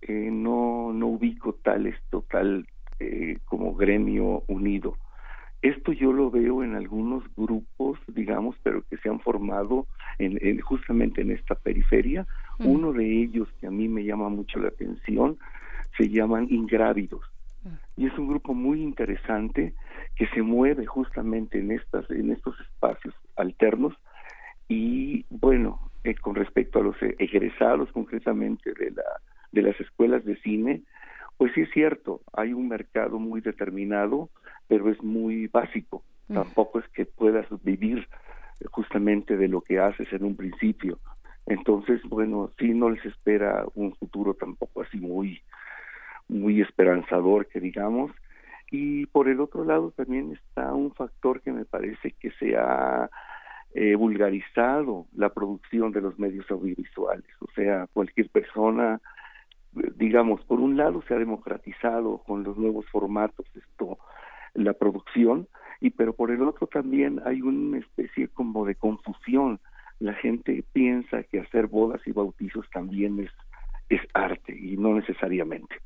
eh, 0.03 0.31
no, 0.33 0.93
no 0.93 1.07
ubico 1.09 1.55
tal 1.63 1.95
total 2.11 2.67
eh, 2.99 3.39
como 3.45 3.75
gremio 3.75 4.43
unido. 4.49 4.97
Esto 5.63 5.93
yo 5.93 6.13
lo 6.13 6.31
veo 6.31 6.63
en 6.65 6.75
algunos 6.75 7.23
grupos, 7.37 7.99
digamos, 8.09 8.57
pero 8.63 8.83
que 8.89 8.97
se 8.99 9.09
han 9.11 9.21
formado 9.21 9.87
en, 10.19 10.39
en- 10.41 10.61
justamente 10.61 11.21
en 11.21 11.31
esta 11.31 11.55
periferia. 11.55 12.27
Uno 12.59 12.93
de 12.93 13.05
ellos 13.23 13.49
que 13.61 13.67
a 13.67 13.71
mí 13.71 13.89
me 13.89 14.05
llama 14.05 14.29
mucho 14.29 14.59
la 14.59 14.69
atención 14.69 15.39
se 15.99 16.09
llaman 16.09 16.47
Ingrávidos. 16.51 17.25
Y 17.97 18.07
es 18.07 18.17
un 18.19 18.29
grupo 18.29 18.55
muy 18.55 18.81
interesante 18.83 19.75
que 20.17 20.27
se 20.29 20.41
mueve 20.43 20.87
justamente 20.87 21.59
en 21.59 21.73
estas 21.73 22.11
en 22.11 22.31
estos 22.31 22.59
espacios 22.61 23.15
alternos 23.37 23.95
y 24.69 25.27
bueno, 25.29 25.91
eh, 26.05 26.15
con 26.15 26.35
respecto 26.35 26.79
a 26.79 26.83
los 26.83 26.97
egresados 27.19 27.91
concretamente 27.93 28.73
de 28.75 28.93
la 28.93 29.03
de 29.53 29.63
las 29.63 29.79
escuelas 29.81 30.25
de 30.25 30.37
cine, 30.37 30.83
pues 31.41 31.55
sí 31.55 31.63
es 31.63 31.71
cierto, 31.71 32.21
hay 32.35 32.53
un 32.53 32.69
mercado 32.69 33.19
muy 33.19 33.41
determinado, 33.41 34.29
pero 34.69 34.91
es 34.91 35.03
muy 35.03 35.47
básico. 35.47 36.03
Tampoco 36.29 36.81
es 36.81 36.89
que 36.89 37.07
puedas 37.07 37.47
vivir 37.65 38.07
justamente 38.71 39.39
de 39.39 39.49
lo 39.49 39.63
que 39.63 39.79
haces 39.79 40.13
en 40.13 40.25
un 40.25 40.37
principio. 40.37 40.99
Entonces, 41.47 42.03
bueno, 42.03 42.51
sí 42.59 42.75
no 42.75 42.91
les 42.91 43.03
espera 43.07 43.65
un 43.75 43.95
futuro 43.95 44.35
tampoco 44.35 44.83
así 44.83 44.99
muy 44.99 45.41
muy 46.29 46.61
esperanzador 46.61 47.47
que 47.47 47.59
digamos 47.59 48.13
y 48.71 49.07
por 49.07 49.27
el 49.27 49.41
otro 49.41 49.65
lado 49.65 49.93
también 49.93 50.33
está 50.33 50.75
un 50.75 50.93
factor 50.93 51.41
que 51.41 51.53
me 51.53 51.65
parece 51.65 52.13
que 52.21 52.33
se 52.33 52.55
ha 52.55 53.09
eh, 53.73 53.95
vulgarizado 53.95 55.07
la 55.17 55.31
producción 55.31 55.91
de 55.91 56.03
los 56.03 56.19
medios 56.19 56.49
audiovisuales 56.51 57.31
o 57.41 57.51
sea 57.57 57.89
cualquier 57.93 58.29
persona 58.29 59.01
digamos 59.73 60.43
por 60.45 60.61
un 60.61 60.77
lado 60.77 61.03
se 61.07 61.15
ha 61.15 61.19
democratizado 61.19 62.19
con 62.19 62.43
los 62.43 62.57
nuevos 62.57 62.87
formatos 62.91 63.47
esto 63.55 63.99
la 64.55 64.73
producción 64.73 65.47
y 65.81 65.91
pero 65.91 66.13
por 66.13 66.31
el 66.31 66.43
otro 66.43 66.67
también 66.67 67.21
hay 67.25 67.41
una 67.43 67.79
especie 67.79 68.29
como 68.29 68.65
de 68.65 68.75
confusión 68.75 69.61
la 70.01 70.15
gente 70.15 70.65
piensa 70.73 71.23
que 71.25 71.41
hacer 71.41 71.67
bodas 71.69 72.01
y 72.07 72.13
bautizos 72.13 72.69
también 72.71 73.21
es 73.21 73.31
es 73.91 74.01
arte 74.15 74.57
y 74.57 74.77
no 74.77 74.95
necesariamente. 74.95 75.77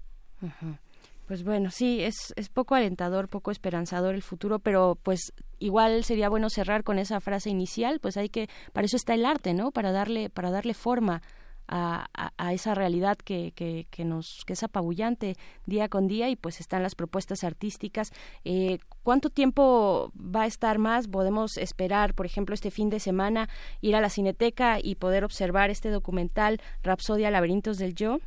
Pues 1.27 1.43
bueno, 1.43 1.70
sí, 1.70 2.02
es, 2.02 2.35
es 2.36 2.51
poco 2.51 2.74
alentador, 2.74 3.28
poco 3.28 3.51
esperanzador 3.51 4.15
el 4.15 4.23
futuro, 4.23 4.59
pero 4.59 4.98
pues 5.02 5.32
igual 5.59 6.05
sería 6.05 6.28
bueno 6.28 6.51
cerrar 6.51 6.85
con 6.85 6.98
esa 6.98 7.19
frase 7.20 7.48
inicial, 7.48 7.98
pues 8.01 8.19
hay 8.19 8.28
que, 8.28 8.48
para 8.74 8.85
eso 8.85 8.98
está 8.98 9.15
el 9.15 9.24
arte, 9.24 9.55
¿no? 9.55 9.70
Para 9.70 9.90
darle, 9.90 10.28
para 10.28 10.51
darle 10.51 10.74
forma 10.74 11.23
a, 11.69 12.07
a, 12.15 12.32
a 12.36 12.53
esa 12.53 12.74
realidad 12.74 13.16
que, 13.16 13.53
que, 13.55 13.86
que 13.91 14.05
nos, 14.05 14.45
que 14.47 14.53
es 14.55 14.62
apabullante 14.62 15.35
día 15.66 15.89
con 15.89 16.09
día 16.09 16.28
y 16.28 16.36
pues 16.36 16.61
están 16.61 16.82
las 16.82 16.95
propuestas 16.95 17.45
artísticas. 17.45 18.12
Eh, 18.45 18.78
¿Cuánto 19.03 19.31
tiempo 19.31 20.12
va 20.15 20.43
a 20.43 20.47
estar 20.47 20.78
más? 20.78 21.09
Podemos 21.09 21.57
esperar, 21.57 22.15
por 22.15 22.27
ejemplo, 22.27 22.55
este 22.55 22.70
fin 22.70 22.91
de 22.91 23.01
semana, 23.01 23.49
ir 23.81 23.97
a 23.97 24.01
la 24.01 24.09
cineteca 24.09 24.78
y 24.82 24.97
poder 24.97 25.24
observar 25.24 25.70
este 25.70 25.91
documental 25.91 26.61
Rapsodia 26.82 27.31
Laberintos 27.31 27.78
del 27.78 27.95
Yo. 27.95 28.19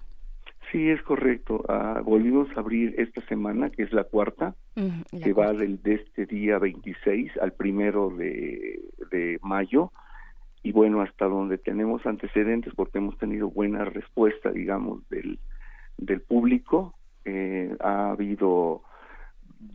Sí, 0.72 0.90
es 0.90 1.02
correcto. 1.04 1.64
Ah, 1.70 2.02
volvimos 2.04 2.50
a 2.56 2.60
abrir 2.60 2.94
esta 3.00 3.26
semana, 3.28 3.70
que 3.70 3.84
es 3.84 3.94
la 3.94 4.04
cuarta, 4.04 4.56
la 4.76 5.20
que 5.24 5.34
va 5.34 5.54
del, 5.54 5.82
de 5.82 5.96
este 5.96 6.26
día 6.26 6.60
26 6.60 7.32
al 7.42 7.54
primero 7.54 8.10
de, 8.10 8.82
de 9.10 9.40
mayo. 9.42 9.92
Y 10.64 10.72
bueno, 10.72 11.02
hasta 11.02 11.26
donde 11.26 11.58
tenemos 11.58 12.06
antecedentes, 12.06 12.74
porque 12.76 12.98
hemos 12.98 13.18
tenido 13.18 13.50
buena 13.50 13.86
respuesta, 13.86 14.52
digamos, 14.52 15.08
del, 15.10 15.40
del 15.98 16.22
público. 16.22 16.96
Eh, 17.26 17.76
ha 17.80 18.12
habido 18.12 18.84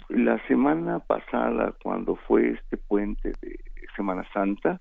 la 0.09 0.45
semana 0.47 1.01
pasada, 1.01 1.75
cuando 1.83 2.17
fue 2.17 2.51
este 2.51 2.77
puente 2.77 3.33
de 3.41 3.59
Semana 3.97 4.25
Santa, 4.33 4.81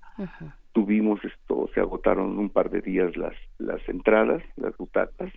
tuvimos 0.73 1.23
esto, 1.23 1.69
se 1.73 1.79
agotaron 1.79 2.37
un 2.37 2.49
par 2.49 2.69
de 2.69 2.81
días 2.81 3.15
las, 3.17 3.35
las 3.57 3.87
entradas, 3.89 4.43
las 4.55 4.75
butacas. 4.77 5.31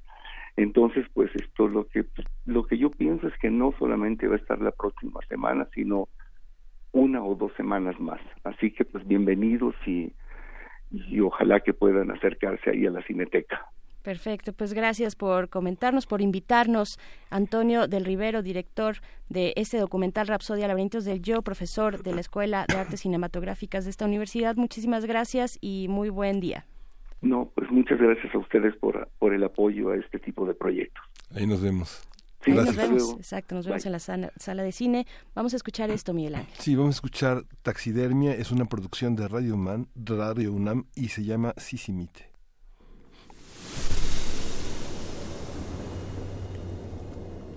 Entonces, 0.57 1.07
pues 1.13 1.35
esto 1.35 1.67
lo 1.67 1.87
que 1.89 2.05
lo 2.45 2.65
que 2.67 2.79
yo 2.79 2.91
pienso 2.91 3.27
es 3.27 3.37
que 3.39 3.51
no 3.51 3.75
solamente 3.79 4.29
va 4.29 4.35
a 4.35 4.39
estar 4.39 4.61
la 4.61 4.71
próxima 4.71 5.21
semana, 5.29 5.67
sino 5.75 6.09
una 6.93 7.25
o 7.25 7.35
dos 7.35 7.53
semanas 7.57 7.99
más. 7.99 8.21
Así 8.45 8.71
que 8.71 8.85
pues 8.85 9.07
bienvenidos 9.07 9.75
y, 9.87 10.13
y 11.09 11.21
ojalá 11.21 11.61
que 11.61 11.73
puedan 11.73 12.11
acercarse 12.11 12.71
ahí 12.71 12.87
a 12.87 12.91
la 12.91 13.03
Cineteca. 13.03 13.67
Perfecto, 14.03 14.53
pues 14.53 14.75
gracias 14.75 15.17
por 15.17 15.49
comentarnos, 15.49 16.07
por 16.07 16.21
invitarnos. 16.21 16.99
Antonio 17.31 17.89
del 17.89 18.05
Rivero, 18.05 18.43
director 18.43 18.97
de 19.31 19.55
este 19.57 19.79
documental 19.79 20.27
Rapsodia 20.27 20.69
Laberintos 20.69 21.07
del 21.07 21.23
Yo, 21.23 21.41
profesor 21.41 22.03
de 22.03 22.13
la 22.13 22.21
Escuela 22.21 22.67
de 22.69 22.77
Artes 22.77 23.01
Cinematográficas 23.01 23.85
de 23.85 23.91
esta 23.91 24.05
universidad. 24.05 24.57
Muchísimas 24.57 25.07
gracias 25.07 25.57
y 25.63 25.87
muy 25.89 26.11
buen 26.11 26.41
día. 26.41 26.67
No, 27.23 27.51
pues 27.55 27.71
muchas 27.71 27.99
gracias 27.99 28.35
a 28.35 28.39
ustedes 28.39 28.77
por, 28.77 29.09
por 29.19 29.33
el 29.33 29.43
apoyo 29.43 29.89
a 29.89 29.97
este 29.97 30.19
tipo 30.19 30.47
de 30.47 30.53
proyectos. 30.53 31.03
Ahí 31.35 31.47
nos 31.47 31.63
vemos. 31.63 32.07
Sí, 32.45 32.51
nos 32.53 32.77
vemos, 32.77 33.15
exacto, 33.19 33.55
nos 33.55 33.67
vemos 33.67 33.83
Bye. 33.83 33.89
en 33.89 33.93
la 33.93 33.99
sala, 33.99 34.33
sala 34.39 34.63
de 34.63 34.73
cine. 34.73 35.07
Vamos 35.35 35.53
a 35.55 35.57
escuchar 35.57 35.91
esto, 35.91 36.13
Miguel 36.13 36.35
Ángel. 36.37 36.55
Sí, 36.59 36.75
vamos 36.77 36.97
a 36.97 36.99
escuchar 36.99 37.45
Taxidermia, 37.63 38.35
es 38.35 38.51
una 38.51 38.67
producción 38.67 39.17
de 39.17 39.29
Radio, 39.29 39.57
Man, 39.57 39.89
Radio 39.95 40.53
UNAM 40.53 40.87
y 40.95 41.09
se 41.09 41.25
llama 41.25 41.55
Sisimite. 41.57 42.31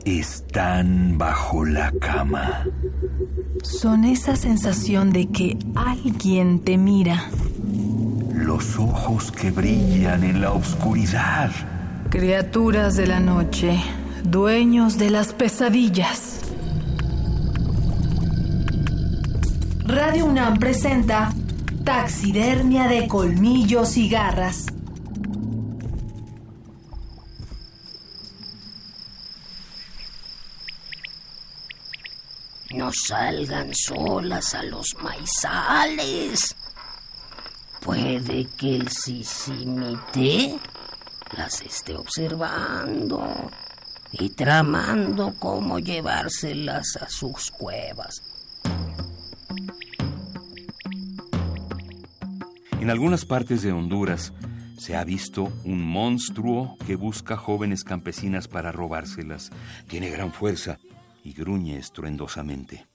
Están 0.05 1.17
bajo 1.17 1.65
la 1.65 1.91
cama. 1.99 2.65
Son 3.61 4.05
esa 4.05 4.37
sensación 4.37 5.11
de 5.11 5.27
que 5.27 5.57
alguien 5.75 6.59
te 6.63 6.77
mira. 6.77 7.25
los 8.33 8.77
ojos 8.79 9.31
que 9.33 9.51
brillan 9.51 10.23
en 10.23 10.39
la 10.41 10.51
oscuridad. 10.53 11.51
Criaturas 12.09 12.95
de 12.95 13.07
la 13.07 13.19
noche, 13.19 13.77
dueños 14.29 14.97
de 14.97 15.09
las 15.09 15.31
pesadillas. 15.31 16.41
Radio 19.85 20.25
UNAM 20.25 20.59
presenta 20.59 21.33
Taxidermia 21.85 22.87
de 22.87 23.07
colmillos 23.07 23.95
y 23.95 24.09
garras. 24.09 24.65
No 32.71 32.91
salgan 32.91 33.73
solas 33.73 34.53
a 34.53 34.63
los 34.63 34.93
maizales. 35.01 36.53
Puede 37.79 38.45
que 38.57 38.75
el 38.75 38.89
sisimite 38.89 40.59
las 41.37 41.61
esté 41.61 41.95
observando 41.95 43.49
y 44.19 44.29
tramando 44.29 45.33
cómo 45.39 45.79
llevárselas 45.79 46.97
a 47.01 47.09
sus 47.09 47.51
cuevas. 47.51 48.23
En 52.79 52.89
algunas 52.89 53.25
partes 53.25 53.61
de 53.63 53.71
Honduras 53.71 54.33
se 54.77 54.95
ha 54.95 55.03
visto 55.03 55.51
un 55.65 55.83
monstruo 55.83 56.77
que 56.85 56.95
busca 56.95 57.35
jóvenes 57.35 57.83
campesinas 57.83 58.47
para 58.47 58.71
robárselas. 58.71 59.49
Tiene 59.87 60.09
gran 60.09 60.31
fuerza 60.31 60.79
y 61.23 61.33
gruñe 61.33 61.77
estruendosamente. 61.77 62.87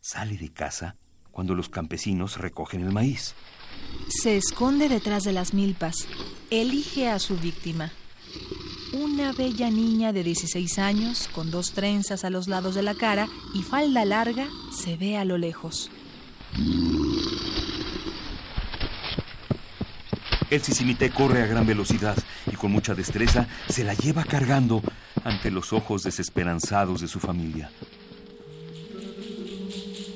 Sale 0.00 0.36
de 0.36 0.52
casa 0.52 0.96
cuando 1.30 1.54
los 1.54 1.68
campesinos 1.68 2.38
recogen 2.38 2.82
el 2.82 2.92
maíz. 2.92 3.34
Se 4.08 4.36
esconde 4.36 4.88
detrás 4.88 5.24
de 5.24 5.32
las 5.32 5.52
milpas. 5.54 6.06
Elige 6.50 7.10
a 7.10 7.18
su 7.18 7.36
víctima. 7.36 7.90
Una 8.92 9.32
bella 9.32 9.70
niña 9.70 10.12
de 10.12 10.22
16 10.22 10.78
años, 10.78 11.28
con 11.32 11.50
dos 11.50 11.72
trenzas 11.72 12.24
a 12.24 12.30
los 12.30 12.46
lados 12.46 12.74
de 12.74 12.82
la 12.82 12.94
cara 12.94 13.26
y 13.54 13.62
falda 13.62 14.04
larga, 14.04 14.46
se 14.70 14.96
ve 14.96 15.16
a 15.16 15.24
lo 15.24 15.38
lejos. 15.38 15.90
El 20.50 20.62
sisimité 20.62 21.08
corre 21.08 21.42
a 21.42 21.46
gran 21.46 21.66
velocidad 21.66 22.16
y 22.52 22.56
con 22.56 22.70
mucha 22.70 22.94
destreza 22.94 23.48
se 23.70 23.82
la 23.82 23.94
lleva 23.94 24.24
cargando 24.24 24.82
ante 25.24 25.50
los 25.50 25.72
ojos 25.72 26.02
desesperanzados 26.02 27.00
de 27.00 27.08
su 27.08 27.18
familia. 27.18 27.70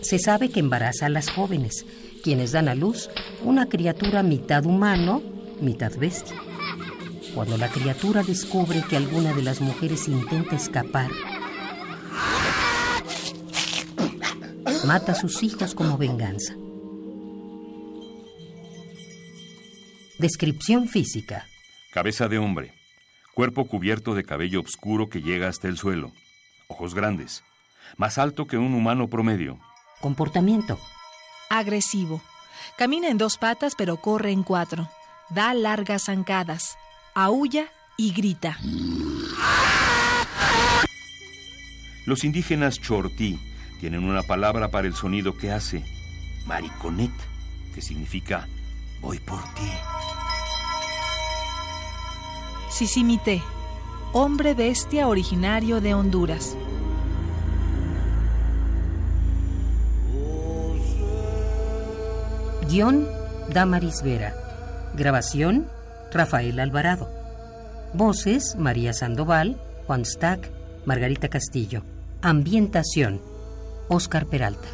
Se 0.03 0.19
sabe 0.19 0.51
que 0.51 0.61
embaraza 0.61 1.07
a 1.07 1.09
las 1.09 1.31
jóvenes, 1.31 1.87
quienes 2.23 2.53
dan 2.53 2.69
a 2.69 2.75
luz 2.75 3.09
una 3.43 3.67
criatura 3.71 4.23
mitad 4.23 4.67
humano, 4.67 5.23
mitad 5.63 5.97
bestia. 5.97 6.37
Cuando 7.37 7.59
la 7.59 7.69
criatura 7.69 8.23
descubre 8.23 8.83
que 8.89 8.97
alguna 8.97 9.35
de 9.35 9.43
las 9.43 9.61
mujeres 9.61 10.09
intenta 10.09 10.57
escapar, 10.57 11.11
mata 14.87 15.13
a 15.13 15.15
sus 15.15 15.43
hijos 15.43 15.75
como 15.75 15.99
venganza. 15.99 16.55
Descripción 20.19 20.89
física. 20.89 21.45
Cabeza 21.93 22.27
de 22.29 22.39
hombre. 22.39 22.73
Cuerpo 23.35 23.67
cubierto 23.69 24.15
de 24.15 24.25
cabello 24.25 24.63
oscuro 24.63 25.11
que 25.11 25.21
llega 25.21 25.49
hasta 25.49 25.69
el 25.69 25.77
suelo. 25.77 26.13
Ojos 26.69 26.95
grandes. 26.95 27.45
Más 27.99 28.17
alto 28.17 28.47
que 28.47 28.57
un 28.57 28.73
humano 28.73 29.09
promedio. 29.11 29.61
Comportamiento. 30.01 30.79
Agresivo. 31.51 32.23
Camina 32.79 33.09
en 33.11 33.19
dos 33.19 33.37
patas 33.37 33.75
pero 33.77 33.99
corre 33.99 34.31
en 34.31 34.43
cuatro. 34.43 34.89
Da 35.29 35.53
largas 35.53 36.05
zancadas. 36.05 36.79
Aúlla 37.19 37.69
y 37.97 38.13
grita. 38.13 38.59
Los 42.05 42.25
indígenas 42.25 42.79
chortí 42.79 43.41
tienen 43.81 44.05
una 44.05 44.21
palabra 44.21 44.69
para 44.69 44.87
el 44.87 44.95
sonido 44.95 45.35
que 45.35 45.51
hace. 45.51 45.83
Mariconet, 46.45 47.11
que 47.75 47.81
significa 47.81 48.47
voy 49.01 49.19
por 49.19 49.43
ti. 49.55 49.71
Sisimité, 52.69 53.43
hombre 54.13 54.53
bestia 54.53 55.09
originario 55.09 55.81
de 55.81 55.95
Honduras. 55.95 56.55
Guión, 62.69 63.09
Damaris 63.49 64.03
Vera. 64.03 64.35
Grabación, 64.95 65.71
Rafael 66.17 66.59
Alvarado. 66.59 67.11
Voces, 67.93 68.57
María 68.59 68.93
Sandoval, 68.93 69.61
Juan 69.87 70.05
Stack, 70.05 70.51
Margarita 70.85 71.29
Castillo. 71.29 71.83
Ambientación, 72.23 73.21
Oscar 73.89 74.27
Peralta. 74.27 74.69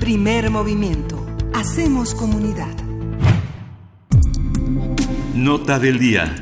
Primer 0.00 0.50
movimiento. 0.50 1.24
Hacemos 1.54 2.14
comunidad. 2.14 2.74
Nota 5.34 5.78
del 5.78 5.98
día. 5.98 6.32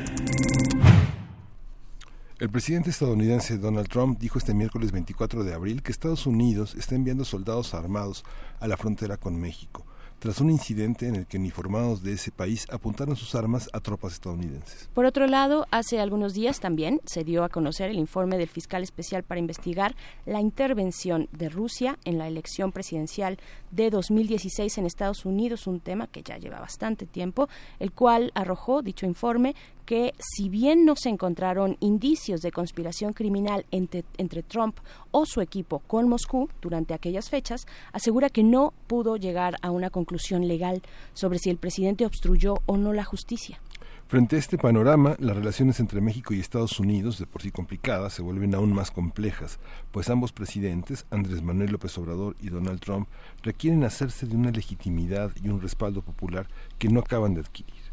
El 2.37 2.49
presidente 2.49 2.89
estadounidense 2.89 3.57
Donald 3.57 3.87
Trump 3.87 4.19
dijo 4.19 4.37
este 4.37 4.53
miércoles 4.53 4.91
24 4.91 5.45
de 5.45 5.53
abril 5.53 5.81
que 5.81 5.93
Estados 5.93 6.27
Unidos 6.27 6.75
está 6.75 6.93
enviando 6.93 7.23
soldados 7.23 7.73
armados 7.73 8.25
a 8.59 8.67
la 8.67 8.75
frontera 8.75 9.15
con 9.15 9.39
México, 9.39 9.85
tras 10.25 10.41
un 10.41 10.49
incidente 10.49 11.07
en 11.07 11.17
el 11.17 11.27
que 11.27 11.37
uniformados 11.37 12.01
de 12.01 12.13
ese 12.13 12.31
país 12.31 12.65
apuntaron 12.71 13.15
sus 13.15 13.35
armas 13.35 13.69
a 13.73 13.79
tropas 13.79 14.13
estadounidenses. 14.13 14.89
Por 14.91 15.05
otro 15.05 15.27
lado, 15.27 15.67
hace 15.69 15.99
algunos 15.99 16.33
días 16.33 16.59
también 16.59 16.99
se 17.05 17.23
dio 17.23 17.43
a 17.43 17.49
conocer 17.49 17.91
el 17.91 17.99
informe 17.99 18.39
del 18.39 18.47
fiscal 18.47 18.81
especial 18.81 19.21
para 19.21 19.39
investigar 19.39 19.95
la 20.25 20.41
intervención 20.41 21.29
de 21.31 21.49
Rusia 21.49 21.99
en 22.05 22.17
la 22.17 22.27
elección 22.27 22.71
presidencial 22.71 23.37
de 23.69 23.91
2016 23.91 24.79
en 24.79 24.87
Estados 24.87 25.25
Unidos, 25.25 25.67
un 25.67 25.79
tema 25.79 26.07
que 26.07 26.23
ya 26.23 26.39
lleva 26.39 26.59
bastante 26.59 27.05
tiempo, 27.05 27.47
el 27.77 27.91
cual 27.91 28.31
arrojó 28.33 28.81
dicho 28.81 29.05
informe 29.05 29.53
que 29.85 30.15
si 30.17 30.49
bien 30.49 30.83
no 30.83 30.95
se 30.95 31.09
encontraron 31.09 31.77
indicios 31.79 32.41
de 32.41 32.51
conspiración 32.51 33.13
criminal 33.13 33.67
entre, 33.69 34.03
entre, 34.17 34.41
Trump 34.41 34.79
o 35.11 35.27
su 35.27 35.41
equipo 35.41 35.77
con 35.85 36.09
Moscú 36.09 36.49
durante 36.59 36.95
aquellas 36.95 37.29
fechas, 37.29 37.67
asegura 37.93 38.31
que 38.31 38.41
no 38.41 38.73
pudo 38.87 39.15
llegar 39.17 39.57
a 39.61 39.69
una 39.69 39.91
conclusión 39.91 40.14
legal 40.47 40.81
sobre 41.13 41.39
si 41.39 41.49
el 41.49 41.57
presidente 41.57 42.05
obstruyó 42.05 42.55
o 42.65 42.77
no 42.77 42.93
la 42.93 43.03
justicia. 43.03 43.59
Frente 44.07 44.35
a 44.35 44.39
este 44.39 44.59
panorama, 44.59 45.15
las 45.19 45.35
relaciones 45.35 45.79
entre 45.79 45.99
México 45.99 46.33
y 46.33 46.39
Estados 46.39 46.79
Unidos, 46.79 47.17
de 47.17 47.25
por 47.25 47.41
sí 47.41 47.49
complicadas, 47.49 48.13
se 48.13 48.21
vuelven 48.21 48.53
aún 48.53 48.71
más 48.71 48.91
complejas, 48.91 49.57
pues 49.91 50.11
ambos 50.11 50.31
presidentes, 50.31 51.07
Andrés 51.09 51.41
Manuel 51.41 51.71
López 51.71 51.97
Obrador 51.97 52.35
y 52.39 52.49
Donald 52.49 52.79
Trump, 52.81 53.09
requieren 53.41 53.83
hacerse 53.83 54.27
de 54.27 54.35
una 54.35 54.51
legitimidad 54.51 55.31
y 55.41 55.49
un 55.49 55.59
respaldo 55.59 56.03
popular 56.03 56.47
que 56.77 56.87
no 56.87 56.99
acaban 56.99 57.33
de 57.33 57.41
adquirir. 57.41 57.85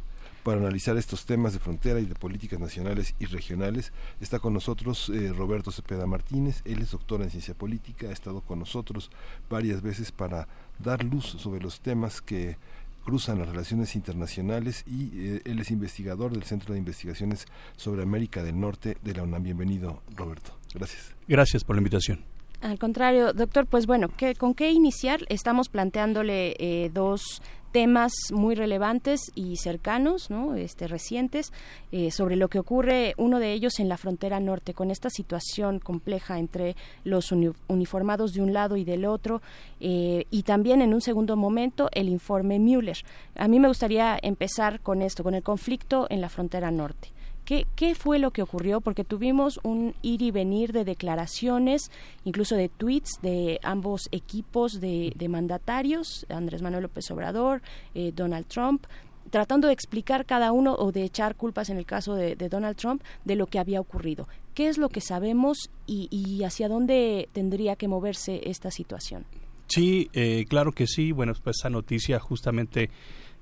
Para 0.42 0.58
analizar 0.58 0.96
estos 0.96 1.24
temas 1.24 1.52
de 1.52 1.60
frontera 1.60 2.00
y 2.00 2.04
de 2.04 2.16
políticas 2.16 2.58
nacionales 2.58 3.14
y 3.20 3.26
regionales 3.26 3.92
está 4.20 4.40
con 4.40 4.52
nosotros 4.52 5.08
eh, 5.08 5.32
Roberto 5.32 5.70
Cepeda 5.70 6.04
Martínez. 6.04 6.62
Él 6.64 6.80
es 6.80 6.90
doctor 6.90 7.22
en 7.22 7.30
ciencia 7.30 7.54
política, 7.54 8.08
ha 8.08 8.12
estado 8.12 8.40
con 8.40 8.58
nosotros 8.58 9.12
varias 9.48 9.82
veces 9.82 10.10
para 10.10 10.48
dar 10.82 11.04
luz 11.04 11.24
sobre 11.26 11.60
los 11.60 11.80
temas 11.80 12.20
que 12.20 12.56
cruzan 13.04 13.38
las 13.38 13.48
relaciones 13.48 13.96
internacionales 13.96 14.84
y 14.86 15.10
eh, 15.14 15.42
él 15.44 15.58
es 15.58 15.70
investigador 15.70 16.32
del 16.32 16.44
Centro 16.44 16.72
de 16.72 16.78
Investigaciones 16.78 17.46
sobre 17.76 18.02
América 18.02 18.42
del 18.42 18.58
Norte 18.58 18.96
de 19.02 19.14
la 19.14 19.22
UNAM. 19.22 19.42
Bienvenido, 19.42 20.02
Roberto. 20.14 20.56
Gracias. 20.74 21.14
Gracias 21.26 21.64
por 21.64 21.76
la 21.76 21.80
invitación. 21.80 22.31
Al 22.62 22.78
contrario, 22.78 23.32
doctor, 23.32 23.66
pues 23.66 23.86
bueno, 23.86 24.08
¿qué, 24.16 24.36
¿con 24.36 24.54
qué 24.54 24.70
iniciar? 24.70 25.22
Estamos 25.28 25.68
planteándole 25.68 26.54
eh, 26.60 26.90
dos 26.94 27.42
temas 27.72 28.12
muy 28.32 28.54
relevantes 28.54 29.32
y 29.34 29.56
cercanos, 29.56 30.30
¿no? 30.30 30.54
este, 30.54 30.86
recientes, 30.86 31.52
eh, 31.90 32.12
sobre 32.12 32.36
lo 32.36 32.48
que 32.48 32.60
ocurre, 32.60 33.14
uno 33.16 33.40
de 33.40 33.52
ellos 33.52 33.80
en 33.80 33.88
la 33.88 33.96
frontera 33.96 34.38
norte, 34.38 34.74
con 34.74 34.92
esta 34.92 35.10
situación 35.10 35.80
compleja 35.80 36.38
entre 36.38 36.76
los 37.02 37.32
uniformados 37.32 38.32
de 38.32 38.42
un 38.42 38.52
lado 38.52 38.76
y 38.76 38.84
del 38.84 39.06
otro, 39.06 39.42
eh, 39.80 40.26
y 40.30 40.44
también 40.44 40.82
en 40.82 40.94
un 40.94 41.00
segundo 41.00 41.34
momento 41.36 41.88
el 41.90 42.08
informe 42.08 42.60
Mueller. 42.60 42.98
A 43.34 43.48
mí 43.48 43.58
me 43.58 43.66
gustaría 43.66 44.16
empezar 44.22 44.78
con 44.80 45.02
esto, 45.02 45.24
con 45.24 45.34
el 45.34 45.42
conflicto 45.42 46.06
en 46.10 46.20
la 46.20 46.28
frontera 46.28 46.70
norte. 46.70 47.08
¿Qué, 47.52 47.66
¿Qué, 47.76 47.94
fue 47.94 48.18
lo 48.18 48.30
que 48.30 48.40
ocurrió? 48.40 48.80
Porque 48.80 49.04
tuvimos 49.04 49.60
un 49.62 49.94
ir 50.00 50.22
y 50.22 50.30
venir 50.30 50.72
de 50.72 50.86
declaraciones, 50.86 51.90
incluso 52.24 52.56
de 52.56 52.70
tweets 52.70 53.18
de 53.20 53.60
ambos 53.62 54.08
equipos 54.10 54.80
de, 54.80 55.14
mandatarios, 55.28 56.24
Andrés 56.30 56.62
Manuel 56.62 56.84
López 56.84 57.10
Obrador, 57.10 57.60
eh, 57.94 58.10
Donald 58.16 58.46
Trump. 58.46 58.86
tratando 59.28 59.66
de 59.66 59.74
explicar 59.74 60.24
cada 60.24 60.50
uno 60.50 60.74
o 60.76 60.92
de 60.92 61.04
echar 61.04 61.36
culpas 61.36 61.68
en 61.68 61.76
el 61.76 61.84
caso 61.84 62.14
de, 62.14 62.36
Donald 62.36 62.78
Trump 62.78 63.02
de 63.26 63.36
lo 63.36 63.46
que 63.46 63.58
había 63.58 63.82
ocurrido. 63.82 64.26
¿Qué 64.54 64.68
es 64.68 64.78
lo 64.78 64.88
que 64.88 65.02
sabemos 65.02 65.68
y, 65.86 66.42
hacia 66.44 66.70
dónde 66.70 67.28
tendría 67.32 67.76
que 67.76 67.86
moverse 67.86 68.48
esta 68.48 68.70
situación? 68.70 69.26
Sí, 69.66 70.08
eh, 70.14 70.46
claro 70.48 70.72
que 70.72 70.86
sí. 70.86 71.12
Bueno, 71.12 71.34
pues 71.44 71.58
esa 71.58 71.68
noticia 71.68 72.18
justamente 72.18 72.88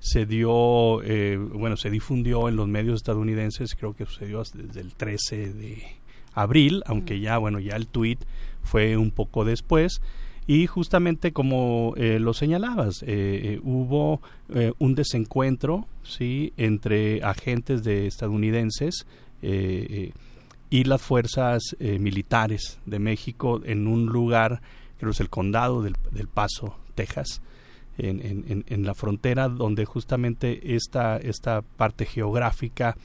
se 0.01 0.25
dio, 0.25 1.03
eh, 1.03 1.37
bueno, 1.37 1.77
se 1.77 1.91
difundió 1.91 2.49
en 2.49 2.55
los 2.55 2.67
medios 2.67 2.95
estadounidenses, 2.95 3.75
creo 3.75 3.95
que 3.95 4.07
sucedió 4.07 4.41
desde 4.55 4.81
el 4.81 4.95
13 4.95 5.53
de 5.53 5.83
abril, 6.33 6.81
aunque 6.87 7.19
ya, 7.19 7.37
bueno, 7.37 7.59
ya 7.59 7.75
el 7.75 7.85
tweet 7.85 8.17
fue 8.63 8.97
un 8.97 9.11
poco 9.11 9.45
después. 9.45 10.01
Y 10.47 10.65
justamente 10.65 11.33
como 11.33 11.93
eh, 11.97 12.17
lo 12.17 12.33
señalabas, 12.33 13.03
eh, 13.05 13.59
hubo 13.63 14.21
un 14.79 14.95
desencuentro 14.95 15.85
¿sí? 16.03 16.51
entre 16.57 17.23
agentes 17.23 17.83
de 17.83 18.07
estadounidenses 18.07 19.05
y 19.41 20.83
las 20.83 21.01
fuerzas 21.01 21.61
militares 21.79 22.79
de 22.87 22.99
México 22.99 23.61
en 23.63 23.87
un 23.87 24.07
lugar, 24.07 24.61
creo 24.97 25.11
que 25.11 25.13
es 25.13 25.19
el 25.21 25.29
condado 25.29 25.83
del, 25.83 25.95
del 26.11 26.27
Paso, 26.27 26.75
Texas, 26.95 27.41
en, 27.97 28.63
en, 28.67 28.85
la 28.85 28.93
frontera 28.93 29.49
donde 29.49 29.85
justamente 29.85 30.75
esta, 30.75 31.17
esta 31.17 31.61
parte 31.61 32.05
geográfica 32.05 32.95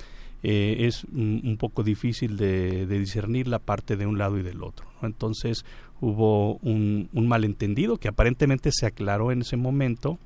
eh, 0.42 0.86
es 0.86 1.04
un, 1.04 1.56
poco 1.58 1.82
difícil 1.82 2.36
de, 2.36 2.86
discernir 2.86 3.48
la 3.48 3.58
parte 3.58 3.96
de 3.96 4.06
un 4.06 4.18
lado 4.18 4.38
y 4.38 4.42
del 4.42 4.62
otro. 4.62 4.86
Entonces 5.02 5.64
hubo 6.00 6.56
un, 6.58 7.08
un, 7.12 7.26
malentendido 7.26 7.96
que 7.96 8.08
aparentemente 8.08 8.70
se 8.72 8.86
aclaró 8.86 9.32
en 9.32 9.40
ese 9.42 9.56
momento 9.56 10.18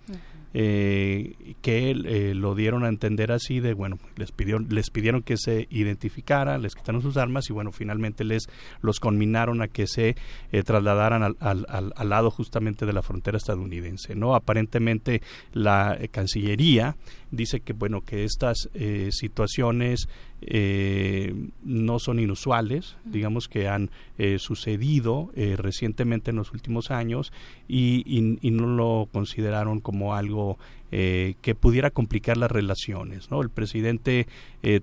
eh, 0.53 1.55
que 1.63 1.91
eh, 1.91 2.35
lo 2.35 2.55
dieron 2.55 2.85
a 2.85 2.89
entender 2.89 3.31
así 3.31 3.61
de 3.61 3.73
bueno 3.75 3.99
les 4.17 4.33
pidieron 4.33 4.67
les 4.69 4.91
pidieron 4.91 5.23
que 5.23 5.37
se 5.37 5.69
identificara 5.71 6.59
les 6.59 6.75
quitaron 6.75 7.03
sus 7.03 7.17
armas 7.17 7.49
y 7.51 7.53
bueno 7.53 7.71
finalmente 7.71 8.25
les 8.25 8.49
los 8.83 8.99
conminaron 8.99 9.63
a 9.63 9.69
que 9.69 9.87
se 9.87 10.17
eh, 10.51 10.63
trasladaran 10.65 11.23
al, 11.23 11.37
al, 11.39 11.67
al, 11.69 12.09
lado 12.09 12.31
justamente 12.31 12.85
de 12.85 12.93
la 12.93 13.03
frontera 13.03 13.37
estadounidense 13.37 14.17
no 14.17 14.35
aparentemente 14.35 15.23
la 15.53 15.97
eh, 16.01 16.09
cancillería 16.09 16.97
dice 17.31 17.61
que 17.61 17.73
bueno 17.73 18.03
que 18.03 18.25
estas 18.25 18.69
eh, 18.75 19.11
situaciones 19.13 20.09
eh, 20.43 21.35
no 21.63 21.99
son 21.99 22.19
inusuales 22.19 22.97
digamos 23.05 23.49
que 23.49 23.69
han 23.69 23.91
eh, 24.19 24.39
sucedido 24.39 25.31
recientemente 25.57 26.31
en 26.31 26.37
los 26.37 26.53
últimos 26.53 26.91
años 26.91 27.33
y, 27.69 28.05
y, 28.07 28.51
no 28.51 28.67
lo 28.67 29.09
consideraron 29.13 29.81
como 29.81 30.15
algo 30.15 30.59
que 30.91 31.55
pudiera 31.59 31.91
complicar 31.91 32.37
las 32.37 32.51
relaciones 32.51 33.31
no 33.31 33.41
el 33.43 33.49
presidente 33.49 34.27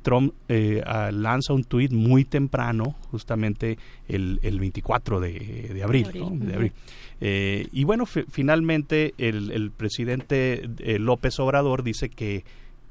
Trump 0.01 0.33
lanza 0.47 1.53
un 1.53 1.65
tuit 1.65 1.91
muy 1.91 2.23
temprano 2.23 2.95
justamente 3.11 3.77
el, 4.07 4.39
el 4.41 4.59
24 4.59 5.19
de, 5.19 5.31
de 5.73 5.83
abril, 5.83 6.07
De 6.13 6.53
abril. 6.53 6.71
Eh, 7.19 7.67
y 7.71 7.83
bueno, 7.83 8.05
finalmente 8.05 9.13
el, 9.17 9.51
el 9.51 9.71
presidente 9.71 10.69
eh, 10.79 10.99
López 10.99 11.39
Obrador 11.39 11.83
dice 11.83 12.09
que, 12.09 12.43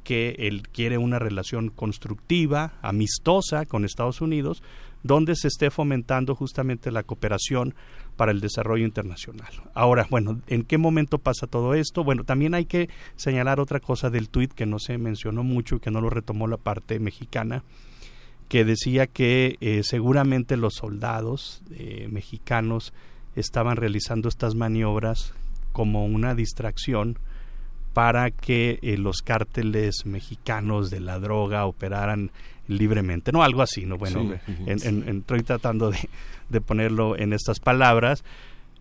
que 0.03 0.35
él 0.39 0.63
quiere 0.69 0.99
una 0.99 1.19
relación 1.19 1.69
constructiva, 1.69 2.75
amistosa 2.83 3.67
con 3.67 3.85
Estados 3.85 4.21
Unidos, 4.21 4.63
donde 5.03 5.37
se 5.37 5.49
esté 5.49 5.71
fomentando 5.71 6.35
justamente 6.35 6.91
la 6.91 7.05
cooperación 7.05 7.75
para 8.17 8.33
el 8.33 8.41
desarrollo 8.41 8.85
internacional. 8.85 9.53
Ahora, 9.75 10.07
bueno, 10.11 10.41
¿en 10.47 10.63
qué 10.63 10.79
momento 10.79 11.19
pasa 11.19 11.47
todo 11.47 11.75
esto? 11.75 12.03
Bueno, 12.03 12.25
también 12.25 12.55
hay 12.55 12.65
que 12.65 12.89
señalar 13.17 13.61
otra 13.61 13.81
cosa 13.81 14.11
del 14.11 14.29
tuit 14.29 14.53
que 14.53 14.67
no 14.67 14.79
se 14.79 14.99
mencionó 14.99 15.45
mucho 15.45 15.77
y 15.77 15.81
que 15.81 15.91
no 15.91 16.01
lo 16.01 16.11
retomó 16.11 16.47
la 16.47 16.57
parte 16.57 16.99
mexicana, 16.99 17.63
que 18.49 18.65
decía 18.65 19.07
que 19.07 19.57
eh, 19.61 19.83
seguramente 19.83 20.57
los 20.57 20.75
soldados 20.75 21.63
mexicanos 22.09 22.93
estaban 23.35 23.77
realizando 23.77 24.29
estas 24.29 24.55
maniobras 24.55 25.35
como 25.73 26.07
una 26.07 26.35
distracción 26.35 27.19
para 27.97 28.31
que 28.31 28.79
eh, 28.83 28.99
los 28.99 29.23
cárteles 29.23 30.05
mexicanos 30.05 30.91
de 30.91 31.01
la 31.01 31.19
droga 31.19 31.65
operaran 31.65 32.31
libremente, 32.69 33.33
no 33.33 33.43
algo 33.43 33.63
así, 33.63 33.87
no 33.87 33.97
bueno, 33.97 34.35
estoy 34.67 35.43
tratando 35.43 35.91
de, 36.51 36.61
ponerlo 36.61 37.17
en 37.17 37.33
estas 37.33 37.59
palabras. 37.59 38.23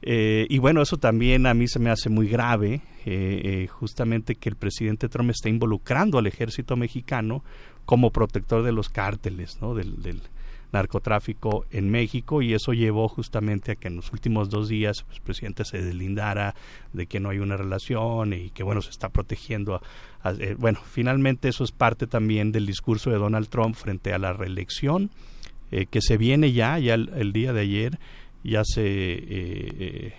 Eh, 0.02 0.48
y 0.50 0.58
bueno 0.58 0.82
eso 0.82 0.98
también 0.98 1.46
a 1.48 1.54
mí 1.54 1.70
se 1.70 1.80
me 1.80 1.92
hace 1.92 2.10
muy 2.10 2.28
grave 2.28 2.82
eh, 3.06 3.70
justamente 3.72 4.36
que 4.36 4.50
el 4.50 4.58
presidente 4.58 5.08
Trump 5.08 5.30
esté 5.30 5.48
involucrando 5.48 6.18
al 6.18 6.28
ejército 6.28 6.76
mexicano 6.76 7.42
como 7.86 8.12
protector 8.12 8.64
de 8.64 8.74
los 8.74 8.90
cárteles, 8.90 9.60
¿no? 9.62 9.76
del, 9.76 10.24
narcotráfico 10.72 11.66
en 11.72 11.90
México 11.90 12.42
y 12.42 12.54
eso 12.54 12.74
llevó 12.74 13.08
justamente 13.08 13.72
a 13.72 13.76
que 13.76 13.88
en 13.88 13.96
los 13.96 14.12
últimos 14.12 14.50
dos 14.50 14.68
días 14.68 15.04
pues, 15.04 15.18
el 15.18 15.24
presidente 15.24 15.66
se 15.66 15.82
deslindara 15.82 16.56
de 16.94 17.08
que 17.08 17.20
no 17.20 17.30
hay 17.30 17.40
una 17.40 17.58
relación 17.58 18.34
y 18.34 18.50
que 18.50 18.64
bueno 18.64 18.82
se 18.82 18.90
está 18.90 19.10
protegiendo 19.10 19.82
eh, 20.40 20.56
bueno 20.58 20.80
finalmente 20.86 21.50
eso 21.50 21.64
es 21.64 21.72
parte 21.72 22.08
también 22.08 22.52
del 22.52 22.66
discurso 22.66 23.10
de 23.10 23.18
Donald 23.18 23.48
Trump 23.50 23.76
frente 23.76 24.14
a 24.14 24.18
la 24.18 24.34
reelección 24.34 25.12
eh, 25.72 25.86
que 25.86 26.02
se 26.02 26.18
viene 26.18 26.52
ya 26.52 26.78
ya 26.80 26.96
el, 26.96 27.32
día 27.34 27.54
de 27.54 27.62
ayer 27.62 28.00
ya 28.44 28.64
se 28.64 28.84
eh, 28.86 30.14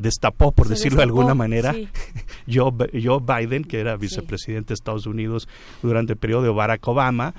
destapó, 0.00 0.52
por 0.52 0.68
decirlo 0.68 0.98
de 0.98 1.04
alguna 1.04 1.34
manera, 1.34 1.74
Joe, 2.50 2.72
Biden, 2.72 3.64
que 3.64 3.80
era 3.80 3.96
vicepresidente 3.96 4.68
de 4.68 4.74
Estados 4.74 5.06
Unidos 5.06 5.48
durante 5.82 6.14
el 6.14 6.18
periodo 6.18 6.42
de 6.42 6.50
Barack 6.50 6.86
Obama, 6.88 7.34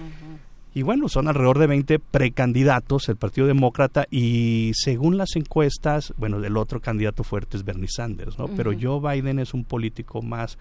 y 0.74 0.84
bueno, 0.84 1.10
son 1.10 1.28
alrededor 1.28 1.60
de 1.60 1.68
20 1.68 2.00
precandidatos 2.00 3.10
el 3.10 3.18
Partido 3.18 3.46
Demócrata 3.46 4.08
y 4.10 4.72
según 4.74 5.18
las 5.18 5.36
encuestas, 5.36 6.14
bueno, 6.18 6.42
el 6.42 6.56
otro 6.56 6.80
candidato 6.80 7.26
fuerte 7.26 7.58
es 7.58 7.66
Bernie 7.66 7.90
Sanders, 7.90 8.40
¿no? 8.40 8.48
Pero 8.48 8.72
Joe 8.80 9.02
Biden 9.02 9.40
es 9.40 9.54
un 9.54 9.66
político 9.66 10.22
más, 10.22 10.58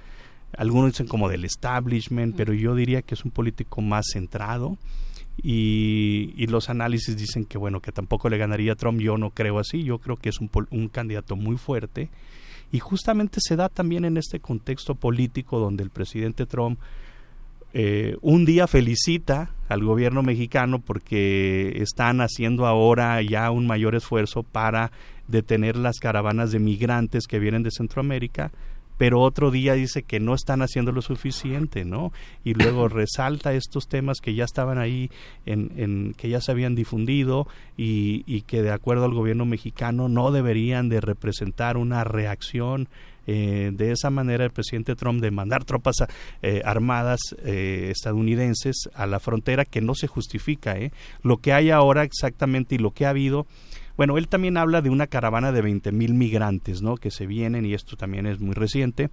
algunos 0.57 0.93
dicen 0.93 1.07
como 1.07 1.29
del 1.29 1.45
establishment, 1.45 2.35
pero 2.37 2.53
yo 2.53 2.75
diría 2.75 3.03
que 3.03 3.15
es 3.15 3.25
un 3.25 3.31
político 3.31 3.83
más 3.83 4.07
centrado. 4.13 4.79
Y, 5.43 6.35
y, 6.37 6.49
los 6.49 6.69
análisis 6.69 7.17
dicen 7.17 7.47
que 7.47 7.57
bueno 7.57 7.81
que 7.81 7.93
tampoco 7.93 8.29
le 8.29 8.37
ganaría 8.37 8.73
a 8.73 8.77
Trump 8.77 9.01
yo 9.01 9.17
no 9.17 9.31
creo 9.31 9.59
así 9.59 9.85
yo 9.85 9.99
creo 9.99 10.17
que 10.17 10.29
es 10.29 10.39
un, 10.39 10.51
un 10.71 10.89
candidato 10.89 11.35
muy 11.35 11.57
fuerte 11.57 12.11
y 12.73 12.79
justamente 12.79 13.39
se 13.41 13.57
da 13.57 13.71
también 13.71 14.05
en 14.05 14.19
este 14.19 14.41
contexto 14.41 14.97
político 14.97 15.59
donde 15.59 15.83
el 15.83 15.89
presidente 15.89 16.45
Trump 16.45 16.79
eh, 17.73 18.17
un 18.21 18.45
día 18.45 18.67
felicita 18.67 19.51
al 19.69 19.85
gobierno 19.85 20.23
mexicano 20.23 20.81
porque 20.81 21.81
están 21.81 22.21
haciendo 22.21 22.67
ahora 22.67 23.23
ya 23.23 23.51
un 23.53 23.67
mayor 23.67 23.95
esfuerzo 23.95 24.43
para 24.43 24.91
detener 25.29 25.77
las 25.77 26.01
caravanas 26.01 26.51
de 26.51 26.59
migrantes 26.59 27.29
que 27.29 27.39
vienen 27.39 27.63
de 27.63 27.71
Centroamérica, 27.71 28.51
pero 28.99 29.21
otro 29.21 29.53
día 29.53 29.75
dice 29.75 30.03
que 30.03 30.19
no 30.19 30.35
están 30.35 30.61
haciendo 30.61 30.91
lo 30.91 31.01
suficiente, 31.01 31.85
¿no? 31.85 32.13
Y 32.45 32.55
luego 32.55 32.89
resalta 32.91 33.55
estos 33.55 33.87
temas 33.87 34.19
que 34.21 34.35
ya 34.35 34.45
estaban 34.45 34.79
ahí, 34.79 35.09
en, 35.47 36.13
que 36.19 36.29
ya 36.29 36.41
se 36.41 36.51
habían 36.51 36.75
difundido 36.75 37.47
y, 37.77 38.25
y 38.27 38.43
que 38.43 38.63
de 38.63 38.73
acuerdo 38.73 39.05
al 39.05 39.15
gobierno 39.15 39.47
mexicano 39.47 40.09
no 40.09 40.33
deberían 40.33 40.89
de 40.89 41.01
representar 41.01 41.77
una 41.77 42.03
reacción 42.03 42.89
eh, 43.33 43.71
de 43.73 43.93
esa 43.93 44.11
manera 44.11 44.45
el 44.45 44.51
presidente 44.51 44.97
Trump 44.97 45.23
de 45.23 45.31
mandar 45.31 45.65
tropas 45.65 45.95
eh, 46.43 46.63
armadas 46.65 47.21
eh, 47.45 47.87
estadounidenses 47.93 48.91
a 48.93 49.07
la 49.07 49.21
frontera 49.21 49.65
que 49.65 49.81
no 49.81 49.95
se 49.95 50.09
justifica. 50.09 50.75
Lo 51.23 51.37
que 51.37 51.53
hay 51.53 51.71
ahora 51.71 52.03
exactamente 52.03 52.75
y 52.75 52.79
lo 52.79 52.91
que 52.91 53.07
ha 53.07 53.11
habido 53.11 53.47
bueno, 53.97 54.17
él 54.17 54.29
también 54.29 54.57
habla 54.57 54.81
de 54.81 54.89
una 54.89 55.09
caravana 55.09 55.53
de 55.53 55.61
20 55.61 55.93
mil 55.93 56.15
migrantes, 56.15 56.81
¿no? 56.81 56.97
Que 56.97 57.11
se 57.11 57.27
vienen 57.27 57.67
y 57.67 57.75
esto 57.75 57.97
también 57.97 58.27
es 58.27 58.41
muy 58.41 58.55
reciente 58.55 59.11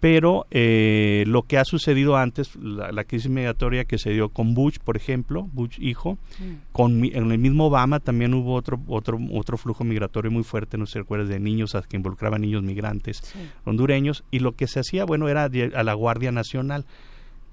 pero 0.00 0.46
eh, 0.50 1.24
lo 1.26 1.42
que 1.42 1.58
ha 1.58 1.64
sucedido 1.64 2.16
antes, 2.16 2.54
la, 2.56 3.04
crisis 3.04 3.30
migratoria 3.30 3.84
que 3.84 3.98
se 3.98 4.10
dio 4.10 4.28
con 4.28 4.54
Bush, 4.54 4.78
por 4.78 4.96
ejemplo, 4.96 5.48
Bush 5.52 5.78
hijo, 5.80 6.18
mm. 6.38 6.72
con 6.72 7.04
en 7.04 7.30
el 7.30 7.38
mismo 7.38 7.66
Obama 7.66 7.98
también 7.98 8.34
hubo 8.34 8.54
otro 8.54 8.80
otro 8.86 9.18
otro 9.32 9.56
flujo 9.56 9.82
migratorio 9.84 10.30
muy 10.30 10.44
fuerte, 10.44 10.78
no 10.78 10.86
sé 10.86 10.94
si 10.94 10.98
recuerdas, 11.00 11.28
de 11.28 11.40
niños 11.40 11.76
que 11.88 11.96
involucraban 11.96 12.42
niños 12.42 12.62
migrantes 12.62 13.34
hondureños 13.64 14.24
y 14.30 14.38
lo 14.38 14.52
que 14.52 14.66
se 14.66 14.80
hacía, 14.80 15.04
bueno, 15.04 15.28
era 15.28 15.44
a 15.44 15.82
la 15.82 15.94
Guardia 15.94 16.32
Nacional 16.32 16.86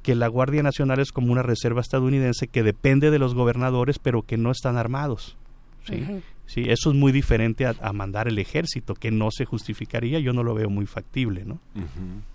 que 0.03 0.13
la 0.13 0.27
Guardia 0.27 0.61
Nacional 0.61 0.99
es 0.99 1.11
como 1.11 1.31
una 1.31 1.41
reserva 1.41 1.81
estadounidense 1.81 2.47
que 2.47 2.61
depende 2.61 3.09
de 3.09 3.17
los 3.17 3.33
gobernadores, 3.33 3.97
pero 3.97 4.21
que 4.21 4.37
no 4.37 4.51
están 4.51 4.77
armados. 4.77 5.35
¿sí? 5.83 6.05
Sí, 6.47 6.65
eso 6.67 6.91
es 6.91 6.95
muy 6.95 7.11
diferente 7.11 7.65
a, 7.65 7.93
mandar 7.93 8.27
el 8.27 8.37
ejército, 8.37 8.93
que 8.93 9.09
no 9.09 9.31
se 9.31 9.45
justificaría, 9.45 10.19
yo 10.19 10.31
no 10.31 10.43
lo 10.43 10.53
veo 10.53 10.69
muy 10.69 10.85
factible, 10.85 11.43
¿no? 11.43 11.59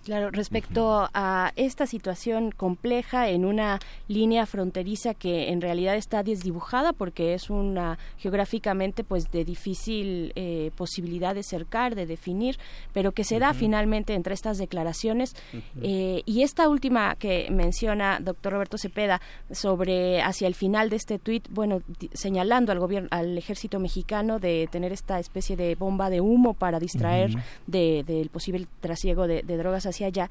Claro, 0.03 0.31
respecto 0.31 1.09
a 1.13 1.53
esta 1.55 1.87
situación 1.87 2.51
compleja 2.51 3.29
en 3.29 3.45
una 3.45 3.79
línea 4.07 4.45
fronteriza 4.45 5.13
que 5.13 5.49
en 5.49 5.61
realidad 5.61 5.95
está 5.95 6.23
desdibujada 6.23 6.91
porque 6.91 7.33
es 7.33 7.49
una 7.49 7.97
geográficamente 8.17 9.03
pues 9.03 9.31
de 9.31 9.45
difícil 9.45 10.33
eh, 10.35 10.71
posibilidad 10.75 11.33
de 11.33 11.43
cercar, 11.43 11.95
de 11.95 12.05
definir, 12.05 12.57
pero 12.93 13.13
que 13.13 13.23
se 13.23 13.39
da 13.39 13.53
finalmente 13.53 14.13
entre 14.13 14.33
estas 14.33 14.57
declaraciones. 14.57 15.35
Eh, 15.81 16.23
y 16.25 16.41
esta 16.41 16.67
última 16.67 17.15
que 17.15 17.49
menciona 17.49 18.19
doctor 18.19 18.53
Roberto 18.53 18.77
Cepeda 18.77 19.21
sobre 19.51 20.21
hacia 20.21 20.47
el 20.47 20.55
final 20.55 20.89
de 20.89 20.97
este 20.97 21.17
tuit, 21.17 21.47
bueno, 21.49 21.81
señalando 22.13 22.71
al 22.71 22.79
gobierno, 22.79 23.07
al 23.11 23.37
ejército 23.37 23.79
mexicano 23.79 24.00
de 24.39 24.67
tener 24.71 24.91
esta 24.91 25.19
especie 25.19 25.55
de 25.55 25.75
bomba 25.75 26.09
de 26.09 26.21
humo 26.21 26.53
para 26.53 26.79
distraer 26.79 27.31
del 27.67 28.29
posible 28.29 28.67
trasiego 28.79 29.27
de, 29.27 29.41
drogas 29.43 29.85
hacia 29.85 30.07
allá. 30.07 30.29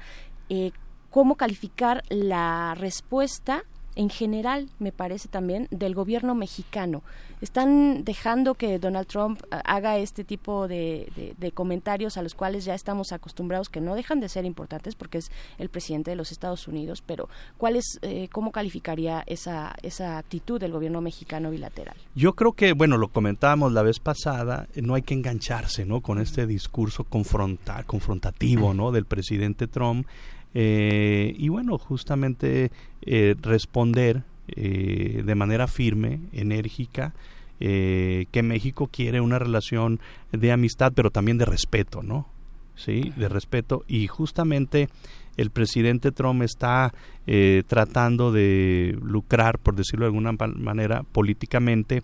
Eh, 0.49 0.71
¿Cómo 1.09 1.35
calificar 1.35 2.03
la 2.09 2.73
respuesta 2.75 3.65
en 3.95 4.09
general, 4.09 4.69
me 4.79 4.91
parece 4.91 5.27
también, 5.27 5.67
del 5.71 5.95
gobierno 5.95 6.35
mexicano. 6.35 7.03
Están 7.41 8.03
dejando 8.03 8.53
que 8.53 8.77
Donald 8.77 9.07
Trump 9.07 9.41
eh, 9.43 9.57
haga 9.65 9.97
este 9.97 10.23
tipo 10.23 10.67
de, 10.67 11.07
comentarios 11.53 12.17
a 12.17 12.21
los 12.21 12.35
cuales 12.35 12.65
ya 12.65 12.75
estamos 12.75 13.11
acostumbrados, 13.11 13.69
que 13.69 13.81
no 13.81 13.95
dejan 13.95 14.19
de 14.19 14.29
ser 14.29 14.45
importantes 14.45 14.95
porque 14.95 15.17
es 15.17 15.31
el 15.57 15.69
presidente 15.69 16.11
de 16.11 16.15
los 16.15 16.31
Estados 16.31 16.67
Unidos, 16.67 17.03
pero 17.05 17.29
¿cuál 17.57 17.75
es, 17.75 17.99
eh, 18.03 18.29
¿cómo 18.31 18.51
calificaría 18.51 19.23
esa, 19.25 19.75
esa 19.81 20.17
actitud 20.17 20.59
del 20.59 20.71
gobierno 20.71 21.01
mexicano 21.01 21.49
bilateral? 21.49 21.95
Yo 22.15 22.33
creo 22.33 22.53
que, 22.53 22.73
bueno, 22.73 22.97
lo 22.97 23.09
comentábamos 23.09 23.73
la 23.73 23.81
vez 23.81 23.99
pasada, 23.99 24.67
eh, 24.75 24.81
no 24.81 24.93
hay 24.93 25.01
que 25.01 25.13
engancharse 25.13 25.85
¿no? 25.85 26.01
con 26.01 26.19
este 26.21 26.45
discurso 26.45 27.03
confrontar, 27.03 27.85
confrontativo 27.85 28.73
¿no? 28.73 28.91
del 28.91 29.05
presidente 29.05 29.67
Trump 29.67 30.07
eh, 30.53 31.33
y 31.37 31.49
bueno, 31.49 31.77
justamente 31.77 32.71
eh, 33.03 33.35
responder 33.41 34.23
eh, 34.47 35.23
de 35.25 35.35
manera 35.35 35.67
firme, 35.67 36.19
enérgica, 36.33 37.13
que 37.59 38.41
México 38.43 38.89
quiere 38.91 39.21
una 39.21 39.37
relación 39.37 39.99
de 40.31 40.51
amistad, 40.51 40.93
pero 40.95 41.11
también 41.11 41.37
de 41.37 41.45
respeto, 41.45 42.01
¿no? 42.01 42.27
Sí, 42.75 43.13
de 43.15 43.29
respeto. 43.29 43.83
Y 43.87 44.07
justamente 44.07 44.89
el 45.37 45.51
presidente 45.51 46.11
Trump 46.11 46.41
está 46.41 46.91
tratando 47.67 48.31
de 48.31 48.97
lucrar, 49.03 49.59
por 49.59 49.75
decirlo 49.75 50.05
de 50.05 50.07
alguna 50.07 50.31
manera, 50.31 51.03
políticamente 51.03 52.01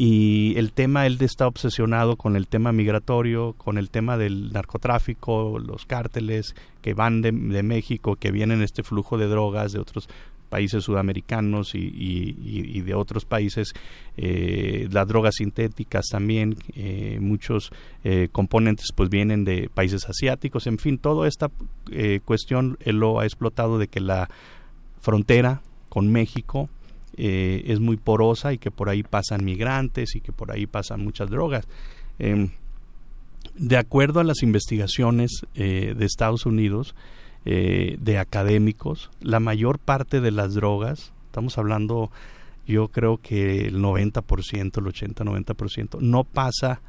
y 0.00 0.56
el 0.56 0.72
tema, 0.72 1.06
él 1.06 1.18
está 1.20 1.48
obsesionado 1.48 2.14
con 2.14 2.36
el 2.36 2.46
tema 2.46 2.70
migratorio, 2.70 3.54
con 3.58 3.78
el 3.78 3.90
tema 3.90 4.16
del 4.16 4.52
narcotráfico, 4.52 5.58
los 5.58 5.86
cárteles 5.86 6.54
que 6.82 6.94
van 6.94 7.20
de, 7.20 7.32
México, 7.32 8.14
que 8.14 8.30
vienen 8.30 8.62
este 8.62 8.84
flujo 8.84 9.18
de 9.18 9.26
drogas 9.26 9.72
de 9.72 9.80
otros 9.80 10.08
países 10.50 10.84
sudamericanos 10.84 11.74
y, 11.74 12.80
de 12.80 12.94
otros 12.94 13.24
países, 13.24 13.72
eh, 14.16 14.86
las 14.92 15.08
drogas 15.08 15.34
sintéticas 15.34 16.06
también, 16.12 16.54
eh, 16.76 17.18
muchos 17.20 17.72
eh, 18.04 18.28
componentes 18.30 18.86
pues 18.94 19.10
vienen 19.10 19.44
de 19.44 19.68
países 19.68 20.08
asiáticos, 20.08 20.68
en 20.68 20.78
fin, 20.78 20.98
toda 20.98 21.26
esta 21.26 21.50
cuestión 22.24 22.78
él 22.84 23.00
lo 23.00 23.18
ha 23.18 23.24
explotado 23.24 23.78
de 23.78 23.88
que 23.88 23.98
la 23.98 24.30
frontera 25.00 25.60
con 25.88 26.12
México 26.12 26.70
eh, 27.20 27.64
es 27.66 27.80
muy 27.80 27.96
porosa 27.96 28.52
y 28.52 28.58
que 28.58 28.70
por 28.70 28.88
ahí 28.88 29.02
pasan 29.02 29.44
migrantes 29.44 30.14
y 30.14 30.20
que 30.20 30.30
por 30.30 30.52
ahí 30.52 30.66
pasan 30.66 31.02
muchas 31.02 31.28
drogas. 31.28 31.66
Em, 32.20 32.50
de 33.56 33.76
acuerdo 33.76 34.20
a 34.20 34.24
las 34.24 34.44
investigaciones 34.44 35.44
eh, 35.56 35.94
de 35.98 36.06
Estados 36.06 36.46
Unidos, 36.46 36.94
eh, 37.44 37.96
de 38.00 38.18
académicos, 38.18 39.10
la 39.20 39.40
mayor 39.40 39.80
parte 39.80 40.20
de 40.20 40.30
las 40.30 40.54
drogas, 40.54 41.12
estamos 41.26 41.58
hablando 41.58 42.12
yo 42.68 42.88
creo 42.88 43.16
que 43.16 43.66
el 43.66 43.82
90%, 43.82 44.78
el 44.78 45.14
80-90%, 45.14 46.00
no 46.00 46.22
pasa 46.22 46.82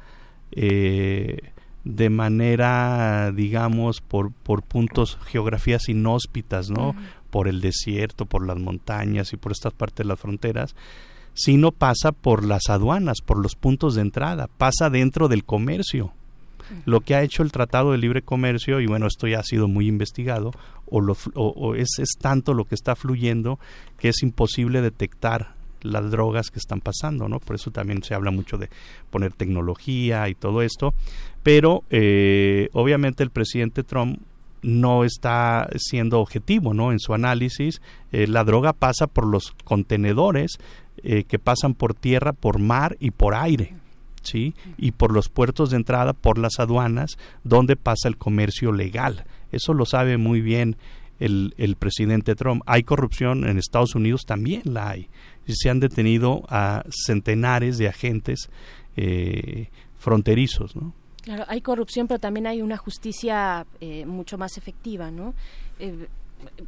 de 1.84 2.10
manera, 2.10 3.32
digamos, 3.32 4.00
por, 4.00 4.32
por 4.32 4.62
puntos, 4.62 5.18
geografías 5.26 5.88
inhóspitas, 5.88 6.70
¿no? 6.70 6.94
por 7.30 7.48
el 7.48 7.60
desierto, 7.60 8.26
por 8.26 8.46
las 8.46 8.58
montañas 8.58 9.32
y 9.32 9.36
por 9.36 9.52
estas 9.52 9.72
partes 9.72 10.04
de 10.04 10.08
las 10.08 10.20
fronteras, 10.20 10.74
sino 11.32 11.72
pasa 11.72 12.12
por 12.12 12.44
las 12.44 12.68
aduanas, 12.68 13.18
por 13.24 13.38
los 13.38 13.54
puntos 13.54 13.94
de 13.94 14.02
entrada, 14.02 14.48
pasa 14.58 14.90
dentro 14.90 15.28
del 15.28 15.44
comercio. 15.44 16.12
Lo 16.84 17.00
que 17.00 17.16
ha 17.16 17.22
hecho 17.22 17.42
el 17.42 17.50
Tratado 17.50 17.90
de 17.90 17.98
Libre 17.98 18.22
Comercio, 18.22 18.78
y 18.80 18.86
bueno, 18.86 19.08
esto 19.08 19.26
ya 19.26 19.40
ha 19.40 19.44
sido 19.44 19.66
muy 19.66 19.88
investigado, 19.88 20.52
o, 20.86 21.00
lo, 21.00 21.16
o, 21.34 21.74
es, 21.74 21.98
es 21.98 22.10
tanto 22.20 22.54
lo 22.54 22.64
que 22.64 22.76
está 22.76 22.94
fluyendo 22.94 23.58
que 23.98 24.10
es 24.10 24.22
imposible 24.22 24.80
detectar 24.80 25.54
las 25.82 26.10
drogas 26.10 26.50
que 26.50 26.58
están 26.58 26.80
pasando, 26.80 27.28
¿no? 27.28 27.40
Por 27.40 27.56
eso 27.56 27.70
también 27.70 28.02
se 28.04 28.14
habla 28.14 28.30
mucho 28.30 28.56
de 28.56 28.68
poner 29.10 29.32
tecnología 29.32 30.28
y 30.28 30.34
todo 30.34 30.62
esto, 30.62 30.94
pero 31.42 31.84
eh, 31.90 32.68
obviamente 32.72 33.22
el 33.22 33.30
presidente 33.30 33.82
Trump 33.82 34.20
no 34.62 35.04
está 35.04 35.68
siendo 35.76 36.20
objetivo 36.20 36.74
¿no? 36.74 36.92
en 36.92 36.98
su 36.98 37.14
análisis. 37.14 37.80
Eh, 38.12 38.26
la 38.26 38.44
droga 38.44 38.72
pasa 38.72 39.06
por 39.06 39.26
los 39.26 39.54
contenedores 39.64 40.58
eh, 41.02 41.24
que 41.24 41.38
pasan 41.38 41.74
por 41.74 41.94
tierra, 41.94 42.32
por 42.32 42.58
mar 42.58 42.96
y 43.00 43.10
por 43.10 43.34
aire. 43.34 43.74
¿sí? 44.22 44.54
Y 44.76 44.92
por 44.92 45.12
los 45.12 45.28
puertos 45.28 45.70
de 45.70 45.76
entrada, 45.76 46.12
por 46.12 46.38
las 46.38 46.58
aduanas, 46.58 47.16
donde 47.42 47.76
pasa 47.76 48.08
el 48.08 48.16
comercio 48.16 48.72
legal. 48.72 49.24
Eso 49.50 49.72
lo 49.72 49.86
sabe 49.86 50.18
muy 50.18 50.40
bien 50.40 50.76
el, 51.18 51.76
presidente 51.78 52.34
Trump. 52.34 52.62
Hay 52.66 52.82
corrupción 52.82 53.46
en 53.46 53.58
Estados 53.58 53.94
Unidos, 53.94 54.22
también 54.26 54.62
la 54.64 54.90
hay. 54.90 55.08
Se 55.46 55.68
han 55.68 55.80
detenido 55.80 56.44
a 56.48 56.84
centenares 56.90 57.76
de 57.78 57.88
agentes 57.88 58.50
eh, 58.96 59.68
fronterizos, 59.98 60.76
¿no? 60.76 60.94
Claro, 61.22 61.44
hay 61.48 61.60
corrupción, 61.60 62.08
pero 62.08 62.18
también 62.18 62.46
hay 62.46 62.62
una 62.62 62.76
justicia 62.76 63.66
eh, 63.80 64.06
mucho 64.06 64.38
más 64.38 64.56
efectiva, 64.56 65.10
¿no? 65.10 65.34
Eh, 65.78 66.08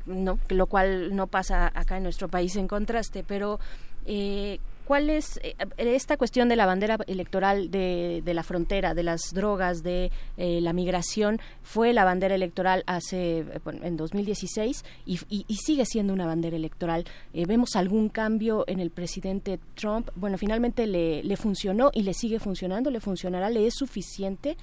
no, 0.07 0.39
lo 0.51 0.67
cual 0.67 1.17
no 1.17 1.27
pasa 1.27 1.71
acá 1.75 1.97
en 1.97 2.03
nuestro 2.03 2.29
país 2.29 2.57
en 2.57 2.69
contraste, 2.69 3.25
pero 3.27 3.59
eh, 4.05 4.59
¿Cuál 4.93 5.09
es 5.09 5.41
eh, 5.43 5.55
esta 5.79 6.19
cuestión 6.19 6.51
de 6.51 6.57
la 6.57 6.67
bandera 6.67 6.99
electoral 7.07 7.71
de, 7.71 8.23
la 8.27 8.43
frontera, 8.43 8.93
de 8.93 9.03
las 9.03 9.33
drogas, 9.33 9.83
de 9.83 10.11
eh, 10.37 10.61
la 10.61 10.75
migración? 10.75 11.41
Fue 11.63 11.95
la 11.95 12.05
bandera 12.05 12.35
electoral 12.35 12.85
hace 12.87 13.39
eh, 13.39 13.61
en 13.81 13.97
2016 13.97 14.85
y, 15.07 15.17
sigue 15.57 15.87
siendo 15.87 16.13
una 16.13 16.27
bandera 16.27 16.57
electoral. 16.57 17.07
¿Vemos 17.33 17.75
algún 17.75 18.11
cambio 18.11 18.65
en 18.67 18.81
el 18.81 18.91
presidente 18.91 19.59
Trump? 19.77 20.11
Bueno, 20.15 20.37
finalmente 20.37 20.87
le, 20.87 21.23
le, 21.23 21.37
funcionó 21.39 21.91
y 21.95 22.03
le 22.03 22.13
sigue 22.13 22.39
funcionando, 22.39 22.91
le 22.91 23.01
funcionará, 23.01 23.49
le 23.49 23.67
es 23.67 23.75
suficiente, 23.75 24.59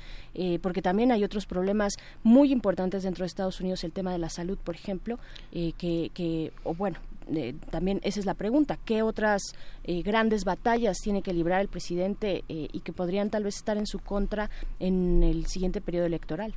porque 0.62 0.84
también 0.84 1.12
hay 1.12 1.24
otros 1.24 1.48
problemas 1.48 1.94
muy 2.22 2.52
importantes 2.52 3.02
dentro 3.02 3.24
de 3.24 3.28
Estados 3.28 3.62
Unidos, 3.62 3.84
el 3.84 3.94
tema 3.94 4.12
de 4.12 4.20
la 4.20 4.30
salud, 4.30 4.60
por 4.64 4.76
ejemplo, 4.76 5.18
que, 5.52 6.12
que 6.14 6.52
o 6.64 6.76
bueno, 6.76 7.00
eh, 7.36 7.56
también 7.70 8.00
esa 8.04 8.20
es 8.20 8.26
la 8.26 8.34
pregunta, 8.34 8.78
¿qué 8.86 9.02
otras 9.02 9.42
eh, 9.84 10.02
grandes 10.02 10.44
batallas 10.44 10.98
tiene 10.98 11.22
que 11.22 11.34
librar 11.34 11.62
el 11.62 11.68
presidente 11.68 12.44
eh, 12.50 12.68
y 12.72 12.80
que 12.82 12.94
podrían 12.94 13.30
tal 13.30 13.44
vez 13.44 13.58
estar 13.58 13.78
en 13.78 13.88
su 13.88 14.00
contra 14.00 14.50
en 14.80 15.24
el 15.24 15.46
siguiente 15.46 15.82
periodo 15.82 16.06
electoral? 16.06 16.54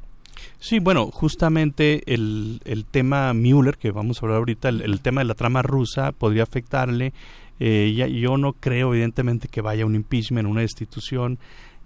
Sí, 0.59 0.79
bueno, 0.79 1.11
justamente 1.11 2.03
el, 2.13 2.61
el 2.65 2.85
tema 2.85 3.33
Mueller, 3.35 3.77
que 3.77 3.91
vamos 3.91 4.19
a 4.19 4.27
hablar 4.27 4.39
ahorita, 4.39 4.71
el, 4.71 5.01
tema 5.01 5.21
de 5.21 5.27
la 5.27 5.35
trama 5.35 5.63
rusa 5.63 6.13
podría 6.13 6.43
afectarle. 6.43 7.13
Ya, 7.61 8.09
yo 8.09 8.39
no 8.39 8.55
creo, 8.55 8.93
evidentemente, 8.93 9.47
que 9.47 9.61
vaya 9.61 9.87
un 9.87 9.95
impeachment, 9.95 10.49
una 10.49 10.63
destitución. 10.63 11.39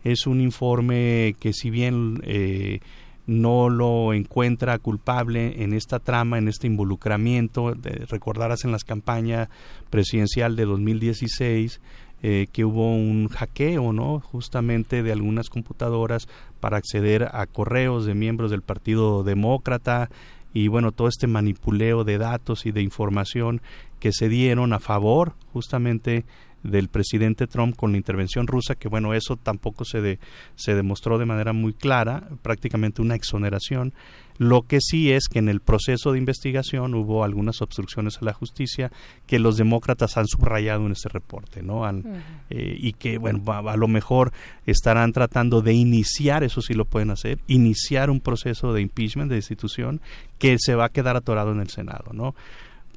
Es 0.04 0.26
un 0.26 0.40
informe 0.40 1.34
que, 1.38 1.52
si 1.52 1.68
bien 1.68 2.22
no 3.26 3.68
lo 3.68 4.12
encuentra 4.12 4.78
culpable 4.78 5.62
en 5.62 5.72
esta 5.72 5.98
trama, 5.98 6.38
en 6.38 6.48
este 6.48 6.66
involucramiento. 6.66 7.74
De, 7.74 8.06
recordarás 8.08 8.64
en 8.64 8.72
las 8.72 8.84
campañas 8.84 9.48
presidencial 9.90 10.56
de 10.56 10.64
2016 10.64 11.80
eh, 12.22 12.46
que 12.52 12.64
hubo 12.64 12.94
un 12.94 13.28
hackeo, 13.28 13.92
¿no? 13.92 14.20
Justamente 14.20 15.02
de 15.02 15.12
algunas 15.12 15.50
computadoras 15.50 16.28
para 16.60 16.78
acceder 16.78 17.28
a 17.32 17.46
correos 17.46 18.06
de 18.06 18.14
miembros 18.14 18.50
del 18.50 18.62
Partido 18.62 19.22
Demócrata 19.22 20.08
y 20.54 20.68
bueno, 20.68 20.92
todo 20.92 21.08
este 21.08 21.26
manipuleo 21.26 22.04
de 22.04 22.16
datos 22.16 22.64
y 22.64 22.72
de 22.72 22.80
información 22.80 23.60
que 24.00 24.12
se 24.12 24.30
dieron 24.30 24.72
a 24.72 24.80
favor 24.80 25.34
justamente 25.52 26.24
del 26.66 26.88
presidente 26.88 27.46
Trump 27.46 27.76
con 27.76 27.92
la 27.92 27.98
intervención 27.98 28.46
rusa, 28.46 28.74
que 28.74 28.88
bueno, 28.88 29.14
eso 29.14 29.36
tampoco 29.36 29.84
se, 29.84 30.18
se 30.54 30.74
demostró 30.74 31.18
de 31.18 31.26
manera 31.26 31.52
muy 31.52 31.72
clara, 31.72 32.28
prácticamente 32.42 33.02
una 33.02 33.14
exoneración. 33.14 33.92
Lo 34.38 34.62
que 34.62 34.80
sí 34.80 35.12
es 35.12 35.28
que 35.28 35.38
en 35.38 35.48
el 35.48 35.60
proceso 35.60 36.12
de 36.12 36.18
investigación 36.18 36.94
hubo 36.94 37.24
algunas 37.24 37.62
obstrucciones 37.62 38.18
a 38.18 38.24
la 38.24 38.34
justicia 38.34 38.92
que 39.26 39.38
los 39.38 39.56
demócratas 39.56 40.16
han 40.16 40.26
subrayado 40.26 40.84
en 40.84 40.92
ese 40.92 41.08
reporte, 41.08 41.62
¿no? 41.62 41.88
Eh, 42.50 42.76
y 42.78 42.92
que, 42.92 43.18
bueno, 43.18 43.42
a, 43.50 43.76
lo 43.76 43.88
mejor 43.88 44.32
estarán 44.66 45.12
tratando 45.12 45.62
de 45.62 45.72
iniciar, 45.72 46.44
eso 46.44 46.60
sí 46.60 46.74
lo 46.74 46.84
pueden 46.84 47.10
hacer, 47.10 47.38
iniciar 47.46 48.10
un 48.10 48.20
proceso 48.20 48.74
de 48.74 48.82
impeachment, 48.82 49.30
de 49.30 49.36
institución, 49.36 50.00
que 50.38 50.56
se 50.58 50.74
va 50.74 50.86
a 50.86 50.90
quedar 50.90 51.16
atorado 51.16 51.52
en 51.52 51.60
el 51.60 51.70
Senado, 51.70 52.12
¿no? 52.12 52.34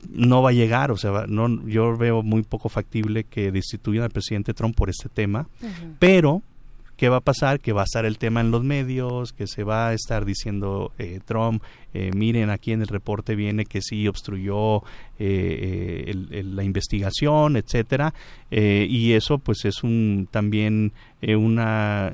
No 0.10 0.42
va 0.42 0.50
a 0.50 0.54
llegar, 0.54 0.92
o 0.92 0.98
sea, 0.98 1.26
no, 1.28 1.68
yo 1.68 1.96
veo 1.98 2.24
muy 2.24 2.44
poco 2.44 2.70
factible 2.70 3.24
que 3.24 3.52
destituyan 3.52 4.04
al 4.04 4.12
presidente 4.12 4.54
Trump 4.54 4.76
por 4.76 4.90
este 4.90 5.10
tema, 5.10 5.48
pero 6.00 6.42
¿qué 7.00 7.08
va 7.08 7.18
a 7.18 7.22
pasar? 7.22 7.62
Que 7.62 7.72
va 7.72 7.82
a 7.82 7.86
estar 7.86 8.06
el 8.06 8.18
tema 8.18 8.42
en 8.42 8.52
los 8.52 8.62
medios, 8.66 9.32
que 9.32 9.48
se 9.48 9.64
va 9.64 9.88
a 9.88 9.94
estar 9.94 10.26
diciendo 10.26 10.92
eh, 11.00 11.22
Trump, 11.26 11.64
eh, 11.94 12.12
miren 12.14 12.50
aquí 12.50 12.74
en 12.74 12.82
el 12.82 12.90
reporte 12.90 13.36
viene 13.36 13.64
que 13.64 13.82
sí 13.82 14.06
obstruyó 14.06 14.84
eh, 15.18 16.14
la 16.44 16.64
investigación, 16.66 17.56
etcétera, 17.56 18.14
y 18.52 19.14
eso 19.14 19.38
pues 19.38 19.64
es 19.64 19.82
un 19.84 20.28
también 20.30 20.92
una 21.22 22.14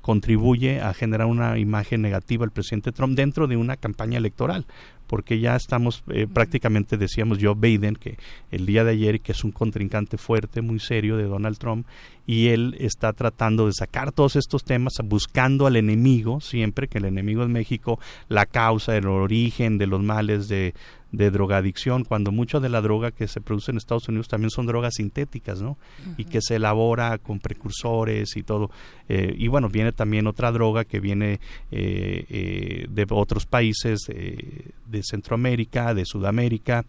contribuye 0.00 0.80
a 0.80 0.92
generar 0.92 1.28
una 1.28 1.58
imagen 1.58 2.02
negativa 2.02 2.44
al 2.44 2.50
presidente 2.50 2.92
Trump 2.92 3.16
dentro 3.16 3.46
de 3.46 3.56
una 3.56 3.76
campaña 3.76 4.18
electoral, 4.18 4.66
porque 5.06 5.40
ya 5.40 5.56
estamos 5.56 6.02
eh, 6.08 6.26
prácticamente, 6.32 6.96
decíamos 6.96 7.38
Joe 7.40 7.54
Biden, 7.56 7.96
que 7.96 8.18
el 8.50 8.66
día 8.66 8.84
de 8.84 8.92
ayer, 8.92 9.20
que 9.20 9.32
es 9.32 9.44
un 9.44 9.52
contrincante 9.52 10.18
fuerte, 10.18 10.62
muy 10.62 10.80
serio 10.80 11.16
de 11.16 11.24
Donald 11.24 11.58
Trump, 11.58 11.86
y 12.26 12.48
él 12.48 12.76
está 12.80 13.12
tratando 13.12 13.66
de 13.66 13.72
sacar 13.72 14.12
todos 14.12 14.36
estos 14.36 14.64
temas, 14.64 14.94
buscando 15.04 15.66
al 15.66 15.76
enemigo, 15.76 16.40
siempre 16.40 16.88
que 16.88 16.98
el 16.98 17.04
enemigo 17.04 17.42
es 17.42 17.48
México, 17.48 18.00
la 18.28 18.46
causa, 18.46 18.96
el 18.96 19.06
origen 19.06 19.78
de 19.78 19.86
los 19.86 20.02
males 20.02 20.48
de, 20.48 20.74
de 21.12 21.30
drogadicción, 21.30 22.04
cuando 22.04 22.32
mucho 22.32 22.60
de 22.60 22.68
la 22.68 22.80
droga 22.80 23.10
que 23.10 23.28
se 23.28 23.40
produce 23.40 23.70
en 23.70 23.76
Estados 23.76 24.08
Unidos 24.08 24.28
también 24.28 24.50
son 24.50 24.66
drogas 24.66 24.94
sintéticas, 24.96 25.62
¿no? 25.62 25.78
Y 26.16 26.24
que 26.24 26.40
se 26.42 26.56
elabora 26.56 27.18
con 27.18 27.38
precursores 27.38 28.36
y 28.36 28.42
todo. 28.42 28.70
Eh, 29.08 29.34
y 29.36 29.48
bueno, 29.48 29.68
viene 29.68 29.92
también 29.92 30.26
otra 30.26 30.50
droga 30.50 30.84
que 30.84 31.00
viene 31.00 31.40
eh, 31.70 32.26
eh, 32.28 32.86
de 32.90 33.06
otros 33.10 33.46
países 33.46 34.00
de 34.06 35.02
Centroamérica, 35.02 35.94
de 35.94 36.04
Sudamérica. 36.04 36.84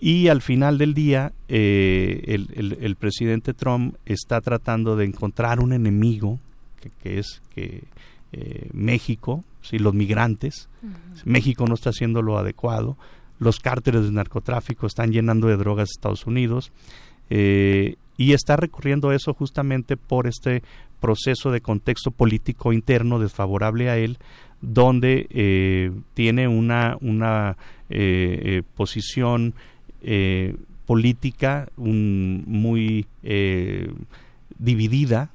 Y 0.00 0.28
al 0.28 0.40
final 0.40 0.78
del 0.78 0.94
día, 0.94 1.32
el, 1.46 2.78
el, 2.80 2.96
presidente 2.96 3.52
Trump 3.52 3.96
está 4.06 4.40
tratando 4.40 4.96
de 4.96 5.04
encontrar 5.04 5.60
un 5.60 5.74
enemigo, 5.74 6.38
que, 7.02 7.18
es 7.18 7.42
que 7.54 7.84
México, 8.72 9.44
¿sí? 9.62 9.78
los 9.78 9.94
migrantes. 9.94 10.68
México 11.24 11.66
no 11.66 11.74
está 11.74 11.90
haciendo 11.90 12.22
lo 12.22 12.38
adecuado 12.38 12.96
los 13.40 13.58
cárteles 13.58 14.04
de 14.04 14.12
narcotráfico 14.12 14.86
están 14.86 15.10
llenando 15.10 15.48
de 15.48 15.56
drogas 15.56 15.88
a 15.88 15.92
Estados 15.96 16.26
Unidos 16.26 16.70
eh, 17.30 17.96
y 18.16 18.32
está 18.34 18.56
recurriendo 18.56 19.08
a 19.08 19.16
eso 19.16 19.34
justamente 19.34 19.96
por 19.96 20.26
este 20.26 20.62
proceso 21.00 21.50
de 21.50 21.62
contexto 21.62 22.10
político 22.10 22.74
interno 22.74 23.18
desfavorable 23.18 23.88
a 23.88 23.96
él, 23.96 24.18
donde 24.60 25.26
eh, 25.30 25.90
tiene 26.12 26.46
una, 26.46 26.98
una 27.00 27.56
eh, 27.88 28.62
posición 28.76 29.54
política 30.86 31.68
muy 31.76 33.06
dividida. 34.58 35.30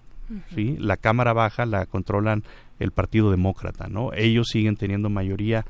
¿sí? 0.54 0.76
La 0.80 0.98
Cámara 0.98 1.34
Baja 1.34 1.66
la 1.66 1.86
controlan 1.88 2.44
el 2.80 2.92
Partido 2.92 3.32
Demócrata, 3.32 3.88
¿no? 3.88 4.14
Ellos 4.14 4.48
siguen 4.52 4.76
teniendo 4.76 5.10
mayoría 5.10 5.66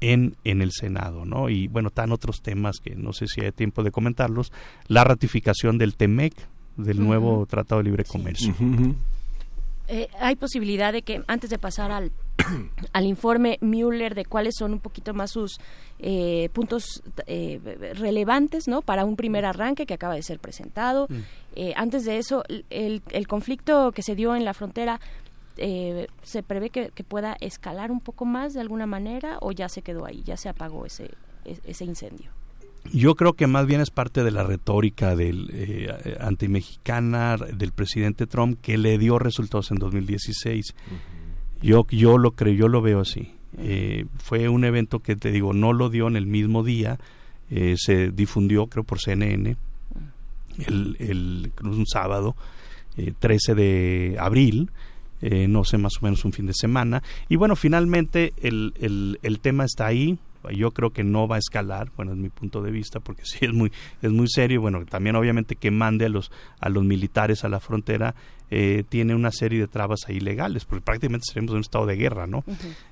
en, 0.00 0.36
en 0.44 0.62
el 0.62 0.72
Senado, 0.72 1.24
¿no? 1.24 1.48
Y 1.48 1.68
bueno, 1.68 1.88
están 1.88 2.12
otros 2.12 2.42
temas 2.42 2.80
que 2.80 2.94
no 2.94 3.12
sé 3.12 3.26
si 3.26 3.42
hay 3.42 3.52
tiempo 3.52 3.82
de 3.82 3.90
comentarlos. 3.90 4.52
La 4.88 5.04
ratificación 5.04 5.78
del 5.78 5.96
TEMEC, 5.96 6.34
del 6.76 7.02
nuevo 7.02 7.46
Tratado 7.46 7.80
de 7.80 7.84
Libre 7.84 8.04
Comercio. 8.04 8.54
Eh, 9.92 10.08
hay 10.20 10.36
posibilidad 10.36 10.92
de 10.92 11.02
que 11.02 11.22
antes 11.26 11.50
de 11.50 11.58
pasar 11.58 11.90
al, 11.90 12.12
al 12.92 13.06
informe 13.06 13.58
Mueller 13.60 14.14
de 14.14 14.24
cuáles 14.24 14.54
son 14.56 14.72
un 14.72 14.78
poquito 14.78 15.14
más 15.14 15.32
sus 15.32 15.58
eh, 15.98 16.48
puntos 16.52 17.02
eh, 17.26 17.60
relevantes 17.96 18.68
no 18.68 18.82
para 18.82 19.04
un 19.04 19.16
primer 19.16 19.44
arranque 19.44 19.86
que 19.86 19.94
acaba 19.94 20.14
de 20.14 20.22
ser 20.22 20.38
presentado 20.38 21.08
mm. 21.10 21.60
antes 21.74 22.04
de 22.04 22.18
eso 22.18 22.44
el, 22.70 23.02
el 23.10 23.26
conflicto 23.26 23.90
que 23.90 24.02
se 24.02 24.14
dio 24.14 24.36
en 24.36 24.44
la 24.44 24.54
frontera 24.54 25.00
eh, 25.56 26.06
se 26.22 26.42
prevé 26.42 26.70
que, 26.70 26.90
pueda 27.04 27.36
escalar 27.40 27.90
un 27.90 28.00
poco 28.00 28.24
más 28.24 28.54
de 28.54 28.60
alguna 28.60 28.86
manera 28.86 29.38
o 29.40 29.52
ya 29.52 29.68
se 29.68 29.82
quedó 29.82 30.06
ahí, 30.06 30.22
ya 30.24 30.36
se 30.36 30.48
apagó 30.48 30.86
ese, 30.86 31.10
ese 31.44 31.84
incendio? 31.84 32.30
Yo 32.92 33.14
creo 33.14 33.34
que 33.34 33.46
más 33.46 33.66
bien 33.66 33.80
es 33.80 33.90
parte 33.90 34.24
de 34.24 34.30
la 34.30 34.42
retórica 34.42 35.14
del 35.14 35.50
eh, 35.52 36.16
antimexicana 36.20 37.36
del 37.36 37.72
presidente 37.72 38.26
Trump 38.26 38.58
que 38.60 38.78
le 38.78 38.98
dio 38.98 39.18
resultados 39.18 39.70
en 39.70 39.78
2016. 39.78 40.74
Yo 41.62 41.86
yo 41.90 42.18
lo 42.18 42.32
creo, 42.32 42.54
yo 42.54 42.68
lo 42.68 42.80
veo 42.80 43.00
así. 43.00 43.34
Eh, 43.58 44.06
fue 44.18 44.48
un 44.48 44.64
evento 44.64 45.00
que 45.00 45.14
te 45.14 45.30
digo 45.30 45.52
no 45.52 45.72
lo 45.72 45.90
dio 45.90 46.08
en 46.08 46.16
el 46.16 46.26
mismo 46.26 46.64
día, 46.64 46.98
eh, 47.50 47.74
se 47.76 48.10
difundió 48.10 48.66
creo 48.66 48.84
por 48.84 48.98
CNN 49.00 49.56
el, 50.66 50.96
el 50.98 51.52
un 51.62 51.86
sábado 51.86 52.34
13 53.18 53.54
de 53.54 54.16
abril 54.18 54.70
eh, 55.22 55.48
no 55.48 55.64
sé, 55.64 55.78
más 55.78 55.94
o 56.00 56.04
menos 56.04 56.24
un 56.24 56.32
fin 56.32 56.46
de 56.46 56.54
semana. 56.54 57.02
Y 57.28 57.36
bueno, 57.36 57.56
finalmente 57.56 58.32
el, 58.40 58.72
el, 58.80 59.18
el 59.22 59.40
tema 59.40 59.64
está 59.64 59.86
ahí, 59.86 60.18
yo 60.54 60.70
creo 60.70 60.90
que 60.90 61.04
no 61.04 61.28
va 61.28 61.36
a 61.36 61.38
escalar, 61.38 61.90
bueno, 61.96 62.12
es 62.12 62.18
mi 62.18 62.30
punto 62.30 62.62
de 62.62 62.70
vista, 62.70 63.00
porque 63.00 63.22
sí 63.24 63.38
es 63.42 63.52
muy, 63.52 63.70
es 64.02 64.10
muy 64.10 64.26
serio, 64.28 64.60
bueno, 64.60 64.84
también 64.86 65.16
obviamente 65.16 65.56
que 65.56 65.70
mande 65.70 66.06
a 66.06 66.08
los, 66.08 66.30
a 66.60 66.68
los 66.68 66.84
militares 66.84 67.44
a 67.44 67.48
la 67.48 67.60
frontera 67.60 68.14
eh, 68.50 68.84
tiene 68.88 69.14
una 69.14 69.30
serie 69.30 69.60
de 69.60 69.68
trabas 69.68 70.00
ahí 70.08 70.18
legales, 70.20 70.64
porque 70.64 70.84
prácticamente 70.84 71.26
seremos 71.28 71.50
en 71.50 71.56
un 71.56 71.60
estado 71.60 71.86
de 71.86 71.96
guerra, 71.96 72.26
¿no? 72.26 72.42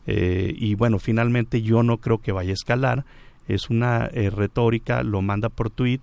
Eh, 0.07 0.55
y 0.57 0.75
bueno, 0.75 0.99
finalmente 0.99 1.63
yo 1.63 1.83
no 1.83 1.99
creo 1.99 2.19
que 2.19 2.31
vaya 2.31 2.51
a 2.51 2.55
escalar, 2.55 3.05
es 3.49 3.71
una 3.71 4.09
retórica, 4.09 5.03
lo 5.03 5.23
manda 5.23 5.49
por 5.49 5.71
tweet, 5.71 6.01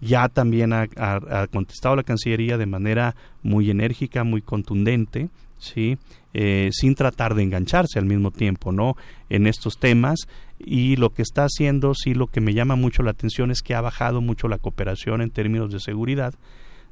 ya 0.00 0.28
también 0.28 0.72
ha, 0.72 0.86
ha, 0.96 1.46
contestado 1.48 1.96
la 1.96 2.02
Cancillería 2.02 2.56
de 2.56 2.66
manera 2.66 3.16
muy 3.42 3.70
enérgica, 3.70 4.22
muy 4.22 4.42
contundente, 4.42 5.28
¿sí? 5.64 5.98
Eh, 6.32 6.70
sin 6.72 6.94
tratar 6.94 7.34
de 7.34 7.42
engancharse 7.42 7.98
al 7.98 8.06
mismo 8.06 8.30
tiempo, 8.30 8.72
¿no? 8.72 8.96
En 9.28 9.46
estos 9.46 9.78
temas 9.78 10.26
y 10.58 10.96
lo 10.96 11.10
que 11.10 11.22
está 11.22 11.44
haciendo, 11.44 11.94
sí, 11.94 12.14
lo 12.14 12.26
que 12.26 12.40
me 12.40 12.54
llama 12.54 12.76
mucho 12.76 13.02
la 13.02 13.10
atención 13.10 13.50
es 13.50 13.62
que 13.62 13.74
ha 13.74 13.80
bajado 13.80 14.20
mucho 14.20 14.48
la 14.48 14.58
cooperación 14.58 15.20
en 15.20 15.30
términos 15.30 15.72
de 15.72 15.80
seguridad, 15.80 16.34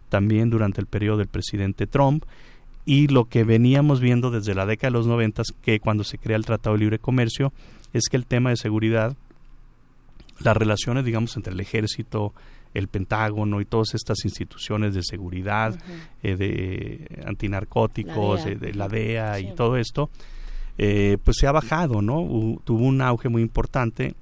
también 0.09 0.51
durante 0.51 0.81
el 0.81 0.87
periodo 0.87 1.19
del 1.19 1.29
presidente 1.29 1.87
Trump 1.87 2.25
y 2.85 3.09
lo 3.09 3.27
que 3.27 3.45
veníamos 3.45 4.01
viendo 4.01 4.31
desde 4.31 4.55
la 4.55 4.67
década 4.67 4.89
de 4.91 4.99
los 4.99 5.07
noventas, 5.07 5.49
que 5.63 5.81
cuando 5.81 6.05
se 6.05 6.19
crea 6.19 6.37
el 6.37 6.45
Tratado 6.45 6.75
de 6.75 6.81
Libre 6.81 6.99
Comercio, 6.99 7.53
es 7.93 8.09
que 8.11 8.17
el 8.17 8.27
tema 8.27 8.51
de 8.51 8.57
seguridad, 8.57 9.17
las 10.41 10.57
relaciones, 10.57 11.05
digamos, 11.05 11.37
entre 11.37 11.53
el 11.53 11.61
ejército, 11.61 12.33
el 12.75 12.89
Pentágono 12.89 13.61
y 13.61 13.65
todas 13.65 13.95
estas 13.95 14.25
instituciones 14.25 14.95
de 14.95 15.03
seguridad, 15.03 15.79
eh, 16.23 16.37
de 16.37 17.23
antinarcóticos, 17.27 18.45
de, 18.45 18.75
la 18.75 18.89
DEA 18.89 19.41
y 19.41 19.55
todo 19.55 19.77
esto, 19.77 20.11
eh, 20.79 21.19
pues 21.23 21.37
se 21.39 21.47
ha 21.47 21.53
bajado, 21.53 22.03
¿no? 22.03 22.61
tuvo 22.65 22.85
un 22.85 23.03
auge 23.03 23.29
muy 23.29 23.43
importante. 23.43 24.15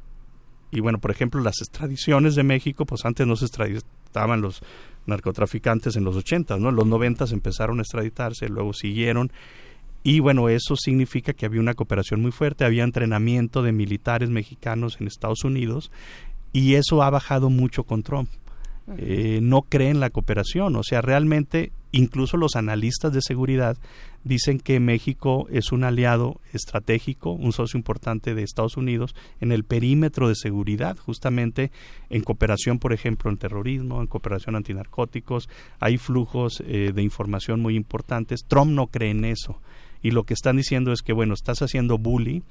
Y 0.72 0.81
bueno, 0.81 0.98
por 0.98 1.10
ejemplo, 1.10 1.40
las 1.40 1.60
extradiciones 1.60 2.35
de 2.35 2.43
México, 2.43 2.85
pues 2.86 3.05
antes 3.05 3.27
no 3.27 3.36
se 3.36 3.47
extraditaban 3.47 4.40
los 4.40 4.62
narcotraficantes 5.06 5.97
en 5.97 6.05
los 6.05 6.16
80, 6.16 6.59
¿no? 6.59 6.68
En 6.68 6.77
los 6.77 6.86
90 6.86 7.24
empezaron 7.32 7.78
a 7.78 7.82
extraditarse, 7.82 8.48
luego 8.48 8.72
siguieron. 8.72 9.32
Y 10.02 10.20
bueno, 10.20 10.48
eso 10.48 10.77
significa 10.77 11.32
que 11.32 11.44
había 11.44 11.60
una 11.60 11.74
cooperación 11.74 12.22
muy 12.22 12.31
fuerte, 12.31 12.64
había 12.64 12.85
entrenamiento 12.85 13.62
de 13.62 13.72
militares 13.72 14.31
mexicanos 14.31 14.97
en 15.01 15.06
Estados 15.06 15.44
Unidos 15.44 15.90
y 16.52 16.74
eso 16.74 17.02
ha 17.02 17.10
bajado 17.10 17.51
mucho 17.51 17.85
con 17.85 18.02
Trump. 18.02 18.31
Eh, 18.99 19.41
no 19.43 19.62
creen 19.62 20.01
la 20.01 20.11
cooperación. 20.11 20.77
O 20.77 20.83
sea, 20.83 21.01
realmente 21.01 21.73
incluso 21.93 22.37
los 22.37 22.57
analistas 22.57 23.12
de 23.12 23.21
seguridad 23.23 23.77
dicen 24.23 24.61
que 24.61 24.79
México 24.81 25.47
es 25.51 25.73
un 25.73 25.83
aliado 25.83 26.41
estratégico, 26.53 27.33
un 27.33 27.53
socio 27.53 27.79
importante 27.79 28.35
de 28.35 28.43
Estados 28.43 28.77
Unidos 28.77 29.15
en 29.41 29.51
el 29.51 29.65
perímetro 29.65 30.29
de 30.29 30.35
seguridad, 30.35 30.97
justamente 30.99 31.71
en 32.11 32.23
cooperación, 32.23 32.79
por 32.79 32.93
ejemplo, 32.93 33.31
en 33.31 33.39
terrorismo, 33.39 34.01
en 34.01 34.07
cooperación 34.07 34.57
antinarcóticos. 34.57 35.49
Hay 35.79 35.97
flujos 35.99 36.62
eh, 36.67 36.93
de 36.95 37.03
información 37.03 37.61
muy 37.61 37.77
importantes. 37.77 38.45
Trump 38.47 38.73
no 38.73 38.89
cree 38.89 39.11
en 39.11 39.25
eso 39.25 39.61
y 40.03 40.11
lo 40.11 40.25
que 40.25 40.35
están 40.35 40.57
diciendo 40.57 40.93
es 40.93 41.03
que, 41.03 41.12
bueno, 41.12 41.35
estás 41.35 41.62
haciendo 41.62 41.99
bully 41.99 42.43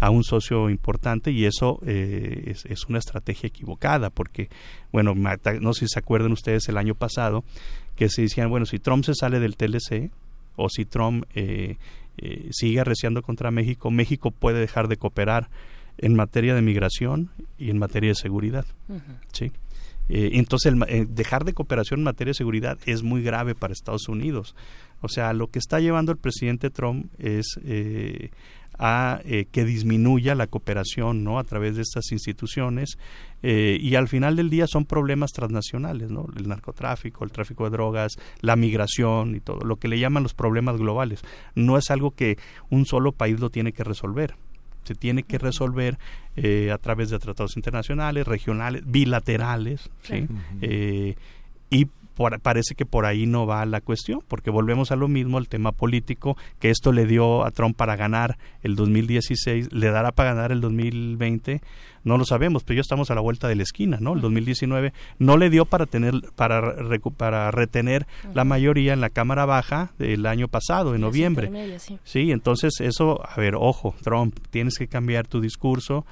a 0.00 0.10
un 0.10 0.24
socio 0.24 0.70
importante 0.70 1.30
y 1.30 1.44
eso 1.44 1.80
eh, 1.86 2.44
es, 2.46 2.64
es, 2.66 2.84
una 2.86 2.98
estrategia 2.98 3.46
equivocada 3.46 4.10
porque, 4.10 4.48
bueno, 4.92 5.14
no 5.14 5.72
sé 5.72 5.86
si 5.86 5.92
se 5.92 5.98
acuerdan 5.98 6.32
ustedes 6.32 6.68
el 6.68 6.76
año 6.76 6.94
pasado 6.94 7.44
que 7.96 8.08
se 8.08 8.22
decían, 8.22 8.50
bueno, 8.50 8.66
si 8.66 8.78
Trump 8.78 9.04
se 9.04 9.14
sale 9.14 9.40
del 9.40 9.56
TLC 9.56 10.10
o 10.56 10.68
si 10.68 10.84
Trump 10.84 11.24
eh, 11.34 11.76
eh, 12.18 12.48
sigue 12.52 12.80
arreciando 12.80 13.22
contra 13.22 13.50
México, 13.50 13.90
México 13.90 14.30
puede 14.30 14.60
dejar 14.60 14.88
de 14.88 14.96
cooperar 14.96 15.48
en 15.98 16.14
materia 16.14 16.54
de 16.54 16.62
migración 16.62 17.30
y 17.58 17.70
en 17.70 17.78
materia 17.78 18.10
de 18.10 18.16
seguridad. 18.16 18.66
¿sí? 19.32 19.52
Eh, 20.08 20.30
entonces, 20.34 20.72
el, 20.72 20.82
eh, 20.88 21.06
dejar 21.08 21.44
de 21.44 21.54
cooperación 21.54 22.00
en 22.00 22.04
materia 22.04 22.30
de 22.30 22.34
seguridad 22.34 22.78
es 22.84 23.02
muy 23.02 23.22
grave 23.22 23.54
para 23.54 23.72
Estados 23.72 24.08
Unidos. 24.08 24.54
O 25.00 25.08
sea, 25.08 25.32
lo 25.32 25.48
que 25.48 25.58
está 25.58 25.80
llevando 25.80 26.12
el 26.12 26.18
presidente 26.18 26.70
Trump 26.70 27.06
es 27.18 27.58
eh, 27.64 28.30
a 28.78 29.20
que 29.24 29.64
disminuya 29.64 30.34
la 30.34 30.46
cooperación 30.46 31.24
no 31.24 31.38
a 31.38 31.44
través 31.44 31.76
de 31.76 31.82
estas 31.82 32.10
instituciones 32.12 32.98
y 33.42 33.94
al 33.94 34.08
final 34.08 34.36
del 34.36 34.50
día 34.50 34.66
son 34.66 34.84
problemas 34.84 35.32
transnacionales 35.32 36.10
no 36.10 36.26
el 36.36 36.48
narcotráfico 36.48 37.24
el 37.24 37.30
tráfico 37.30 37.64
de 37.64 37.70
drogas 37.70 38.16
la 38.40 38.56
migración 38.56 39.34
y 39.34 39.40
todo 39.40 39.60
lo 39.60 39.76
que 39.76 39.88
le 39.88 39.98
llaman 39.98 40.22
los 40.22 40.34
problemas 40.34 40.76
globales. 40.76 41.22
No 41.54 41.78
es 41.78 41.90
algo 41.90 42.12
que 42.12 42.38
un 42.70 42.86
solo 42.86 43.12
país 43.12 43.40
lo 43.40 43.50
tiene 43.50 43.72
que 43.72 43.84
resolver. 43.84 44.34
Se 44.84 44.94
tiene 44.94 45.22
que 45.22 45.38
resolver 45.38 45.98
eh, 46.36 46.70
a 46.70 46.78
través 46.78 47.08
de 47.10 47.18
tratados 47.18 47.56
internacionales, 47.56 48.26
regionales, 48.26 48.82
bilaterales, 48.84 49.90
¿sí? 50.02 50.26
Eh, 50.60 51.14
y 51.70 51.86
parece 52.42 52.74
que 52.74 52.86
por 52.86 53.06
ahí 53.06 53.26
no 53.26 53.46
va 53.46 53.64
la 53.66 53.80
cuestión, 53.80 54.20
porque 54.28 54.50
volvemos 54.50 54.92
a 54.92 54.96
lo 54.96 55.08
mismo, 55.08 55.38
el 55.38 55.48
tema 55.48 55.72
político, 55.72 56.36
que 56.58 56.70
esto 56.70 56.92
le 56.92 57.06
dio 57.06 57.44
a 57.44 57.50
Trump 57.50 57.76
para 57.76 57.96
ganar 57.96 58.38
el 58.62 58.76
2016, 58.76 59.72
le 59.72 59.90
dará 59.90 60.12
para 60.12 60.34
ganar 60.34 60.52
el 60.52 60.60
2020, 60.60 61.60
no 62.04 62.18
lo 62.18 62.24
sabemos, 62.24 62.64
pero 62.64 62.76
ya 62.76 62.80
estamos 62.82 63.10
a 63.10 63.14
la 63.14 63.20
vuelta 63.20 63.48
de 63.48 63.56
la 63.56 63.62
esquina, 63.62 63.98
¿no? 64.00 64.14
El 64.14 64.20
2019 64.20 64.92
no 65.18 65.36
le 65.36 65.50
dio 65.50 65.64
para 65.64 65.86
tener 65.86 66.14
para, 66.36 66.74
para 67.16 67.50
retener 67.50 68.06
la 68.34 68.44
mayoría 68.44 68.92
en 68.92 69.00
la 69.00 69.10
Cámara 69.10 69.46
Baja 69.46 69.92
del 69.98 70.26
año 70.26 70.48
pasado, 70.48 70.94
en 70.94 71.00
noviembre. 71.00 71.50
sí, 72.04 72.30
entonces 72.30 72.80
eso, 72.80 73.20
a 73.26 73.40
ver, 73.40 73.54
ojo, 73.56 73.94
Trump, 74.02 74.38
tienes 74.50 74.76
que 74.76 74.86
cambiar 74.86 75.26
tu 75.26 75.40
discurso, 75.40 76.04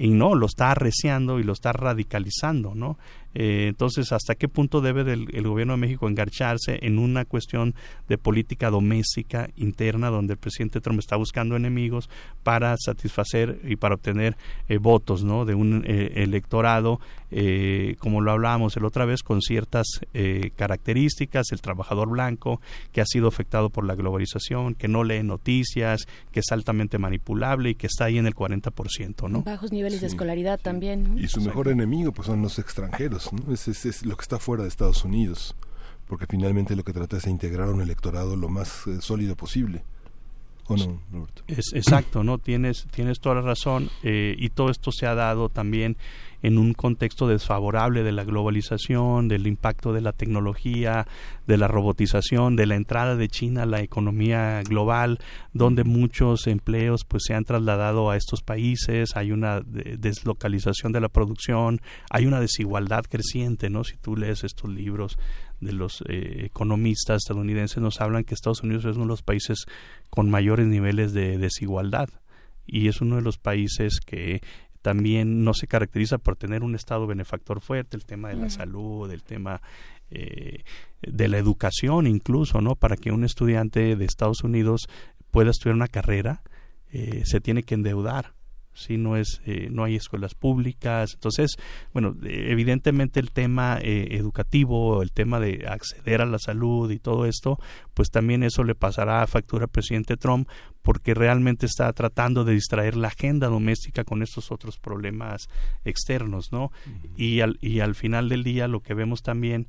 y 0.00 0.12
no, 0.12 0.34
lo 0.34 0.46
está 0.46 0.70
arreciando 0.70 1.38
y 1.38 1.42
lo 1.42 1.52
está 1.52 1.74
radicalizando, 1.74 2.74
¿no? 2.74 2.96
Eh, 3.34 3.66
entonces, 3.68 4.12
¿hasta 4.12 4.34
qué 4.34 4.48
punto 4.48 4.80
debe 4.80 5.00
el 5.12 5.48
gobierno 5.48 5.74
de 5.74 5.78
México 5.78 6.08
engancharse 6.08 6.78
en 6.82 6.98
una 6.98 7.24
cuestión 7.24 7.74
de 8.08 8.18
política 8.18 8.70
doméstica 8.70 9.50
interna 9.56 10.10
donde 10.10 10.34
el 10.34 10.38
presidente 10.38 10.80
Trump 10.80 10.98
está 10.98 11.16
buscando 11.16 11.56
enemigos 11.56 12.10
para 12.42 12.76
satisfacer 12.76 13.60
y 13.64 13.76
para 13.76 13.94
obtener 13.94 14.36
eh, 14.68 14.78
votos 14.78 15.22
¿no? 15.24 15.44
de 15.44 15.54
un 15.54 15.84
eh, 15.86 16.12
electorado, 16.16 17.00
como 18.00 18.20
lo 18.20 18.32
hablábamos 18.32 18.76
el 18.76 18.84
otra 18.84 19.04
vez, 19.04 19.22
con 19.22 19.40
ciertas 19.40 19.86
características, 20.56 21.52
el 21.52 21.60
trabajador 21.60 22.08
blanco 22.08 22.60
que 22.90 23.00
ha 23.00 23.06
sido 23.06 23.28
afectado 23.28 23.70
por 23.70 23.86
la 23.86 23.94
globalización, 23.94 24.74
que 24.74 24.88
no 24.88 25.04
lee 25.04 25.22
noticias, 25.22 26.08
que 26.32 26.40
es 26.40 26.50
altamente 26.50 26.98
manipulable 26.98 27.70
y 27.70 27.74
que 27.76 27.86
está 27.86 28.06
ahí 28.06 28.18
en 28.18 28.26
el 28.26 28.34
40%. 28.34 29.30
¿no? 29.30 29.42
Bajos 29.42 29.70
niveles 29.70 30.00
de 30.00 30.08
escolaridad 30.08 30.58
también. 30.58 31.16
Y 31.18 31.28
su 31.28 31.40
mejor 31.40 31.68
enemigo 31.68 32.10
pues 32.10 32.26
son 32.26 32.42
los 32.42 32.58
extranjeros 32.58 33.19
es, 33.50 34.04
lo 34.04 34.16
que 34.16 34.22
está 34.22 34.38
fuera 34.38 34.62
de 34.62 34.68
Estados 34.68 35.04
Unidos, 35.04 35.54
porque 36.06 36.26
finalmente 36.26 36.76
lo 36.76 36.84
que 36.84 36.92
trata 36.92 37.16
es 37.16 37.24
de 37.24 37.30
integrar 37.30 37.68
un 37.68 37.80
electorado 37.80 38.36
lo 38.36 38.48
más 38.48 38.86
eh, 38.86 39.00
sólido 39.00 39.36
posible. 39.36 39.84
¿O 40.66 40.76
no, 40.76 41.26
Es, 41.48 41.72
exacto, 41.74 42.22
¿no? 42.22 42.38
Tienes, 42.38 42.86
tienes 42.92 43.18
toda 43.18 43.36
la 43.36 43.40
razón 43.40 43.90
eh, 44.04 44.36
y 44.38 44.50
todo 44.50 44.70
esto 44.70 44.92
se 44.92 45.06
ha 45.06 45.16
dado 45.16 45.48
también 45.48 45.96
en 46.42 46.58
un 46.58 46.74
contexto 46.74 47.28
desfavorable 47.28 48.02
de 48.02 48.12
la 48.12 48.24
globalización, 48.24 49.28
del 49.28 49.46
impacto 49.46 49.92
de 49.92 50.00
la 50.00 50.12
tecnología, 50.12 51.06
de 51.46 51.56
la 51.56 51.68
robotización, 51.68 52.56
de 52.56 52.66
la 52.66 52.76
entrada 52.76 53.16
de 53.16 53.28
China 53.28 53.62
a 53.62 53.66
la 53.66 53.80
economía 53.80 54.62
global, 54.62 55.18
donde 55.52 55.84
muchos 55.84 56.46
empleos 56.46 57.04
pues 57.04 57.24
se 57.26 57.34
han 57.34 57.44
trasladado 57.44 58.10
a 58.10 58.16
estos 58.16 58.42
países, 58.42 59.16
hay 59.16 59.32
una 59.32 59.60
deslocalización 59.60 60.92
de 60.92 61.00
la 61.00 61.08
producción, 61.08 61.80
hay 62.10 62.26
una 62.26 62.40
desigualdad 62.40 63.04
creciente, 63.08 63.70
¿no? 63.70 63.84
Si 63.84 63.96
tú 63.96 64.16
lees 64.16 64.44
estos 64.44 64.70
libros 64.70 65.18
de 65.60 65.72
los 65.72 66.02
eh, 66.08 66.46
economistas 66.46 67.18
estadounidenses 67.18 67.82
nos 67.82 68.00
hablan 68.00 68.24
que 68.24 68.34
Estados 68.34 68.62
Unidos 68.62 68.84
es 68.86 68.96
uno 68.96 69.04
de 69.04 69.10
los 69.10 69.22
países 69.22 69.66
con 70.08 70.30
mayores 70.30 70.66
niveles 70.66 71.12
de 71.12 71.38
desigualdad 71.38 72.08
y 72.66 72.88
es 72.88 73.00
uno 73.00 73.16
de 73.16 73.22
los 73.22 73.38
países 73.38 74.00
que 74.00 74.40
también 74.82 75.44
no 75.44 75.54
se 75.54 75.66
caracteriza 75.66 76.18
por 76.18 76.36
tener 76.36 76.62
un 76.62 76.74
Estado 76.74 77.06
benefactor 77.06 77.60
fuerte, 77.60 77.96
el 77.96 78.04
tema 78.04 78.28
de 78.28 78.36
la 78.36 78.50
salud, 78.50 79.10
el 79.10 79.22
tema 79.22 79.60
eh, 80.10 80.64
de 81.02 81.28
la 81.28 81.38
educación 81.38 82.06
incluso, 82.06 82.60
¿no? 82.60 82.76
Para 82.76 82.96
que 82.96 83.12
un 83.12 83.24
estudiante 83.24 83.96
de 83.96 84.04
Estados 84.04 84.42
Unidos 84.42 84.88
pueda 85.30 85.50
estudiar 85.50 85.76
una 85.76 85.88
carrera, 85.88 86.42
eh, 86.90 87.22
se 87.24 87.40
tiene 87.40 87.62
que 87.62 87.74
endeudar 87.74 88.34
si 88.72 88.96
no 88.96 89.16
es 89.16 89.40
eh, 89.46 89.68
no 89.70 89.84
hay 89.84 89.96
escuelas 89.96 90.34
públicas. 90.34 91.12
Entonces 91.14 91.56
bueno 91.92 92.16
evidentemente 92.22 93.20
el 93.20 93.30
tema 93.30 93.78
eh, 93.80 94.08
educativo 94.12 95.02
el 95.02 95.12
tema 95.12 95.40
de 95.40 95.66
acceder 95.66 96.22
a 96.22 96.26
la 96.26 96.38
salud 96.38 96.90
y 96.90 96.98
todo 96.98 97.26
esto 97.26 97.58
pues 97.94 98.10
también 98.10 98.42
eso 98.42 98.64
le 98.64 98.74
pasará 98.74 99.22
a 99.22 99.26
factura 99.26 99.64
al 99.64 99.70
presidente 99.70 100.16
Trump 100.16 100.48
porque 100.82 101.14
realmente 101.14 101.66
está 101.66 101.92
tratando 101.92 102.44
de 102.44 102.54
distraer 102.54 102.96
la 102.96 103.08
agenda 103.08 103.48
doméstica 103.48 104.04
con 104.04 104.22
estos 104.22 104.50
otros 104.50 104.78
problemas 104.78 105.48
externos 105.84 106.52
no 106.52 106.70
y 107.16 107.40
al 107.40 107.58
y 107.60 107.80
al 107.80 107.94
final 107.94 108.28
del 108.28 108.44
día 108.44 108.68
lo 108.68 108.80
que 108.80 108.94
vemos 108.94 109.22
también 109.22 109.66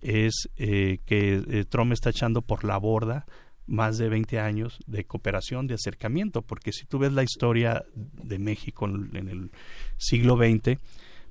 es 0.00 0.48
eh, 0.56 0.98
que 1.06 1.64
Trump 1.68 1.92
está 1.92 2.10
echando 2.10 2.42
por 2.42 2.64
la 2.64 2.76
borda 2.76 3.26
más 3.66 3.98
de 3.98 4.08
20 4.08 4.38
años 4.40 4.78
de 4.86 5.04
cooperación, 5.04 5.66
de 5.66 5.74
acercamiento, 5.74 6.42
porque 6.42 6.72
si 6.72 6.86
tú 6.86 6.98
ves 6.98 7.12
la 7.12 7.22
historia 7.22 7.84
de 7.94 8.38
México 8.38 8.86
en 8.86 9.28
el 9.28 9.50
siglo 9.96 10.36
XX, 10.36 10.78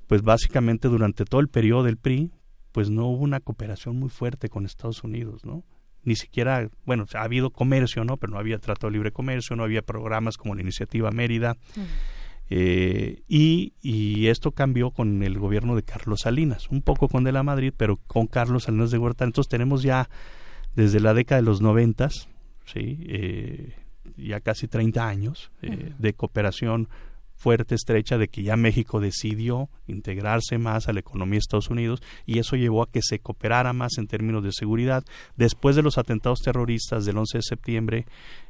pues 0.07 0.21
básicamente 0.21 0.87
durante 0.87 1.25
todo 1.25 1.41
el 1.41 1.47
periodo 1.47 1.83
del 1.83 1.97
PRI, 1.97 2.31
pues 2.71 2.89
no 2.89 3.07
hubo 3.07 3.23
una 3.23 3.39
cooperación 3.39 3.97
muy 3.97 4.09
fuerte 4.09 4.49
con 4.49 4.65
Estados 4.65 5.03
Unidos, 5.03 5.45
¿no? 5.45 5.63
Ni 6.03 6.15
siquiera, 6.15 6.69
bueno, 6.85 7.05
ha 7.13 7.23
habido 7.23 7.51
comercio, 7.51 8.03
¿no? 8.03 8.17
Pero 8.17 8.33
no 8.33 8.39
había 8.39 8.59
tratado 8.59 8.89
de 8.89 8.97
libre 8.97 9.13
comercio, 9.13 9.55
no 9.55 9.63
había 9.63 9.81
programas 9.83 10.35
como 10.35 10.53
la 10.53 10.61
Iniciativa 10.61 11.11
Mérida. 11.11 11.55
Eh, 12.49 13.23
y, 13.27 13.73
y, 13.81 14.27
esto 14.27 14.51
cambió 14.51 14.91
con 14.91 15.23
el 15.23 15.39
gobierno 15.39 15.75
de 15.75 15.83
Carlos 15.83 16.21
Salinas, 16.21 16.69
un 16.69 16.81
poco 16.81 17.07
con 17.07 17.23
de 17.23 17.31
la 17.31 17.41
Madrid, 17.41 17.73
pero 17.75 17.97
con 18.05 18.27
Carlos 18.27 18.63
Salinas 18.63 18.91
de 18.91 18.97
Huerta. 18.97 19.23
Entonces 19.23 19.49
tenemos 19.49 19.81
ya 19.81 20.09
desde 20.75 20.99
la 20.99 21.13
década 21.13 21.41
de 21.41 21.45
los 21.45 21.61
noventas, 21.61 22.27
¿sí? 22.65 22.99
Eh, 23.07 23.73
ya 24.17 24.39
casi 24.39 24.67
30 24.67 25.07
años 25.07 25.51
eh, 25.61 25.93
de 25.97 26.13
cooperación 26.13 26.89
fuerte, 27.35 27.75
estrecha, 27.75 28.17
de 28.17 28.29
que 28.29 28.43
ya 28.43 28.55
México 28.55 29.01
decidió 29.01 29.69
integrarse 29.87 30.57
más 30.57 30.87
a 30.87 30.93
la 30.93 31.01
economía 31.01 31.33
de 31.33 31.39
Estados 31.39 31.69
Unidos 31.69 32.01
y 32.25 32.39
eso 32.39 32.55
llevó 32.55 32.83
a 32.83 32.89
que 32.89 33.01
se 33.01 33.19
cooperara 33.19 33.73
más 33.73 33.97
en 33.97 34.07
términos 34.07 34.43
de 34.43 34.51
seguridad. 34.53 35.03
Después 35.35 35.75
de 35.75 35.81
los 35.81 35.97
atentados 35.97 36.39
terroristas 36.39 37.05
del 37.05 37.17
11 37.17 37.39
de 37.39 37.41
septiembre, 37.41 38.05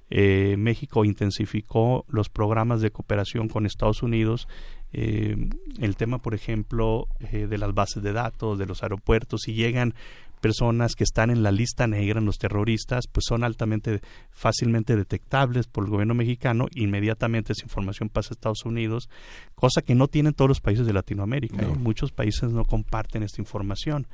eh, 0.10 0.56
México 0.60 1.06
intensificó 1.06 2.06
los 2.08 2.30
programas 2.30 2.82
de 2.82 2.92
cooperación 2.92 3.48
con 3.48 3.66
Estados 3.66 4.04
Unidos. 4.04 4.48
el 4.92 5.96
tema, 5.98 6.20
por 6.20 6.36
ejemplo, 6.36 7.08
de 7.32 7.58
las 7.58 7.74
bases 7.74 8.04
de 8.04 8.14
datos, 8.14 8.60
de 8.60 8.68
los 8.68 8.84
aeropuertos, 8.84 9.42
si 9.42 9.56
llegan 9.56 9.96
personas 10.44 10.96
que 10.96 11.06
están 11.06 11.30
en 11.30 11.42
la 11.42 11.54
lista 11.54 11.88
negra, 11.88 12.20
en 12.20 12.26
los 12.26 12.38
terroristas, 12.38 13.08
pues 13.08 13.24
son 13.26 13.46
altamente 13.46 14.02
fácilmente 14.30 14.98
detectables 14.98 15.68
por 15.68 15.86
el 15.86 15.90
gobierno 15.90 16.16
mexicano, 16.16 16.68
inmediatamente 16.76 17.54
esa 17.54 17.64
información 17.64 18.10
pasa 18.10 18.32
a 18.32 18.36
Estados 18.36 18.66
Unidos, 18.66 19.10
cosa 19.56 19.82
que 19.82 19.96
no 19.96 20.10
tienen 20.10 20.34
todos 20.34 20.50
los 20.50 20.60
países 20.60 20.86
de 20.86 20.92
Latinoamérica. 20.92 21.64
¿eh? 21.64 21.76
Muchos 21.80 22.12
países 22.12 22.52
no 22.52 22.66
comparten 22.66 23.24
esta 23.24 23.40
información. 23.40 24.06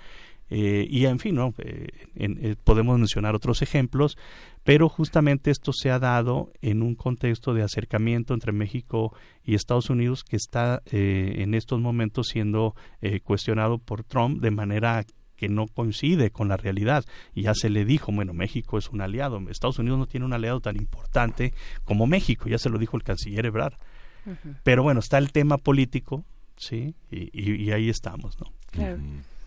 Eh, 0.52 0.86
y 0.88 1.06
en 1.06 1.18
fin, 1.18 1.34
¿no? 1.34 1.56
Eh, 1.58 2.56
podemos 2.64 3.00
mencionar 3.00 3.34
otros 3.34 3.64
ejemplos, 3.64 4.16
pero 4.64 4.88
justamente 4.88 5.50
esto 5.50 5.74
se 5.74 5.90
ha 5.90 5.98
dado 5.98 6.52
en 6.62 6.84
un 6.84 6.94
contexto 6.94 7.56
de 7.56 7.64
acercamiento 7.64 8.36
entre 8.36 8.52
México 8.52 9.16
y 9.44 9.56
Estados 9.56 9.90
Unidos 9.90 10.24
que 10.24 10.36
está 10.36 10.84
en 10.92 11.56
estos 11.56 11.80
momentos 11.80 12.28
siendo 12.28 12.76
cuestionado 13.24 13.78
por 13.78 14.04
Trump 14.04 14.42
de 14.42 14.52
manera 14.52 15.06
que 15.40 15.48
no 15.48 15.68
coincide 15.68 16.32
con 16.32 16.50
la 16.50 16.58
realidad. 16.58 17.06
Y 17.34 17.44
ya 17.44 17.54
se 17.54 17.70
le 17.70 17.86
dijo, 17.86 18.12
bueno, 18.12 18.34
México 18.34 18.78
es 18.78 18.90
un 18.90 19.02
aliado. 19.02 19.40
Estados 19.50 19.80
Unidos 19.80 19.98
no 19.98 20.06
tiene 20.06 20.26
un 20.26 20.34
aliado 20.34 20.60
tan 20.60 20.76
importante 20.76 21.54
como 21.86 22.08
México, 22.08 22.50
ya 22.50 22.58
se 22.58 22.70
lo 22.70 22.78
dijo 22.78 22.98
el 22.98 23.04
canciller 23.04 23.46
Ebrard. 23.46 23.76
Pero 24.64 24.84
bueno, 24.84 25.00
está 25.00 25.18
el 25.18 25.32
tema 25.32 25.58
político, 25.58 26.26
¿sí? 26.58 26.94
Y, 27.10 27.72
ahí 27.72 27.90
estamos, 27.90 28.38
¿no? 28.40 28.52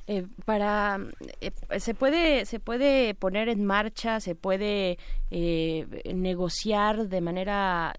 Eh, 0.08 0.26
para 0.44 0.98
eh, 1.40 1.52
se 1.78 1.94
puede 1.94 2.44
se 2.44 2.58
puede 2.58 3.14
poner 3.14 3.48
en 3.48 3.64
marcha 3.64 4.18
se 4.18 4.34
puede 4.34 4.98
eh, 5.30 5.86
negociar 6.12 7.06
de 7.06 7.20
manera 7.20 7.94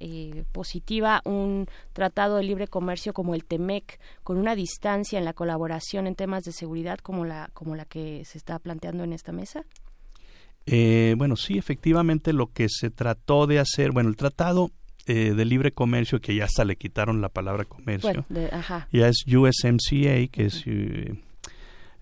positiva 0.52 1.22
un 1.24 1.68
tratado 1.94 2.36
de 2.36 2.44
libre 2.44 2.68
comercio 2.68 3.14
como 3.14 3.36
el 3.36 3.46
Temec 3.46 4.02
con 4.22 4.38
una 4.38 4.54
distancia 4.54 5.18
en 5.18 5.24
la 5.24 5.32
colaboración 5.32 6.06
en 6.06 6.16
temas 6.16 6.44
de 6.44 6.52
seguridad 6.52 7.00
como 7.00 7.24
la 7.24 7.50
como 7.54 7.74
la 7.74 7.86
que 7.86 8.26
se 8.26 8.38
está 8.38 8.60
planteando 8.60 9.06
en 9.06 9.14
esta 9.14 9.32
mesa 9.32 9.64
bueno 10.66 11.38
sí 11.38 11.58
efectivamente 11.58 12.34
lo 12.34 12.52
que 12.52 12.68
se 12.68 12.90
trató 12.90 13.48
de 13.48 13.60
hacer 13.60 13.94
bueno 13.94 14.10
el 14.10 14.18
tratado 14.18 14.72
de 15.06 15.46
libre 15.46 15.72
comercio 15.72 16.20
que 16.20 16.36
ya 16.36 16.46
hasta 16.46 16.66
le 16.66 16.76
quitaron 16.76 17.22
la 17.22 17.30
palabra 17.30 17.64
comercio 17.64 18.26
ya 18.92 19.08
es 19.08 19.24
USMCA 19.26 20.28
que 20.30 20.48
es 20.48 20.66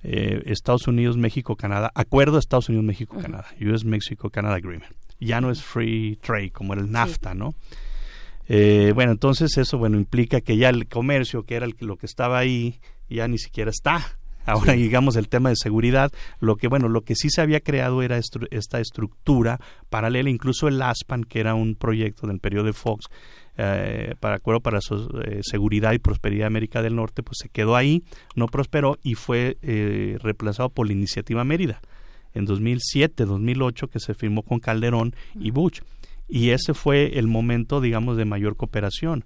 eh, 0.03 0.41
Estados 0.45 0.88
Unidos, 0.88 1.18
México, 1.18 1.56
Canadá, 1.56 1.91
acuerdo 1.95 2.38
Estados 2.38 2.69
Unidos, 2.69 2.86
México, 2.86 3.18
Canadá, 3.19 3.45
US 3.61 3.86
Mexico 3.86 4.30
Canada 4.30 4.56
Agreement. 4.56 4.94
Ya 5.19 5.40
no 5.41 5.52
es 5.52 5.61
free 5.61 6.18
trade 6.18 6.52
como 6.52 6.73
el 6.73 6.91
NAFTA, 6.91 7.36
¿no? 7.36 7.53
Eh, 8.48 8.91
bueno, 8.95 9.11
entonces 9.11 9.57
eso, 9.57 9.78
bueno, 9.78 9.98
implica 9.98 10.41
que 10.41 10.57
ya 10.57 10.69
el 10.69 10.88
comercio, 10.88 11.44
que 11.44 11.56
era 11.56 11.68
lo 11.80 11.95
que 11.98 12.06
estaba 12.06 12.40
ahí, 12.40 12.80
ya 13.10 13.28
ni 13.28 13.38
siquiera 13.38 13.69
está. 13.69 14.18
Ahora 14.45 14.73
digamos 14.73 15.15
el 15.15 15.30
tema 15.30 15.49
de 15.49 15.56
seguridad, 15.56 16.11
lo 16.40 16.56
que 16.56 16.68
bueno, 16.68 16.90
lo 16.90 17.02
que 17.02 17.15
sí 17.15 17.30
se 17.30 17.41
había 17.41 17.60
creado 17.60 18.02
era 18.02 18.18
esta 18.18 18.80
estructura 18.80 19.60
paralela, 19.90 20.30
incluso 20.30 20.68
el 20.68 20.82
ASPAN, 20.82 21.23
que 21.23 21.40
era 21.40 21.53
un 21.53 21.76
proyecto 21.76 22.28
del 22.28 22.40
periodo 22.40 22.65
de 22.65 22.73
Fox, 22.73 23.06
eh, 23.57 24.15
para 24.19 24.36
acuerdo 24.36 24.61
para 24.61 24.80
su 24.80 25.22
eh, 25.26 25.41
seguridad 25.44 25.91
y 25.91 25.99
prosperidad 25.99 26.44
de 26.44 26.48
América 26.48 26.82
del 26.82 26.95
Norte, 26.95 27.22
pues 27.22 27.38
se 27.41 27.49
quedó 27.49 27.76
ahí, 27.76 28.03
no 28.36 28.48
prosperó 28.48 28.98
y 29.03 29.15
fue 29.15 29.57
eh, 29.61 30.18
reemplazado 30.22 30.69
por 30.69 30.88
la 30.88 30.94
iniciativa 30.94 31.44
Mérida 31.44 31.82
en 32.34 32.45
2007, 32.45 33.26
2008 33.26 33.90
que 33.90 33.99
se 33.99 34.14
firmó 34.14 34.44
con 34.44 34.60
Calderón 34.60 35.15
y 35.36 35.52
Bush 35.52 35.82
y 36.30 36.52
ese 36.52 36.73
fue 36.73 37.19
el 37.19 37.28
momento, 37.28 37.82
digamos, 37.82 38.15
de 38.15 38.23
mayor 38.23 38.56
cooperación. 38.56 39.26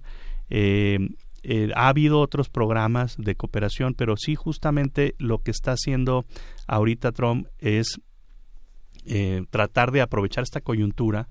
ha 0.50 1.88
habido 1.88 2.18
otros 2.18 2.48
programas 2.48 3.16
de 3.16 3.36
cooperación, 3.36 3.94
pero 3.94 4.16
sí 4.16 4.34
justamente 4.34 5.14
lo 5.18 5.38
que 5.38 5.52
está 5.52 5.72
haciendo 5.72 6.26
ahorita 6.66 7.12
Trump 7.12 7.46
es 7.60 8.00
tratar 9.50 9.92
de 9.92 10.00
aprovechar 10.00 10.42
esta 10.42 10.60
coyuntura 10.60 11.28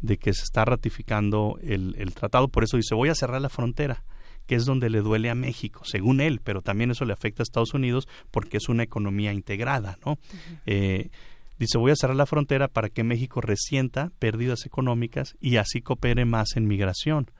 de 0.00 0.16
que 0.16 0.32
se 0.32 0.42
está 0.42 0.64
ratificando 0.64 1.58
el, 1.62 1.94
el, 1.98 2.14
tratado. 2.14 2.48
Por 2.48 2.64
eso 2.64 2.76
dice, 2.76 2.94
voy 2.94 3.08
a 3.08 3.14
cerrar 3.14 3.40
la 3.40 3.48
frontera, 3.48 4.04
que 4.46 4.54
es 4.54 4.64
donde 4.64 4.90
le 4.90 5.00
duele 5.00 5.30
a 5.30 5.34
México, 5.34 5.82
según 5.84 6.20
él, 6.20 6.40
pero 6.42 6.62
también 6.62 6.90
eso 6.90 7.04
le 7.04 7.12
afecta 7.12 7.42
a 7.42 7.44
Estados 7.44 7.74
Unidos 7.74 8.08
porque 8.30 8.56
es 8.56 8.68
una 8.68 8.82
economía 8.82 9.32
integrada, 9.32 9.98
¿no? 10.04 10.18
Eh, 10.66 11.10
dice, 11.58 11.78
voy 11.78 11.92
a 11.92 11.96
cerrar 11.96 12.16
la 12.16 12.26
frontera 12.26 12.68
para 12.68 12.88
que 12.88 13.04
México 13.04 13.40
resienta 13.40 14.10
pérdidas 14.18 14.66
económicas 14.66 15.36
y 15.40 15.56
así 15.56 15.82
coopere 15.82 16.24
más 16.24 16.56
en 16.56 16.66
migración 16.66 17.30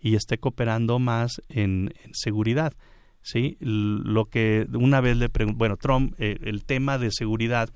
y 0.00 0.14
esté 0.14 0.38
cooperando 0.38 0.98
más 0.98 1.42
en, 1.48 1.94
seguridad. 2.12 2.74
¿sí? 3.22 3.56
Lo 3.60 4.26
que 4.26 4.66
una 4.72 5.00
vez 5.00 5.16
le 5.16 5.28
pregunto, 5.28 5.58
bueno, 5.58 5.76
Trump, 5.76 6.14
eh, 6.18 6.38
el 6.42 6.64
tema 6.64 6.98
de 6.98 7.10
seguridad, 7.12 7.70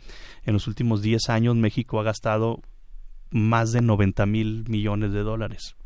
en 0.45 0.55
los 0.55 0.67
últimos 0.67 1.03
10 1.03 1.29
años 1.29 1.57
México 1.57 2.01
ha 2.01 2.05
gastado 2.05 2.61
más 3.33 3.73
de 3.73 3.83
90 3.83 4.27
mil 4.27 4.65
millones 4.69 5.13
de 5.13 5.23
dólares. 5.23 5.77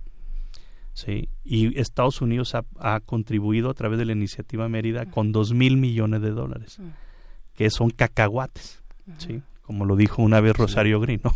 ¿sí? 0.92 1.28
Y 1.44 1.78
Estados 1.78 2.20
Unidos 2.20 2.54
ha, 2.54 3.00
contribuido 3.00 3.70
a 3.70 3.74
través 3.74 3.98
de 3.98 4.04
la 4.04 4.12
iniciativa 4.12 4.68
Mérida 4.68 5.06
con 5.06 5.32
2 5.32 5.54
mil 5.54 5.76
millones 5.76 6.22
de 6.22 6.30
dólares, 6.30 6.78
que 7.54 7.70
son 7.70 7.90
cacahuates. 7.90 8.82
¿sí? 9.18 9.42
como 9.66 9.84
lo 9.84 9.96
dijo 9.96 10.22
una 10.22 10.40
vez 10.40 10.56
Rosario 10.56 11.00
Green, 11.00 11.20
¿no? 11.24 11.34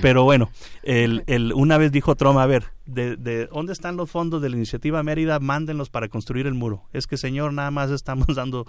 Pero 0.00 0.24
bueno, 0.24 0.50
el, 0.82 1.22
el, 1.26 1.52
una 1.52 1.76
vez 1.76 1.92
dijo 1.92 2.16
Trump, 2.16 2.38
a 2.38 2.46
ver, 2.46 2.64
de, 2.86 3.16
de, 3.16 3.46
¿dónde 3.46 3.74
están 3.74 3.98
los 3.98 4.10
fondos 4.10 4.40
de 4.40 4.48
la 4.48 4.56
iniciativa 4.56 5.02
Mérida? 5.02 5.38
Mándenlos 5.38 5.90
para 5.90 6.08
construir 6.08 6.46
el 6.46 6.54
muro. 6.54 6.84
Es 6.94 7.06
que, 7.06 7.18
señor, 7.18 7.52
nada 7.52 7.70
más 7.70 7.90
estamos 7.90 8.26
dando, 8.34 8.66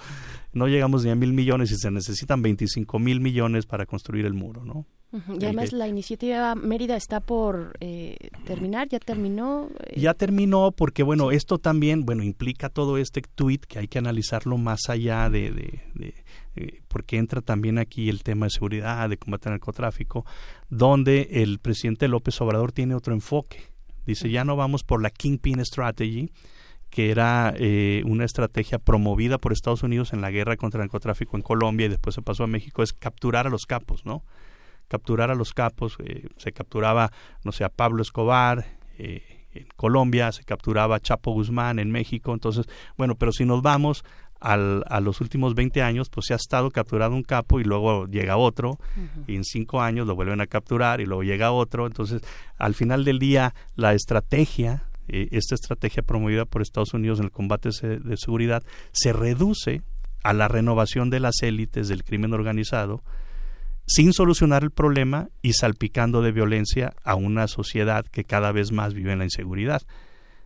no 0.51 0.67
llegamos 0.67 1.05
ni 1.05 1.11
a 1.11 1.15
mil 1.15 1.31
millones 1.31 1.71
y 1.71 1.77
se 1.77 1.89
necesitan 1.91 2.41
25 2.41 2.99
mil 2.99 3.21
millones 3.21 3.65
para 3.65 3.85
construir 3.85 4.25
el 4.25 4.33
muro, 4.33 4.65
¿no? 4.65 4.85
Y 5.11 5.43
además 5.43 5.73
la 5.73 5.87
iniciativa 5.87 6.53
Mérida 6.53 6.95
está 6.95 7.19
por 7.19 7.73
eh, 7.79 8.15
terminar, 8.45 8.87
ya 8.89 8.99
terminó. 8.99 9.69
Eh. 9.79 9.99
Ya 9.99 10.13
terminó 10.13 10.71
porque, 10.71 11.01
bueno, 11.01 11.31
esto 11.31 11.57
también, 11.57 12.05
bueno, 12.05 12.23
implica 12.23 12.69
todo 12.69 12.97
este 12.97 13.21
tuit 13.21 13.65
que 13.65 13.79
hay 13.79 13.87
que 13.87 13.97
analizarlo 13.97 14.57
más 14.57 14.87
allá 14.87 15.31
de, 15.31 15.51
de, 15.51 16.13
eh, 16.55 16.81
porque 16.87 17.17
entra 17.17 17.41
también 17.41 17.79
aquí 17.79 18.07
el 18.07 18.21
tema 18.21 18.45
de 18.45 18.51
seguridad, 18.51 19.09
de 19.09 19.17
combate 19.17 19.49
al 19.49 19.53
narcotráfico, 19.53 20.25
donde 20.69 21.27
el 21.31 21.57
presidente 21.57 22.07
López 22.07 22.39
Obrador 22.41 22.71
tiene 22.71 22.93
otro 22.93 23.13
enfoque. 23.13 23.63
Dice, 24.05 24.29
ya 24.29 24.43
no 24.43 24.55
vamos 24.55 24.83
por 24.83 25.01
la 25.01 25.09
Kingpin 25.09 25.65
Strategy, 25.65 26.31
que 26.91 27.09
era 27.11 27.53
una 28.05 28.25
estrategia 28.25 28.79
promovida 28.79 29.37
por 29.37 29.53
Estados 29.53 29.83
Unidos 29.83 30.13
en 30.13 30.21
la 30.21 30.31
guerra 30.31 30.57
contra 30.57 30.79
el 30.81 30.85
narcotráfico 30.85 31.37
en 31.37 31.43
Colombia 31.43 31.85
y 31.85 31.89
después 31.89 32.15
se 32.15 32.23
pasó 32.23 32.43
a 32.43 32.47
México, 32.47 32.81
es 32.81 32.93
capturar 32.93 33.45
a 33.45 33.51
los 33.51 33.67
capos, 33.67 34.05
¿no? 34.05 34.23
Capturar 34.89 35.31
a 35.31 35.35
los 35.35 35.53
capos. 35.53 35.95
Eh, 36.03 36.27
se 36.35 36.51
capturaba, 36.51 37.11
no 37.45 37.53
sé, 37.53 37.63
a 37.63 37.69
Pablo 37.69 38.01
Escobar 38.01 38.65
eh, 38.97 39.45
en 39.53 39.67
Colombia, 39.77 40.31
se 40.33 40.43
capturaba 40.43 40.97
a 40.97 40.99
Chapo 40.99 41.31
Guzmán 41.31 41.79
en 41.79 41.89
México. 41.91 42.33
Entonces, 42.33 42.65
bueno, 42.97 43.15
pero 43.15 43.31
si 43.31 43.45
nos 43.45 43.61
vamos 43.61 44.03
al, 44.39 44.83
a 44.87 44.99
los 44.99 45.21
últimos 45.21 45.55
20 45.55 45.81
años, 45.81 46.09
pues 46.09 46.27
se 46.27 46.33
ha 46.33 46.37
estado 46.37 46.71
capturado 46.71 47.15
un 47.15 47.23
capo 47.23 47.59
y 47.59 47.63
luego 47.63 48.07
llega 48.07 48.37
otro, 48.37 48.77
y 49.27 49.35
en 49.35 49.43
cinco 49.43 49.81
años 49.81 50.07
lo 50.07 50.15
vuelven 50.15 50.41
a 50.41 50.47
capturar 50.47 51.01
y 51.01 51.05
luego 51.05 51.23
llega 51.23 51.51
otro. 51.51 51.87
Entonces, 51.87 52.21
al 52.57 52.73
final 52.73 53.05
del 53.05 53.19
día, 53.19 53.53
la 53.75 53.93
estrategia, 53.93 54.83
eh, 55.07 55.29
esta 55.31 55.55
estrategia 55.55 56.03
promovida 56.03 56.45
por 56.45 56.61
Estados 56.61 56.93
Unidos 56.93 57.19
en 57.19 57.25
el 57.25 57.31
combate 57.31 57.69
de 57.69 58.17
seguridad, 58.17 58.63
se 58.91 59.13
reduce 59.13 59.81
a 60.23 60.33
la 60.33 60.47
renovación 60.47 61.09
de 61.09 61.19
las 61.19 61.41
élites 61.41 61.87
del 61.87 62.03
crimen 62.03 62.33
organizado, 62.33 63.03
sin 63.89 64.13
solucionar 64.13 64.63
el 64.63 64.69
problema 64.69 65.29
y 65.41 65.53
salpicando 65.53 66.21
de 66.21 66.31
violencia 66.31 66.93
a 67.03 67.15
una 67.15 67.47
sociedad 67.47 68.05
que 68.05 68.23
cada 68.23 68.51
vez 68.51 68.71
más 68.71 68.93
vive 68.93 69.13
en 69.13 69.17
la 69.17 69.25
inseguridad. 69.25 69.81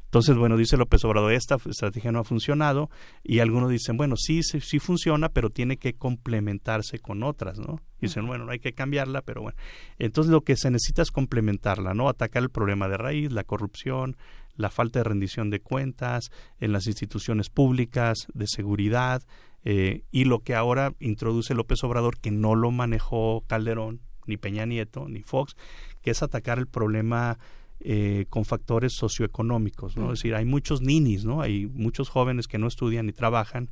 Entonces, 0.05 0.37
bueno, 0.37 0.55
dice 0.55 0.77
López 0.77 1.03
Obrador, 1.03 1.33
esta 1.33 1.57
estrategia 1.65 2.13
no 2.13 2.19
ha 2.19 2.23
funcionado 2.23 2.89
y 3.21 3.39
algunos 3.39 3.69
dicen, 3.69 3.97
bueno, 3.97 4.15
sí, 4.15 4.43
sí, 4.43 4.61
sí 4.61 4.79
funciona, 4.79 5.27
pero 5.27 5.49
tiene 5.49 5.75
que 5.75 5.95
complementarse 5.95 6.99
con 6.99 7.21
otras, 7.23 7.59
¿no? 7.59 7.81
Dicen, 7.99 8.25
bueno, 8.27 8.45
no 8.45 8.51
hay 8.53 8.59
que 8.59 8.71
cambiarla, 8.71 9.23
pero 9.23 9.41
bueno. 9.41 9.57
Entonces 9.99 10.31
lo 10.31 10.41
que 10.41 10.55
se 10.55 10.71
necesita 10.71 11.01
es 11.01 11.11
complementarla, 11.11 11.93
¿no? 11.93 12.07
Atacar 12.07 12.43
el 12.43 12.49
problema 12.49 12.87
de 12.87 12.95
raíz, 12.95 13.31
la 13.33 13.43
corrupción, 13.43 14.15
la 14.55 14.69
falta 14.69 14.99
de 14.99 15.03
rendición 15.03 15.49
de 15.49 15.59
cuentas 15.59 16.31
en 16.59 16.71
las 16.71 16.88
instituciones 16.88 17.49
públicas, 17.49 18.27
de 18.34 18.47
seguridad, 18.47 19.23
eh, 19.65 20.03
y 20.11 20.25
lo 20.25 20.39
que 20.39 20.55
ahora 20.55 20.93
introduce 20.99 21.53
López 21.53 21.84
Obrador, 21.84 22.19
que 22.19 22.31
no 22.31 22.55
lo 22.55 22.71
manejó 22.71 23.43
Calderón, 23.47 24.01
ni 24.25 24.38
Peña 24.38 24.65
Nieto, 24.65 25.07
ni 25.07 25.23
Fox, 25.23 25.55
que 26.01 26.11
es 26.11 26.23
atacar 26.23 26.59
el 26.59 26.67
problema 26.67 27.38
eh, 27.80 28.25
con 28.30 28.45
factores 28.45 28.93
socioeconómicos, 28.93 29.97
¿no? 29.97 30.13
Es 30.13 30.19
decir, 30.19 30.35
hay 30.35 30.45
muchos 30.45 30.81
ninis, 30.81 31.25
¿no? 31.25 31.41
Hay 31.41 31.65
muchos 31.65 32.09
jóvenes 32.09 32.47
que 32.47 32.57
no 32.57 32.67
estudian 32.67 33.05
ni 33.05 33.13
trabajan, 33.13 33.69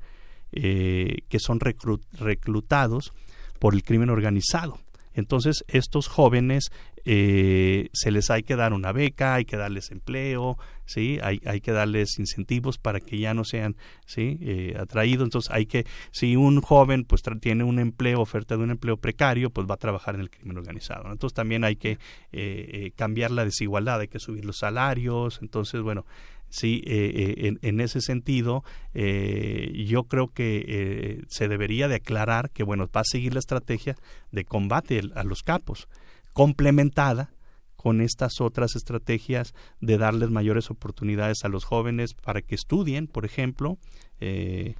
eh, 0.51 1.19
que 1.29 1.39
son 1.39 1.59
reclutados 1.61 3.13
por 3.59 3.73
el 3.73 3.83
crimen 3.83 4.09
organizado. 4.09 4.79
Entonces, 5.13 5.63
estos 5.67 6.07
jóvenes 6.07 6.71
eh, 7.05 7.89
se 7.93 8.11
les 8.11 8.29
hay 8.29 8.43
que 8.43 8.55
dar 8.55 8.73
una 8.73 8.91
beca, 8.91 9.35
hay 9.35 9.45
que 9.45 9.57
darles 9.57 9.91
empleo, 9.91 10.57
¿sí? 10.85 11.19
Hay, 11.23 11.41
hay 11.45 11.61
que 11.61 11.71
darles 11.71 12.19
incentivos 12.19 12.77
para 12.77 12.99
que 12.99 13.17
ya 13.17 13.33
no 13.33 13.43
sean, 13.43 13.75
¿sí? 14.05 14.37
Eh, 14.41 14.75
atraídos. 14.79 15.25
Entonces, 15.25 15.51
hay 15.51 15.65
que, 15.65 15.85
si 16.11 16.35
un 16.35 16.61
joven 16.61 17.05
pues 17.05 17.23
tiene 17.39 17.63
un 17.63 17.79
empleo, 17.79 18.21
oferta 18.21 18.57
de 18.57 18.63
un 18.63 18.71
empleo 18.71 18.97
precario, 18.97 19.49
pues 19.49 19.67
va 19.69 19.75
a 19.75 19.77
trabajar 19.77 20.15
en 20.15 20.21
el 20.21 20.29
crimen 20.29 20.57
organizado. 20.57 21.11
Entonces, 21.11 21.33
también 21.33 21.63
hay 21.63 21.75
que 21.75 21.97
eh, 22.31 22.91
cambiar 22.95 23.31
la 23.31 23.45
desigualdad, 23.45 24.01
hay 24.01 24.07
que 24.07 24.19
subir 24.19 24.45
los 24.45 24.57
salarios. 24.57 25.39
Entonces, 25.41 25.81
bueno, 25.81 26.05
Sí, 26.53 26.81
en, 26.85 27.59
en, 27.61 27.79
ese 27.79 28.01
sentido, 28.01 28.65
yo 28.93 30.03
creo 30.03 30.27
que 30.27 31.23
se 31.29 31.47
debería 31.47 31.87
de 31.87 31.95
aclarar 31.95 32.49
que, 32.49 32.63
bueno, 32.63 32.89
va 32.93 32.99
a 32.99 33.05
seguir 33.05 33.33
la 33.33 33.39
estrategia 33.39 33.95
de 34.33 34.43
combate 34.43 35.01
a 35.15 35.23
los 35.23 35.43
capos 35.43 35.87
complementada 36.33 37.33
con 37.75 37.99
estas 37.99 38.41
otras 38.41 38.75
estrategias 38.75 39.55
de 39.79 39.97
darles 39.97 40.29
mayores 40.29 40.69
oportunidades 40.69 41.43
a 41.43 41.49
los 41.49 41.65
jóvenes 41.65 42.13
para 42.13 42.41
que 42.41 42.53
estudien, 42.53 43.07
por 43.07 43.25
ejemplo, 43.25 43.79
eh, 44.19 44.75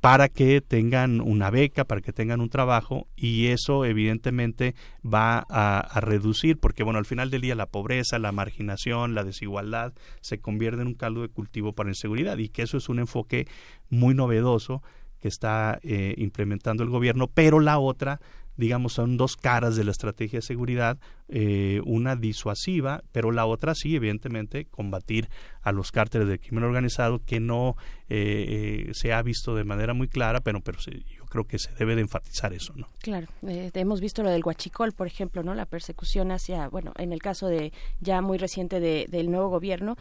para 0.00 0.30
que 0.30 0.62
tengan 0.62 1.20
una 1.20 1.50
beca, 1.50 1.84
para 1.84 2.00
que 2.00 2.12
tengan 2.12 2.40
un 2.40 2.48
trabajo 2.48 3.06
y 3.14 3.48
eso 3.48 3.84
evidentemente 3.84 4.74
va 5.04 5.44
a, 5.50 6.00
reducir, 6.00 6.58
porque 6.58 6.82
bueno, 6.82 6.98
al 6.98 7.04
final 7.04 7.30
del 7.30 7.42
día 7.42 7.54
la 7.54 7.66
pobreza, 7.66 8.18
la 8.18 8.32
marginación, 8.32 9.14
la 9.14 9.24
desigualdad 9.24 9.92
se 10.22 10.38
convierte 10.38 10.80
en 10.80 10.88
un 10.88 10.94
caldo 10.94 11.20
de 11.20 11.28
cultivo 11.28 11.74
para 11.74 11.90
inseguridad 11.90 12.38
y 12.38 12.48
que 12.48 12.62
eso 12.62 12.78
es 12.78 12.88
un 12.88 12.98
enfoque 12.98 13.46
muy 13.90 14.14
novedoso 14.14 14.82
que 15.20 15.28
está 15.28 15.78
eh, 15.82 16.14
implementando 16.16 16.82
el 16.82 16.88
gobierno, 16.88 17.28
pero 17.28 17.60
la 17.60 17.78
otra 17.78 18.20
digamos, 18.60 18.92
son 18.92 19.16
dos 19.16 19.36
caras 19.36 19.74
de 19.74 19.84
la 19.84 19.90
estrategia 19.90 20.38
de 20.38 20.42
seguridad, 20.46 20.98
eh, 21.28 21.80
una 21.84 22.14
disuasiva, 22.14 23.02
pero 23.10 23.32
la 23.32 23.46
otra 23.46 23.74
sí, 23.74 23.96
evidentemente, 23.96 24.66
combatir 24.66 25.28
a 25.62 25.72
los 25.72 25.90
cárteles 25.90 26.28
del 26.28 26.38
crimen 26.38 26.64
organizado 26.64 27.24
que 27.24 27.40
no 27.40 27.76
eh, 28.08 28.86
eh, 28.88 28.90
se 28.92 29.12
ha 29.12 29.22
visto 29.22 29.56
de 29.56 29.64
manera 29.64 29.94
muy 29.94 30.08
clara, 30.08 30.40
pero, 30.40 30.60
pero 30.60 30.78
creo 31.30 31.44
que 31.44 31.58
se 31.58 31.72
debe 31.78 31.94
de 31.94 32.02
enfatizar 32.02 32.52
eso, 32.52 32.74
¿no? 32.76 32.88
Claro, 32.98 33.28
hemos 33.42 34.00
visto 34.00 34.22
lo 34.22 34.30
del 34.30 34.44
huachicol, 34.44 34.92
por 34.92 35.06
ejemplo, 35.06 35.42
¿no? 35.42 35.54
La 35.54 35.64
persecución 35.64 36.30
hacia, 36.30 36.68
bueno, 36.68 36.92
en 36.98 37.12
el 37.12 37.22
caso 37.22 37.46
de 37.48 37.72
ya 38.00 38.20
muy 38.20 38.36
reciente 38.36 38.80
del 38.80 39.30
nuevo 39.30 39.48
gobierno, 39.48 39.96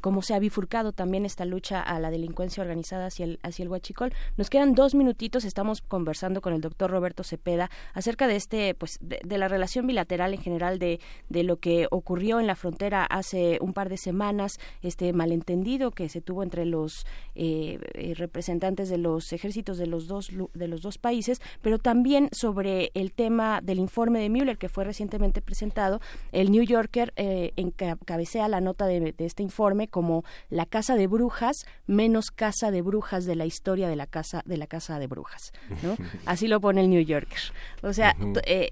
cómo 0.00 0.20
se 0.20 0.34
ha 0.34 0.38
bifurcado 0.38 0.92
también 0.92 1.24
esta 1.24 1.44
lucha 1.44 1.80
a 1.80 1.98
la 2.00 2.10
delincuencia 2.10 2.62
organizada 2.62 3.06
hacia 3.06 3.24
el, 3.24 3.38
hacia 3.42 3.62
el 3.62 3.68
huachicol. 3.70 4.12
Nos 4.36 4.50
quedan 4.50 4.74
dos 4.74 4.94
minutitos, 4.94 5.44
estamos 5.44 5.80
conversando 5.80 6.40
con 6.40 6.52
el 6.52 6.60
doctor 6.60 6.90
Roberto 6.90 7.22
Cepeda 7.24 7.70
acerca 7.94 8.26
de 8.26 8.36
este, 8.36 8.74
pues, 8.74 8.98
de, 9.00 9.38
la 9.38 9.48
relación 9.48 9.86
bilateral 9.86 10.34
en 10.34 10.40
general 10.40 10.78
de, 10.78 11.00
de 11.28 11.42
lo 11.42 11.56
que 11.56 11.86
ocurrió 11.90 12.40
en 12.40 12.46
la 12.46 12.56
frontera 12.56 13.04
hace 13.04 13.58
un 13.60 13.72
par 13.72 13.88
de 13.88 13.96
semanas, 13.96 14.58
este 14.82 15.12
malentendido 15.12 15.90
que 15.90 16.08
se 16.08 16.20
tuvo 16.20 16.42
entre 16.42 16.64
los 16.64 17.06
eh, 17.34 17.78
eh, 17.94 18.14
representantes 18.14 18.88
de 18.88 18.98
los 18.98 19.32
ejércitos 19.32 19.78
de 19.78 19.86
los 19.86 20.06
dos 20.06 20.30
de 20.54 20.68
los 20.72 20.82
dos 20.82 20.98
países, 20.98 21.40
pero 21.60 21.78
también 21.78 22.28
sobre 22.32 22.90
el 22.94 23.12
tema 23.12 23.60
del 23.62 23.78
informe 23.78 24.20
de 24.20 24.30
Mueller 24.30 24.58
que 24.58 24.68
fue 24.68 24.84
recientemente 24.84 25.40
presentado. 25.40 26.00
El 26.32 26.50
New 26.50 26.64
Yorker 26.64 27.12
eh, 27.16 27.52
encabecea 27.56 28.48
la 28.48 28.60
nota 28.60 28.86
de, 28.86 29.12
de 29.12 29.24
este 29.24 29.42
informe 29.42 29.86
como 29.86 30.24
la 30.50 30.66
casa 30.66 30.96
de 30.96 31.06
brujas 31.06 31.64
menos 31.86 32.30
casa 32.30 32.70
de 32.70 32.82
brujas 32.82 33.24
de 33.24 33.36
la 33.36 33.46
historia 33.46 33.88
de 33.88 33.96
la 33.96 34.06
casa 34.06 34.42
de 34.44 34.56
la 34.56 34.66
casa 34.66 34.98
de 34.98 35.06
brujas, 35.06 35.52
¿no? 35.82 35.96
Así 36.26 36.48
lo 36.48 36.60
pone 36.60 36.80
el 36.80 36.90
New 36.90 37.02
Yorker. 37.02 37.38
O 37.82 37.92
sea, 37.92 38.16
eh, 38.46 38.70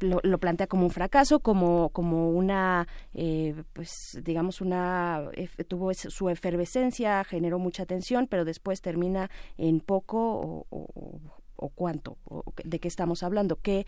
lo, 0.00 0.38
plantea 0.38 0.66
como 0.66 0.84
un 0.84 0.90
fracaso, 0.90 1.40
como, 1.40 1.90
como 1.90 2.30
una, 2.30 2.86
eh, 3.14 3.54
pues 3.72 4.18
digamos, 4.22 4.60
una, 4.60 5.22
tuvo 5.68 5.92
su 5.94 6.28
efervescencia, 6.28 7.24
generó 7.24 7.58
mucha 7.58 7.86
tensión, 7.86 8.26
pero 8.26 8.44
después 8.44 8.80
termina 8.80 9.30
en 9.56 9.80
poco 9.80 10.18
o, 10.18 10.66
o 10.70 11.20
cuánto, 11.68 12.16
de 12.64 12.78
qué 12.78 12.88
estamos 12.88 13.22
hablando, 13.22 13.56
qué, 13.56 13.86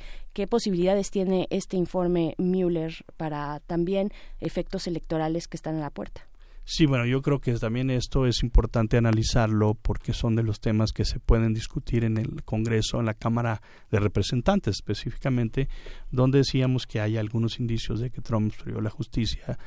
posibilidades 0.48 1.10
tiene 1.10 1.46
este 1.50 1.76
informe 1.76 2.34
Mueller 2.38 2.94
para 3.16 3.60
también 3.60 4.12
efectos 4.40 4.86
electorales 4.86 5.48
que 5.48 5.56
están 5.56 5.76
a 5.76 5.80
la 5.80 5.90
puerta. 5.90 6.26
Sí, 6.66 6.86
bueno, 6.86 7.04
yo 7.04 7.20
creo 7.20 7.40
que 7.40 7.52
también 7.54 7.90
esto 7.90 8.26
es 8.26 8.42
importante 8.42 8.96
analizarlo 8.96 9.74
porque 9.74 10.14
son 10.14 10.34
de 10.34 10.42
los 10.42 10.60
temas 10.60 10.92
que 10.92 11.04
se 11.04 11.20
pueden 11.20 11.52
discutir 11.52 12.04
en 12.04 12.16
el 12.16 12.42
Congreso, 12.42 13.00
en 13.00 13.06
la 13.06 13.12
Cámara 13.12 13.60
de 13.90 14.00
Representantes 14.00 14.76
específicamente, 14.76 15.68
donde 16.10 16.38
decíamos 16.38 16.86
que 16.86 17.00
hay 17.00 17.18
algunos 17.18 17.60
indicios 17.60 18.00
de 18.00 18.08
que 18.08 18.22
Trump 18.22 18.50
sufrió 18.50 18.80
la 18.80 18.88
justicia. 18.88 19.58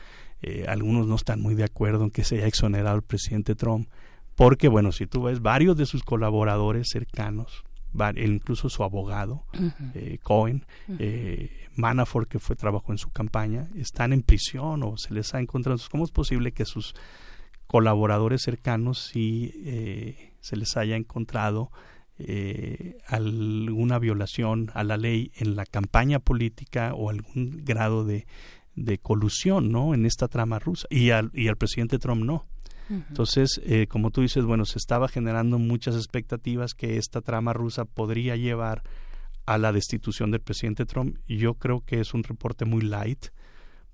Eh, 0.42 0.66
algunos 0.68 1.06
no 1.06 1.16
están 1.16 1.40
muy 1.40 1.54
de 1.54 1.66
acuerdo 1.66 2.04
en 2.04 2.10
que 2.10 2.24
se 2.24 2.38
haya 2.38 2.48
exonerado 2.48 2.96
el 2.96 3.04
presidente 3.04 3.54
Trump, 3.54 3.88
porque, 4.36 4.68
bueno, 4.68 4.92
si 4.92 5.06
tú 5.08 5.24
ves, 5.24 5.42
varios 5.42 5.78
de 5.78 5.86
sus 5.86 6.04
colaboradores 6.04 6.90
cercanos 6.92 7.64
incluso 8.16 8.70
su 8.70 8.84
abogado, 8.84 9.44
eh, 9.94 10.20
Cohen, 10.22 10.66
eh, 11.00 11.50
Manafort, 11.76 12.30
que 12.30 12.40
fue 12.40 12.56
trabajo 12.56 12.92
en 12.92 12.98
su 12.98 13.10
campaña, 13.10 13.70
están 13.76 14.14
en 14.14 14.22
prisión 14.22 14.84
o 14.84 14.98
se 14.98 15.14
les 15.14 15.34
ha 15.34 15.40
encontrado. 15.40 15.80
¿Cómo 15.92 16.04
es 16.04 16.12
posible 16.12 16.52
que 16.52 16.66
sus 16.66 16.96
colaboradores 17.66 18.42
cercanos 18.44 19.10
sí 19.12 19.52
eh, 19.66 20.34
se 20.40 20.56
les 20.56 20.78
haya 20.78 20.96
encontrado 20.96 21.72
alguna 23.08 24.00
violación 24.00 24.72
a 24.74 24.84
la 24.84 24.98
ley 24.98 25.32
en 25.36 25.56
la 25.56 25.68
campaña 25.68 26.18
política 26.18 26.96
o 26.96 27.12
algún 27.12 27.64
grado 27.64 28.06
de, 28.06 28.26
de 28.78 28.98
colusión 29.00 29.72
¿no? 29.72 29.94
en 29.94 30.06
esta 30.06 30.28
trama 30.28 30.60
rusa? 30.60 30.88
Y 30.90 31.10
al, 31.10 31.32
y 31.34 31.48
al 31.48 31.58
presidente 31.58 32.00
Trump 32.00 32.24
no. 32.24 32.46
Entonces, 32.90 33.62
eh, 33.66 33.88
como 33.88 34.12
tú 34.12 34.22
dices, 34.22 34.46
bueno, 34.46 34.66
se 34.66 34.78
estaba 34.78 35.08
generando 35.08 35.60
muchas 35.60 35.96
expectativas 35.96 36.74
que 36.74 36.98
esta 36.98 37.22
trama 37.22 37.54
rusa 37.54 37.86
podría 37.86 38.36
llevar 38.36 38.84
a 39.46 39.58
la 39.58 39.72
destitución 39.72 40.32
del 40.32 40.42
presidente 40.42 40.86
Trump. 40.86 41.18
Yo 41.28 41.56
creo 41.56 41.82
que 41.82 42.00
es 42.00 42.14
un 42.14 42.24
reporte 42.24 42.66
muy 42.66 42.82
light, 42.82 43.28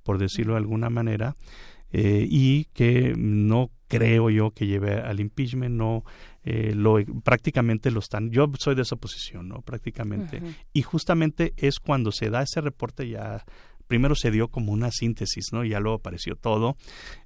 por 0.03 0.17
decirlo 0.17 0.53
de 0.53 0.59
alguna 0.59 0.89
manera, 0.89 1.35
eh, 1.91 2.25
y 2.27 2.65
que 2.73 3.13
no 3.15 3.69
creo 3.87 4.31
yo 4.31 4.49
que 4.49 4.65
lleve 4.65 4.95
al 4.95 5.19
impeachment, 5.19 5.75
no 5.75 6.03
eh, 6.43 6.73
lo 6.75 6.95
prácticamente 7.23 7.91
lo 7.91 7.99
están. 7.99 8.31
Yo 8.31 8.51
soy 8.57 8.73
de 8.73 8.81
esa 8.81 8.95
posición, 8.95 9.47
no, 9.47 9.61
prácticamente. 9.61 10.41
Y 10.73 10.81
justamente 10.81 11.53
es 11.55 11.79
cuando 11.79 12.11
se 12.11 12.31
da 12.31 12.41
ese 12.41 12.59
reporte 12.59 13.07
ya 13.07 13.45
primero 13.87 14.15
se 14.15 14.31
dio 14.31 14.47
como 14.47 14.71
una 14.71 14.91
síntesis, 14.91 15.47
¿no? 15.51 15.63
Ya 15.63 15.79
luego 15.79 15.97
apareció 15.97 16.35
todo, 16.35 16.77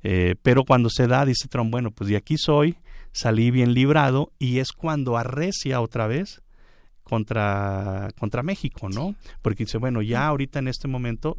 eh, 0.04 0.36
pero 0.42 0.64
cuando 0.64 0.90
se 0.90 1.08
da, 1.08 1.26
dice 1.26 1.48
Trump, 1.48 1.72
bueno, 1.72 1.92
pues 1.92 2.10
de 2.10 2.18
aquí 2.18 2.38
soy, 2.38 2.78
salí 3.12 3.52
bien 3.52 3.74
librado, 3.74 4.32
y 4.40 4.60
es 4.60 4.72
cuando 4.72 5.18
arrecia 5.18 5.82
otra 5.82 6.08
vez 6.08 6.42
contra, 7.04 8.10
contra 8.20 8.44
México, 8.44 8.90
¿no? 8.90 9.16
Porque 9.42 9.64
dice, 9.64 9.78
bueno, 9.78 10.02
ya 10.02 10.28
ahorita 10.28 10.60
en 10.60 10.68
este 10.68 10.88
momento 10.88 11.38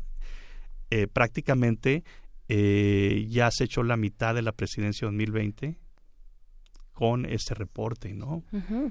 eh, 0.90 1.07
prácticamente 1.07 2.05
eh, 2.49 3.27
ya 3.28 3.51
se 3.51 3.65
echó 3.65 3.82
la 3.82 3.97
mitad 3.97 4.35
de 4.35 4.43
la 4.43 4.53
presidencia 4.53 5.07
2020 5.07 5.77
con 6.98 7.26
este 7.26 7.54
reporte, 7.54 8.12
¿no? 8.12 8.42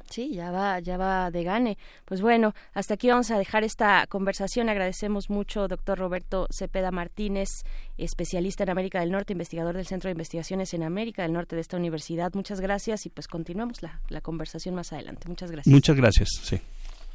Sí, 0.09 0.33
ya 0.33 0.49
va, 0.49 0.79
ya 0.79 0.95
va 0.95 1.29
de 1.29 1.43
gane. 1.43 1.77
Pues 2.05 2.21
bueno, 2.21 2.53
hasta 2.73 2.93
aquí 2.93 3.09
vamos 3.09 3.31
a 3.31 3.37
dejar 3.37 3.65
esta 3.65 4.07
conversación. 4.07 4.69
Agradecemos 4.69 5.29
mucho, 5.29 5.67
doctor 5.67 5.99
Roberto 5.99 6.47
Cepeda 6.49 6.89
Martínez, 6.89 7.49
especialista 7.97 8.63
en 8.63 8.69
América 8.69 9.01
del 9.01 9.11
Norte, 9.11 9.33
investigador 9.33 9.75
del 9.75 9.87
Centro 9.87 10.07
de 10.07 10.13
Investigaciones 10.13 10.73
en 10.73 10.83
América 10.83 11.23
del 11.23 11.33
Norte 11.33 11.57
de 11.57 11.61
esta 11.61 11.75
universidad. 11.75 12.33
Muchas 12.33 12.61
gracias 12.61 13.05
y 13.05 13.09
pues 13.09 13.27
continuamos 13.27 13.81
la, 13.81 13.99
la 14.07 14.21
conversación 14.21 14.73
más 14.73 14.93
adelante. 14.93 15.27
Muchas 15.27 15.51
gracias. 15.51 15.73
Muchas 15.73 15.97
gracias, 15.97 16.29
sí. 16.43 16.61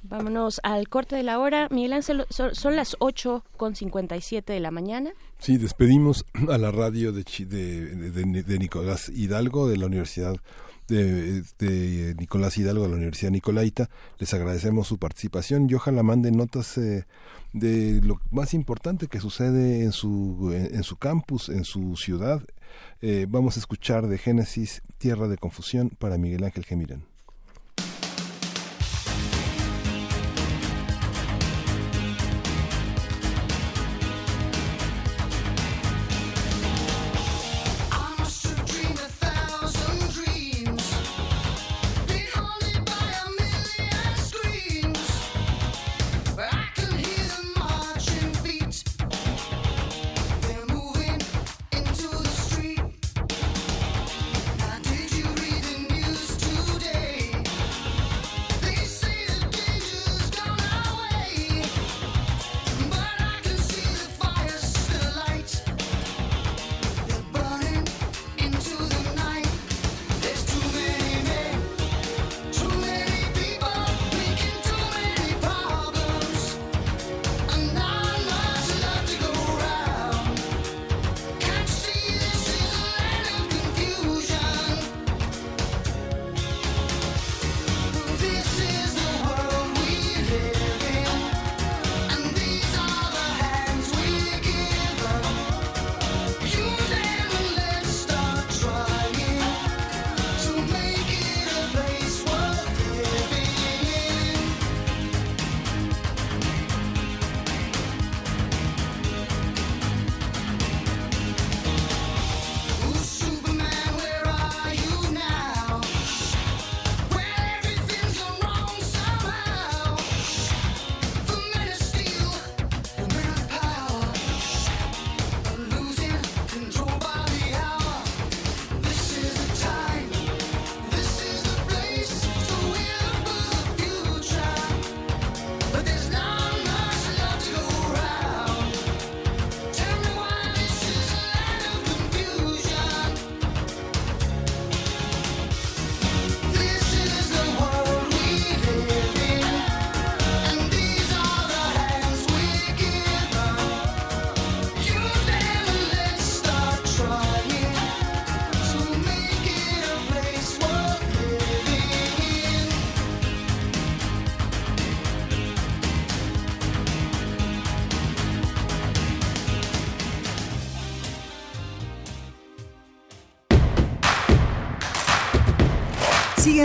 Vámonos 0.02 0.60
al 0.62 0.88
corte 0.88 1.16
de 1.16 1.22
la 1.22 1.38
hora. 1.38 1.68
Miguel 1.70 1.94
Ángel, 1.94 2.26
son, 2.28 2.76
las 2.76 2.96
8 2.98 3.44
con 3.56 3.76
57 3.76 4.52
de 4.52 4.60
la 4.60 4.70
mañana. 4.70 5.12
Sí, 5.38 5.56
despedimos 5.56 6.26
a 6.50 6.58
la 6.58 6.70
radio 6.70 7.12
de, 7.12 7.22
de, 7.22 8.42
de 8.42 8.58
Nicolás 8.58 9.08
Hidalgo 9.08 9.68
de 9.68 9.76
la 9.76 9.86
Universidad 9.86 10.36
de, 10.88 12.14
Nicolás 12.18 12.58
Hidalgo 12.58 12.84
de 12.84 12.90
la 12.90 12.96
Universidad 12.96 13.30
Nicolaita. 13.30 13.88
Les 14.18 14.32
agradecemos 14.34 14.88
su 14.88 14.98
participación 14.98 15.68
y 15.68 15.74
ojalá 15.74 16.02
manden 16.02 16.36
notas 16.36 16.78
eh, 16.78 17.04
de 17.52 18.00
lo 18.02 18.20
más 18.30 18.54
importante 18.54 19.06
que 19.06 19.20
sucede 19.20 19.82
en 19.82 19.92
su, 19.92 20.52
en, 20.52 20.82
su 20.82 20.96
campus, 20.96 21.48
en 21.48 21.64
su 21.64 21.96
ciudad. 21.96 22.42
Eh, 23.00 23.26
vamos 23.28 23.56
a 23.56 23.60
escuchar 23.60 24.06
de 24.06 24.18
Génesis, 24.18 24.82
Tierra 24.98 25.28
de 25.28 25.38
Confusión, 25.38 25.90
para 25.90 26.18
Miguel 26.18 26.44
Ángel 26.44 26.64
Gemirán. 26.64 27.11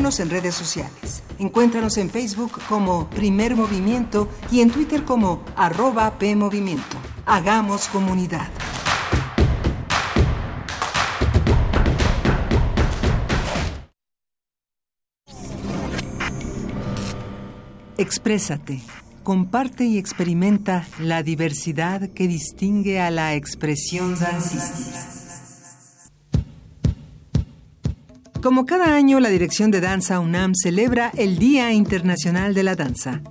En 0.07 0.29
redes 0.29 0.55
sociales. 0.55 1.21
Encuéntranos 1.37 1.97
en 1.97 2.09
Facebook 2.09 2.61
como 2.69 3.09
Primer 3.09 3.57
Movimiento 3.57 4.29
y 4.49 4.61
en 4.61 4.71
Twitter 4.71 5.03
como 5.03 5.43
arroba 5.57 6.17
PMovimiento. 6.17 6.95
Hagamos 7.25 7.89
comunidad. 7.89 8.47
Exprésate. 17.97 18.79
Comparte 19.23 19.83
y 19.83 19.97
experimenta 19.97 20.87
la 20.99 21.21
diversidad 21.21 22.11
que 22.11 22.29
distingue 22.29 23.01
a 23.01 23.11
la 23.11 23.35
expresión 23.35 24.17
dancística. 24.17 25.16
Como 28.47 28.65
cada 28.65 28.95
año, 28.95 29.19
la 29.19 29.27
Dirección 29.27 29.71
de 29.71 29.81
Danza 29.81 30.21
UNAM 30.21 30.53
celebra 30.55 31.11
el 31.17 31.37
Día 31.37 31.73
Internacional 31.73 32.53
de 32.53 32.63
la 32.63 32.77
Danza. 32.77 33.21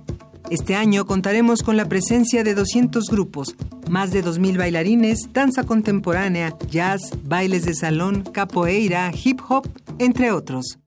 Este 0.51 0.75
año 0.75 1.07
contaremos 1.07 1.63
con 1.63 1.75
la 1.75 1.89
presencia 1.89 2.43
de 2.43 2.53
200 2.53 3.09
grupos, 3.09 3.55
más 3.89 4.11
de 4.11 4.23
2.000 4.23 4.59
bailarines, 4.59 5.33
danza 5.33 5.63
contemporánea, 5.63 6.55
jazz, 6.69 7.13
bailes 7.23 7.65
de 7.65 7.73
salón, 7.73 8.21
capoeira, 8.31 9.11
hip 9.11 9.41
hop, 9.49 9.67
entre 9.97 10.31
otros. 10.31 10.77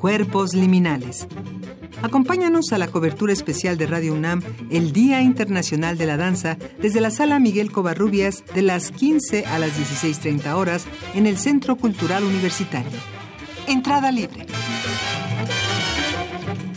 Cuerpos 0.00 0.54
liminales. 0.54 1.26
Acompáñanos 2.02 2.72
a 2.72 2.78
la 2.78 2.86
cobertura 2.86 3.32
especial 3.32 3.76
de 3.78 3.86
Radio 3.88 4.14
UNAM, 4.14 4.42
el 4.70 4.92
Día 4.92 5.22
Internacional 5.22 5.98
de 5.98 6.06
la 6.06 6.16
Danza, 6.16 6.56
desde 6.80 7.00
la 7.00 7.10
Sala 7.10 7.40
Miguel 7.40 7.72
Covarrubias 7.72 8.44
de 8.54 8.62
las 8.62 8.92
15 8.92 9.44
a 9.46 9.58
las 9.58 9.70
16.30 9.70 10.54
horas 10.54 10.86
en 11.16 11.26
el 11.26 11.36
Centro 11.36 11.74
Cultural 11.74 12.22
Universitario. 12.22 13.13
Entrada 13.66 14.12
libre. 14.12 14.46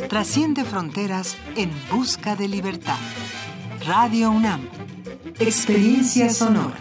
Trasciende 0.07 0.63
fronteras 0.63 1.35
en 1.55 1.69
busca 1.91 2.35
de 2.35 2.47
libertad. 2.47 2.97
Radio 3.85 4.31
UNAM. 4.31 4.69
Experiencia 5.39 6.29
sonora. 6.29 6.77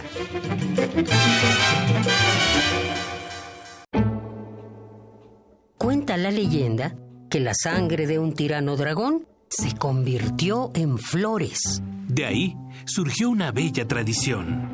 Cuenta 5.76 6.16
la 6.16 6.30
leyenda 6.30 6.94
que 7.28 7.40
la 7.40 7.54
sangre 7.54 8.06
de 8.06 8.20
un 8.20 8.32
tirano 8.34 8.76
dragón 8.76 9.26
se 9.48 9.74
convirtió 9.76 10.70
en 10.74 10.98
flores. 10.98 11.82
De 12.06 12.24
ahí 12.26 12.56
surgió 12.84 13.28
una 13.28 13.50
bella 13.50 13.88
tradición. 13.88 14.68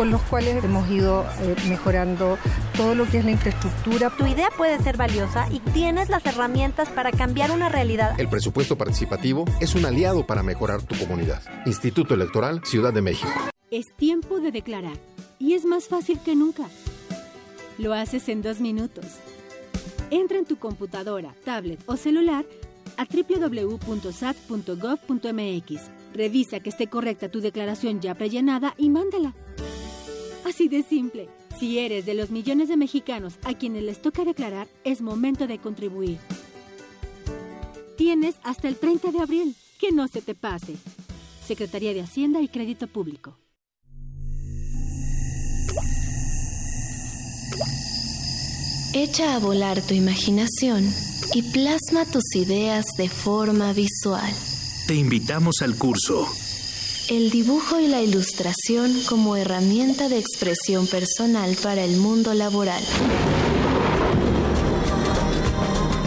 con 0.00 0.10
los 0.10 0.22
cuales 0.22 0.64
hemos 0.64 0.90
ido 0.90 1.26
eh, 1.42 1.54
mejorando 1.68 2.38
todo 2.74 2.94
lo 2.94 3.06
que 3.06 3.18
es 3.18 3.24
la 3.26 3.32
infraestructura. 3.32 4.08
Tu 4.08 4.26
idea 4.26 4.48
puede 4.56 4.82
ser 4.82 4.96
valiosa 4.96 5.46
y 5.52 5.60
tienes 5.60 6.08
las 6.08 6.24
herramientas 6.24 6.88
para 6.88 7.12
cambiar 7.12 7.50
una 7.50 7.68
realidad. 7.68 8.18
El 8.18 8.26
presupuesto 8.26 8.78
participativo 8.78 9.44
es 9.60 9.74
un 9.74 9.84
aliado 9.84 10.26
para 10.26 10.42
mejorar 10.42 10.82
tu 10.82 10.96
comunidad. 10.96 11.42
Instituto 11.66 12.14
Electoral 12.14 12.62
Ciudad 12.64 12.94
de 12.94 13.02
México. 13.02 13.30
Es 13.70 13.94
tiempo 13.94 14.40
de 14.40 14.50
declarar 14.52 14.96
y 15.38 15.52
es 15.52 15.66
más 15.66 15.86
fácil 15.88 16.18
que 16.24 16.34
nunca. 16.34 16.64
Lo 17.76 17.92
haces 17.92 18.30
en 18.30 18.40
dos 18.40 18.58
minutos. 18.58 19.04
Entra 20.10 20.38
en 20.38 20.46
tu 20.46 20.56
computadora, 20.56 21.34
tablet 21.44 21.78
o 21.84 21.98
celular 21.98 22.46
a 22.96 23.04
www.sat.gov.mx. 23.04 23.80
Revisa 26.14 26.60
que 26.60 26.70
esté 26.70 26.86
correcta 26.86 27.28
tu 27.28 27.42
declaración 27.42 28.00
ya 28.00 28.14
prellenada 28.14 28.74
y 28.78 28.88
mándala. 28.88 29.34
Así 30.50 30.66
de 30.66 30.82
simple. 30.82 31.28
Si 31.60 31.78
eres 31.78 32.06
de 32.06 32.14
los 32.14 32.30
millones 32.30 32.68
de 32.68 32.76
mexicanos 32.76 33.34
a 33.44 33.54
quienes 33.54 33.84
les 33.84 34.02
toca 34.02 34.24
declarar, 34.24 34.66
es 34.82 35.00
momento 35.00 35.46
de 35.46 35.58
contribuir. 35.58 36.18
Tienes 37.96 38.34
hasta 38.42 38.66
el 38.66 38.74
30 38.74 39.12
de 39.12 39.20
abril. 39.20 39.54
Que 39.78 39.92
no 39.92 40.08
se 40.08 40.20
te 40.20 40.34
pase. 40.34 40.74
Secretaría 41.46 41.94
de 41.94 42.02
Hacienda 42.02 42.40
y 42.40 42.48
Crédito 42.48 42.88
Público. 42.88 43.38
Echa 48.92 49.36
a 49.36 49.38
volar 49.38 49.80
tu 49.86 49.94
imaginación 49.94 50.84
y 51.32 51.42
plasma 51.42 52.04
tus 52.06 52.34
ideas 52.34 52.86
de 52.98 53.08
forma 53.08 53.72
visual. 53.72 54.32
Te 54.88 54.96
invitamos 54.96 55.62
al 55.62 55.78
curso 55.78 56.28
el 57.08 57.30
dibujo 57.30 57.80
y 57.80 57.88
la 57.88 58.02
ilustración 58.02 58.92
como 59.08 59.36
herramienta 59.36 60.08
de 60.08 60.18
expresión 60.18 60.86
personal 60.86 61.56
para 61.62 61.84
el 61.84 61.96
mundo 61.96 62.34
laboral. 62.34 62.82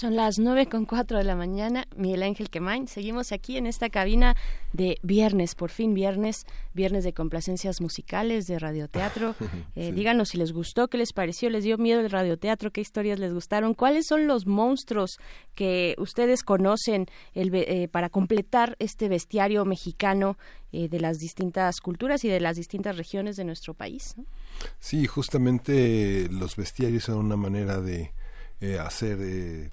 Son 0.00 0.16
las 0.16 0.38
nueve 0.38 0.64
con 0.64 0.86
cuatro 0.86 1.18
de 1.18 1.24
la 1.24 1.36
mañana. 1.36 1.86
Miguel 1.94 2.22
Ángel 2.22 2.48
Quemain. 2.48 2.88
Seguimos 2.88 3.32
aquí 3.32 3.58
en 3.58 3.66
esta 3.66 3.90
cabina 3.90 4.34
de 4.72 4.96
viernes, 5.02 5.54
por 5.54 5.68
fin 5.68 5.92
viernes, 5.92 6.46
viernes 6.72 7.04
de 7.04 7.12
complacencias 7.12 7.82
musicales, 7.82 8.46
de 8.46 8.58
radioteatro. 8.58 9.34
Eh, 9.76 9.92
Díganos 9.92 10.30
si 10.30 10.38
les 10.38 10.52
gustó, 10.52 10.88
qué 10.88 10.98
les 10.98 11.12
pareció, 11.12 11.48
les 11.48 11.64
dio 11.64 11.78
miedo 11.78 12.00
el 12.00 12.10
radioteatro, 12.10 12.70
qué 12.70 12.80
historias 12.80 13.18
les 13.18 13.32
gustaron, 13.32 13.74
cuáles 13.74 14.06
son 14.06 14.26
los 14.26 14.46
monstruos 14.46 15.18
que 15.54 15.94
ustedes 15.98 16.42
conocen 16.42 17.06
el, 17.34 17.54
eh, 17.54 17.88
para 17.88 18.08
completar 18.08 18.76
este 18.78 19.08
bestiario 19.08 19.64
mexicano 19.64 20.38
eh, 20.72 20.88
de 20.88 21.00
las 21.00 21.18
distintas 21.18 21.80
culturas 21.80 22.24
y 22.24 22.28
de 22.28 22.40
las 22.40 22.56
distintas 22.56 22.96
regiones 22.96 23.36
de 23.36 23.44
nuestro 23.44 23.74
país. 23.74 24.16
Sí, 24.80 25.06
justamente 25.06 26.28
los 26.30 26.56
bestiarios 26.56 27.04
son 27.04 27.18
una 27.18 27.36
manera 27.36 27.80
de 27.80 28.12
hacer 28.78 29.70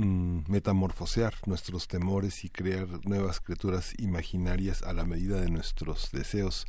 Mm, 0.00 0.44
metamorfosear 0.46 1.34
nuestros 1.46 1.88
temores 1.88 2.44
y 2.44 2.50
crear 2.50 2.86
nuevas 3.04 3.40
criaturas 3.40 3.94
imaginarias 3.98 4.84
a 4.84 4.92
la 4.92 5.04
medida 5.04 5.40
de 5.40 5.50
nuestros 5.50 6.12
deseos 6.12 6.68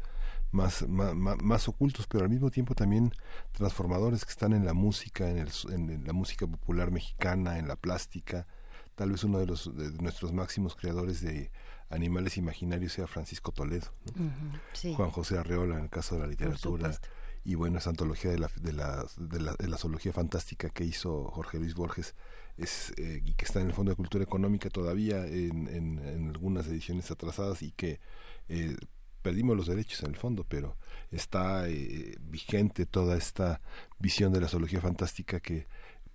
más, 0.51 0.87
más, 0.87 1.67
ocultos, 1.67 2.07
pero 2.07 2.23
al 2.23 2.31
mismo 2.31 2.49
tiempo 2.49 2.73
también 2.73 3.13
transformadores 3.51 4.25
que 4.25 4.31
están 4.31 4.53
en 4.53 4.65
la 4.65 4.73
música, 4.73 5.29
en, 5.29 5.37
el, 5.37 5.49
en 5.71 6.07
la 6.07 6.13
música 6.13 6.47
popular 6.47 6.89
mexicana, 6.89 7.59
en 7.59 7.67
la 7.67 7.75
plástica. 7.75 8.47
Tal 8.95 9.11
vez 9.11 9.23
uno 9.23 9.37
de, 9.37 9.45
los, 9.45 9.77
de 9.77 9.91
nuestros 10.01 10.33
máximos 10.33 10.75
creadores 10.75 11.21
de 11.21 11.51
animales 11.91 12.35
imaginarios 12.35 12.93
sea 12.93 13.05
Francisco 13.05 13.51
Toledo, 13.51 13.93
Juan 14.95 15.11
José 15.11 15.37
Arreola 15.37 15.77
en 15.77 15.83
el 15.83 15.89
caso 15.91 16.15
de 16.15 16.21
la 16.21 16.27
literatura 16.27 16.99
y 17.43 17.55
bueno, 17.55 17.77
esa 17.77 17.89
antología 17.89 18.31
de 18.31 18.39
la, 18.39 18.49
de 18.59 18.73
la, 18.73 19.05
de 19.17 19.39
la, 19.39 19.55
de 19.57 19.67
la 19.67 19.77
zoología 19.77 20.13
fantástica 20.13 20.69
que 20.69 20.83
hizo 20.83 21.25
Jorge 21.31 21.59
Luis 21.59 21.73
Borges 21.73 22.15
es, 22.57 22.93
eh, 22.97 23.21
y 23.25 23.33
que 23.33 23.45
está 23.45 23.61
en 23.61 23.67
el 23.67 23.73
Fondo 23.73 23.91
de 23.91 23.95
Cultura 23.95 24.23
Económica 24.23 24.69
todavía 24.69 25.25
en, 25.25 25.67
en, 25.67 26.29
algunas 26.29 26.67
ediciones 26.67 27.09
atrasadas 27.11 27.61
y 27.61 27.71
que 27.71 27.99
eh, 28.49 28.75
perdimos 29.21 29.55
los 29.55 29.67
derechos 29.67 30.03
en 30.03 30.11
el 30.11 30.17
fondo, 30.17 30.45
pero 30.47 30.77
está 31.11 31.69
eh, 31.69 32.17
vigente 32.21 32.85
toda 32.85 33.17
esta 33.17 33.61
visión 33.97 34.33
de 34.33 34.41
la 34.41 34.47
zoología 34.47 34.81
fantástica 34.81 35.39
que 35.39 35.67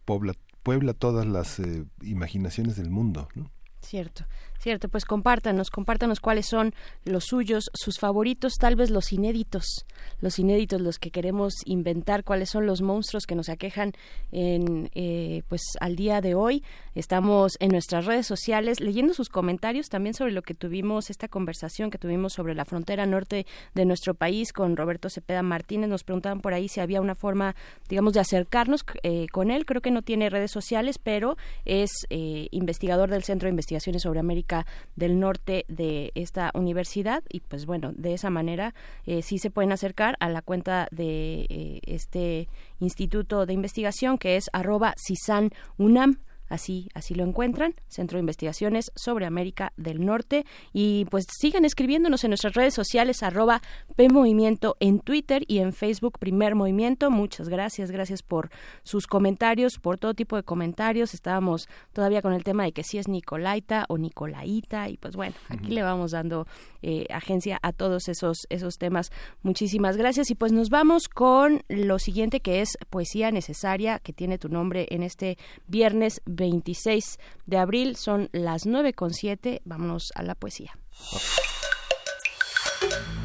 puebla, 0.05 0.35
puebla 0.63 0.93
todas 0.93 1.27
las 1.27 1.61
imaginaciones 2.03 2.77
del 2.77 2.91
mundo. 2.91 3.29
¿no? 3.35 3.51
Cierto, 3.81 4.25
cierto, 4.65 4.89
pues 4.89 5.05
compártanos, 5.05 5.71
compártanos 5.71 6.21
cuáles 6.21 6.47
son 6.47 6.75
los 7.05 7.25
suyos, 7.25 7.71
sus 7.75 7.99
favoritos, 7.99 8.55
tal 8.59 8.77
vez 8.77 8.91
los 8.91 9.13
inéditos, 9.13 9.85
los 10.21 10.39
inéditos, 10.39 10.81
los 10.81 10.99
que 10.99 11.11
queremos 11.11 11.53
inventar, 11.67 12.25
cuáles 12.25 12.49
son 12.49 12.67
los 12.67 12.81
monstruos 12.81 13.27
que 13.27 13.35
nos 13.35 13.51
aquejan 13.51 13.93
en, 14.33 14.91
eh, 14.95 15.43
pues 15.49 15.61
al 15.81 15.97
día 15.97 16.23
de 16.23 16.35
hoy. 16.35 16.65
Estamos 16.95 17.57
en 17.61 17.73
nuestras 17.73 18.07
redes 18.07 18.27
sociales 18.27 18.81
leyendo 18.81 19.13
sus 19.13 19.29
comentarios 19.29 19.89
también 19.89 20.15
sobre 20.15 20.33
lo 20.33 20.43
que 20.43 20.55
tuvimos, 20.55 21.11
esta 21.11 21.29
conversación 21.29 21.91
que 21.91 21.99
tuvimos 21.99 22.33
sobre 22.33 22.55
la 22.55 22.65
frontera 22.65 23.05
norte 23.05 23.47
de 23.75 23.85
nuestro 23.85 24.15
país 24.15 24.53
con 24.53 24.77
Roberto 24.77 25.11
Cepeda 25.11 25.43
Martínez. 25.43 25.91
Nos 25.91 26.05
preguntaban 26.05 26.41
por 26.41 26.55
ahí 26.55 26.69
si 26.69 26.81
había 26.81 27.03
una 27.03 27.15
forma, 27.15 27.55
digamos, 27.89 28.15
de 28.15 28.21
acercarnos 28.21 28.85
eh, 29.03 29.27
con 29.31 29.51
él. 29.51 29.67
Creo 29.67 29.83
que 29.83 29.91
no 29.91 30.01
tiene 30.01 30.31
redes 30.31 30.51
sociales, 30.51 30.99
pero 30.99 31.37
es 31.67 31.91
eh, 32.09 32.49
investigador 32.51 33.11
del 33.11 33.25
Centro 33.25 33.47
de 33.47 33.51
Investigación 33.51 34.01
sobre 34.01 34.21
América 34.21 34.54
del 34.97 35.19
Norte 35.19 35.65
de 35.69 36.13
esta 36.15 36.51
universidad 36.55 37.23
y 37.29 37.41
pues 37.41 37.67
bueno, 37.67 37.93
de 37.95 38.15
esa 38.15 38.31
manera 38.31 38.75
eh, 39.07 39.23
sí 39.23 39.39
se 39.39 39.51
pueden 39.51 39.73
acercar 39.73 40.17
a 40.21 40.29
la 40.29 40.43
cuenta 40.43 40.89
de 40.91 41.47
eh, 41.49 41.81
este 41.87 42.49
instituto 42.79 43.47
de 43.47 43.55
investigación 43.55 44.19
que 44.19 44.37
es 44.37 44.51
arroba 44.53 44.95
CISAN 44.97 45.51
UNAM 45.79 46.19
Así, 46.49 46.89
así 46.95 47.15
lo 47.15 47.25
encuentran, 47.25 47.75
Centro 47.89 48.17
de 48.17 48.21
Investigaciones 48.21 48.93
sobre 48.95 49.27
América 49.27 49.73
del 49.77 50.05
Norte. 50.05 50.45
Y 50.73 51.07
pues 51.07 51.27
sigan 51.31 51.65
escribiéndonos 51.65 52.25
en 52.25 52.31
nuestras 52.31 52.55
redes 52.55 52.75
sociales, 52.75 53.23
arroba 53.23 53.63
PMovimiento 53.97 54.77
en 54.81 55.01
Twitter 55.01 55.45
y 55.49 55.59
en 55.59 55.73
Facebook 55.73 56.19
Primer 56.19 56.55
Movimiento. 56.55 57.11
Muchas 57.11 57.49
gracias, 57.49 57.91
gracias 57.91 58.23
por 58.23 58.51
sus 58.83 59.07
comentarios, 59.07 59.79
por 59.79 59.99
todo 59.99 60.15
tipo 60.15 60.37
de 60.37 60.43
comentarios. 60.43 61.15
Estábamos 61.15 61.69
todavía 61.93 62.23
con 62.23 62.33
el 62.33 62.45
tema 62.45 62.65
de 62.65 62.73
que 62.73 62.83
si 62.83 62.99
es 62.99 63.09
Nicolaita 63.09 63.87
o 63.89 63.99
Nicolaita. 63.99 64.89
Y 64.89 64.97
pues 64.97 65.17
bueno, 65.17 65.35
aquí 65.49 65.71
le 65.71 65.83
vamos 65.83 66.11
dando 66.11 66.47
eh, 66.83 67.07
agencia 67.11 67.59
a 67.63 67.73
todos 67.73 68.09
esos, 68.09 68.47
esos 68.51 68.79
temas. 68.79 69.11
Muchísimas 69.43 69.97
gracias. 69.97 70.31
Y 70.31 70.35
pues 70.35 70.53
nos 70.53 70.71
vamos 70.71 71.09
con 71.09 71.63
lo 71.69 71.99
siguiente 71.99 72.41
que 72.41 72.61
es 72.61 72.77
Poesía 72.91 73.31
Necesaria, 73.31 73.99
que 73.99 74.13
tiene 74.13 74.39
tu 74.39 74.49
nombre 74.49 74.87
en 74.91 75.03
este 75.03 75.39
viernes 75.67 76.21
26 76.35 77.19
de 77.47 77.59
abril. 77.59 77.97
Son 77.97 78.29
las 78.33 78.67
9 78.67 78.93
con 78.93 79.13
7. 79.13 79.63
Vámonos 79.65 80.13
a 80.15 80.23
la 80.23 80.35
poesía. 80.35 80.79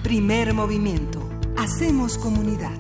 Primer 0.04 0.54
movimiento. 0.54 1.28
Hacemos 1.58 2.18
comunidad. 2.18 2.80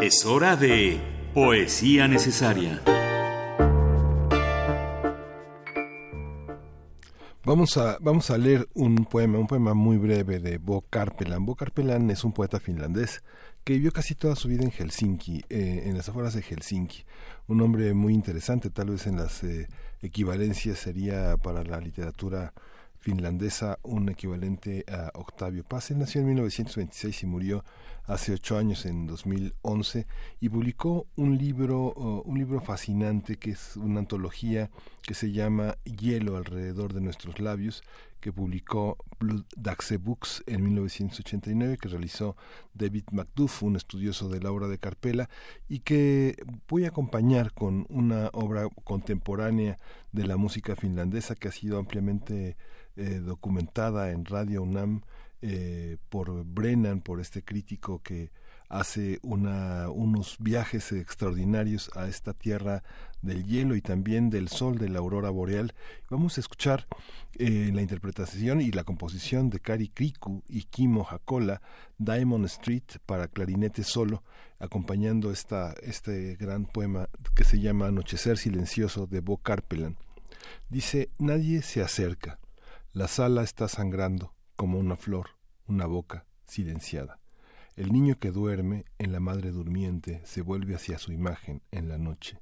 Es 0.00 0.26
hora 0.26 0.56
de 0.56 1.00
Poesía 1.34 2.08
Necesaria. 2.08 2.82
Vamos 7.44 7.76
a, 7.76 7.98
vamos 8.00 8.30
a 8.30 8.38
leer 8.38 8.68
un 8.74 9.04
poema, 9.04 9.38
un 9.38 9.46
poema 9.46 9.74
muy 9.74 9.98
breve 9.98 10.38
de 10.38 10.58
Bo 10.58 10.82
Karpelan. 10.88 11.44
Bo 11.44 11.56
Karpelan 11.56 12.10
es 12.10 12.24
un 12.24 12.32
poeta 12.32 12.60
finlandés 12.60 13.22
que 13.64 13.74
vivió 13.74 13.92
casi 13.92 14.14
toda 14.14 14.34
su 14.34 14.48
vida 14.48 14.64
en 14.64 14.70
Helsinki, 14.70 15.44
eh, 15.48 15.84
en 15.86 15.96
las 15.96 16.08
afueras 16.08 16.34
de 16.34 16.42
Helsinki. 16.42 17.04
Un 17.46 17.60
hombre 17.60 17.94
muy 17.94 18.12
interesante, 18.14 18.70
tal 18.70 18.90
vez 18.90 19.06
en 19.06 19.16
las 19.16 19.44
eh, 19.44 19.68
equivalencias 20.00 20.78
sería 20.78 21.36
para 21.36 21.62
la 21.62 21.80
literatura 21.80 22.52
finlandesa 22.98 23.78
un 23.82 24.08
equivalente 24.08 24.84
a 24.88 25.10
Octavio 25.14 25.64
Paz. 25.64 25.90
Él 25.90 25.98
nació 25.98 26.20
en 26.20 26.28
1926 26.28 27.22
y 27.22 27.26
murió 27.26 27.64
hace 28.04 28.32
ocho 28.32 28.56
años, 28.58 28.86
en 28.86 29.06
2011, 29.06 30.06
y 30.40 30.48
publicó 30.48 31.06
un 31.16 31.36
libro, 31.36 31.92
un 32.24 32.38
libro 32.38 32.60
fascinante 32.60 33.36
que 33.36 33.50
es 33.50 33.76
una 33.76 34.00
antología 34.00 34.70
que 35.02 35.14
se 35.14 35.32
llama 35.32 35.76
Hielo 35.84 36.36
alrededor 36.36 36.92
de 36.94 37.00
nuestros 37.00 37.40
labios, 37.40 37.82
que 38.22 38.32
publicó 38.32 38.96
Blue 39.18 39.44
Daxe 39.56 39.98
Books 39.98 40.44
en 40.46 40.62
1989, 40.62 41.76
que 41.76 41.88
realizó 41.88 42.36
David 42.72 43.04
Macduff, 43.10 43.64
un 43.64 43.74
estudioso 43.74 44.28
de 44.28 44.40
la 44.40 44.52
obra 44.52 44.68
de 44.68 44.78
Carpela, 44.78 45.28
y 45.68 45.80
que 45.80 46.36
voy 46.68 46.84
a 46.84 46.88
acompañar 46.88 47.52
con 47.52 47.84
una 47.90 48.30
obra 48.32 48.68
contemporánea 48.84 49.76
de 50.12 50.26
la 50.26 50.36
música 50.36 50.76
finlandesa 50.76 51.34
que 51.34 51.48
ha 51.48 51.52
sido 51.52 51.78
ampliamente 51.78 52.56
eh, 52.96 53.20
documentada 53.22 54.12
en 54.12 54.24
Radio 54.24 54.62
UNAM 54.62 55.02
eh, 55.42 55.96
por 56.08 56.44
Brennan, 56.44 57.00
por 57.00 57.20
este 57.20 57.42
crítico 57.42 58.02
que 58.02 58.30
hace 58.72 59.18
una, 59.22 59.90
unos 59.90 60.36
viajes 60.40 60.92
extraordinarios 60.92 61.90
a 61.94 62.08
esta 62.08 62.32
tierra 62.32 62.82
del 63.20 63.44
hielo 63.44 63.76
y 63.76 63.82
también 63.82 64.30
del 64.30 64.48
sol 64.48 64.78
de 64.78 64.88
la 64.88 64.98
aurora 64.98 65.28
boreal. 65.28 65.74
Vamos 66.08 66.38
a 66.38 66.40
escuchar 66.40 66.86
eh, 67.34 67.70
la 67.72 67.82
interpretación 67.82 68.62
y 68.62 68.70
la 68.70 68.84
composición 68.84 69.50
de 69.50 69.60
Kari 69.60 69.88
Kriku 69.88 70.42
y 70.48 70.64
Kimo 70.64 71.06
Hakola, 71.08 71.60
Diamond 71.98 72.46
Street 72.46 72.84
para 73.04 73.28
clarinete 73.28 73.84
solo, 73.84 74.24
acompañando 74.58 75.30
esta, 75.30 75.74
este 75.82 76.36
gran 76.36 76.64
poema 76.64 77.10
que 77.34 77.44
se 77.44 77.60
llama 77.60 77.88
Anochecer 77.88 78.38
Silencioso 78.38 79.06
de 79.06 79.20
Bo 79.20 79.36
Karpelan. 79.36 79.98
Dice, 80.70 81.10
nadie 81.18 81.60
se 81.60 81.82
acerca, 81.82 82.40
la 82.92 83.06
sala 83.06 83.42
está 83.42 83.68
sangrando 83.68 84.34
como 84.56 84.78
una 84.78 84.96
flor, 84.96 85.26
una 85.66 85.84
boca 85.84 86.26
silenciada. 86.46 87.21
El 87.74 87.90
niño 87.90 88.18
que 88.18 88.30
duerme 88.30 88.84
en 88.98 89.12
la 89.12 89.20
madre 89.20 89.50
durmiente 89.50 90.20
se 90.26 90.42
vuelve 90.42 90.74
hacia 90.74 90.98
su 90.98 91.10
imagen 91.10 91.62
en 91.70 91.88
la 91.88 91.96
noche. 91.96 92.38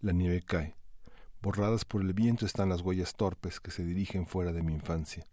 La 0.00 0.12
nieve 0.12 0.42
cae. 0.42 0.76
Borradas 1.42 1.84
por 1.84 2.02
el 2.02 2.12
viento 2.12 2.46
están 2.46 2.68
las 2.68 2.80
huellas 2.80 3.16
torpes 3.16 3.58
que 3.58 3.72
se 3.72 3.84
dirigen 3.84 4.28
fuera 4.28 4.52
de 4.52 4.62
mi 4.62 4.72
infancia. 4.72 5.26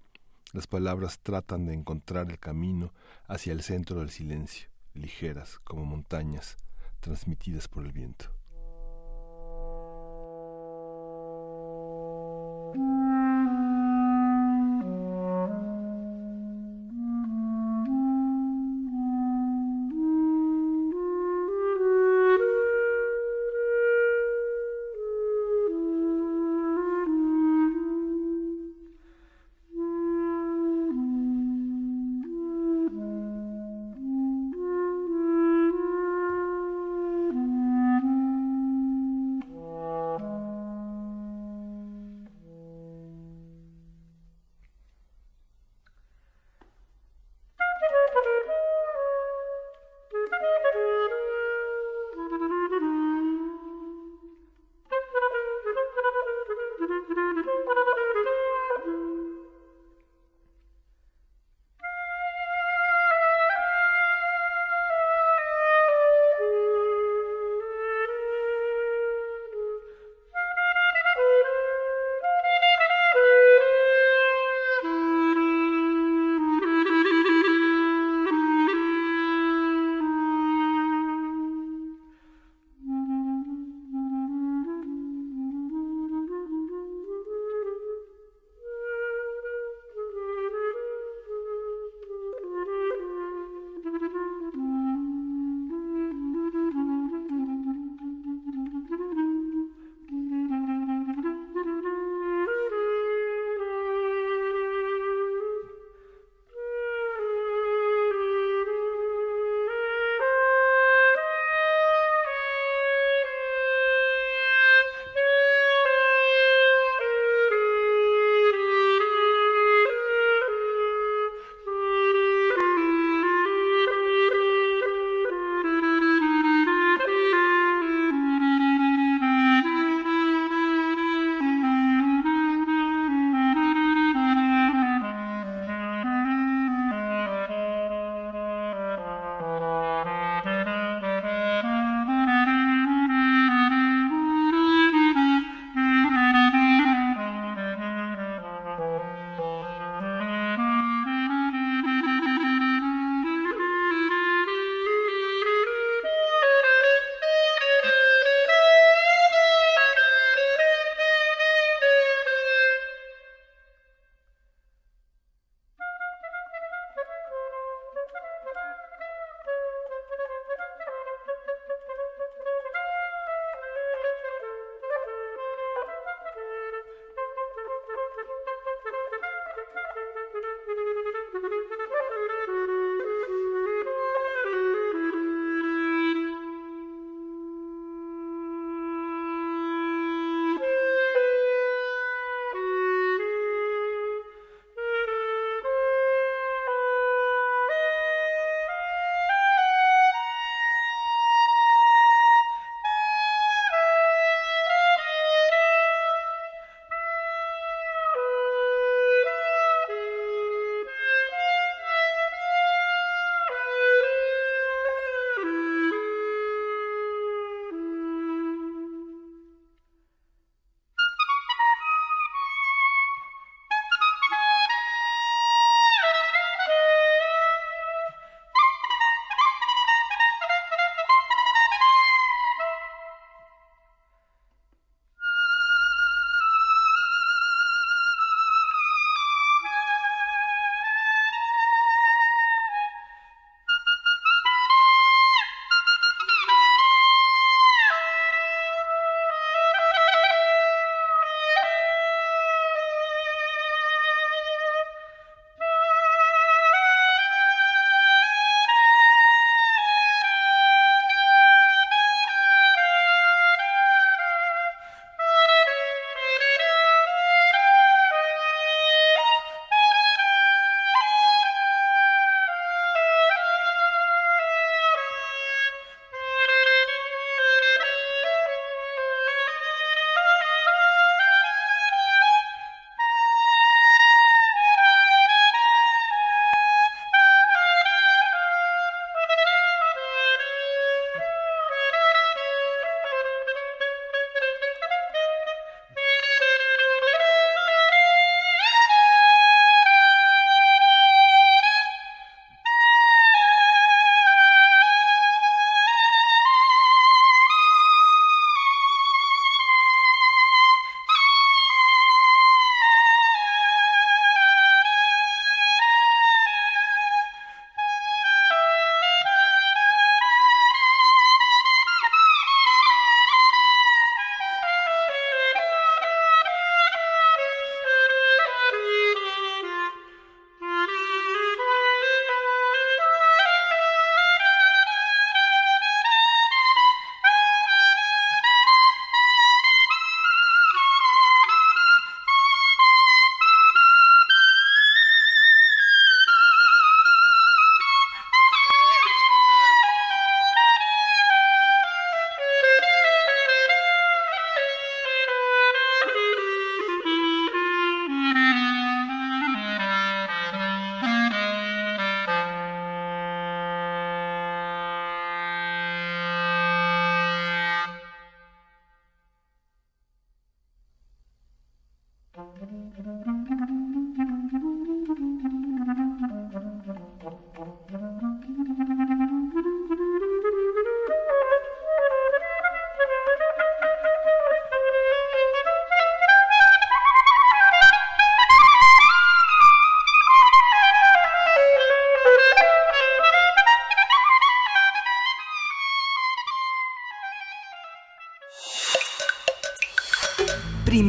Las 0.54 0.66
palabras 0.66 1.20
tratan 1.20 1.68
de 1.68 1.76
encontrar 1.76 2.32
el 2.32 2.40
camino 2.40 2.94
hacia 3.28 3.54
el 3.54 3.62
centro 3.62 4.00
del 4.00 4.10
silencio, 4.10 4.70
ligeras 4.96 5.60
como 5.64 5.86
montañas, 5.86 6.58
transmitidas 7.00 7.68
por 7.68 7.86
el 7.86 7.92
viento. 7.92 8.26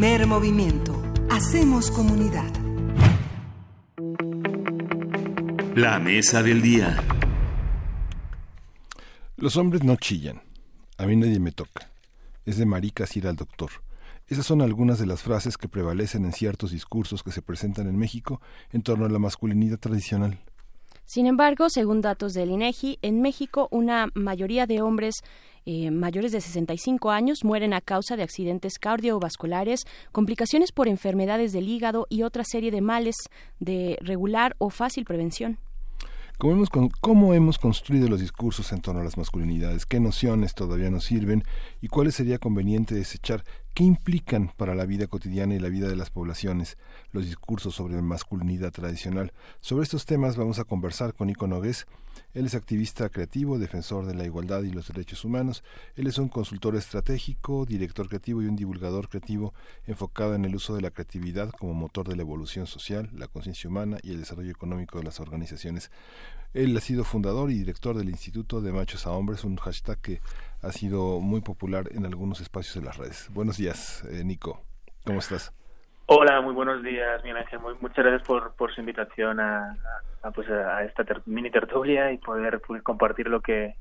Primer 0.03 0.27
movimiento. 0.27 1.01
Hacemos 1.31 1.89
comunidad. 1.93 2.53
La 5.77 6.01
mesa 6.01 6.43
del 6.43 6.61
día. 6.61 6.97
Los 9.37 9.57
hombres 9.57 9.85
no 9.85 9.95
chillan. 9.95 10.43
A 10.99 11.07
mí 11.07 11.15
nadie 11.15 11.39
me 11.39 11.53
toca. 11.53 11.93
Es 12.45 12.57
de 12.57 12.67
maricas 12.67 13.17
ir 13.17 13.29
al 13.29 13.37
doctor. 13.37 13.71
Esas 14.27 14.45
son 14.45 14.61
algunas 14.61 14.99
de 14.99 15.07
las 15.07 15.23
frases 15.23 15.57
que 15.57 15.69
prevalecen 15.69 16.25
en 16.25 16.33
ciertos 16.33 16.73
discursos 16.73 17.23
que 17.23 17.31
se 17.31 17.41
presentan 17.41 17.87
en 17.87 17.97
México 17.97 18.41
en 18.73 18.83
torno 18.83 19.07
a 19.07 19.09
la 19.09 19.21
masculinidad 19.21 19.79
tradicional. 19.79 20.41
Sin 21.05 21.27
embargo, 21.27 21.69
según 21.71 22.01
datos 22.01 22.35
del 22.35 22.51
INEGI, 22.51 22.99
en 23.03 23.21
México 23.21 23.69
una 23.71 24.09
mayoría 24.15 24.67
de 24.67 24.83
hombres 24.83 25.23
eh, 25.65 25.91
mayores 25.91 26.33
de 26.33 26.41
65 26.41 27.11
años 27.11 27.45
mueren 27.45 27.75
a 27.75 27.81
causa 27.81 28.17
de 28.17 28.23
accidentes 28.23 28.79
cardiovasculares, 28.79 29.85
complicaciones 30.11 30.73
por 30.73 30.89
enfermedades 30.89 31.53
del 31.53 31.69
hígado 31.69 32.07
y 32.09 32.23
otra 32.23 32.45
serie 32.45 32.71
de 32.71 32.81
males 32.81 33.17
de 33.61 33.99
regular 34.01 34.55
o 34.59 34.71
fácil 34.71 35.05
prevención. 35.05 35.59
¿Cómo 36.39 36.55
hemos, 36.55 36.71
¿Cómo 37.01 37.35
hemos 37.35 37.59
construido 37.59 38.09
los 38.09 38.21
discursos 38.21 38.73
en 38.73 38.81
torno 38.81 39.01
a 39.01 39.05
las 39.05 39.17
masculinidades? 39.17 39.87
¿Qué 39.87 40.01
nociones 40.01 40.55
todavía 40.55 40.91
nos 40.91 41.05
sirven? 41.05 41.45
¿Y 41.81 41.87
cuáles 41.87 42.17
sería 42.17 42.39
conveniente 42.39 42.97
desechar? 42.97 43.45
¿Qué 43.75 43.85
implican 43.85 44.51
para 44.57 44.75
la 44.75 44.85
vida 44.85 45.07
cotidiana 45.07 45.55
y 45.55 45.61
la 45.61 45.69
vida 45.69 45.89
de 45.89 45.95
las 45.95 46.11
poblaciones 46.11 46.79
los 47.13 47.27
discursos 47.27 47.77
sobre 47.77 48.03
masculinidad 48.03 48.73
tradicional? 48.73 49.33
Sobre 49.61 49.85
estos 49.85 50.05
temas 50.05 50.37
vamos 50.37 50.59
a 50.59 50.65
conversar 50.65 51.15
con 51.15 51.29
Nico 51.29 51.47
Nogués, 51.47 51.87
él 52.35 52.47
es 52.47 52.55
activista 52.55 53.09
creativo, 53.11 53.59
defensor 53.59 54.07
de 54.07 54.15
la 54.15 54.25
igualdad 54.25 54.63
y 54.63 54.71
los 54.71 54.89
derechos 54.89 55.25
humanos. 55.25 55.63
Él 55.97 56.07
es 56.07 56.19
un 56.19 56.29
consultor 56.29 56.77
estratégico, 56.77 57.67
director 57.67 58.09
creativo 58.09 58.43
y 58.43 58.47
un 58.47 58.57
divulgador 58.57 59.09
creativo 59.09 59.53
enfocado 59.87 60.35
en 60.35 60.45
el 60.45 60.55
uso 60.55 60.75
de 60.75 60.81
la 60.81 60.91
creatividad 60.91 61.51
como 61.51 61.75
motor 61.75 62.09
de 62.09 62.17
la 62.17 62.23
evolución 62.23 62.67
social, 62.67 63.11
la 63.15 63.29
conciencia 63.29 63.69
humana 63.69 63.99
y 64.03 64.13
el 64.13 64.21
desarrollo 64.21 64.51
económico 64.51 64.99
de 64.99 65.05
las 65.05 65.21
organizaciones. 65.21 65.91
Él 66.55 66.77
ha 66.77 66.81
sido 66.81 67.05
fundador 67.05 67.51
y 67.51 67.59
director 67.59 67.97
del 67.97 68.11
Instituto 68.11 68.61
de 68.61 68.73
Machos 68.73 69.07
a 69.07 69.13
Hombres, 69.13 69.45
un 69.45 69.57
hashtag 69.57 69.99
que 70.01 70.21
ha 70.61 70.73
sido 70.73 71.21
muy 71.21 71.41
popular 71.41 71.89
en 71.93 72.05
algunos 72.07 72.41
espacios 72.41 72.75
de 72.75 72.83
las 72.83 72.97
redes. 72.97 73.29
Buenos 73.31 73.57
días, 73.57 74.05
eh, 74.11 74.23
Nico. 74.25 74.63
¿Cómo 75.05 75.19
estás? 75.19 75.53
Hola, 76.15 76.43
muy 76.43 76.53
buenos 76.53 76.83
días, 76.83 77.23
Miguel 77.23 77.39
Ángel. 77.39 77.59
muchas 77.81 78.05
gracias 78.05 78.23
por, 78.27 78.55
por 78.55 78.75
su 78.75 78.81
invitación 78.81 79.41
a, 79.41 79.79
pues, 80.35 80.47
a 80.51 80.85
esta 80.85 81.05
mini 81.25 81.51
tertulia 81.51 82.13
y 82.13 82.19
poder 82.19 82.61
pues, 82.61 82.83
compartir 82.83 83.29
lo 83.29 83.41
que 83.41 83.77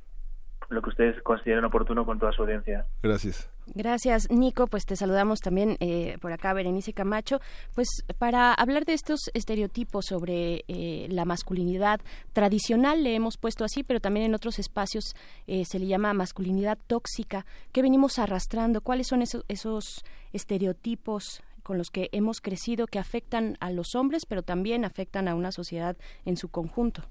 lo 0.70 0.82
que 0.82 0.90
ustedes 0.90 1.22
consideren 1.24 1.66
oportuno 1.66 2.06
con 2.06 2.18
toda 2.18 2.32
su 2.32 2.44
audiencia. 2.44 2.86
Gracias. 3.04 3.50
Gracias, 3.66 4.32
Nico. 4.32 4.68
Pues 4.68 4.86
te 4.86 4.96
saludamos 4.96 5.40
también 5.40 5.76
eh, 5.82 6.18
por 6.22 6.32
acá, 6.32 6.54
Berenice 6.54 6.94
Camacho. 6.94 7.42
Pues 7.76 7.90
para 8.18 8.54
hablar 8.54 8.86
de 8.86 8.94
estos 8.94 9.20
estereotipos 9.34 10.06
sobre 10.06 10.64
eh, 10.70 11.08
la 11.10 11.26
masculinidad 11.26 12.00
tradicional, 12.32 13.04
le 13.04 13.16
hemos 13.16 13.36
puesto 13.36 13.66
así, 13.66 13.84
pero 13.84 14.00
también 14.00 14.28
en 14.28 14.34
otros 14.34 14.60
espacios 14.60 15.14
eh, 15.46 15.66
se 15.66 15.78
le 15.78 15.88
llama 15.88 16.14
masculinidad 16.14 16.78
tóxica. 16.88 17.46
¿Qué 17.74 17.82
venimos 17.82 18.18
arrastrando? 18.18 18.80
¿Cuáles 18.80 19.08
son 19.08 19.22
esos, 19.22 19.44
esos 19.50 20.06
estereotipos 20.32 21.44
con 21.62 21.78
los 21.78 21.92
que 21.92 22.10
hemos 22.12 22.42
crecido 22.42 22.88
que 22.88 23.00
afectan 23.00 23.58
a 23.60 23.72
los 23.72 23.96
hombres, 23.96 24.26
pero 24.26 24.44
también 24.44 24.86
afectan 24.86 25.28
a 25.28 25.36
una 25.36 25.52
sociedad 25.52 25.98
en 26.26 26.38
su 26.38 26.50
conjunto. 26.50 27.04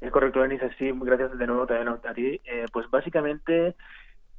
Es 0.00 0.10
correcto, 0.10 0.40
Denise, 0.40 0.70
sí, 0.78 0.90
gracias 0.94 1.36
de 1.36 1.46
nuevo 1.46 1.66
también 1.66 1.88
a 1.88 2.14
ti. 2.14 2.40
Eh, 2.44 2.66
pues 2.72 2.90
básicamente 2.90 3.74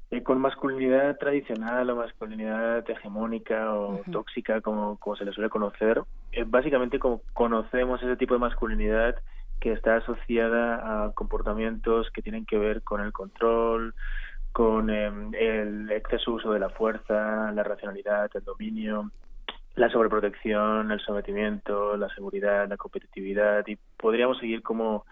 eh, 0.09 0.23
con 0.23 0.41
masculinidad 0.41 1.17
tradicional 1.17 1.89
o 1.89 1.95
masculinidad 1.95 2.89
hegemónica 2.89 3.73
o 3.73 4.01
tóxica, 4.11 4.59
como, 4.59 4.97
como 4.97 5.15
se 5.15 5.23
le 5.23 5.31
suele 5.31 5.49
conocer, 5.49 6.01
eh, 6.33 6.43
básicamente 6.45 6.99
como 6.99 7.21
conocemos 7.31 8.03
ese 8.03 8.17
tipo 8.17 8.33
de 8.33 8.41
masculinidad 8.41 9.15
que 9.61 9.71
está 9.71 9.97
asociada 9.97 11.05
a 11.05 11.13
comportamientos 11.13 12.09
que 12.11 12.21
tienen 12.21 12.45
que 12.45 12.57
ver 12.57 12.81
con 12.81 12.99
el 12.99 13.13
control, 13.13 13.93
con 14.51 14.89
em, 14.89 15.33
el 15.33 15.91
exceso 15.91 16.33
uso 16.33 16.51
de 16.51 16.59
la 16.59 16.69
fuerza, 16.69 17.51
la 17.51 17.63
racionalidad, 17.63 18.29
el 18.33 18.43
dominio, 18.43 19.11
la 19.75 19.89
sobreprotección, 19.89 20.91
el 20.91 20.99
sometimiento, 20.99 21.95
la 21.95 22.09
seguridad, 22.09 22.67
la 22.67 22.77
competitividad 22.77 23.65
y 23.67 23.77
podríamos 23.97 24.37
seguir 24.39 24.61
como 24.61 25.05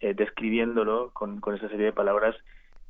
eh, 0.00 0.14
describiéndolo 0.14 1.10
con, 1.12 1.40
con 1.40 1.54
esa 1.54 1.68
serie 1.68 1.86
de 1.86 1.92
palabras 1.92 2.34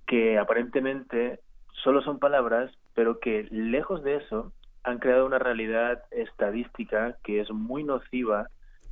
que 0.07 0.39
aparentemente 0.39 1.41
solo 1.83 2.03
son 2.03 2.19
palabras, 2.19 2.71
pero 2.95 3.21
que 3.21 3.47
lejos 3.51 4.03
de 4.03 4.17
eso 4.17 4.53
han 4.83 4.99
creado 4.99 5.27
una 5.27 5.39
realidad 5.39 6.03
estadística 6.11 7.17
que 7.23 7.41
es 7.41 7.51
muy 7.51 7.85
nociva 7.85 8.49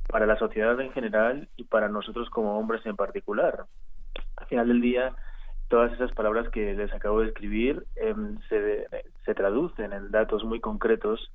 para 0.07 0.25
la 0.25 0.37
sociedad 0.37 0.79
en 0.79 0.91
general 0.91 1.49
y 1.55 1.63
para 1.63 1.89
nosotros 1.89 2.29
como 2.29 2.57
hombres 2.57 2.85
en 2.85 2.95
particular. 2.95 3.65
Al 4.37 4.47
final 4.47 4.67
del 4.67 4.81
día, 4.81 5.15
todas 5.69 5.93
esas 5.93 6.11
palabras 6.11 6.49
que 6.49 6.73
les 6.73 6.93
acabo 6.93 7.21
de 7.21 7.27
escribir 7.27 7.85
em, 7.95 8.37
se, 8.49 8.87
se 9.25 9.33
traducen 9.33 9.93
en 9.93 10.11
datos 10.11 10.43
muy 10.43 10.59
concretos 10.59 11.31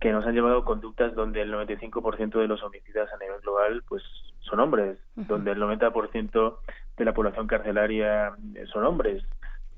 que 0.00 0.12
nos 0.12 0.26
han 0.26 0.34
llevado 0.34 0.58
a 0.58 0.64
conductas 0.64 1.14
donde 1.14 1.42
el 1.42 1.52
95% 1.52 2.40
de 2.40 2.48
los 2.48 2.62
homicidas 2.62 3.08
a 3.12 3.18
nivel 3.18 3.40
global 3.40 3.82
pues 3.88 4.02
son 4.40 4.60
hombres, 4.60 4.98
donde 5.14 5.52
el 5.52 5.58
90% 5.62 6.56
de 6.96 7.04
la 7.04 7.14
población 7.14 7.46
carcelaria 7.46 8.32
eh, 8.54 8.66
son 8.72 8.84
hombres, 8.84 9.22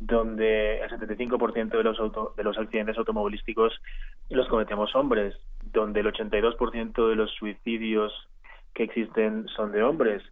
donde 0.00 0.80
el 0.80 0.90
75% 0.90 1.68
de 1.76 1.84
los 1.84 2.00
auto, 2.00 2.32
de 2.36 2.42
los 2.42 2.58
accidentes 2.58 2.96
automovilísticos 2.98 3.80
los 4.30 4.48
cometemos 4.48 4.94
hombres, 4.96 5.36
donde 5.72 6.00
el 6.00 6.06
82% 6.06 7.08
de 7.08 7.16
los 7.16 7.30
suicidios 7.32 8.12
que 8.72 8.84
existen 8.84 9.46
son 9.48 9.72
de 9.72 9.82
hombres, 9.82 10.22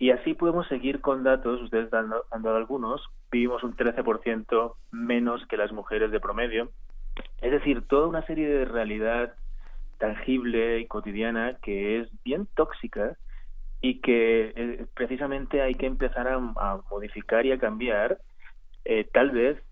y 0.00 0.12
así 0.12 0.32
podemos 0.32 0.66
seguir 0.66 1.02
con 1.02 1.22
datos, 1.24 1.60
ustedes 1.60 1.92
han, 1.92 2.08
dado 2.08 2.56
algunos, 2.56 3.06
vivimos 3.30 3.62
un 3.62 3.76
13% 3.76 4.74
menos 4.92 5.46
que 5.46 5.58
las 5.58 5.72
mujeres 5.72 6.10
de 6.10 6.18
promedio. 6.18 6.70
Es 7.42 7.50
decir, 7.50 7.86
toda 7.86 8.08
una 8.08 8.24
serie 8.24 8.48
de 8.48 8.64
realidad 8.64 9.34
tangible 9.98 10.80
y 10.80 10.86
cotidiana 10.86 11.58
que 11.62 12.00
es 12.00 12.08
bien 12.24 12.48
tóxica 12.56 13.18
y 13.82 14.00
que 14.00 14.54
eh, 14.56 14.86
precisamente 14.94 15.60
hay 15.60 15.74
que 15.74 15.84
empezar 15.84 16.28
a, 16.28 16.38
modificar 16.90 17.44
y 17.44 17.52
a 17.52 17.58
cambiar, 17.58 18.20
eh, 18.86 19.06
tal 19.12 19.32
vez 19.32 19.62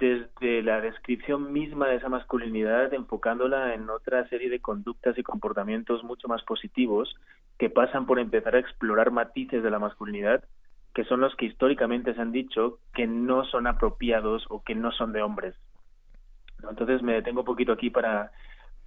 desde 0.00 0.62
la 0.62 0.80
descripción 0.80 1.52
misma 1.52 1.88
de 1.88 1.96
esa 1.96 2.08
masculinidad, 2.08 2.92
enfocándola 2.94 3.74
en 3.74 3.88
otra 3.90 4.26
serie 4.28 4.48
de 4.48 4.60
conductas 4.60 5.16
y 5.18 5.22
comportamientos 5.22 6.02
mucho 6.02 6.26
más 6.26 6.42
positivos 6.42 7.14
que 7.58 7.70
pasan 7.70 8.06
por 8.06 8.18
empezar 8.18 8.56
a 8.56 8.58
explorar 8.58 9.10
matices 9.10 9.62
de 9.62 9.70
la 9.70 9.78
masculinidad 9.78 10.42
que 10.94 11.04
son 11.04 11.20
los 11.20 11.34
que 11.36 11.46
históricamente 11.46 12.14
se 12.14 12.20
han 12.20 12.32
dicho 12.32 12.78
que 12.94 13.06
no 13.06 13.44
son 13.44 13.66
apropiados 13.66 14.44
o 14.48 14.62
que 14.62 14.74
no 14.74 14.90
son 14.92 15.12
de 15.12 15.22
hombres. 15.22 15.54
Entonces 16.68 17.02
me 17.02 17.14
detengo 17.14 17.40
un 17.40 17.46
poquito 17.46 17.72
aquí 17.72 17.90
para, 17.90 18.32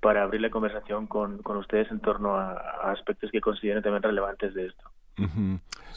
para 0.02 0.24
abrir 0.24 0.42
la 0.42 0.50
conversación 0.50 1.08
con, 1.08 1.42
con 1.42 1.58
ustedes 1.58 1.90
en 1.92 2.02
torno 2.02 2.36
a, 2.36 2.54
a 2.54 2.92
aspectos 2.92 3.32
que 3.32 3.42
consideren 3.42 3.82
también 3.82 4.04
relevantes 4.04 4.54
de 4.54 4.66
esto. 4.68 4.84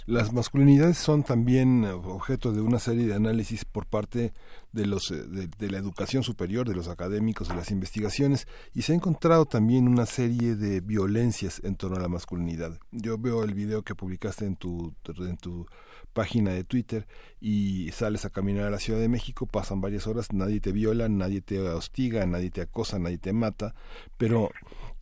Las 0.06 0.32
masculinidades 0.32 0.98
son 0.98 1.22
también 1.22 1.84
objeto 1.84 2.52
de 2.52 2.60
una 2.60 2.78
serie 2.78 3.06
de 3.06 3.14
análisis 3.14 3.64
por 3.64 3.86
parte 3.86 4.32
de 4.72 4.86
los 4.86 5.10
eh, 5.10 5.24
de, 5.26 5.70
la 5.70 5.78
educación 5.78 6.22
superior, 6.22 6.68
de 6.68 6.74
los 6.74 6.88
académicos, 6.88 7.48
de 7.48 7.56
las 7.56 7.70
investigaciones 7.70 8.47
y 8.74 8.82
se 8.82 8.93
ha 8.93 8.94
encontrado 8.94 9.47
también 9.47 9.88
una 9.88 10.06
serie 10.06 10.55
de 10.55 10.80
violencias 10.80 11.60
en 11.64 11.76
torno 11.76 11.97
a 11.97 12.01
la 12.01 12.09
masculinidad. 12.09 12.78
Yo 12.93 13.18
veo 13.18 13.43
el 13.43 13.55
video 13.55 13.82
que 13.82 13.94
publicaste 13.94 14.44
en 14.44 14.56
tu 14.56 14.94
en 15.18 15.38
tu 15.38 15.66
página 16.12 16.52
de 16.52 16.64
Twitter 16.64 17.06
y 17.40 17.90
sales 17.93 18.24
a 18.24 18.30
caminar 18.30 18.64
a 18.64 18.70
la 18.70 18.78
Ciudad 18.78 19.01
de 19.01 19.09
México, 19.09 19.47
pasan 19.47 19.82
varias 19.82 20.06
horas, 20.06 20.32
nadie 20.32 20.60
te 20.60 20.72
viola, 20.72 21.09
nadie 21.09 21.43
te 21.43 21.60
hostiga, 21.60 22.24
nadie 22.26 22.51
te 22.51 22.62
acosa, 22.62 22.98
nadie 22.98 23.18
te 23.18 23.34
mata, 23.34 23.74
pero 24.16 24.51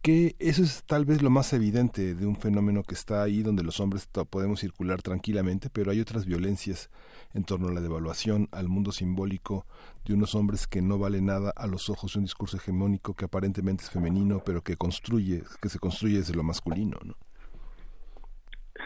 que 0.05 0.37
eso 0.39 0.63
es 0.63 0.85
tal 0.85 1.07
vez 1.07 1.23
lo 1.23 1.31
más 1.31 1.55
evidente 1.55 2.15
de 2.15 2.27
un 2.27 2.37
fenómeno 2.37 2.83
que 2.83 2.93
está 2.93 3.23
ahí 3.23 3.43
donde 3.43 3.63
los 3.63 3.81
hombres 3.81 4.07
podemos 4.29 4.61
circular 4.61 5.01
tranquilamente, 5.01 5.71
pero 5.73 5.91
hay 5.91 5.99
otras 5.99 6.27
violencias 6.27 6.91
en 7.33 7.45
torno 7.45 7.69
a 7.69 7.73
la 7.73 7.81
devaluación, 7.81 8.49
al 8.53 8.69
mundo 8.69 8.93
simbólico 8.93 9.65
de 10.05 10.13
unos 10.13 10.35
hombres 10.35 10.67
que 10.67 10.83
no 10.83 10.99
vale 10.99 11.23
nada 11.23 11.55
a 11.57 11.67
los 11.67 11.89
ojos 11.89 12.13
de 12.13 12.19
un 12.19 12.27
discurso 12.27 12.59
hegemónico 12.59 13.15
que 13.15 13.25
aparentemente 13.25 13.85
es 13.85 13.91
femenino, 13.91 14.43
pero 14.45 14.61
que 14.61 14.77
construye, 14.77 15.43
que 15.63 15.71
se 15.71 15.79
construye 15.79 16.19
desde 16.19 16.35
lo 16.35 16.43
masculino, 16.43 16.99
¿no? 17.03 17.15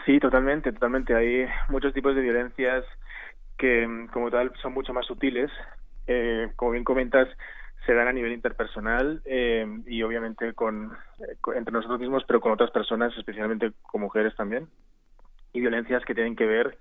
Sí, 0.05 0.21
totalmente, 0.21 0.71
totalmente. 0.71 1.13
Hay 1.13 1.47
muchos 1.67 1.93
tipos 1.93 2.15
de 2.15 2.21
violencias 2.21 2.85
que, 3.57 4.07
como 4.13 4.31
tal, 4.31 4.53
son 4.61 4.73
mucho 4.73 4.93
más 4.93 5.05
sutiles. 5.05 5.51
Eh, 6.07 6.49
como 6.55 6.71
bien 6.71 6.85
comentas, 6.85 7.27
se 7.89 7.95
dan 7.95 8.07
a 8.07 8.13
nivel 8.13 8.33
interpersonal 8.33 9.19
eh, 9.25 9.65
y 9.87 10.03
obviamente 10.03 10.53
con, 10.53 10.95
eh, 11.17 11.35
entre 11.55 11.73
nosotros 11.73 11.99
mismos, 11.99 12.23
pero 12.27 12.39
con 12.39 12.51
otras 12.51 12.69
personas, 12.69 13.17
especialmente 13.17 13.71
con 13.81 14.01
mujeres 14.01 14.35
también. 14.35 14.67
Y 15.53 15.61
violencias 15.61 16.05
que 16.05 16.13
tienen 16.13 16.35
que 16.35 16.45
ver 16.45 16.77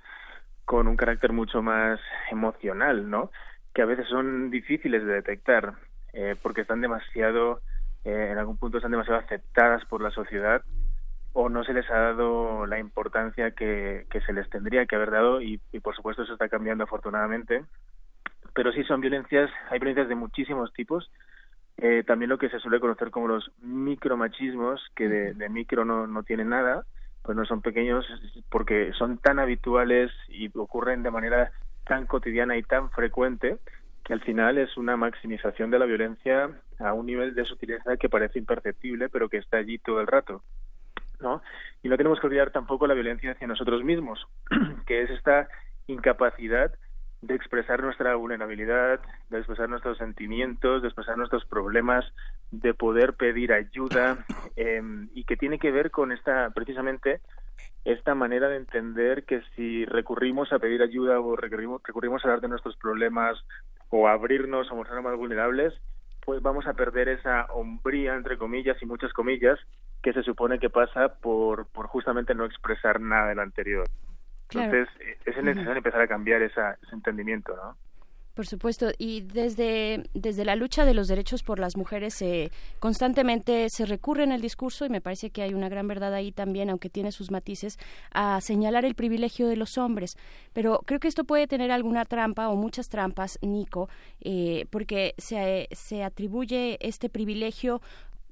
con 0.67 0.87
un 0.87 0.99
carácter 0.99 1.33
mucho 1.33 1.63
más 1.63 1.99
emocional, 2.31 3.09
¿no? 3.09 3.31
Que 3.73 3.81
a 3.81 3.87
veces 3.87 4.07
son 4.07 4.51
difíciles 4.51 5.03
de 5.03 5.15
detectar. 5.15 5.73
eh, 6.13 6.37
porque 6.43 6.63
están 6.63 6.81
demasiado, 6.81 7.61
eh, 8.05 8.29
en 8.33 8.39
algún 8.39 8.59
punto 8.59 8.79
están 8.79 8.91
demasiado 8.91 9.21
aceptadas 9.21 9.85
por 9.87 10.03
la 10.03 10.11
sociedad 10.11 10.63
o 11.33 11.49
no 11.49 11.65
se 11.65 11.75
les 11.75 11.89
ha 11.91 11.99
dado 11.99 12.67
la 12.67 12.79
importancia 12.79 13.53
que, 13.53 14.07
que 14.11 14.21
se 14.23 14.33
les 14.33 14.49
tendría 14.51 14.87
que 14.87 14.97
haber 14.97 15.11
dado 15.11 15.41
y 15.41 15.59
por 15.83 15.95
supuesto 15.95 16.23
eso 16.23 16.33
está 16.33 16.49
cambiando 16.49 16.85
afortunadamente. 16.85 17.65
Pero 18.55 18.73
sí 18.73 18.83
son 18.85 19.01
violencias, 19.01 19.51
hay 19.71 19.79
violencias 19.79 20.09
de 20.09 20.15
muchísimos 20.15 20.73
tipos 20.73 21.11
eh, 21.81 22.03
también 22.05 22.29
lo 22.29 22.39
que 22.39 22.51
se 22.51 22.59
suele 22.59 22.81
conocer 22.81 23.13
como 23.13 23.29
los 23.29 23.53
micromachismos, 23.63 24.85
que 24.97 25.09
de, 25.09 25.35
de 25.35 25.49
micro 25.49 25.85
no, 25.85 26.09
no 26.09 26.25
tienen 26.25 26.49
nada, 26.49 26.85
pues 27.23 27.37
no 27.37 27.45
son 27.45 27.63
pequeños 27.63 28.05
porque 28.51 28.93
son 28.95 29.19
tan 29.19 29.39
habituales 29.39 30.11
y 30.29 30.51
ocurren 30.59 31.05
de 31.05 31.13
manera 31.13 31.53
tan 31.87 32.07
cotidiana 32.07 32.57
y 32.57 32.65
tan 32.65 32.91
frecuente 32.91 33.59
que 34.05 34.13
al 34.13 34.21
final 34.23 34.59
es 34.59 34.77
una 34.77 34.97
maximización 34.97 35.71
de 35.71 35.79
la 35.79 35.85
violencia 35.85 36.51
a 36.81 36.93
un 36.95 37.07
nivel 37.07 37.35
de 37.37 37.45
sutileza 37.45 37.97
que 37.97 38.09
parece 38.09 38.41
imperceptible, 38.41 39.09
pero 39.09 39.29
que 39.29 39.37
está 39.37 39.59
allí 39.59 39.79
todo 39.79 40.01
el 40.01 40.09
rato. 40.09 40.43
¿no? 41.21 41.43
Y 41.83 41.89
no 41.89 41.97
tenemos 41.97 42.19
que 42.19 42.27
olvidar 42.27 42.51
tampoco 42.51 42.89
la 42.89 42.95
violencia 42.95 43.33
hacia 43.33 43.47
nosotros 43.47 43.85
mismos, 43.85 44.27
que 44.87 45.03
es 45.03 45.11
esta 45.11 45.49
incapacidad 45.87 46.73
de 47.21 47.35
expresar 47.35 47.83
nuestra 47.83 48.15
vulnerabilidad, 48.15 49.01
de 49.29 49.39
expresar 49.39 49.69
nuestros 49.69 49.99
sentimientos, 49.99 50.83
de 50.83 50.89
expresar 50.89 51.17
nuestros 51.17 51.45
problemas, 51.45 52.05
de 52.51 52.75
poder 52.75 53.15
pedir 53.15 53.53
ayuda 53.53 54.25
eh, 54.57 54.83
y 55.15 55.25
que 55.25 55.37
tiene 55.37 55.59
que 55.59 55.71
ver 55.71 55.91
con 55.91 56.13
esta, 56.13 56.51
precisamente, 56.51 57.21
esta 57.85 58.15
manera 58.15 58.49
de 58.49 58.57
entender 58.57 59.25
que 59.25 59.43
si 59.57 59.85
recurrimos 59.85 60.53
a 60.53 60.59
pedir 60.59 60.83
ayuda 60.83 61.21
o 61.21 61.37
recurrimos, 61.37 61.83
recurrimos 61.85 62.25
a 62.25 62.29
hablar 62.29 62.41
de 62.41 62.49
nuestros 62.49 62.77
problemas 62.77 63.39
o 63.91 64.07
a 64.07 64.13
abrirnos 64.13 64.71
o 64.71 64.77
mostrarnos 64.77 65.11
más 65.11 65.17
vulnerables, 65.17 65.75
pues 66.25 66.43
vamos 66.43 66.67
a 66.67 66.75
perder 66.75 67.09
esa 67.09 67.47
hombría, 67.47 68.15
entre 68.15 68.37
comillas 68.37 68.77
y 68.83 68.87
muchas 68.87 69.13
comillas, 69.13 69.59
que 70.03 70.13
se 70.13 70.23
supone 70.23 70.59
que 70.59 70.69
pasa 70.69 71.15
por, 71.21 71.67
por 71.69 71.87
justamente 71.87 72.35
no 72.35 72.45
expresar 72.45 73.01
nada 73.01 73.29
del 73.29 73.39
anterior. 73.39 73.87
Entonces, 74.51 74.89
es 75.27 75.43
necesario 75.43 75.77
empezar 75.77 76.01
a 76.01 76.09
cambiar 76.09 76.43
esa, 76.43 76.79
ese 76.83 76.95
entendimiento, 76.95 77.55
¿no? 77.55 77.77
Por 78.39 78.47
supuesto, 78.47 78.93
y 78.99 79.23
desde, 79.23 80.05
desde 80.15 80.45
la 80.45 80.55
lucha 80.55 80.85
de 80.85 80.95
los 80.95 81.09
derechos 81.09 81.43
por 81.43 81.59
las 81.59 81.77
mujeres 81.77 82.23
eh, 82.23 82.53
constantemente 82.79 83.67
se 83.69 83.85
recurre 83.85 84.23
en 84.23 84.31
el 84.31 84.41
discurso, 84.41 84.87
y 84.87 84.91
me 84.91 85.01
parece 85.01 85.31
que 85.31 85.43
hay 85.43 85.55
una 85.55 85.69
gran 85.69 85.89
verdad 85.89 86.15
ahí 86.15 86.31
también, 86.31 86.71
aunque 86.71 86.89
tiene 86.89 87.11
sus 87.11 87.33
matices, 87.33 87.81
a 88.13 88.41
señalar 88.41 88.85
el 88.85 88.95
privilegio 88.95 89.49
de 89.49 89.57
los 89.57 89.77
hombres. 89.77 90.17
Pero 90.53 90.83
creo 90.87 91.01
que 91.01 91.09
esto 91.09 91.25
puede 91.25 91.49
tener 91.49 91.73
alguna 91.73 92.05
trampa 92.05 92.49
o 92.49 92.55
muchas 92.55 92.89
trampas, 92.89 93.41
Nico, 93.43 93.89
eh, 94.21 94.67
porque 94.71 95.15
se, 95.19 95.67
se 95.73 96.05
atribuye 96.05 96.79
este 96.81 97.09
privilegio 97.09 97.83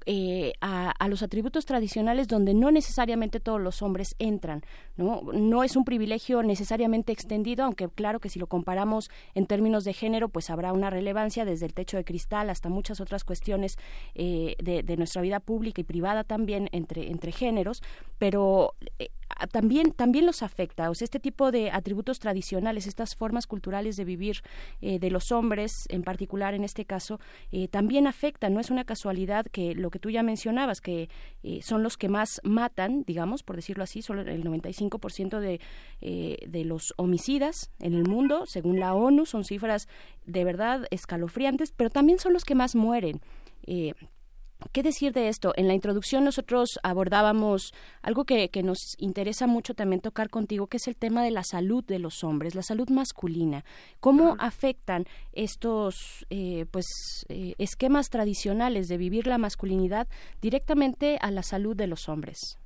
eh, 0.09 0.53
a, 0.61 1.09
los 1.09 1.21
atributos 1.21 1.65
tradicionales 1.65 2.29
donde 2.29 2.53
no 2.53 2.71
necesariamente 2.71 3.41
todos 3.41 3.59
los 3.59 3.81
hombres 3.81 4.15
entran. 4.19 4.63
¿no? 4.95 5.63
es 5.63 5.75
un 5.75 5.83
privilegio 5.83 6.43
necesariamente 6.43 7.11
extendido, 7.11 7.65
aunque 7.65 7.89
claro 7.89 8.21
que 8.21 8.29
si 8.29 8.39
lo 8.39 8.47
comparamos 8.47 9.11
en 9.35 9.47
términos 9.47 9.83
de 9.83 9.91
género, 9.91 10.29
pues 10.29 10.49
habrá 10.49 10.71
una 10.71 10.89
relevancia 10.89 11.43
desde 11.43 11.65
el 11.65 11.73
techo 11.73 11.97
de 11.97 12.05
cristal 12.05 12.49
hasta 12.49 12.69
muchas 12.69 13.01
otras 13.01 13.25
cuestiones 13.25 13.77
eh, 14.15 14.55
de, 14.59 14.97
nuestra 14.97 15.21
vida 15.21 15.41
pública 15.41 15.81
y 15.81 15.83
privada 15.83 16.23
también 16.23 16.69
entre, 16.71 17.11
entre 17.11 17.33
géneros, 17.33 17.83
pero 18.17 18.75
eh, 18.99 19.09
también, 19.51 19.91
también 19.91 20.25
los 20.25 20.41
afecta. 20.41 20.89
O 20.89 20.95
sea, 20.95 21.05
este 21.05 21.19
tipo 21.19 21.51
de 21.51 21.69
atributos 21.69 22.19
tradicionales, 22.19 22.87
estas 22.87 23.13
formas 23.15 23.45
culturales 23.45 23.97
de 23.97 24.05
vivir 24.05 24.41
de 24.81 25.11
los 25.11 25.31
hombres, 25.31 25.85
en 25.89 26.03
particular 26.03 26.53
en 26.53 26.63
este 26.63 26.85
caso, 26.85 27.19
también 27.69 28.07
afectan. 28.07 28.53
No 28.53 28.59
es 28.59 28.71
una 28.71 28.83
casualidad 28.83 29.45
que 29.45 29.75
lo 29.75 29.91
que 29.91 29.96
tú 29.99 30.09
ya 30.09 30.23
mencionabas, 30.23 30.81
que 30.81 31.09
eh, 31.43 31.61
son 31.61 31.83
los 31.83 31.97
que 31.97 32.09
más 32.09 32.41
matan, 32.43 33.03
digamos, 33.05 33.43
por 33.43 33.55
decirlo 33.55 33.83
así, 33.83 34.01
solo 34.01 34.21
el 34.21 34.43
95% 34.43 35.39
de, 35.39 35.59
de 36.47 36.65
los 36.65 36.93
homicidas 36.97 37.71
en 37.79 37.93
el 37.93 38.03
mundo, 38.03 38.45
según 38.45 38.79
la 38.79 38.93
ONU, 38.93 39.25
son 39.25 39.43
cifras 39.43 39.87
de 40.25 40.43
verdad 40.43 40.85
escalofriantes, 40.91 41.71
pero 41.71 41.89
también 41.89 42.19
son 42.19 42.33
los 42.33 42.45
que 42.45 42.55
más 42.55 42.75
mueren. 42.75 43.21
¿Qué 44.73 44.81
decir 44.81 45.13
de 45.13 45.27
esto? 45.27 45.53
En 45.55 45.67
la 45.67 45.73
introducción 45.73 46.23
nosotros 46.23 46.79
abordábamos 46.83 47.73
algo 48.01 48.25
que, 48.25 48.49
que, 48.49 48.63
nos 48.63 48.95
interesa 48.97 49.45
mucho 49.45 49.75
también 49.75 50.01
tocar 50.01 50.29
contigo, 50.29 50.67
que 50.67 50.77
es 50.77 50.87
el 50.87 50.95
tema 50.95 51.23
de 51.23 51.31
la 51.31 51.43
salud 51.43 51.83
de 51.85 51.99
los 51.99 52.23
hombres, 52.23 52.55
la 52.55 52.63
salud 52.63 52.89
masculina. 52.89 53.63
¿Cómo 53.99 54.35
afectan 54.39 55.05
estos 55.33 56.25
eh, 56.29 56.65
pues, 56.71 56.85
eh, 57.29 57.53
esquemas 57.59 58.09
tradicionales 58.09 58.87
de 58.87 58.97
vivir 58.97 59.27
la 59.27 59.37
masculinidad 59.37 60.07
directamente 60.41 61.19
a 61.21 61.29
la 61.29 61.43
salud 61.43 61.75
de 61.75 61.87
los 61.87 62.09
hombres? 62.09 62.59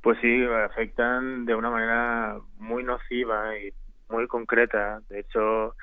Pues 0.00 0.16
sí, 0.20 0.44
afectan 0.64 1.44
de 1.44 1.56
una 1.56 1.70
manera 1.70 2.38
muy 2.56 2.84
nociva 2.84 3.58
y 3.58 3.72
muy 4.08 4.28
concreta. 4.28 5.00
De 5.08 5.20
hecho, 5.20 5.74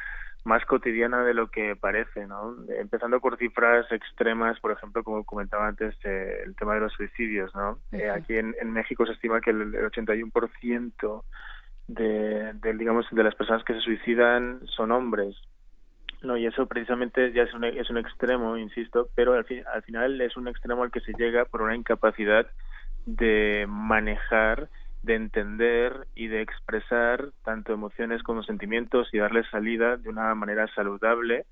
más 0.45 0.63
cotidiana 0.65 1.23
de 1.23 1.33
lo 1.33 1.47
que 1.49 1.75
parece, 1.75 2.27
¿no? 2.27 2.55
Empezando 2.69 3.19
por 3.19 3.37
cifras 3.37 3.91
extremas, 3.91 4.59
por 4.59 4.71
ejemplo, 4.71 5.03
como 5.03 5.23
comentaba 5.25 5.67
antes, 5.67 5.95
eh, 6.03 6.43
el 6.45 6.55
tema 6.55 6.75
de 6.75 6.81
los 6.81 6.93
suicidios, 6.93 7.53
¿no? 7.55 7.79
Eh, 7.91 8.09
aquí 8.09 8.37
en, 8.37 8.55
en, 8.61 8.71
México 8.71 9.05
se 9.07 9.13
estima 9.13 9.41
que 9.41 9.49
el, 9.49 9.73
el 9.73 9.91
81% 9.91 11.23
de, 11.87 12.53
de, 12.53 12.73
digamos, 12.73 13.07
de 13.09 13.23
las 13.23 13.33
personas 13.33 13.63
que 13.63 13.73
se 13.73 13.81
suicidan 13.81 14.61
son 14.67 14.91
hombres, 14.91 15.35
¿no? 16.21 16.37
Y 16.37 16.45
eso 16.45 16.67
precisamente 16.67 17.33
ya 17.33 17.41
es 17.41 17.53
un, 17.55 17.63
es 17.63 17.89
un 17.89 17.97
extremo, 17.97 18.55
insisto, 18.55 19.09
pero 19.15 19.33
al, 19.33 19.45
fin, 19.45 19.63
al 19.73 19.81
final 19.81 20.21
es 20.21 20.37
un 20.37 20.47
extremo 20.47 20.83
al 20.83 20.91
que 20.91 21.01
se 21.01 21.13
llega 21.13 21.45
por 21.45 21.63
una 21.63 21.75
incapacidad 21.75 22.45
de 23.07 23.65
manejar 23.67 24.69
de 25.05 25.15
entender 25.15 26.07
y 26.15 26.27
de 26.27 26.41
expresar 26.41 27.29
tanto 27.43 27.73
emociones 27.73 28.23
como 28.23 28.41
sentimientos 28.41 29.07
y 29.13 29.19
darles 29.19 29.47
salida 29.51 29.97
de 29.97 30.09
una 30.09 30.33
manera 30.33 30.67
saludable 30.73 31.45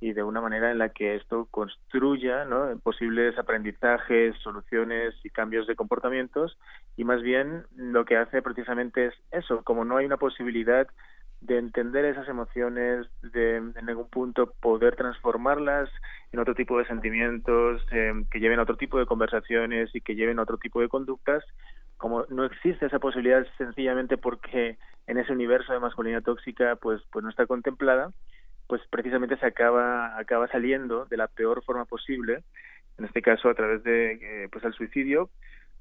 y 0.00 0.12
de 0.12 0.22
una 0.22 0.40
manera 0.40 0.70
en 0.70 0.78
la 0.78 0.90
que 0.90 1.16
esto 1.16 1.48
construya 1.50 2.44
¿no? 2.44 2.78
posibles 2.80 3.36
aprendizajes, 3.38 4.36
soluciones 4.42 5.14
y 5.24 5.30
cambios 5.30 5.66
de 5.66 5.74
comportamientos 5.74 6.58
y 6.96 7.04
más 7.04 7.22
bien 7.22 7.64
lo 7.74 8.04
que 8.04 8.16
hace 8.16 8.42
precisamente 8.42 9.06
es 9.06 9.14
eso, 9.32 9.62
como 9.64 9.84
no 9.84 9.96
hay 9.96 10.06
una 10.06 10.18
posibilidad 10.18 10.86
de 11.40 11.58
entender 11.58 12.04
esas 12.04 12.28
emociones, 12.28 13.06
de 13.22 13.56
en 13.56 13.88
algún 13.88 14.08
punto 14.08 14.52
poder 14.60 14.96
transformarlas 14.96 15.88
en 16.32 16.40
otro 16.40 16.54
tipo 16.54 16.78
de 16.78 16.86
sentimientos, 16.86 17.80
eh, 17.92 18.12
que 18.30 18.40
lleven 18.40 18.58
a 18.58 18.62
otro 18.62 18.76
tipo 18.76 18.98
de 18.98 19.06
conversaciones 19.06 19.94
y 19.94 20.00
que 20.00 20.16
lleven 20.16 20.38
a 20.38 20.42
otro 20.42 20.58
tipo 20.58 20.80
de 20.80 20.88
conductas, 20.88 21.44
como 21.98 22.24
no 22.30 22.44
existe 22.44 22.86
esa 22.86 23.00
posibilidad 23.00 23.46
sencillamente 23.58 24.16
porque 24.16 24.78
en 25.06 25.18
ese 25.18 25.32
universo 25.32 25.72
de 25.72 25.80
masculinidad 25.80 26.22
tóxica 26.22 26.76
pues 26.76 27.02
pues 27.10 27.22
no 27.22 27.28
está 27.28 27.46
contemplada 27.46 28.12
pues 28.66 28.80
precisamente 28.90 29.36
se 29.36 29.46
acaba 29.46 30.16
acaba 30.18 30.48
saliendo 30.48 31.04
de 31.06 31.16
la 31.16 31.26
peor 31.26 31.62
forma 31.64 31.84
posible 31.84 32.44
en 32.98 33.04
este 33.04 33.20
caso 33.20 33.50
a 33.50 33.54
través 33.54 33.82
de 33.82 34.12
eh, 34.12 34.48
pues 34.50 34.64
el 34.64 34.72
suicidio 34.72 35.28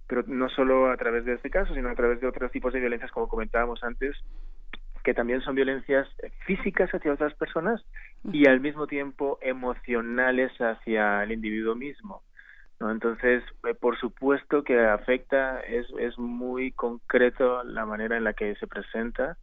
pero 0.07 0.23
no 0.25 0.49
solo 0.49 0.89
a 0.89 0.97
través 0.97 1.23
de 1.23 1.33
este 1.33 1.49
caso 1.49 1.73
sino 1.73 1.89
a 1.89 1.95
través 1.95 2.19
de 2.19 2.27
otros 2.27 2.51
tipos 2.51 2.73
de 2.73 2.79
violencias 2.79 3.11
como 3.11 3.27
comentábamos 3.27 3.83
antes 3.83 4.17
que 5.03 5.13
también 5.13 5.41
son 5.41 5.55
violencias 5.55 6.07
físicas 6.45 6.89
hacia 6.93 7.13
otras 7.13 7.33
personas 7.35 7.81
y 8.23 8.47
al 8.47 8.59
mismo 8.59 8.87
tiempo 8.87 9.37
emocionales 9.41 10.51
hacia 10.59 11.23
el 11.23 11.31
individuo 11.31 11.75
mismo 11.75 12.23
¿no? 12.79 12.91
Entonces, 12.91 13.43
eh, 13.67 13.73
por 13.73 13.97
supuesto 13.97 14.63
que 14.63 14.79
afecta, 14.79 15.59
es, 15.61 15.87
es 15.99 16.17
muy 16.17 16.71
concreto 16.71 17.63
la 17.63 17.85
manera 17.85 18.17
en 18.17 18.23
la 18.23 18.33
que 18.33 18.55
se 18.55 18.67
presenta 18.67 19.37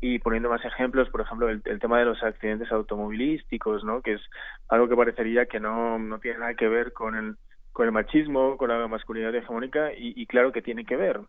y 0.00 0.18
poniendo 0.18 0.50
más 0.50 0.64
ejemplos, 0.64 1.08
por 1.10 1.20
ejemplo, 1.20 1.48
el, 1.48 1.62
el, 1.64 1.78
tema 1.78 2.00
de 2.00 2.06
los 2.06 2.22
accidentes 2.24 2.72
automovilísticos, 2.72 3.84
¿no? 3.84 4.02
Que 4.02 4.14
es 4.14 4.20
algo 4.68 4.88
que 4.88 4.96
parecería 4.96 5.46
que 5.46 5.60
no, 5.60 5.96
no 5.98 6.18
tiene 6.18 6.38
nada 6.38 6.54
que 6.54 6.66
ver 6.66 6.92
con 6.92 7.14
el, 7.14 7.36
con 7.72 7.86
el 7.86 7.92
machismo, 7.92 8.56
con 8.56 8.68
la 8.68 8.88
masculinidad 8.88 9.34
hegemónica 9.34 9.92
y, 9.92 10.12
y 10.16 10.26
claro 10.26 10.50
que 10.50 10.60
tiene 10.60 10.84
que 10.84 10.96
ver, 10.96 11.20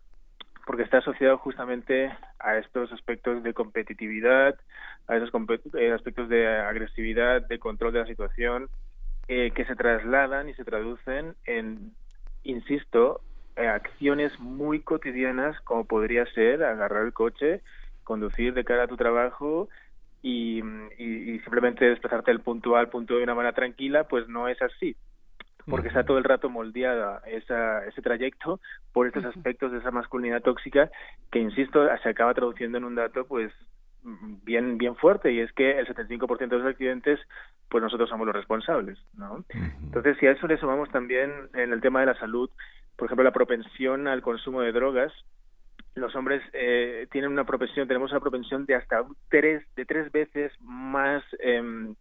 porque 0.66 0.82
está 0.82 0.98
asociado 0.98 1.38
justamente 1.38 2.12
a 2.40 2.58
estos 2.58 2.92
aspectos 2.92 3.44
de 3.44 3.54
competitividad, 3.54 4.58
a 5.06 5.16
esos 5.16 5.30
eh, 5.74 5.92
aspectos 5.92 6.28
de 6.28 6.48
agresividad, 6.48 7.46
de 7.46 7.58
control 7.60 7.92
de 7.92 8.00
la 8.00 8.06
situación, 8.06 8.68
eh, 9.28 9.50
que 9.52 9.64
se 9.64 9.76
trasladan 9.76 10.48
y 10.48 10.54
se 10.54 10.64
traducen 10.64 11.34
en, 11.46 11.92
insisto, 12.42 13.20
eh, 13.56 13.66
acciones 13.66 14.38
muy 14.40 14.80
cotidianas 14.80 15.60
como 15.60 15.84
podría 15.84 16.26
ser 16.26 16.62
agarrar 16.64 17.04
el 17.04 17.12
coche, 17.12 17.62
conducir 18.02 18.54
de 18.54 18.64
cara 18.64 18.84
a 18.84 18.88
tu 18.88 18.96
trabajo 18.96 19.68
y, 20.22 20.62
y, 20.98 21.32
y 21.32 21.38
simplemente 21.40 21.84
desplazarte 21.84 22.30
del 22.30 22.40
punto 22.40 22.76
A 22.76 22.80
al 22.80 22.88
punto 22.88 23.14
B 23.14 23.18
de 23.18 23.24
una 23.24 23.34
manera 23.34 23.54
tranquila, 23.54 24.04
pues 24.04 24.28
no 24.28 24.48
es 24.48 24.60
así 24.60 24.96
porque 25.66 25.88
está 25.88 26.04
todo 26.04 26.18
el 26.18 26.24
rato 26.24 26.50
moldeada 26.50 27.22
esa, 27.26 27.84
ese 27.86 28.02
trayecto 28.02 28.60
por 28.92 29.06
estos 29.06 29.24
aspectos 29.24 29.72
de 29.72 29.78
esa 29.78 29.90
masculinidad 29.90 30.42
tóxica 30.42 30.90
que, 31.30 31.38
insisto, 31.38 31.86
se 32.02 32.08
acaba 32.08 32.34
traduciendo 32.34 32.78
en 32.78 32.84
un 32.84 32.94
dato 32.94 33.26
pues 33.26 33.52
bien 34.44 34.76
bien 34.76 34.96
fuerte 34.96 35.32
y 35.32 35.40
es 35.40 35.50
que 35.52 35.78
el 35.78 35.86
75% 35.86 36.48
de 36.48 36.58
los 36.58 36.66
accidentes 36.66 37.18
pues 37.70 37.82
nosotros 37.82 38.08
somos 38.08 38.26
los 38.26 38.36
responsables 38.36 38.98
¿no? 39.14 39.44
entonces 39.82 40.16
si 40.18 40.26
a 40.26 40.32
eso 40.32 40.46
le 40.46 40.58
sumamos 40.58 40.90
también 40.90 41.30
en 41.54 41.72
el 41.72 41.80
tema 41.80 42.00
de 42.00 42.06
la 42.06 42.18
salud 42.18 42.50
por 42.96 43.06
ejemplo 43.06 43.24
la 43.24 43.32
propensión 43.32 44.06
al 44.06 44.20
consumo 44.20 44.60
de 44.60 44.72
drogas 44.72 45.12
los 45.94 46.14
hombres 46.16 46.42
eh, 46.52 47.06
tienen 47.12 47.32
una 47.32 47.44
propensión 47.44 47.88
tenemos 47.88 48.10
una 48.10 48.20
propensión 48.20 48.66
de 48.66 48.74
hasta 48.74 49.04
tres 49.30 49.64
de 49.74 49.86
tres 49.86 50.12
veces 50.12 50.52
más 50.60 51.22
em, 51.38 51.94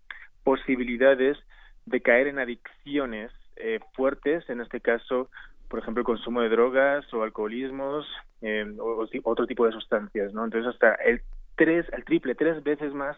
posibilidades 0.43 1.37
de 1.85 2.01
caer 2.01 2.27
en 2.27 2.39
adicciones 2.39 3.31
eh, 3.55 3.79
fuertes 3.93 4.49
en 4.49 4.59
este 4.59 4.81
caso 4.81 5.29
por 5.69 5.79
ejemplo 5.79 6.01
el 6.01 6.05
consumo 6.05 6.41
de 6.41 6.49
drogas 6.49 7.11
o 7.13 7.23
alcoholismos 7.23 8.05
eh, 8.41 8.65
o, 8.77 9.07
otro 9.23 9.47
tipo 9.47 9.65
de 9.65 9.71
sustancias 9.71 10.33
no 10.33 10.43
entonces 10.43 10.73
hasta 10.73 10.95
el 10.95 11.21
tres, 11.55 11.85
el 11.91 12.03
triple, 12.03 12.35
tres 12.35 12.63
veces 12.63 12.93
más 12.93 13.17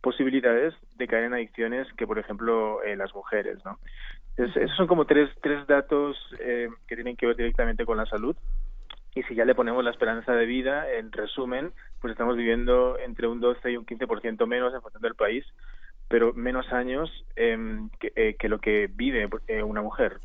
posibilidades 0.00 0.74
de 0.96 1.06
caer 1.06 1.24
en 1.24 1.34
adicciones 1.34 1.90
que, 1.96 2.06
por 2.06 2.18
ejemplo, 2.18 2.82
eh, 2.82 2.96
las 2.96 3.14
mujeres, 3.14 3.58
¿no? 3.64 3.78
Entonces, 4.36 4.64
esos 4.64 4.76
son 4.76 4.86
como 4.86 5.06
tres, 5.06 5.30
tres 5.40 5.66
datos 5.66 6.16
eh, 6.40 6.68
que 6.86 6.94
tienen 6.94 7.16
que 7.16 7.26
ver 7.26 7.36
directamente 7.36 7.86
con 7.86 7.96
la 7.96 8.06
salud. 8.06 8.36
Y 9.14 9.22
si 9.22 9.34
ya 9.34 9.44
le 9.44 9.54
ponemos 9.54 9.82
la 9.84 9.92
esperanza 9.92 10.32
de 10.32 10.44
vida, 10.44 10.92
en 10.92 11.12
resumen, 11.12 11.72
pues 12.00 12.10
estamos 12.10 12.36
viviendo 12.36 12.98
entre 12.98 13.28
un 13.28 13.40
12 13.40 13.70
y 13.70 13.76
un 13.76 13.86
15% 13.86 14.46
menos 14.46 14.74
en 14.74 14.82
función 14.82 15.02
del 15.02 15.14
país, 15.14 15.44
pero 16.08 16.34
menos 16.34 16.70
años 16.72 17.10
em, 17.36 17.88
que, 18.00 18.12
eh, 18.16 18.36
que, 18.38 18.48
lo 18.48 18.58
que 18.58 18.90
vive 18.92 19.28
una 19.62 19.82
mujer 19.82 20.20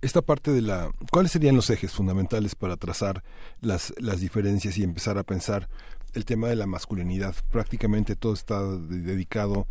esta 0.00 0.22
parte 0.22 0.52
de 0.52 0.62
la... 0.62 0.90
¿Cuáles 1.10 1.32
serían 1.32 1.56
los 1.56 1.70
ejes 1.70 1.92
fundamentales 1.92 2.54
para 2.54 2.76
trazar 2.76 3.24
las, 3.60 3.92
las 3.98 4.20
diferencias 4.20 4.78
y 4.78 4.84
empezar 4.84 5.18
a 5.18 5.24
pensar 5.24 5.68
el 6.14 6.24
tema 6.24 6.48
de 6.48 6.56
la 6.56 6.66
masculinidad? 6.66 7.34
Prácticamente 7.50 8.16
todo 8.16 8.32
está 8.32 8.62
dedicado 8.62 9.66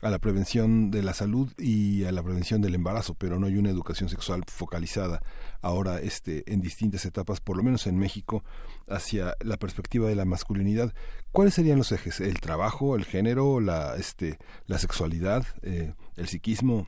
a 0.00 0.10
la 0.10 0.18
prevención 0.18 0.90
de 0.90 1.02
la 1.02 1.14
salud 1.14 1.52
y 1.58 2.04
a 2.04 2.12
la 2.12 2.22
prevención 2.22 2.60
del 2.60 2.74
embarazo, 2.74 3.14
pero 3.14 3.38
no 3.38 3.46
hay 3.46 3.56
una 3.56 3.70
educación 3.70 4.08
sexual 4.08 4.44
focalizada 4.46 5.22
ahora 5.60 6.00
este 6.00 6.50
en 6.52 6.60
distintas 6.60 7.04
etapas, 7.04 7.40
por 7.40 7.56
lo 7.56 7.62
menos 7.62 7.86
en 7.86 7.98
México, 7.98 8.44
hacia 8.88 9.36
la 9.40 9.56
perspectiva 9.56 10.08
de 10.08 10.16
la 10.16 10.24
masculinidad. 10.24 10.94
¿Cuáles 11.32 11.54
serían 11.54 11.78
los 11.78 11.92
ejes? 11.92 12.20
El 12.20 12.40
trabajo, 12.40 12.96
el 12.96 13.04
género, 13.04 13.60
la 13.60 13.96
este 13.96 14.38
la 14.66 14.78
sexualidad, 14.78 15.46
eh, 15.62 15.94
el 16.16 16.28
psiquismo. 16.28 16.86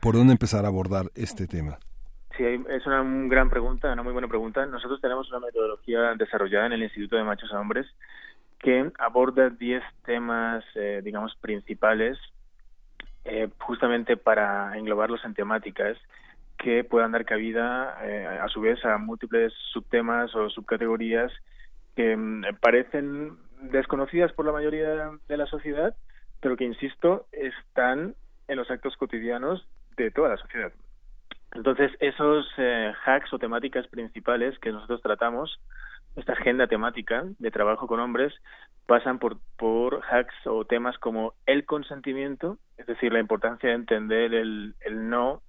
¿Por 0.00 0.14
dónde 0.14 0.32
empezar 0.32 0.64
a 0.64 0.68
abordar 0.68 1.12
este 1.14 1.46
tema? 1.46 1.78
Sí, 2.36 2.44
es 2.44 2.86
una 2.86 3.02
gran 3.28 3.48
pregunta, 3.48 3.92
una 3.92 4.02
muy 4.02 4.12
buena 4.12 4.28
pregunta. 4.28 4.66
Nosotros 4.66 5.00
tenemos 5.00 5.28
una 5.30 5.40
metodología 5.40 6.14
desarrollada 6.14 6.66
en 6.66 6.72
el 6.72 6.82
Instituto 6.82 7.16
de 7.16 7.24
Machos 7.24 7.52
a 7.52 7.60
Hombres 7.60 7.86
que 8.58 8.90
aborda 8.98 9.50
10 9.50 9.82
temas, 10.04 10.64
eh, 10.74 11.00
digamos, 11.02 11.34
principales, 11.36 12.18
eh, 13.24 13.48
justamente 13.58 14.16
para 14.16 14.76
englobarlos 14.76 15.24
en 15.24 15.34
temáticas 15.34 15.96
que 16.58 16.84
puedan 16.84 17.12
dar 17.12 17.24
cabida, 17.24 17.98
eh, 18.02 18.26
a 18.26 18.48
su 18.48 18.60
vez, 18.60 18.84
a 18.84 18.98
múltiples 18.98 19.52
subtemas 19.72 20.34
o 20.34 20.50
subcategorías 20.50 21.32
que 21.94 22.16
mm, 22.16 22.56
parecen 22.60 23.36
desconocidas 23.60 24.32
por 24.32 24.46
la 24.46 24.52
mayoría 24.52 25.10
de 25.28 25.36
la 25.36 25.46
sociedad, 25.46 25.94
pero 26.40 26.56
que, 26.56 26.64
insisto, 26.64 27.26
están 27.32 28.14
en 28.48 28.56
los 28.56 28.70
actos 28.70 28.96
cotidianos 28.96 29.66
de 29.96 30.10
toda 30.10 30.30
la 30.30 30.36
sociedad. 30.36 30.72
Entonces, 31.56 31.90
esos 32.00 32.46
eh, 32.58 32.92
hacks 33.06 33.32
o 33.32 33.38
temáticas 33.38 33.86
principales 33.88 34.58
que 34.58 34.72
nosotros 34.72 35.00
tratamos, 35.00 35.58
esta 36.14 36.34
agenda 36.34 36.66
temática 36.66 37.24
de 37.38 37.50
trabajo 37.50 37.86
con 37.86 37.98
hombres, 37.98 38.34
pasan 38.86 39.18
por, 39.18 39.38
por 39.56 40.02
hacks 40.04 40.34
o 40.44 40.66
temas 40.66 40.98
como 40.98 41.32
el 41.46 41.64
consentimiento, 41.64 42.58
es 42.76 42.86
decir, 42.86 43.10
la 43.10 43.20
importancia 43.20 43.70
de 43.70 43.74
entender 43.74 44.34
el, 44.34 44.74
el 44.80 45.08
no, 45.08 45.40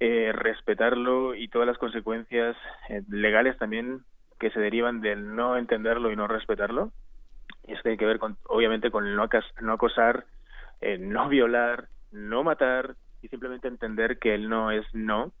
eh, 0.00 0.32
respetarlo 0.34 1.34
y 1.34 1.48
todas 1.48 1.66
las 1.66 1.78
consecuencias 1.78 2.54
eh, 2.90 3.02
legales 3.08 3.56
también 3.56 4.02
que 4.38 4.50
se 4.50 4.60
derivan 4.60 5.00
del 5.00 5.34
no 5.34 5.56
entenderlo 5.56 6.12
y 6.12 6.16
no 6.16 6.28
respetarlo. 6.28 6.92
Y 7.66 7.72
eso 7.72 7.82
tiene 7.82 7.96
que 7.96 8.06
ver, 8.06 8.18
con, 8.18 8.36
obviamente, 8.44 8.90
con 8.90 9.06
el 9.06 9.16
no, 9.16 9.28
no 9.62 9.72
acosar, 9.72 10.26
no 11.00 11.28
violar, 11.28 11.88
no 12.12 12.44
matar, 12.44 12.94
y 13.22 13.28
simplemente 13.28 13.68
entender 13.68 14.18
que 14.18 14.34
el 14.34 14.48
no 14.48 14.70
es 14.70 14.86
no. 14.92 15.32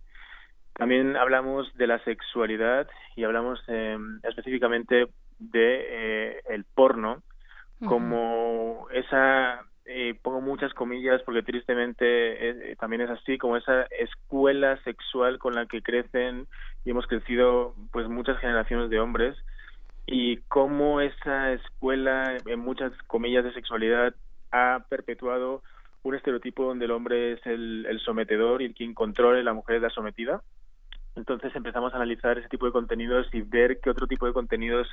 También 0.78 1.16
hablamos 1.16 1.76
de 1.76 1.88
la 1.88 1.98
sexualidad 2.04 2.88
y 3.16 3.24
hablamos 3.24 3.60
em, 3.66 4.20
específicamente 4.22 5.08
de 5.38 5.86
eh, 5.88 6.40
el 6.48 6.64
porno 6.64 7.22
como 7.84 8.88
esa 8.92 9.60
eh, 9.84 10.18
pongo 10.20 10.40
muchas 10.40 10.74
comillas 10.74 11.22
porque 11.22 11.42
tristemente 11.42 12.04
eh, 12.50 12.76
también 12.76 13.02
es 13.02 13.10
así 13.10 13.38
como 13.38 13.56
esa 13.56 13.82
escuela 13.84 14.76
sexual 14.82 15.38
con 15.38 15.54
la 15.54 15.66
que 15.66 15.82
crecen 15.82 16.46
y 16.84 16.90
hemos 16.90 17.06
crecido 17.06 17.74
pues 17.92 18.08
muchas 18.08 18.38
generaciones 18.38 18.90
de 18.90 18.98
hombres 18.98 19.36
y 20.06 20.38
cómo 20.48 21.00
esa 21.00 21.52
escuela 21.52 22.36
en 22.46 22.60
muchas 22.60 22.92
comillas 23.06 23.44
de 23.44 23.52
sexualidad 23.52 24.14
ha 24.50 24.84
perpetuado 24.88 25.62
un 26.02 26.14
estereotipo 26.14 26.64
donde 26.64 26.86
el 26.86 26.90
hombre 26.92 27.32
es 27.32 27.46
el, 27.46 28.00
sometedor 28.04 28.62
y 28.62 28.66
el 28.66 28.74
quien 28.74 28.94
controla 28.94 29.40
y 29.40 29.44
la 29.44 29.52
mujer 29.52 29.76
es 29.76 29.82
la 29.82 29.90
sometida. 29.90 30.42
Entonces 31.18 31.54
empezamos 31.56 31.92
a 31.92 31.96
analizar 31.96 32.38
ese 32.38 32.48
tipo 32.48 32.66
de 32.66 32.72
contenidos 32.72 33.26
y 33.32 33.42
ver 33.42 33.80
qué 33.80 33.90
otro 33.90 34.06
tipo 34.06 34.26
de 34.26 34.32
contenidos 34.32 34.86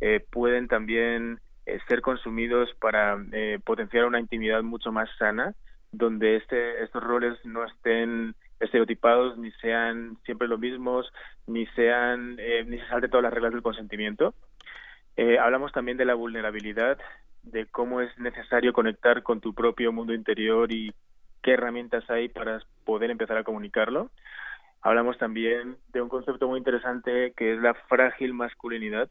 eh, 0.00 0.24
pueden 0.28 0.66
también 0.66 1.38
eh, 1.66 1.78
ser 1.86 2.00
consumidos 2.00 2.68
para 2.80 3.16
eh, 3.30 3.60
potenciar 3.64 4.04
una 4.04 4.18
intimidad 4.18 4.64
mucho 4.64 4.90
más 4.90 5.08
sana, 5.18 5.54
donde 5.92 6.34
este, 6.34 6.82
estos 6.82 7.00
roles 7.00 7.38
no 7.44 7.64
estén 7.64 8.34
estereotipados, 8.58 9.38
ni 9.38 9.52
sean 9.52 10.18
siempre 10.24 10.48
los 10.48 10.58
mismos, 10.58 11.12
ni 11.46 11.64
sean 11.68 12.34
ni 12.34 12.78
se 12.80 12.88
salte 12.88 13.08
todas 13.08 13.22
las 13.22 13.32
reglas 13.32 13.52
del 13.52 13.62
consentimiento. 13.62 14.34
hablamos 15.40 15.70
también 15.70 15.96
de 15.96 16.04
la 16.04 16.14
vulnerabilidad, 16.14 16.98
de 17.44 17.66
cómo 17.66 18.00
es 18.00 18.10
necesario 18.18 18.72
conectar 18.72 19.22
con 19.22 19.40
tu 19.40 19.54
propio 19.54 19.92
mundo 19.92 20.12
interior 20.12 20.72
y 20.72 20.92
qué 21.40 21.52
herramientas 21.52 22.02
hay 22.10 22.28
para 22.28 22.60
poder 22.84 23.12
empezar 23.12 23.36
a 23.36 23.44
comunicarlo. 23.44 24.10
Hablamos 24.82 25.18
también 25.18 25.76
de 25.92 26.00
un 26.00 26.08
concepto 26.08 26.48
muy 26.48 26.58
interesante 26.58 27.32
que 27.36 27.54
es 27.54 27.60
la 27.60 27.74
frágil 27.74 28.34
masculinidad, 28.34 29.10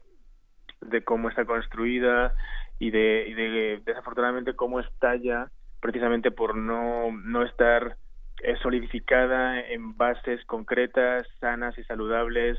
de 0.80 1.02
cómo 1.02 1.28
está 1.28 1.44
construida 1.44 2.34
y 2.78 2.90
de, 2.90 3.26
y 3.28 3.34
de 3.34 3.82
desafortunadamente 3.84 4.54
cómo 4.54 4.80
estalla 4.80 5.50
precisamente 5.80 6.30
por 6.30 6.56
no, 6.56 7.12
no 7.12 7.42
estar 7.42 7.96
eh, 8.42 8.56
solidificada 8.62 9.60
en 9.60 9.96
bases 9.96 10.44
concretas, 10.44 11.26
sanas 11.40 11.76
y 11.78 11.84
saludables 11.84 12.58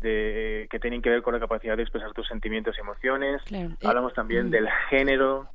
que 0.00 0.78
tienen 0.82 1.00
que 1.00 1.08
ver 1.08 1.22
con 1.22 1.32
la 1.32 1.40
capacidad 1.40 1.78
de 1.78 1.82
expresar 1.82 2.12
tus 2.12 2.28
sentimientos 2.28 2.76
y 2.76 2.80
emociones. 2.80 3.42
Hablamos 3.82 4.12
también 4.12 4.48
mm. 4.48 4.50
del 4.50 4.68
género, 4.90 5.48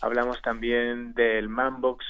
hablamos 0.00 0.40
también 0.42 1.12
del 1.14 1.48
manbox, 1.48 2.04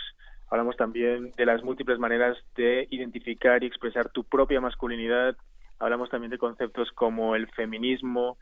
hablamos 0.50 0.76
también 0.76 1.32
de 1.36 1.46
las 1.46 1.62
múltiples 1.62 1.98
maneras 1.98 2.36
de 2.56 2.86
identificar 2.90 3.62
y 3.62 3.66
expresar 3.66 4.08
tu 4.10 4.24
propia 4.24 4.60
masculinidad, 4.60 5.36
hablamos 5.78 6.10
también 6.10 6.30
de 6.30 6.38
conceptos 6.38 6.90
como 6.92 7.34
el 7.34 7.48
feminismo, 7.48 8.38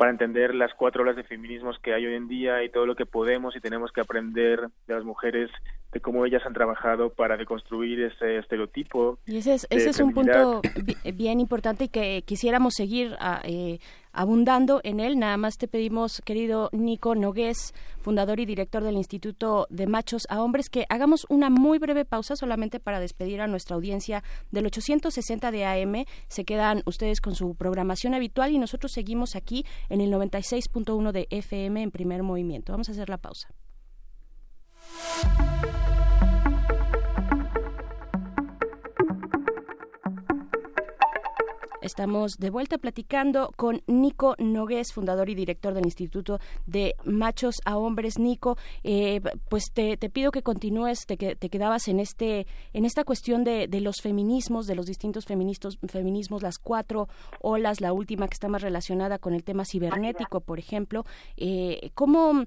para 0.00 0.12
entender 0.12 0.54
las 0.54 0.72
cuatro 0.72 1.02
olas 1.02 1.14
de 1.14 1.24
feminismos 1.24 1.78
que 1.82 1.92
hay 1.92 2.06
hoy 2.06 2.14
en 2.14 2.26
día 2.26 2.64
y 2.64 2.70
todo 2.70 2.86
lo 2.86 2.96
que 2.96 3.04
podemos 3.04 3.54
y 3.54 3.60
tenemos 3.60 3.92
que 3.92 4.00
aprender 4.00 4.68
de 4.86 4.94
las 4.94 5.04
mujeres, 5.04 5.50
de 5.92 6.00
cómo 6.00 6.24
ellas 6.24 6.40
han 6.46 6.54
trabajado 6.54 7.10
para 7.10 7.36
deconstruir 7.36 8.04
ese 8.04 8.38
estereotipo. 8.38 9.18
Y 9.26 9.36
ese 9.36 9.52
es, 9.52 9.66
ese 9.68 9.90
es 9.90 10.00
un 10.00 10.14
punto 10.14 10.62
bien 11.12 11.38
importante 11.38 11.84
y 11.84 11.88
que 11.88 12.22
quisiéramos 12.22 12.72
seguir 12.76 13.14
a, 13.18 13.36
ah, 13.36 13.42
eh, 13.44 13.78
abundando 14.12 14.80
en 14.84 15.00
él. 15.00 15.18
Nada 15.18 15.36
más 15.36 15.58
te 15.58 15.68
pedimos, 15.68 16.20
querido 16.24 16.68
Nico 16.72 17.14
Nogués, 17.14 17.74
fundador 18.00 18.40
y 18.40 18.46
director 18.46 18.82
del 18.82 18.96
Instituto 18.96 19.66
de 19.70 19.86
Machos 19.86 20.26
a 20.28 20.42
Hombres, 20.42 20.70
que 20.70 20.86
hagamos 20.88 21.26
una 21.28 21.50
muy 21.50 21.78
breve 21.78 22.04
pausa 22.04 22.36
solamente 22.36 22.80
para 22.80 23.00
despedir 23.00 23.40
a 23.40 23.46
nuestra 23.46 23.76
audiencia 23.76 24.22
del 24.50 24.66
860 24.66 25.50
de 25.50 25.64
AM. 25.64 26.04
Se 26.28 26.44
quedan 26.44 26.82
ustedes 26.86 27.20
con 27.20 27.34
su 27.34 27.54
programación 27.54 28.14
habitual 28.14 28.52
y 28.52 28.58
nosotros 28.58 28.92
seguimos 28.92 29.36
aquí 29.36 29.64
en 29.88 30.00
el 30.00 30.12
96.1 30.12 31.12
de 31.12 31.26
FM 31.30 31.82
en 31.82 31.90
primer 31.90 32.22
movimiento. 32.22 32.72
Vamos 32.72 32.88
a 32.88 32.92
hacer 32.92 33.08
la 33.08 33.18
pausa. 33.18 33.48
Estamos 41.90 42.36
de 42.38 42.50
vuelta 42.50 42.78
platicando 42.78 43.52
con 43.56 43.82
Nico 43.88 44.36
Nogués, 44.38 44.92
fundador 44.92 45.28
y 45.28 45.34
director 45.34 45.74
del 45.74 45.86
Instituto 45.86 46.38
de 46.64 46.94
Machos 47.04 47.56
a 47.64 47.78
Hombres. 47.78 48.16
Nico, 48.16 48.56
eh, 48.84 49.20
pues 49.48 49.72
te, 49.74 49.96
pido 49.96 50.30
que 50.30 50.42
continúes, 50.42 51.00
te, 51.04 51.16
te 51.16 51.48
quedabas 51.48 51.88
en 51.88 51.98
este 51.98 52.46
en 52.72 52.84
esta 52.84 53.02
cuestión 53.02 53.42
de, 53.42 53.66
de 53.66 53.80
los 53.80 53.96
feminismos, 54.00 54.68
de 54.68 54.76
los 54.76 54.86
distintos 54.86 55.24
feminismos, 55.26 56.42
las 56.44 56.58
cuatro 56.58 57.08
olas, 57.40 57.80
la 57.80 57.92
última 57.92 58.28
que 58.28 58.34
está 58.34 58.46
más 58.46 58.62
relacionada 58.62 59.18
con 59.18 59.34
el 59.34 59.42
tema 59.42 59.64
cibernético, 59.64 60.42
por 60.42 60.60
ejemplo. 60.60 61.04
Eh, 61.36 61.90
¿Cómo 61.94 62.44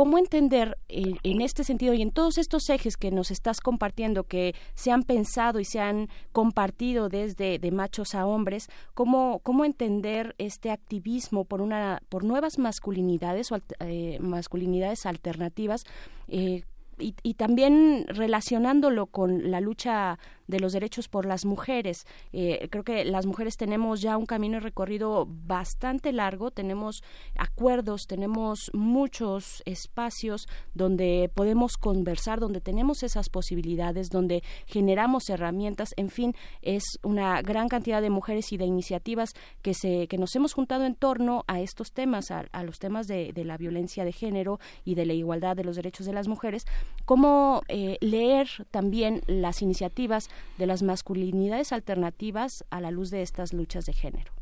¿Cómo 0.00 0.16
entender 0.16 0.78
en 0.88 1.42
este 1.42 1.62
sentido 1.62 1.92
y 1.92 2.00
en 2.00 2.10
todos 2.10 2.38
estos 2.38 2.70
ejes 2.70 2.96
que 2.96 3.10
nos 3.10 3.30
estás 3.30 3.60
compartiendo, 3.60 4.24
que 4.24 4.54
se 4.72 4.90
han 4.90 5.02
pensado 5.02 5.60
y 5.60 5.66
se 5.66 5.78
han 5.78 6.08
compartido 6.32 7.10
desde 7.10 7.58
de 7.58 7.70
machos 7.70 8.14
a 8.14 8.24
hombres, 8.24 8.68
cómo, 8.94 9.40
cómo 9.40 9.66
entender 9.66 10.34
este 10.38 10.70
activismo 10.70 11.44
por, 11.44 11.60
una, 11.60 12.00
por 12.08 12.24
nuevas 12.24 12.58
masculinidades 12.58 13.52
o 13.52 13.58
eh, 13.80 14.16
masculinidades 14.22 15.04
alternativas? 15.04 15.84
Eh, 16.28 16.64
y, 16.98 17.14
y, 17.22 17.34
también 17.34 18.06
relacionándolo 18.08 19.04
con 19.04 19.50
la 19.50 19.60
lucha 19.60 20.18
de 20.50 20.60
los 20.60 20.72
derechos 20.72 21.08
por 21.08 21.26
las 21.26 21.44
mujeres. 21.44 22.06
Eh, 22.32 22.68
creo 22.70 22.84
que 22.84 23.04
las 23.04 23.26
mujeres 23.26 23.56
tenemos 23.56 24.00
ya 24.00 24.16
un 24.16 24.26
camino 24.26 24.60
recorrido 24.60 25.26
bastante 25.28 26.12
largo, 26.12 26.50
tenemos 26.50 27.02
acuerdos, 27.38 28.02
tenemos 28.06 28.70
muchos 28.74 29.62
espacios 29.64 30.48
donde 30.74 31.30
podemos 31.34 31.76
conversar, 31.76 32.40
donde 32.40 32.60
tenemos 32.60 33.02
esas 33.02 33.28
posibilidades, 33.28 34.10
donde 34.10 34.42
generamos 34.66 35.30
herramientas, 35.30 35.90
en 35.96 36.10
fin, 36.10 36.34
es 36.62 36.84
una 37.02 37.40
gran 37.42 37.68
cantidad 37.68 38.02
de 38.02 38.10
mujeres 38.10 38.52
y 38.52 38.56
de 38.56 38.66
iniciativas 38.66 39.30
que 39.62 39.74
se 39.74 40.08
que 40.08 40.18
nos 40.18 40.34
hemos 40.34 40.52
juntado 40.52 40.84
en 40.84 40.94
torno 40.94 41.44
a 41.46 41.60
estos 41.60 41.92
temas, 41.92 42.30
a, 42.30 42.62
los 42.64 42.78
temas 42.78 43.06
de, 43.06 43.32
la 43.44 43.56
violencia 43.56 44.04
de 44.04 44.12
género 44.12 44.58
y 44.84 44.94
de 44.94 45.06
la 45.06 45.12
igualdad 45.12 45.56
de 45.56 45.64
los 45.64 45.76
derechos 45.76 46.06
de 46.06 46.12
las 46.12 46.28
mujeres, 46.28 46.66
cómo 47.04 47.62
eh, 47.68 47.96
leer 48.00 48.48
también 48.70 49.22
las 49.26 49.62
iniciativas 49.62 50.28
de 50.58 50.66
las 50.66 50.82
masculinidades 50.82 51.72
alternativas 51.72 52.64
a 52.70 52.80
la 52.80 52.90
luz 52.90 53.10
de 53.10 53.22
estas 53.22 53.52
luchas 53.52 53.86
de 53.86 53.92
género. 53.92 54.32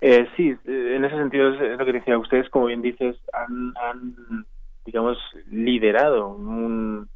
Eh, 0.00 0.26
sí, 0.36 0.56
eh, 0.64 0.94
en 0.96 1.04
ese 1.04 1.16
sentido 1.16 1.54
es 1.54 1.78
lo 1.78 1.84
que 1.84 1.92
decía 1.92 2.18
ustedes, 2.18 2.48
como 2.50 2.66
bien 2.66 2.82
dices, 2.82 3.16
han, 3.32 3.74
digamos, 4.84 5.16
liderado 5.48 6.28
un, 6.28 7.08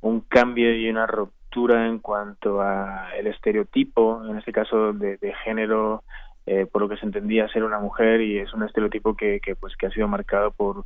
un 0.00 0.20
cambio 0.22 0.74
y 0.74 0.88
una 0.88 1.06
ruptura 1.06 1.86
en 1.86 2.00
cuanto 2.00 2.60
a 2.60 3.10
el 3.16 3.28
estereotipo, 3.28 4.24
en 4.28 4.36
este 4.36 4.52
caso 4.52 4.92
de, 4.92 5.32
género, 5.44 6.02
eh, 6.46 6.66
por 6.66 6.82
lo 6.82 6.88
que 6.88 6.96
se 6.96 7.06
entendía 7.06 7.48
ser 7.48 7.62
una 7.62 7.78
mujer 7.78 8.20
y 8.20 8.38
es 8.38 8.52
un 8.52 8.64
estereotipo 8.64 9.14
que, 9.14 9.38
que, 9.40 9.54
pues 9.54 9.76
que 9.76 9.86
ha 9.86 9.90
sido 9.90 10.08
marcado 10.08 10.50
por 10.50 10.84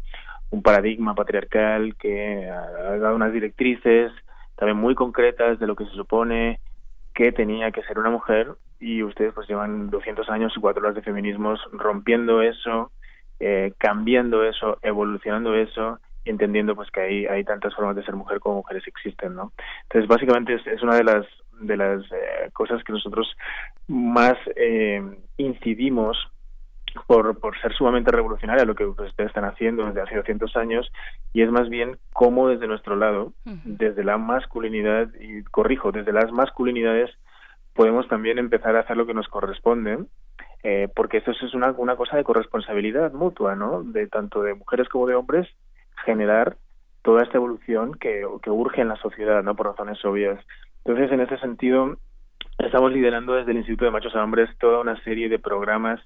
un 0.51 0.63
paradigma 0.63 1.15
patriarcal 1.15 1.97
que 1.97 2.47
ha 2.47 2.99
dado 2.99 3.17
unas 3.17 3.33
directrices 3.33 4.13
también 4.63 4.79
muy 4.79 4.95
concretas 4.95 5.59
de 5.59 5.67
lo 5.67 5.75
que 5.75 5.87
se 5.87 5.91
supone 5.91 6.61
que 7.15 7.33
tenía 7.33 7.73
que 7.73 7.83
ser 7.83 7.99
una 7.99 8.11
mujer 8.11 8.53
y 8.79 9.03
ustedes 9.03 9.35
pues 9.35 9.49
llevan 9.49 9.91
200 9.91 10.29
años 10.29 10.53
y 10.57 10.61
cuatro 10.61 10.85
horas 10.85 10.95
de 10.95 11.03
feminismos 11.03 11.59
rompiendo 11.73 12.43
eso, 12.43 12.93
eh, 13.41 13.73
cambiando 13.77 14.45
eso, 14.45 14.79
evolucionando 14.83 15.57
eso 15.57 15.99
entendiendo 16.25 16.77
pues 16.77 16.93
que 16.93 17.01
hay, 17.01 17.27
hay 17.27 17.43
tantas 17.43 17.75
formas 17.75 17.97
de 17.97 18.05
ser 18.05 18.15
mujer 18.15 18.39
como 18.39 18.59
mujeres 18.59 18.87
existen, 18.87 19.35
¿no? 19.35 19.53
Entonces 19.83 20.07
básicamente 20.09 20.55
es, 20.55 20.65
es 20.69 20.81
una 20.81 20.95
de 20.95 21.03
las 21.03 21.27
de 21.61 21.77
las 21.77 22.05
eh, 22.13 22.51
cosas 22.53 22.85
que 22.85 22.93
nosotros 22.93 23.37
más 23.89 24.35
eh, 24.55 25.03
incidimos 25.39 26.17
por, 27.07 27.39
por 27.39 27.59
ser 27.61 27.73
sumamente 27.75 28.11
revolucionaria 28.11 28.65
lo 28.65 28.75
que 28.75 28.85
ustedes 28.85 29.29
están 29.29 29.45
haciendo 29.45 29.87
desde 29.87 30.03
hace 30.03 30.17
200 30.17 30.57
años 30.57 30.91
y 31.33 31.43
es 31.43 31.51
más 31.51 31.69
bien 31.69 31.99
cómo 32.13 32.49
desde 32.49 32.67
nuestro 32.67 32.97
lado, 32.97 33.33
desde 33.45 34.05
la 34.05 34.19
masculinidad, 34.19 35.09
y 35.21 35.43
corrijo, 35.45 35.93
desde 35.93 36.13
las 36.13 36.31
masculinidades 36.33 37.11
podemos 37.75 38.07
también 38.09 38.39
empezar 38.39 38.77
a 38.77 38.81
hacer 38.81 38.97
lo 38.97 39.07
que 39.07 39.15
nos 39.15 39.29
corresponde, 39.29 39.99
eh, 40.63 40.89
porque 40.95 41.19
esto 41.19 41.31
es 41.31 41.55
una, 41.55 41.73
una 41.73 41.97
cosa 41.97 42.17
de 42.17 42.25
corresponsabilidad 42.25 43.13
mutua, 43.13 43.57
¿no? 43.57 43.83
De 43.83 44.07
tanto 44.07 44.43
de 44.43 44.55
mujeres 44.55 44.89
como 44.89 45.07
de 45.07 45.15
hombres, 45.15 45.49
generar 46.05 46.57
toda 47.03 47.23
esta 47.23 47.39
evolución 47.39 47.95
que, 47.95 48.25
que 48.43 48.51
urge 48.51 48.81
en 48.81 48.89
la 48.89 48.97
sociedad, 48.97 49.43
¿no? 49.43 49.57
Por 49.57 49.67
razones 49.67 50.05
obvias. 50.05 50.39
Entonces, 50.85 51.11
en 51.13 51.21
ese 51.21 51.39
sentido, 51.39 51.97
estamos 52.59 52.93
liderando 52.93 53.35
desde 53.35 53.53
el 53.53 53.59
Instituto 53.59 53.87
de 53.87 53.91
Machos 53.91 54.15
a 54.15 54.23
Hombres 54.23 54.51
toda 54.59 54.81
una 54.81 55.03
serie 55.03 55.29
de 55.29 55.39
programas 55.39 56.01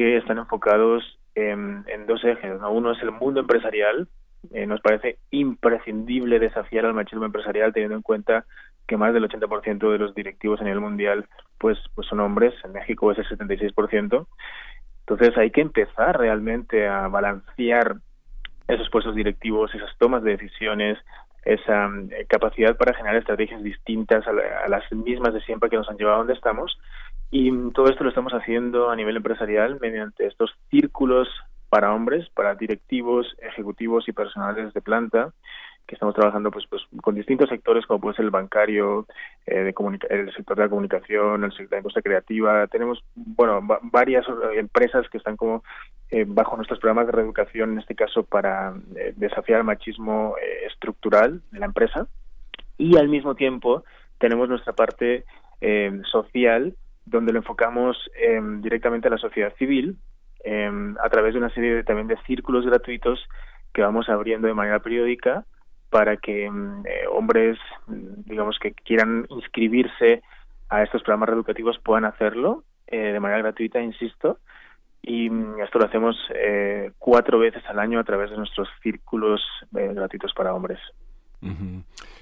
que 0.00 0.16
están 0.16 0.38
enfocados 0.38 1.04
en, 1.34 1.84
dos 2.06 2.24
ejes. 2.24 2.58
Uno 2.70 2.92
es 2.92 3.02
el 3.02 3.10
mundo 3.10 3.40
empresarial. 3.40 4.08
Eh, 4.50 4.64
nos 4.64 4.80
parece 4.80 5.18
imprescindible 5.30 6.38
desafiar 6.38 6.86
al 6.86 6.94
machismo 6.94 7.26
empresarial 7.26 7.74
teniendo 7.74 7.96
en 7.96 8.00
cuenta 8.02 8.46
que 8.88 8.96
más 8.96 9.12
del 9.12 9.28
80% 9.28 9.92
de 9.92 9.98
los 9.98 10.14
directivos 10.14 10.58
a 10.58 10.64
nivel 10.64 10.80
mundial 10.80 11.26
pues, 11.58 11.76
pues 11.94 12.08
son 12.08 12.20
hombres. 12.20 12.54
En 12.64 12.72
México 12.72 13.12
es 13.12 13.18
el 13.18 13.28
76%. 13.28 14.26
Entonces 15.00 15.36
hay 15.36 15.50
que 15.50 15.60
empezar 15.60 16.18
realmente 16.18 16.88
a 16.88 17.06
balancear 17.08 17.96
esos 18.68 18.88
puestos 18.88 19.14
directivos, 19.14 19.74
esas 19.74 19.94
tomas 19.98 20.22
de 20.22 20.30
decisiones, 20.30 20.96
esa 21.44 21.90
eh, 22.10 22.24
capacidad 22.26 22.74
para 22.74 22.94
generar 22.94 23.16
estrategias 23.16 23.62
distintas 23.62 24.26
a, 24.26 24.30
a, 24.30 24.68
las 24.70 24.90
mismas 24.92 25.34
de 25.34 25.42
siempre 25.42 25.68
que 25.68 25.76
nos 25.76 25.90
han 25.90 25.98
llevado 25.98 26.14
a 26.14 26.18
donde 26.20 26.32
estamos 26.32 26.78
y 27.30 27.70
todo 27.72 27.88
esto 27.88 28.04
lo 28.04 28.10
estamos 28.10 28.32
haciendo 28.32 28.90
a 28.90 28.96
nivel 28.96 29.16
empresarial 29.16 29.78
mediante 29.80 30.26
estos 30.26 30.50
círculos 30.70 31.28
para 31.68 31.94
hombres, 31.94 32.28
para 32.30 32.56
directivos, 32.56 33.36
ejecutivos 33.40 34.08
y 34.08 34.12
personales 34.12 34.74
de 34.74 34.80
planta, 34.80 35.32
que 35.86 35.94
estamos 35.94 36.14
trabajando 36.14 36.50
pues, 36.50 36.66
pues 36.68 36.82
con 37.00 37.14
distintos 37.14 37.48
sectores 37.48 37.86
como 37.86 38.00
puede 38.00 38.16
ser 38.16 38.24
el 38.24 38.30
bancario, 38.30 39.06
eh, 39.46 39.60
de 39.60 39.74
el 40.10 40.32
sector 40.34 40.56
de 40.56 40.64
la 40.64 40.68
comunicación, 40.68 41.44
el 41.44 41.50
sector 41.50 41.68
de 41.68 41.76
la 41.76 41.80
industria 41.80 42.02
creativa. 42.02 42.66
Tenemos 42.66 43.02
bueno 43.14 43.60
varias 43.82 44.24
empresas 44.56 45.08
que 45.08 45.18
están 45.18 45.36
como 45.36 45.62
eh, 46.10 46.24
bajo 46.26 46.56
nuestros 46.56 46.80
programas 46.80 47.06
de 47.06 47.12
reeducación, 47.12 47.72
en 47.72 47.78
este 47.78 47.94
caso 47.94 48.24
para 48.24 48.74
eh, 48.96 49.14
desafiar 49.16 49.60
el 49.60 49.64
machismo 49.64 50.34
eh, 50.42 50.66
estructural 50.66 51.40
de 51.52 51.58
la 51.60 51.66
empresa. 51.66 52.08
Y 52.78 52.96
al 52.96 53.08
mismo 53.08 53.36
tiempo 53.36 53.84
tenemos 54.18 54.48
nuestra 54.48 54.72
parte 54.72 55.24
social 56.10 56.74
donde 57.04 57.32
lo 57.32 57.38
enfocamos 57.38 57.96
em, 58.14 58.60
directamente 58.60 59.08
a 59.08 59.10
la 59.10 59.18
sociedad 59.18 59.54
civil 59.56 59.96
em, 60.44 60.96
a 61.02 61.08
través 61.08 61.34
de 61.34 61.38
una 61.38 61.50
serie 61.50 61.74
de, 61.74 61.84
también 61.84 62.08
de 62.08 62.18
círculos 62.26 62.64
gratuitos 62.64 63.28
que 63.72 63.82
vamos 63.82 64.08
abriendo 64.08 64.48
de 64.48 64.54
manera 64.54 64.80
periódica 64.80 65.44
para 65.90 66.16
que 66.16 66.44
em, 66.44 66.82
eh, 66.86 67.06
hombres, 67.10 67.58
digamos, 67.86 68.58
que 68.58 68.72
quieran 68.72 69.26
inscribirse 69.28 70.22
a 70.68 70.82
estos 70.82 71.02
programas 71.02 71.30
reeducativos 71.30 71.78
puedan 71.80 72.04
hacerlo 72.04 72.64
eh, 72.86 73.12
de 73.12 73.20
manera 73.20 73.42
gratuita, 73.42 73.80
insisto, 73.80 74.38
y 75.02 75.30
esto 75.62 75.78
lo 75.78 75.86
hacemos 75.86 76.16
eh, 76.34 76.92
cuatro 76.98 77.38
veces 77.38 77.64
al 77.66 77.78
año 77.78 77.98
a 77.98 78.04
través 78.04 78.30
de 78.30 78.36
nuestros 78.36 78.68
círculos 78.82 79.40
gratuitos 79.72 80.32
para 80.34 80.54
hombres. 80.54 80.78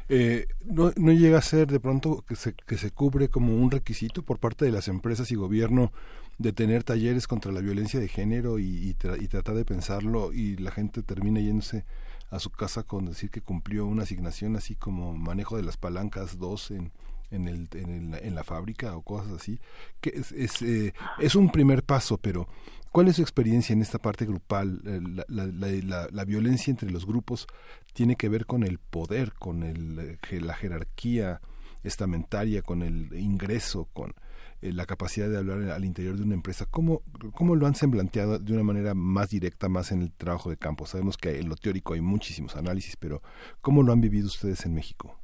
Eh, 0.08 0.46
no, 0.64 0.92
no 0.96 1.12
llega 1.12 1.38
a 1.38 1.42
ser 1.42 1.66
de 1.66 1.80
pronto 1.80 2.24
que 2.26 2.34
se, 2.34 2.54
que 2.54 2.78
se 2.78 2.90
cubre 2.90 3.28
como 3.28 3.54
un 3.54 3.70
requisito 3.70 4.22
por 4.22 4.38
parte 4.38 4.64
de 4.64 4.72
las 4.72 4.88
empresas 4.88 5.30
y 5.30 5.34
gobierno 5.34 5.92
de 6.38 6.52
tener 6.52 6.84
talleres 6.84 7.26
contra 7.26 7.52
la 7.52 7.60
violencia 7.60 8.00
de 8.00 8.08
género 8.08 8.58
y, 8.58 8.64
y, 8.64 8.94
tratar 8.94 9.54
de 9.54 9.64
pensarlo 9.64 10.32
y 10.32 10.56
la 10.56 10.70
gente 10.70 11.02
termina 11.02 11.40
yéndose 11.40 11.84
a 12.30 12.38
su 12.38 12.50
casa 12.50 12.84
con 12.84 13.06
decir 13.06 13.30
que 13.30 13.40
cumplió 13.40 13.86
una 13.86 14.04
asignación 14.04 14.56
así 14.56 14.76
como 14.76 15.14
manejo 15.14 15.56
de 15.56 15.64
las 15.64 15.76
palancas 15.76 16.38
dos 16.38 16.70
en, 16.70 16.92
en, 17.30 17.48
el, 17.48 17.68
en, 17.72 18.14
el, 18.14 18.24
en 18.24 18.34
la 18.34 18.44
fábrica 18.44 18.96
o 18.96 19.02
cosas 19.02 19.32
así 19.32 19.58
que 20.00 20.10
es, 20.10 20.32
es, 20.32 20.62
eh, 20.62 20.94
es 21.18 21.34
un 21.34 21.50
primer 21.50 21.82
paso 21.82 22.18
pero 22.18 22.46
¿Cuál 22.92 23.08
es 23.08 23.16
su 23.16 23.22
experiencia 23.22 23.72
en 23.72 23.82
esta 23.82 23.98
parte 23.98 24.24
grupal? 24.24 24.80
Eh, 24.86 25.00
la, 25.28 26.24
violencia 26.24 26.70
entre 26.70 26.90
los 26.90 27.06
grupos 27.06 27.46
tiene 27.92 28.16
que 28.16 28.28
ver 28.28 28.46
con 28.46 28.62
el 28.62 28.78
poder, 28.78 29.32
con 29.38 29.62
el, 29.62 29.98
eh, 30.30 30.40
la 30.40 30.54
jerarquía 30.54 31.40
estamentaria, 31.84 32.62
con 32.62 32.82
el 32.82 33.12
ingreso, 33.12 33.88
con 33.92 34.14
eh, 34.62 34.72
la 34.72 34.86
capacidad 34.86 35.28
de 35.28 35.38
hablar 35.38 35.70
al 35.70 35.84
interior 35.84 36.16
de 36.16 36.22
una 36.22 36.34
empresa. 36.34 36.64
¿Cómo, 36.70 37.02
¿Cómo 37.34 37.56
lo 37.56 37.66
han 37.66 37.74
semblanteado 37.74 38.38
de 38.38 38.52
una 38.54 38.64
manera 38.64 38.94
más 38.94 39.30
directa, 39.30 39.68
más 39.68 39.92
en 39.92 40.02
el 40.02 40.12
trabajo 40.12 40.48
de 40.48 40.56
campo? 40.56 40.86
Sabemos 40.86 41.18
que 41.18 41.38
en 41.38 41.48
lo 41.48 41.56
teórico 41.56 41.94
hay 41.94 42.00
muchísimos 42.00 42.56
análisis, 42.56 42.96
pero 42.96 43.20
¿cómo 43.60 43.82
lo 43.82 43.92
han 43.92 44.00
vivido 44.00 44.26
ustedes 44.26 44.64
en 44.64 44.74
México? 44.74 45.14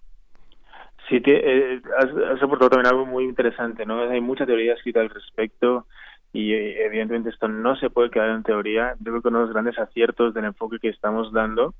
Sí, 1.08 1.16
has, 1.98 2.06
has 2.06 2.42
aportado 2.42 2.70
también 2.70 2.86
algo 2.86 3.04
muy 3.04 3.24
interesante, 3.24 3.84
¿no? 3.84 4.00
Hay 4.08 4.20
mucha 4.20 4.46
teoría 4.46 4.74
escrita 4.74 5.00
al 5.00 5.10
respecto 5.10 5.86
y 6.34 6.52
evidentemente 6.52 7.30
esto 7.30 7.46
no 7.46 7.76
se 7.76 7.90
puede 7.90 8.10
quedar 8.10 8.30
en 8.30 8.42
teoría. 8.42 8.94
Yo 8.98 9.12
creo 9.12 9.22
que 9.22 9.28
uno 9.28 9.38
de 9.38 9.44
los 9.44 9.52
grandes 9.54 9.78
aciertos 9.78 10.34
del 10.34 10.46
enfoque 10.46 10.80
que 10.80 10.88
estamos 10.88 11.32
dando 11.32 11.74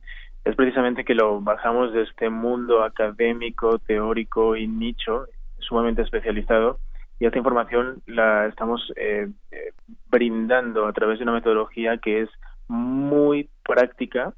es 0.44 0.54
precisamente 0.54 1.04
que 1.04 1.16
lo 1.16 1.40
bajamos 1.40 1.92
de 1.92 2.02
este 2.02 2.30
mundo 2.30 2.84
académico, 2.84 3.80
teórico 3.80 4.54
y 4.54 4.68
nicho, 4.68 5.26
sumamente 5.58 6.02
especializado, 6.02 6.78
y 7.18 7.26
esta 7.26 7.38
información 7.38 8.00
la 8.06 8.46
estamos 8.46 8.92
eh, 8.94 9.28
eh, 9.50 9.72
brindando 10.08 10.86
a 10.86 10.92
través 10.92 11.18
de 11.18 11.24
una 11.24 11.32
metodología 11.32 11.98
que 11.98 12.22
es 12.22 12.30
muy 12.68 13.48
práctica. 13.64 14.34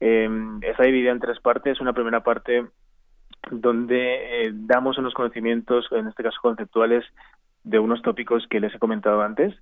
Eh, 0.00 0.28
está 0.62 0.84
dividida 0.84 1.12
en 1.12 1.20
tres 1.20 1.38
partes. 1.38 1.80
Una 1.80 1.92
primera 1.92 2.22
parte 2.22 2.64
donde 3.50 4.46
eh, 4.46 4.52
damos 4.54 4.98
unos 4.98 5.14
conocimientos, 5.14 5.86
en 5.92 6.08
este 6.08 6.22
caso 6.22 6.38
conceptuales, 6.42 7.04
de 7.70 7.78
unos 7.78 8.02
tópicos 8.02 8.46
que 8.48 8.58
les 8.58 8.74
he 8.74 8.78
comentado 8.80 9.22
antes. 9.22 9.54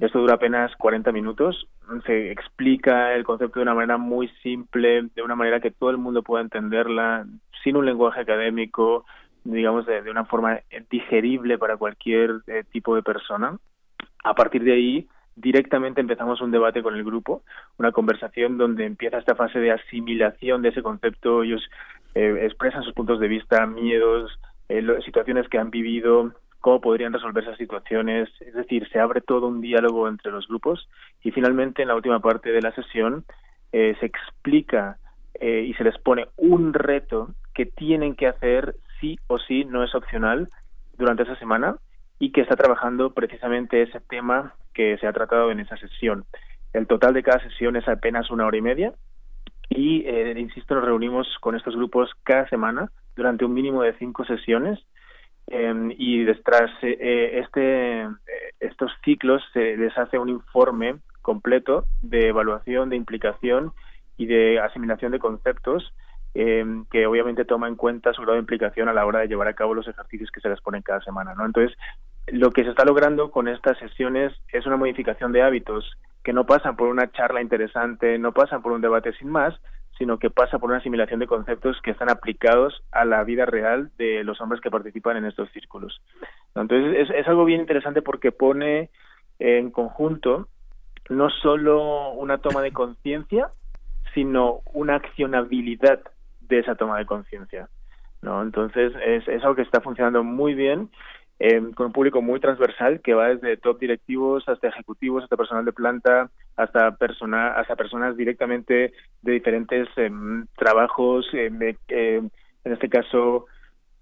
Esto 0.00 0.18
dura 0.18 0.34
apenas 0.34 0.74
40 0.76 1.12
minutos. 1.12 1.68
Se 2.06 2.32
explica 2.32 3.14
el 3.14 3.22
concepto 3.22 3.60
de 3.60 3.62
una 3.62 3.74
manera 3.74 3.98
muy 3.98 4.28
simple, 4.42 5.08
de 5.14 5.22
una 5.22 5.36
manera 5.36 5.60
que 5.60 5.70
todo 5.70 5.90
el 5.90 5.98
mundo 5.98 6.24
pueda 6.24 6.42
entenderla, 6.42 7.24
sin 7.62 7.76
un 7.76 7.86
lenguaje 7.86 8.20
académico, 8.20 9.04
digamos, 9.44 9.86
de, 9.86 10.10
una 10.10 10.24
forma 10.24 10.58
digerible 10.90 11.56
para 11.56 11.76
cualquier 11.76 12.40
eh, 12.48 12.64
tipo 12.72 12.96
de 12.96 13.02
persona. 13.02 13.56
A 14.24 14.34
partir 14.34 14.64
de 14.64 14.72
ahí, 14.72 15.08
directamente 15.36 16.00
empezamos 16.00 16.40
un 16.40 16.50
debate 16.50 16.82
con 16.82 16.96
el 16.96 17.04
grupo, 17.04 17.42
una 17.78 17.92
conversación 17.92 18.58
donde 18.58 18.86
empieza 18.86 19.18
esta 19.18 19.36
fase 19.36 19.60
de 19.60 19.70
asimilación 19.70 20.62
de 20.62 20.70
ese 20.70 20.82
concepto. 20.82 21.44
Ellos 21.44 21.62
eh, 22.16 22.40
expresan 22.42 22.82
sus 22.82 22.92
puntos 22.92 23.20
de 23.20 23.28
vista, 23.28 23.66
miedos, 23.66 24.36
eh, 24.68 24.84
situaciones 25.04 25.48
que 25.48 25.58
han 25.58 25.70
vivido, 25.70 26.32
cómo 26.62 26.80
podrían 26.80 27.12
resolver 27.12 27.44
esas 27.44 27.58
situaciones. 27.58 28.30
Es 28.40 28.54
decir, 28.54 28.88
se 28.88 28.98
abre 28.98 29.20
todo 29.20 29.48
un 29.48 29.60
diálogo 29.60 30.08
entre 30.08 30.32
los 30.32 30.48
grupos 30.48 30.88
y 31.22 31.30
finalmente 31.30 31.82
en 31.82 31.88
la 31.88 31.94
última 31.94 32.20
parte 32.20 32.50
de 32.50 32.62
la 32.62 32.74
sesión 32.74 33.24
se 33.70 34.04
explica 34.04 34.98
y 35.40 35.72
se 35.74 35.84
les 35.84 35.96
pone 35.98 36.26
un 36.36 36.74
reto 36.74 37.34
que 37.54 37.66
tienen 37.66 38.14
que 38.14 38.26
hacer 38.26 38.74
sí 39.00 39.18
o 39.26 39.38
sí, 39.38 39.64
no 39.64 39.82
es 39.82 39.94
opcional 39.94 40.48
durante 40.96 41.24
esa 41.24 41.36
semana 41.36 41.76
y 42.18 42.30
que 42.32 42.42
está 42.42 42.54
trabajando 42.54 43.12
precisamente 43.12 43.82
ese 43.82 44.00
tema 44.00 44.54
que 44.72 44.96
se 44.98 45.06
ha 45.06 45.12
tratado 45.12 45.50
en 45.50 45.60
esa 45.60 45.76
sesión. 45.76 46.24
El 46.72 46.86
total 46.86 47.12
de 47.14 47.22
cada 47.22 47.42
sesión 47.42 47.76
es 47.76 47.86
apenas 47.88 48.30
una 48.30 48.46
hora 48.46 48.56
y 48.56 48.62
media 48.62 48.92
y, 49.68 50.02
eh, 50.06 50.34
insisto, 50.38 50.74
nos 50.74 50.84
reunimos 50.84 51.26
con 51.40 51.56
estos 51.56 51.74
grupos 51.74 52.10
cada 52.22 52.48
semana 52.48 52.90
durante 53.16 53.44
un 53.44 53.52
mínimo 53.52 53.82
de 53.82 53.94
cinco 53.94 54.24
sesiones 54.24 54.78
em, 55.46 55.92
y 55.96 56.24
tras 56.42 56.70
eh, 56.82 57.40
este, 57.42 58.02
eh, 58.02 58.08
estos 58.60 58.92
ciclos 59.04 59.42
se 59.52 59.76
les 59.76 59.96
hace 59.98 60.18
un 60.18 60.28
informe 60.28 60.96
completo 61.20 61.84
de 62.00 62.28
evaluación, 62.28 62.90
de 62.90 62.96
implicación 62.96 63.72
y 64.16 64.26
de 64.26 64.60
asimilación 64.60 65.12
de 65.12 65.18
conceptos 65.18 65.92
eh, 66.34 66.64
que 66.90 67.06
obviamente 67.06 67.44
toma 67.44 67.68
en 67.68 67.76
cuenta 67.76 68.12
su 68.12 68.22
grado 68.22 68.34
de 68.34 68.40
implicación 68.40 68.88
a 68.88 68.94
la 68.94 69.04
hora 69.04 69.20
de 69.20 69.28
llevar 69.28 69.48
a 69.48 69.54
cabo 69.54 69.74
los 69.74 69.86
ejercicios 69.86 70.30
que 70.30 70.40
se 70.40 70.48
les 70.48 70.60
ponen 70.60 70.82
cada 70.82 71.00
semana, 71.02 71.34
¿no? 71.34 71.44
Entonces, 71.44 71.76
lo 72.28 72.50
que 72.50 72.64
se 72.64 72.70
está 72.70 72.84
logrando 72.84 73.30
con 73.30 73.48
estas 73.48 73.78
sesiones 73.78 74.32
es 74.52 74.64
una 74.66 74.76
modificación 74.76 75.32
de 75.32 75.42
hábitos 75.42 75.90
que 76.24 76.32
no 76.32 76.46
pasan 76.46 76.76
por 76.76 76.88
una 76.88 77.10
charla 77.10 77.42
interesante, 77.42 78.18
no 78.18 78.32
pasan 78.32 78.62
por 78.62 78.72
un 78.72 78.80
debate 78.80 79.12
sin 79.14 79.28
más, 79.28 79.54
sino 80.02 80.18
que 80.18 80.30
pasa 80.30 80.58
por 80.58 80.68
una 80.68 80.80
asimilación 80.80 81.20
de 81.20 81.28
conceptos 81.28 81.80
que 81.80 81.92
están 81.92 82.10
aplicados 82.10 82.82
a 82.90 83.04
la 83.04 83.22
vida 83.22 83.46
real 83.46 83.92
de 83.98 84.24
los 84.24 84.40
hombres 84.40 84.60
que 84.60 84.68
participan 84.68 85.16
en 85.16 85.26
estos 85.26 85.48
círculos. 85.52 86.02
Entonces, 86.56 87.08
es, 87.08 87.28
algo 87.28 87.44
bien 87.44 87.60
interesante 87.60 88.02
porque 88.02 88.32
pone 88.32 88.90
en 89.38 89.70
conjunto 89.70 90.48
no 91.08 91.30
solo 91.30 92.14
una 92.14 92.38
toma 92.38 92.62
de 92.62 92.72
conciencia, 92.72 93.50
sino 94.12 94.62
una 94.72 94.96
accionabilidad 94.96 96.00
de 96.40 96.58
esa 96.58 96.74
toma 96.74 96.98
de 96.98 97.06
conciencia. 97.06 97.68
¿no? 98.22 98.42
Entonces, 98.42 98.92
es, 99.06 99.28
es, 99.28 99.40
algo 99.44 99.54
que 99.54 99.62
está 99.62 99.80
funcionando 99.82 100.24
muy 100.24 100.54
bien 100.54 100.90
eh, 101.38 101.62
con 101.76 101.86
un 101.86 101.92
público 101.92 102.20
muy 102.20 102.40
transversal 102.40 103.00
que 103.02 103.14
va 103.14 103.28
desde 103.28 103.56
top 103.56 103.78
directivos 103.78 104.48
hasta 104.48 104.66
ejecutivos, 104.66 105.22
hasta 105.22 105.36
personal 105.36 105.64
de 105.64 105.72
planta, 105.72 106.28
hasta, 106.56 106.96
persona, 106.96 107.54
hasta 107.54 107.76
personas 107.76 108.16
directamente 108.16 108.92
de 109.22 109.32
diferentes 109.32 109.88
em, 109.96 110.46
trabajos, 110.56 111.26
em, 111.32 111.58
em, 111.88 112.30
en 112.64 112.72
este 112.72 112.88
caso, 112.88 113.46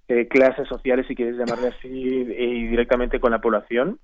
eh, 0.09 0.27
clases 0.29 0.69
sociales, 0.69 1.07
si 1.07 1.15
quieres 1.15 1.37
llamarle 1.37 1.69
así, 1.69 1.89
y 1.89 2.67
directamente 2.67 3.21
con 3.21 3.31
la 3.31 3.41
población. 3.41 3.99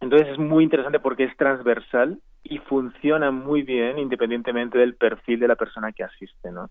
Entonces 0.00 0.28
es 0.28 0.38
muy 0.38 0.64
interesante 0.64 0.98
porque 1.00 1.24
es 1.24 1.36
transversal 1.36 2.18
y 2.42 2.58
funciona 2.58 3.30
muy 3.30 3.62
bien 3.62 3.98
independientemente 3.98 4.78
del 4.78 4.94
perfil 4.94 5.40
de 5.40 5.48
la 5.48 5.56
persona 5.56 5.92
que 5.92 6.04
asiste, 6.04 6.50
¿no? 6.50 6.70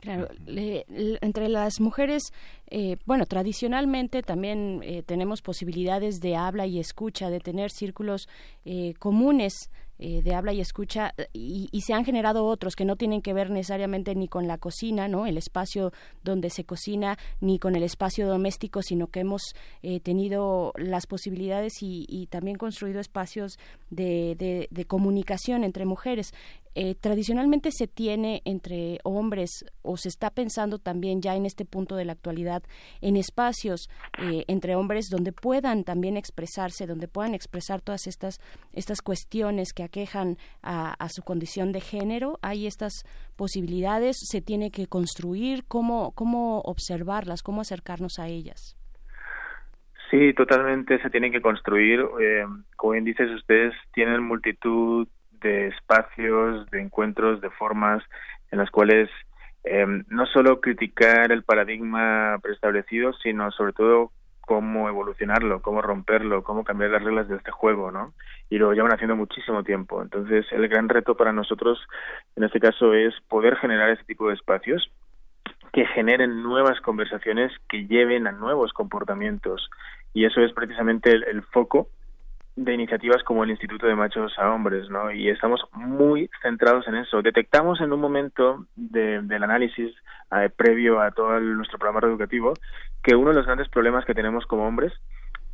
Claro, 0.00 0.28
entre 0.46 1.48
las 1.50 1.78
mujeres, 1.78 2.32
eh, 2.70 2.96
bueno, 3.04 3.26
tradicionalmente 3.26 4.22
también 4.22 4.80
eh, 4.82 5.02
tenemos 5.02 5.42
posibilidades 5.42 6.20
de 6.20 6.36
habla 6.36 6.66
y 6.66 6.80
escucha, 6.80 7.28
de 7.28 7.38
tener 7.38 7.70
círculos 7.70 8.26
eh, 8.64 8.94
comunes 8.98 9.70
eh, 10.02 10.22
de 10.22 10.34
habla 10.34 10.54
y 10.54 10.62
escucha 10.62 11.12
y, 11.34 11.68
se 11.82 11.92
han 11.92 12.06
generado 12.06 12.46
otros 12.46 12.74
que 12.74 12.86
no 12.86 12.96
tienen 12.96 13.20
que 13.20 13.34
ver 13.34 13.50
necesariamente 13.50 14.14
ni 14.14 14.28
con 14.28 14.48
la 14.48 14.56
cocina, 14.56 15.08
¿no? 15.08 15.26
El 15.26 15.36
espacio 15.36 15.92
donde 16.24 16.48
se 16.48 16.64
cocina, 16.64 17.18
ni 17.40 17.58
con 17.58 17.76
el 17.76 17.82
espacio 17.82 18.26
doméstico, 18.26 18.80
sino 18.80 19.08
que 19.08 19.20
hemos 19.20 19.54
eh, 19.82 20.00
tenido 20.00 20.72
las 20.76 21.06
posibilidades 21.06 21.82
y, 21.82 22.28
también 22.30 22.56
construido 22.56 23.00
espacios 23.00 23.58
de, 23.90 24.68
de 24.70 24.84
comunicación 24.86 25.64
entre 25.64 25.84
mujeres. 25.84 26.32
Eh, 26.74 26.94
tradicionalmente 26.94 27.70
se 27.72 27.88
tiene 27.88 28.42
entre 28.44 28.98
hombres 29.02 29.64
o 29.82 29.96
se 29.96 30.08
está 30.08 30.30
pensando 30.30 30.78
también 30.78 31.20
ya 31.20 31.34
en 31.34 31.44
este 31.44 31.64
punto 31.64 31.96
de 31.96 32.04
la 32.04 32.12
actualidad 32.12 32.62
en 33.00 33.16
espacios 33.16 33.88
eh, 34.18 34.44
entre 34.46 34.76
hombres 34.76 35.08
donde 35.10 35.32
puedan 35.32 35.82
también 35.82 36.16
expresarse, 36.16 36.86
donde 36.86 37.08
puedan 37.08 37.34
expresar 37.34 37.80
todas 37.80 38.06
estas 38.06 38.38
estas 38.72 39.02
cuestiones 39.02 39.72
que 39.72 39.82
aquejan 39.82 40.36
a, 40.62 41.08
su 41.08 41.22
condición 41.22 41.72
de 41.72 41.80
género. 41.80 42.38
Hay 42.42 42.66
estas 42.66 43.04
posibilidades, 43.36 44.16
se 44.20 44.40
tiene 44.40 44.70
que 44.70 44.86
construir 44.86 45.64
cómo 45.66 46.12
cómo 46.14 46.60
observarlas, 46.60 47.42
cómo 47.42 47.62
acercarnos 47.62 48.18
a 48.18 48.28
ellas. 48.28 48.76
Sí, 50.10 50.34
totalmente 50.34 51.00
se 51.02 51.10
tienen 51.10 51.30
que 51.32 51.40
construir. 51.40 52.00
Eh, 52.20 52.44
como 52.76 52.92
bien 52.92 53.14
ustedes 53.36 53.74
tienen 53.92 54.22
multitud 54.22 55.06
de 55.40 55.68
espacios, 55.68 56.68
de 56.70 56.80
encuentros, 56.80 57.40
de 57.40 57.50
formas 57.50 58.02
en 58.50 58.58
las 58.58 58.70
cuales 58.70 59.08
eh, 59.64 59.86
no 60.08 60.26
solo 60.26 60.60
criticar 60.60 61.32
el 61.32 61.42
paradigma 61.42 62.38
preestablecido, 62.42 63.12
sino 63.14 63.50
sobre 63.50 63.72
todo 63.72 64.12
cómo 64.40 64.88
evolucionarlo, 64.88 65.62
cómo 65.62 65.80
romperlo, 65.80 66.42
cómo 66.42 66.64
cambiar 66.64 66.90
las 66.90 67.04
reglas 67.04 67.28
de 67.28 67.36
este 67.36 67.52
juego, 67.52 67.92
¿no? 67.92 68.14
Y 68.48 68.58
lo 68.58 68.72
llevan 68.72 68.92
haciendo 68.92 69.14
muchísimo 69.14 69.62
tiempo. 69.62 70.02
Entonces, 70.02 70.44
el 70.50 70.66
gran 70.66 70.88
reto 70.88 71.16
para 71.16 71.32
nosotros, 71.32 71.78
en 72.34 72.44
este 72.44 72.58
caso, 72.58 72.92
es 72.92 73.14
poder 73.28 73.56
generar 73.56 73.90
ese 73.90 74.02
tipo 74.04 74.28
de 74.28 74.34
espacios 74.34 74.90
que 75.72 75.86
generen 75.86 76.42
nuevas 76.42 76.80
conversaciones, 76.80 77.52
que 77.68 77.86
lleven 77.86 78.26
a 78.26 78.32
nuevos 78.32 78.72
comportamientos. 78.72 79.70
Y 80.12 80.24
eso 80.24 80.40
es 80.40 80.52
precisamente 80.52 81.10
el 81.12 81.42
foco 81.42 81.86
de 82.64 82.74
iniciativas 82.74 83.22
como 83.22 83.42
el 83.42 83.50
Instituto 83.50 83.86
de 83.86 83.94
Machos 83.94 84.38
a 84.38 84.52
Hombres, 84.52 84.90
¿no? 84.90 85.10
Y 85.10 85.30
estamos 85.30 85.62
muy 85.72 86.28
centrados 86.42 86.86
en 86.88 86.96
eso. 86.96 87.22
Detectamos 87.22 87.80
en 87.80 87.90
un 87.90 88.00
momento 88.00 88.66
del 88.76 89.42
análisis 89.42 89.94
eh, 90.36 90.50
previo 90.54 91.00
a 91.00 91.10
todo 91.10 91.40
nuestro 91.40 91.78
programa 91.78 92.06
educativo 92.06 92.52
que 93.02 93.14
uno 93.14 93.30
de 93.30 93.36
los 93.36 93.46
grandes 93.46 93.70
problemas 93.70 94.04
que 94.04 94.12
tenemos 94.12 94.44
como 94.44 94.66
hombres 94.66 94.92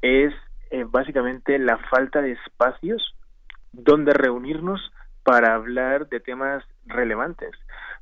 es 0.02 0.34
eh, 0.70 0.84
básicamente 0.84 1.60
la 1.60 1.78
falta 1.78 2.20
de 2.20 2.32
espacios 2.32 3.14
donde 3.72 4.12
reunirnos 4.12 4.80
para 5.22 5.54
hablar 5.54 6.08
de 6.08 6.18
temas 6.18 6.64
relevantes. 6.86 7.52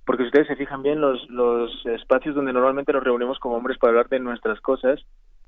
Porque 0.06 0.22
si 0.22 0.28
ustedes 0.28 0.46
se 0.46 0.56
fijan 0.56 0.82
bien, 0.82 1.02
los, 1.02 1.28
los 1.28 1.84
espacios 1.84 2.34
donde 2.34 2.54
normalmente 2.54 2.92
nos 2.94 3.04
reunimos 3.04 3.38
como 3.38 3.56
hombres 3.56 3.76
para 3.76 3.90
hablar 3.90 4.08
de 4.08 4.20
nuestras 4.20 4.60
cosas 4.62 4.98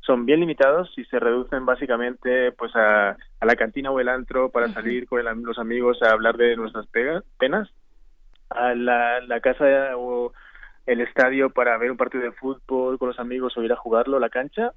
son 0.06 0.24
bien 0.24 0.40
limitados 0.40 0.92
y 0.96 1.04
se 1.06 1.18
reducen 1.18 1.66
básicamente 1.66 2.52
pues 2.52 2.74
a, 2.76 3.10
a 3.10 3.46
la 3.46 3.56
cantina 3.56 3.90
o 3.90 3.98
el 3.98 4.08
antro 4.08 4.50
para 4.50 4.68
salir 4.68 5.08
con 5.08 5.22
los 5.44 5.58
amigos 5.58 6.00
a 6.02 6.12
hablar 6.12 6.36
de 6.36 6.56
nuestras 6.56 6.86
penas, 7.38 7.68
a 8.50 8.74
la, 8.74 9.20
la 9.20 9.40
casa 9.40 9.96
o 9.96 10.32
el 10.86 11.00
estadio 11.00 11.50
para 11.50 11.76
ver 11.78 11.90
un 11.90 11.96
partido 11.96 12.22
de 12.22 12.32
fútbol 12.32 12.98
con 12.98 13.08
los 13.08 13.18
amigos 13.18 13.56
o 13.56 13.62
ir 13.62 13.72
a 13.72 13.76
jugarlo, 13.76 14.20
la 14.20 14.30
cancha. 14.30 14.72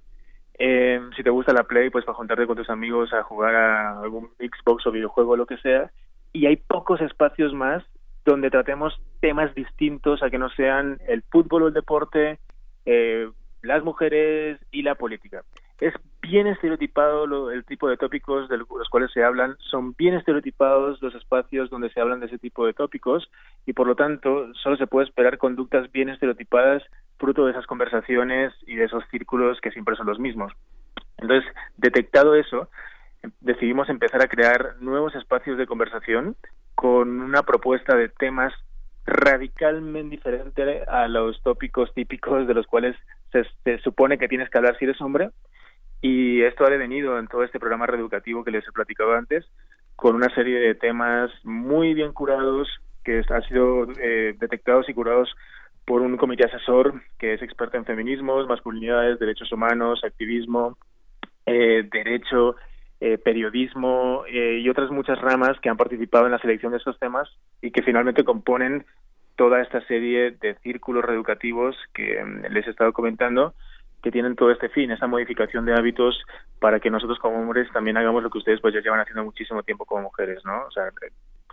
Eh, 0.58 0.99
si 1.16 1.24
te 1.24 1.30
gusta 1.30 1.53
la 1.53 1.64
Play, 1.64 1.90
pues 1.91 2.03
para 2.03 2.17
juntarte 2.17 2.48
con 2.48 2.58
tus 2.58 2.69
amigos 2.69 3.14
a 3.14 3.24
jugar 3.24 3.56
a 3.56 4.01
algún 4.01 4.30
Xbox 4.40 4.85
o 4.88 4.91
videojuego 4.91 5.38
lo 5.38 5.45
que 5.45 5.58
sea. 5.58 5.91
Y 6.33 6.48
hay 6.48 6.58
pocos 6.58 6.99
espacios 7.01 7.53
más 7.53 7.83
donde 8.25 8.49
tratemos 8.49 8.99
temas 9.22 9.53
distintos 9.56 10.22
a 10.24 10.30
que 10.30 10.38
no 10.38 10.49
sean 10.49 10.99
el 11.08 11.22
fútbol 11.32 11.64
o 11.64 11.67
el 11.67 11.74
deporte, 11.74 12.40
eh, 12.85 13.30
las 13.62 13.84
mujeres 13.84 14.60
y 14.72 14.84
la 14.84 14.96
política. 14.96 15.44
Es 15.80 15.94
bien 16.22 16.48
estereotipado 16.48 17.52
el 17.52 17.64
tipo 17.64 17.88
de 17.88 17.98
tópicos 17.98 18.50
de 18.50 18.58
los 18.58 18.90
cuales 18.90 19.12
se 19.14 19.24
hablan, 19.24 19.56
son 19.60 19.94
bien 19.98 20.14
estereotipados 20.16 21.02
los 21.02 21.16
espacios 21.16 21.70
donde 21.70 21.90
se 21.90 22.02
hablan 22.02 22.20
de 22.20 22.26
ese 22.26 22.38
tipo 22.38 22.66
de 22.66 22.74
tópicos 22.74 23.32
y 23.66 23.74
por 23.74 23.88
lo 23.88 23.96
tanto 23.96 24.54
solo 24.56 24.76
se 24.76 24.88
puede 24.88 25.08
esperar 25.08 25.38
conductas 25.38 25.92
bien 25.92 26.10
estereotipadas 26.10 26.84
fruto 27.18 27.46
de 27.46 27.52
esas 27.52 27.66
conversaciones 27.66 28.54
y 28.68 28.76
de 28.76 28.86
esos 28.86 29.04
círculos 29.10 29.60
que 29.62 29.72
siempre 29.72 29.96
son 29.96 30.08
los 30.08 30.20
mismos. 30.20 30.54
Entonces, 31.18 31.50
detectado 31.78 32.36
eso, 32.36 32.70
decidimos 33.42 33.90
empezar 33.90 34.22
a 34.22 34.28
crear 34.28 34.76
nuevos 34.80 35.16
espacios 35.16 35.58
de 35.58 35.68
conversación 35.68 36.36
con 36.76 37.22
una 37.22 37.44
propuesta 37.44 37.96
de 37.96 38.10
temas 38.10 38.54
radicalmente 39.06 40.16
diferente 40.16 40.84
a 40.88 41.08
los 41.08 41.42
tópicos 41.42 41.94
típicos 41.94 42.48
de 42.48 42.53
los 42.53 42.68
cuales 42.68 42.95
se, 43.32 43.80
supone 43.80 44.18
que 44.18 44.28
tienes 44.28 44.50
que 44.50 44.58
hablar 44.58 44.78
si 44.78 44.86
eres 44.86 45.02
hombre. 45.02 45.30
Y 46.02 46.42
esto 46.44 46.66
ha 46.66 46.69
devenido 46.69 47.19
en 47.19 47.28
todo 47.28 47.44
este 47.44 47.60
programa 47.60 47.86
reeducativo 47.86 48.44
que 48.44 48.52
les 48.52 48.68
he 48.68 48.72
platicado 48.72 49.14
antes, 49.14 49.45
con 49.95 50.16
una 50.16 50.34
serie 50.34 50.60
de 50.60 50.76
temas 50.76 51.30
muy 51.44 51.94
bien 51.94 52.14
curados, 52.14 52.69
que 53.03 53.22
han 53.30 53.44
sido 53.44 53.88
eh, 54.00 54.36
detectados 54.40 54.88
y 54.88 54.94
curados 54.94 55.36
por 55.86 56.02
un 56.02 56.18
comité 56.18 56.45
asesor 56.45 57.02
que 57.18 57.34
es 57.34 57.42
experto 57.42 57.78
en 57.78 57.86
feminismos, 57.86 58.48
masculinidades, 58.48 59.19
derechos 59.19 59.52
humanos, 59.52 60.03
activismo, 60.03 60.78
eh, 61.45 61.84
derecho, 61.92 62.56
eh, 63.02 63.18
periodismo 63.18 64.24
eh, 64.28 64.60
y 64.61 64.69
otras 64.69 64.92
muchas 64.92 65.19
ramas 65.19 65.60
que 65.61 65.69
han 65.69 65.78
participado 65.78 66.26
en 66.26 66.32
la 66.32 66.40
selección 66.40 66.72
de 66.72 66.80
estos 66.80 67.00
temas 67.00 67.30
y 67.61 67.72
que 67.72 67.82
finalmente 67.82 68.24
componen 68.24 68.86
toda 69.36 69.61
esta 69.61 69.80
serie 69.88 70.32
de 70.32 70.56
círculos 70.56 71.06
reeducativos 71.06 71.76
que 71.94 72.22
mm, 72.24 72.53
les 72.53 72.68
he 72.68 72.72
estado 72.72 72.92
comentando 72.92 73.53
que 74.03 74.11
tienen 74.11 74.36
todo 74.36 74.52
este 74.52 74.69
fin, 74.69 74.92
esta 74.92 75.08
modificación 75.08 75.66
de 75.66 75.74
hábitos 75.74 76.22
para 76.60 76.80
que 76.80 76.90
nosotros 76.90 77.19
como 77.19 77.40
hombres 77.40 77.72
también 77.72 77.98
hagamos 77.98 78.24
lo 78.24 78.30
que 78.30 78.38
ustedes 78.38 78.61
pues 78.61 78.74
ya 78.74 78.82
llevan 78.82 79.02
haciendo 79.02 79.24
muchísimo 79.24 79.64
tiempo 79.64 79.86
como 79.86 80.03
mujeres, 80.03 80.44
¿no? 80.45 80.66
O 80.66 80.72
sea, 80.72 80.86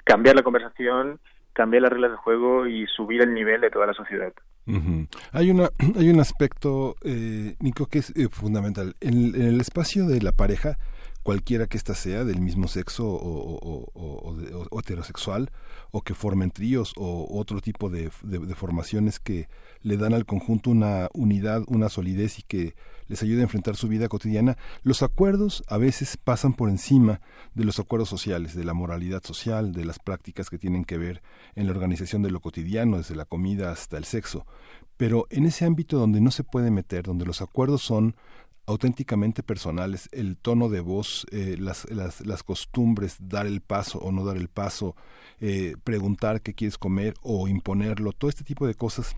cambiar 0.04 0.36
la 0.36 0.42
conversación, 0.42 1.18
cambiar 1.52 1.82
las 1.82 1.92
reglas 1.92 2.12
de 2.12 2.16
juego 2.18 2.66
y 2.66 2.86
subir 2.86 3.22
el 3.22 3.34
nivel 3.34 3.60
de 3.60 3.70
toda 3.70 3.86
la 3.86 3.94
sociedad. 3.94 4.32
Hay 5.32 5.50
una 5.50 5.70
hay 5.98 6.10
un 6.10 6.20
aspecto, 6.20 6.96
eh, 7.02 7.56
Nico, 7.60 7.86
que 7.86 7.98
es 7.98 8.10
eh, 8.16 8.28
fundamental. 8.30 8.94
En, 9.00 9.34
en, 9.34 9.42
el 9.42 9.60
espacio 9.60 10.06
de 10.06 10.20
la 10.20 10.32
pareja, 10.32 10.76
cualquiera 11.26 11.66
que 11.66 11.76
ésta 11.76 11.96
sea, 11.96 12.22
del 12.22 12.40
mismo 12.40 12.68
sexo 12.68 13.04
o, 13.04 14.78
heterosexual, 14.78 15.50
o 15.90 16.02
que 16.02 16.14
formen 16.14 16.52
tríos 16.52 16.92
o 16.96 17.26
otro 17.36 17.60
tipo 17.60 17.90
de, 17.90 18.12
de, 18.22 18.54
formaciones 18.54 19.18
que 19.18 19.48
le 19.82 19.96
dan 19.96 20.14
al 20.14 20.24
conjunto 20.24 20.70
una 20.70 21.08
unidad, 21.14 21.64
una 21.66 21.88
solidez 21.88 22.38
y 22.38 22.42
que 22.44 22.76
les 23.08 23.24
ayuda 23.24 23.40
a 23.40 23.42
enfrentar 23.42 23.74
su 23.74 23.88
vida 23.88 24.06
cotidiana, 24.06 24.56
los 24.84 25.02
acuerdos 25.02 25.64
a 25.66 25.78
veces 25.78 26.16
pasan 26.16 26.54
por 26.54 26.68
encima 26.68 27.20
de 27.56 27.64
los 27.64 27.80
acuerdos 27.80 28.08
sociales, 28.08 28.54
de 28.54 28.62
la 28.62 28.74
moralidad 28.74 29.24
social, 29.24 29.72
de 29.72 29.84
las 29.84 29.98
prácticas 29.98 30.48
que 30.48 30.58
tienen 30.58 30.84
que 30.84 30.96
ver 30.96 31.22
en 31.56 31.66
la 31.66 31.72
organización 31.72 32.22
de 32.22 32.30
lo 32.30 32.38
cotidiano, 32.38 32.98
desde 32.98 33.16
la 33.16 33.24
comida 33.24 33.72
hasta 33.72 33.98
el 33.98 34.04
sexo. 34.04 34.46
Pero 34.96 35.26
en 35.30 35.44
ese 35.44 35.64
ámbito 35.64 35.98
donde 35.98 36.20
no 36.20 36.30
se 36.30 36.44
puede 36.44 36.70
meter, 36.70 37.02
donde 37.02 37.26
los 37.26 37.42
acuerdos 37.42 37.82
son 37.82 38.14
auténticamente 38.66 39.42
personales, 39.42 40.08
el 40.12 40.36
tono 40.36 40.68
de 40.68 40.80
voz, 40.80 41.24
eh, 41.30 41.56
las, 41.58 41.88
las, 41.90 42.26
las, 42.26 42.42
costumbres, 42.42 43.16
dar 43.20 43.46
el 43.46 43.60
paso 43.60 43.98
o 44.00 44.10
no 44.10 44.24
dar 44.24 44.36
el 44.36 44.48
paso, 44.48 44.96
eh, 45.40 45.76
preguntar 45.84 46.42
qué 46.42 46.52
quieres 46.52 46.76
comer 46.76 47.14
o 47.22 47.46
imponerlo, 47.48 48.12
todo 48.12 48.28
este 48.28 48.44
tipo 48.44 48.66
de 48.66 48.74
cosas 48.74 49.16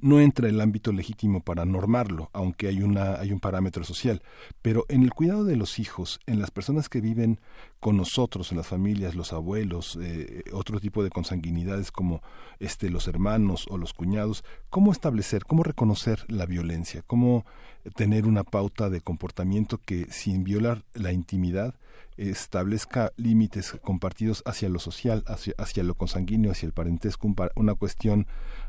no 0.00 0.20
entra 0.20 0.48
en 0.48 0.56
el 0.56 0.60
ámbito 0.60 0.92
legítimo 0.92 1.40
para 1.40 1.64
normarlo, 1.64 2.30
aunque 2.32 2.68
hay, 2.68 2.82
una, 2.82 3.14
hay 3.14 3.32
un 3.32 3.40
parámetro 3.40 3.84
social. 3.84 4.22
Pero 4.62 4.84
en 4.88 5.02
el 5.02 5.12
cuidado 5.12 5.44
de 5.44 5.56
los 5.56 5.78
hijos, 5.78 6.20
en 6.26 6.40
las 6.40 6.50
personas 6.50 6.88
que 6.88 7.00
viven 7.00 7.40
con 7.80 7.96
nosotros, 7.96 8.50
en 8.50 8.58
las 8.58 8.66
familias, 8.66 9.14
los 9.14 9.32
abuelos, 9.32 9.98
eh, 10.00 10.44
otro 10.52 10.80
tipo 10.80 11.02
de 11.02 11.10
consanguinidades 11.10 11.90
como 11.90 12.22
este, 12.58 12.90
los 12.90 13.08
hermanos 13.08 13.66
o 13.70 13.78
los 13.78 13.94
cuñados, 13.94 14.44
¿cómo 14.68 14.92
establecer, 14.92 15.44
cómo 15.44 15.62
reconocer 15.62 16.24
la 16.28 16.46
violencia? 16.46 17.02
¿Cómo 17.06 17.46
tener 17.94 18.26
una 18.26 18.44
pauta 18.44 18.90
de 18.90 19.00
comportamiento 19.00 19.78
que 19.78 20.06
sin 20.10 20.44
violar 20.44 20.84
la 20.94 21.12
intimidad 21.12 21.74
establezca 22.16 23.12
límites 23.16 23.72
compartidos 23.82 24.42
hacia 24.46 24.68
lo 24.68 24.78
social, 24.78 25.22
hacia, 25.26 25.54
hacia 25.58 25.82
lo 25.82 25.94
consanguíneo, 25.94 26.50
hacia 26.50 26.66
el 26.66 26.72
parentesco, 26.72 27.32
una 27.54 27.74
cuestión, 27.74 28.26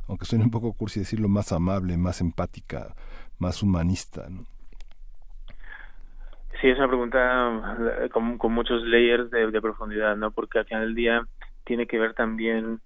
aunque 0.08 0.26
suene 0.26 0.46
un 0.46 0.52
poco 0.52 0.74
cursi 0.74 1.00
decirlo, 1.00 1.28
más 1.28 1.52
amable, 1.52 1.98
más 1.98 2.22
empática, 2.22 2.96
más 3.40 3.62
humanista. 3.62 4.28
¿no? 4.30 4.46
Sí, 6.62 6.70
es 6.70 6.78
una 6.78 6.88
pregunta 6.88 7.78
eh, 8.04 8.10
con, 8.10 8.38
con 8.38 8.52
muchos 8.52 8.82
layers 8.84 9.30
de, 9.30 9.62
profundidad, 9.62 10.16
¿no? 10.16 10.32
Porque 10.32 10.60
al 10.60 10.66
final 10.66 10.86
del 10.86 10.96
día 10.96 11.28
tiene 11.66 11.86
que 11.86 12.00
ver 12.00 12.14
también 12.14 12.80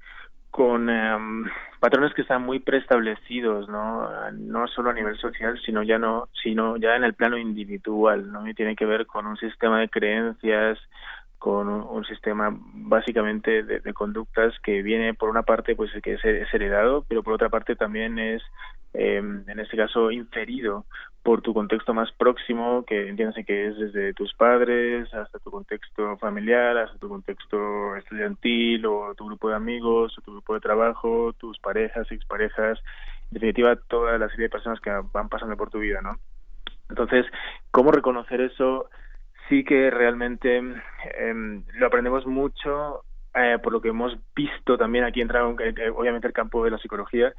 con 0.50 0.90
um, 0.90 1.45
patrones 1.80 2.14
que 2.14 2.24
están 2.24 2.41
muy 2.41 2.59
preestablecidos, 2.59 3.69
¿no? 3.69 4.09
No 4.33 4.67
solo 4.67 4.90
a 4.90 4.93
nivel 4.93 5.17
social, 5.17 5.58
sino 5.66 5.83
ya 5.83 5.98
no, 5.98 6.27
sino 6.43 6.75
ya 6.75 6.98
en 6.98 7.06
el 7.06 7.14
plano 7.14 7.38
individual, 7.38 8.30
¿no? 8.30 8.45
Y 8.50 8.53
tiene 8.53 8.75
que 8.75 8.85
ver 8.85 9.06
con 9.06 9.25
un 9.25 9.38
sistema 9.38 9.80
de 9.80 9.88
creencias, 9.88 10.77
con 11.42 11.68
un, 11.70 12.06
sistema 12.06 12.56
básicamente 12.56 13.64
de, 13.64 13.94
conductas 13.94 14.53
que 14.61 14.84
viene 14.84 15.16
por 15.16 15.28
una 15.28 15.42
parte 15.42 15.76
pues 15.76 15.90
que 16.03 16.14
es, 16.14 16.24
heredado, 16.53 17.03
pero 17.10 17.24
por 17.24 17.34
otra 17.34 17.50
parte 17.50 17.76
también 17.76 18.20
es 18.20 18.44
eh, 18.94 19.18
en 19.18 19.60
este 19.60 19.76
caso 19.76 20.11
inferido 20.11 20.86
por 21.24 21.42
tu 21.42 21.52
contexto 21.56 21.95
más 21.95 22.11
próximo, 22.11 22.86
que 22.86 23.10
entiéndase 23.10 23.44
que 23.44 23.70
es 23.70 23.76
desde 23.76 24.14
tus 24.14 24.36
padres 24.36 25.11
hasta 25.16 25.40
tu 25.40 25.50
contexto 25.50 26.16
familiar, 26.18 26.78
hasta 26.78 27.00
tu 27.00 27.10
contexto 27.10 27.95
estudiantil 27.95 28.86
o 28.86 29.16
tu 29.16 29.26
grupo 29.26 29.50
de 29.50 29.56
amigos 29.56 30.16
o 30.20 30.22
tu 30.22 30.34
grupo 30.34 30.53
de 30.53 30.60
trabajo, 30.60 31.34
tus 31.40 31.58
parejas, 31.58 32.11
exparejas, 32.11 32.78
en 33.32 33.34
definitiva 33.34 33.76
toda 33.88 34.20
la 34.20 34.30
serie 34.30 34.44
de 34.44 34.50
personas 34.52 34.80
que 34.80 34.92
van 35.11 35.28
pasando 35.28 35.58
por 35.58 35.72
tu 35.72 35.80
vida, 35.80 36.02
¿no? 36.03 36.20
Entonces, 36.88 37.26
¿cómo 37.72 37.92
reconocer 37.92 38.42
eso? 38.42 38.92
Sí 39.52 39.66
que 39.66 39.92
realmente 39.92 40.60
eh, 40.60 41.62
lo 41.74 41.86
aprendemos 41.86 42.26
mucho 42.26 43.04
eh, 43.36 43.58
por 43.62 43.74
lo 43.74 43.82
que 43.82 43.90
hemos 43.90 44.18
visto 44.34 44.78
también 44.78 45.04
aquí 45.04 45.20
entra 45.20 45.42
eh, 45.60 45.90
obviamente 45.90 46.28
el 46.28 46.32
campo 46.32 46.64
de 46.64 46.72
la 46.72 46.78
psicología 46.78 47.34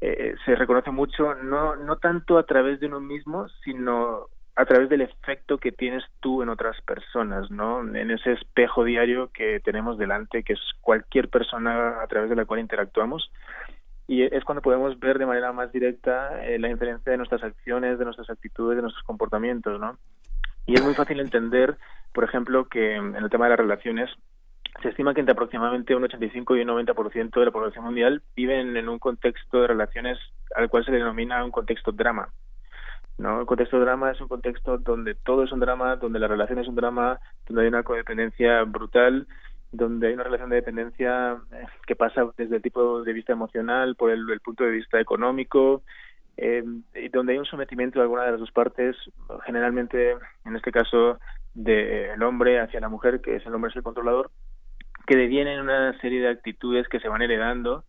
eh, 0.00 0.34
se 0.46 0.54
reconoce 0.54 0.90
mucho 0.90 1.34
no 1.34 1.76
no 1.76 1.96
tanto 1.96 2.38
a 2.38 2.44
través 2.44 2.80
de 2.80 2.86
uno 2.86 3.00
mismo 3.00 3.50
sino 3.62 4.28
a 4.56 4.64
través 4.64 4.88
del 4.88 5.02
efecto 5.02 5.58
que 5.58 5.70
tienes 5.70 6.02
tú 6.20 6.42
en 6.42 6.48
otras 6.48 6.80
personas 6.80 7.50
no 7.50 7.80
en 7.80 8.10
ese 8.12 8.32
espejo 8.32 8.82
diario 8.82 9.30
que 9.34 9.60
tenemos 9.60 9.98
delante 9.98 10.44
que 10.44 10.54
es 10.54 10.60
cualquier 10.80 11.28
persona 11.28 12.02
a 12.02 12.06
través 12.06 12.30
de 12.30 12.36
la 12.36 12.46
cual 12.46 12.60
interactuamos. 12.60 13.30
Y 14.06 14.22
es 14.22 14.42
cuando 14.44 14.62
podemos 14.62 14.98
ver 14.98 15.18
de 15.18 15.26
manera 15.26 15.52
más 15.52 15.70
directa 15.70 16.42
eh, 16.42 16.58
la 16.58 16.70
influencia 16.70 17.10
de 17.10 17.18
nuestras 17.18 17.42
acciones 17.42 17.98
de 17.98 18.06
nuestras 18.06 18.30
actitudes 18.30 18.76
de 18.76 18.82
nuestros 18.82 19.04
comportamientos 19.04 19.78
no 19.78 19.98
y 20.68 20.74
es 20.74 20.84
muy 20.84 20.94
fácil 20.94 21.18
entender 21.18 21.76
por 22.12 22.24
ejemplo 22.24 22.68
que 22.68 22.94
en 22.94 23.16
el 23.16 23.30
tema 23.30 23.46
de 23.46 23.50
las 23.50 23.58
relaciones 23.58 24.10
se 24.82 24.90
estima 24.90 25.14
que 25.14 25.20
entre 25.20 25.32
aproximadamente 25.32 25.96
un 25.96 26.04
85 26.04 26.56
y 26.56 26.60
un 26.60 26.68
90% 26.68 27.40
de 27.40 27.44
la 27.44 27.50
población 27.50 27.84
mundial 27.84 28.22
viven 28.36 28.76
en 28.76 28.88
un 28.88 28.98
contexto 28.98 29.60
de 29.60 29.66
relaciones 29.66 30.18
al 30.54 30.68
cual 30.68 30.84
se 30.84 30.92
denomina 30.92 31.44
un 31.44 31.50
contexto 31.50 31.90
drama. 31.90 32.28
¿no? 33.16 33.40
El 33.40 33.46
contexto 33.46 33.80
drama 33.80 34.12
es 34.12 34.20
un 34.20 34.28
contexto 34.28 34.78
donde 34.78 35.16
todo 35.16 35.42
es 35.42 35.50
un 35.50 35.58
drama, 35.58 35.96
donde 35.96 36.20
la 36.20 36.28
relación 36.28 36.60
es 36.60 36.68
un 36.68 36.76
drama, 36.76 37.18
donde 37.46 37.62
hay 37.62 37.68
una 37.68 37.82
codependencia 37.82 38.62
brutal, 38.62 39.26
donde 39.72 40.08
hay 40.08 40.14
una 40.14 40.24
relación 40.24 40.50
de 40.50 40.56
dependencia 40.56 41.36
eh, 41.52 41.66
que 41.86 41.96
pasa 41.96 42.26
desde 42.36 42.56
el 42.56 42.62
tipo 42.62 43.02
de 43.02 43.12
vista 43.12 43.32
emocional, 43.32 43.96
por 43.96 44.10
el, 44.10 44.30
el 44.30 44.40
punto 44.40 44.62
de 44.62 44.70
vista 44.70 45.00
económico, 45.00 45.82
eh, 46.40 46.62
donde 47.12 47.32
hay 47.32 47.38
un 47.38 47.44
sometimiento 47.44 47.98
de 47.98 48.04
alguna 48.04 48.22
de 48.22 48.30
las 48.30 48.40
dos 48.40 48.52
partes, 48.52 48.96
generalmente, 49.44 50.12
en 50.44 50.56
este 50.56 50.70
caso, 50.70 51.18
del 51.52 52.22
hombre 52.22 52.60
hacia 52.60 52.78
la 52.78 52.88
mujer, 52.88 53.20
que 53.20 53.36
es 53.36 53.46
el 53.46 53.54
hombre 53.54 53.70
es 53.70 53.76
el 53.76 53.82
controlador, 53.82 54.30
que 55.04 55.16
devienen 55.16 55.60
una 55.60 55.98
serie 56.00 56.20
de 56.20 56.28
actitudes 56.28 56.86
que 56.88 57.00
se 57.00 57.08
van 57.08 57.22
heredando, 57.22 57.84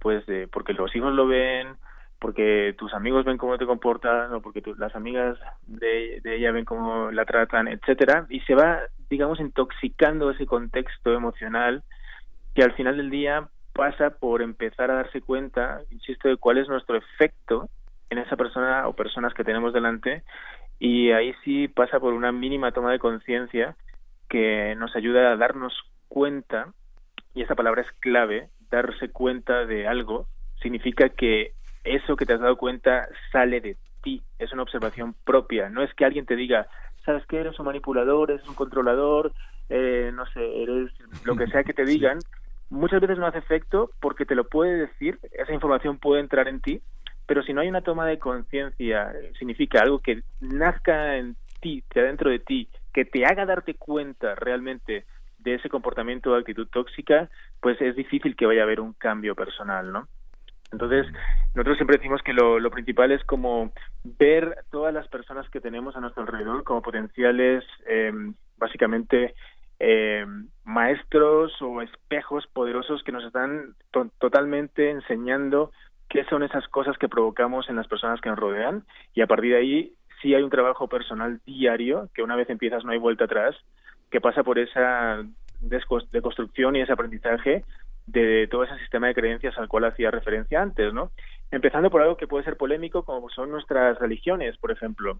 pues 0.00 0.26
de, 0.26 0.48
porque 0.48 0.72
los 0.72 0.94
hijos 0.96 1.14
lo 1.14 1.28
ven, 1.28 1.76
porque 2.18 2.74
tus 2.76 2.92
amigos 2.92 3.24
ven 3.24 3.38
cómo 3.38 3.56
te 3.56 3.66
comportas 3.66 4.32
o 4.32 4.40
porque 4.40 4.62
las 4.78 4.96
amigas 4.96 5.38
de, 5.68 6.20
de, 6.24 6.36
ella 6.36 6.50
ven 6.50 6.64
cómo 6.64 7.12
la 7.12 7.24
tratan, 7.24 7.68
etcétera, 7.68 8.26
y 8.28 8.40
se 8.40 8.56
va, 8.56 8.80
digamos, 9.10 9.38
intoxicando 9.38 10.30
ese 10.32 10.46
contexto 10.46 11.12
emocional 11.12 11.84
que 12.56 12.64
al 12.64 12.72
final 12.72 12.96
del 12.96 13.10
día 13.10 13.48
pasa 13.72 14.10
por 14.10 14.42
empezar 14.42 14.90
a 14.90 14.96
darse 14.96 15.20
cuenta, 15.20 15.82
insisto, 15.90 16.28
de 16.28 16.36
cuál 16.36 16.58
es 16.58 16.68
nuestro 16.68 16.96
efecto 16.96 17.70
en 18.12 18.18
esa 18.18 18.36
persona 18.36 18.86
o 18.86 18.92
personas 18.92 19.32
que 19.32 19.42
tenemos 19.42 19.72
delante 19.72 20.22
y 20.78 21.10
ahí 21.12 21.34
sí 21.44 21.68
pasa 21.68 21.98
por 21.98 22.12
una 22.12 22.30
mínima 22.30 22.72
toma 22.72 22.92
de 22.92 22.98
conciencia 22.98 23.74
que 24.28 24.74
nos 24.76 24.94
ayuda 24.96 25.32
a 25.32 25.36
darnos 25.36 25.72
cuenta, 26.08 26.72
y 27.34 27.42
esa 27.42 27.54
palabra 27.54 27.82
es 27.82 27.92
clave, 28.00 28.48
darse 28.70 29.10
cuenta 29.10 29.64
de 29.64 29.86
algo, 29.86 30.26
significa 30.60 31.08
que 31.08 31.52
eso 31.84 32.16
que 32.16 32.26
te 32.26 32.34
has 32.34 32.40
dado 32.40 32.56
cuenta 32.56 33.08
sale 33.30 33.60
de 33.60 33.76
ti, 34.02 34.22
es 34.38 34.52
una 34.52 34.62
observación 34.62 35.14
propia, 35.24 35.70
no 35.70 35.82
es 35.82 35.92
que 35.94 36.04
alguien 36.04 36.26
te 36.26 36.36
diga, 36.36 36.66
sabes 37.04 37.24
que 37.26 37.38
eres 37.38 37.58
un 37.58 37.66
manipulador, 37.66 38.30
eres 38.30 38.46
un 38.46 38.54
controlador, 38.54 39.32
eh, 39.68 40.10
no 40.12 40.26
sé, 40.26 40.62
eres 40.62 40.90
lo 41.24 41.36
que 41.36 41.46
sea 41.46 41.64
que 41.64 41.74
te 41.74 41.84
digan, 41.86 42.18
muchas 42.68 43.00
veces 43.00 43.18
no 43.18 43.26
hace 43.26 43.38
efecto 43.38 43.90
porque 44.00 44.26
te 44.26 44.34
lo 44.34 44.48
puede 44.48 44.76
decir, 44.76 45.18
esa 45.32 45.52
información 45.52 45.98
puede 45.98 46.20
entrar 46.20 46.48
en 46.48 46.60
ti, 46.60 46.82
pero 47.26 47.42
si 47.42 47.52
no 47.52 47.60
hay 47.60 47.68
una 47.68 47.82
toma 47.82 48.06
de 48.06 48.18
conciencia, 48.18 49.12
significa 49.38 49.80
algo 49.80 50.00
que 50.00 50.22
nazca 50.40 51.16
en 51.16 51.36
ti, 51.60 51.82
de 51.94 52.00
adentro 52.00 52.30
de 52.30 52.40
ti, 52.40 52.68
que 52.92 53.04
te 53.04 53.24
haga 53.24 53.46
darte 53.46 53.74
cuenta 53.74 54.34
realmente 54.34 55.04
de 55.38 55.54
ese 55.54 55.68
comportamiento 55.68 56.30
o 56.30 56.34
actitud 56.34 56.68
tóxica, 56.68 57.28
pues 57.60 57.80
es 57.80 57.96
difícil 57.96 58.36
que 58.36 58.46
vaya 58.46 58.60
a 58.60 58.64
haber 58.64 58.80
un 58.80 58.92
cambio 58.92 59.34
personal, 59.34 59.92
¿no? 59.92 60.08
Entonces, 60.72 61.06
nosotros 61.54 61.76
siempre 61.76 61.98
decimos 61.98 62.22
que 62.22 62.32
lo, 62.32 62.70
principal 62.70 63.12
es 63.12 63.22
como 63.24 63.72
ver 64.04 64.56
todas 64.70 64.94
las 64.94 65.06
personas 65.08 65.48
que 65.50 65.60
tenemos 65.60 65.94
a 65.94 66.00
nuestro 66.00 66.22
alrededor 66.22 66.64
como 66.64 66.80
potenciales, 66.80 67.62
em, 67.86 68.34
básicamente, 68.56 69.34
em, 69.78 70.48
maestros 70.64 71.52
o 71.60 71.82
espejos 71.82 72.46
poderosos 72.46 73.02
que 73.02 73.12
nos 73.12 73.24
están 73.24 73.74
totalmente 74.18 74.90
enseñando 74.90 75.72
qué 76.12 76.24
son 76.24 76.42
esas 76.42 76.68
cosas 76.68 76.98
que 76.98 77.08
provocamos 77.08 77.70
en 77.70 77.76
las 77.76 77.88
personas 77.88 78.20
que 78.20 78.28
nos 78.28 78.38
rodean 78.38 78.84
y 79.14 79.22
a 79.22 79.26
partir 79.26 79.52
de 79.52 79.56
ahí 79.56 79.92
sí 80.20 80.34
hay 80.34 80.42
un 80.42 80.50
trabajo 80.50 80.86
personal 80.86 81.40
diario 81.46 82.10
que 82.14 82.22
una 82.22 82.36
vez 82.36 82.50
empiezas 82.50 82.84
no 82.84 82.92
hay 82.92 82.98
vuelta 82.98 83.24
atrás 83.24 83.56
que 84.10 84.20
pasa 84.20 84.42
por 84.42 84.58
esa 84.58 85.24
deconstrucción 85.60 86.76
y 86.76 86.82
ese 86.82 86.92
aprendizaje 86.92 87.64
de 88.06 88.46
todo 88.50 88.64
ese 88.64 88.76
sistema 88.80 89.06
de 89.06 89.14
creencias 89.14 89.56
al 89.56 89.68
cual 89.68 89.86
hacía 89.86 90.10
referencia 90.10 90.60
antes, 90.60 90.92
¿no? 90.92 91.12
Empezando 91.50 91.88
por 91.88 92.02
algo 92.02 92.18
que 92.18 92.26
puede 92.26 92.44
ser 92.44 92.58
polémico, 92.58 93.04
como 93.04 93.30
son 93.30 93.50
nuestras 93.50 93.98
religiones, 93.98 94.58
por 94.58 94.70
ejemplo. 94.70 95.18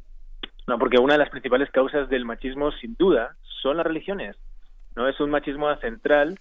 No, 0.66 0.78
porque 0.78 0.98
una 0.98 1.14
de 1.14 1.20
las 1.20 1.30
principales 1.30 1.70
causas 1.70 2.10
del 2.10 2.26
machismo, 2.26 2.70
sin 2.72 2.96
duda, 2.96 3.36
son 3.62 3.78
las 3.78 3.86
religiones. 3.86 4.36
No 4.94 5.08
es 5.08 5.18
un 5.20 5.30
machismo 5.30 5.74
central 5.76 6.38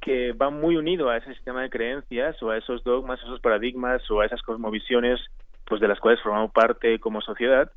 que 0.00 0.32
va 0.32 0.50
muy 0.50 0.76
unido 0.76 1.08
a 1.08 1.16
ese 1.16 1.34
sistema 1.34 1.62
de 1.62 1.70
creencias 1.70 2.40
o 2.42 2.50
a 2.50 2.58
esos 2.58 2.84
dogmas, 2.84 3.20
esos 3.20 3.40
paradigmas 3.40 4.08
o 4.10 4.20
a 4.20 4.26
esas 4.26 4.42
cosmovisiones, 4.42 5.20
pues 5.64 5.80
de 5.80 5.88
las 5.88 5.98
cuales 6.00 6.20
formamos 6.22 6.52
parte 6.52 6.98
como 7.00 7.20
sociedad, 7.20 7.70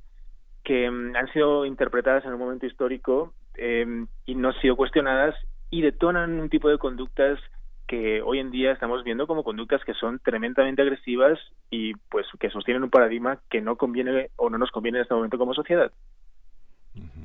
que 0.64 0.90
mm, 0.90 1.16
han 1.16 1.32
sido 1.34 1.66
interpretadas 1.66 2.26
en 2.26 2.34
un 2.34 2.40
momento 2.40 2.66
histórico 2.66 3.34
eh, 3.56 4.06
y 4.26 4.36
no 4.36 4.50
han 4.50 4.62
sido 4.62 4.76
cuestionadas 4.76 5.36
y 5.70 5.82
detonan 5.82 6.40
un 6.40 6.50
tipo 6.50 6.70
de 6.70 6.78
conductas 6.78 7.40
que 7.88 8.22
hoy 8.22 8.38
en 8.38 8.52
día 8.52 8.72
estamos 8.72 9.04
viendo 9.04 9.26
como 9.26 9.44
conductas 9.44 9.84
que 9.84 9.96
son 9.96 10.20
tremendamente 10.20 10.84
agresivas 10.84 11.40
y 11.72 11.96
pues 12.10 12.28
que 12.40 12.52
sostienen 12.52 12.84
un 12.84 12.92
paradigma 12.92 13.40
que 13.50 13.62
no 13.62 13.78
conviene 13.78 14.30
o 14.36 14.52
no 14.52 14.60
nos 14.60 14.70
conviene 14.70 15.00
en 15.00 15.04
este 15.04 15.16
momento 15.16 15.40
como 15.40 15.56
sociedad. 15.56 15.92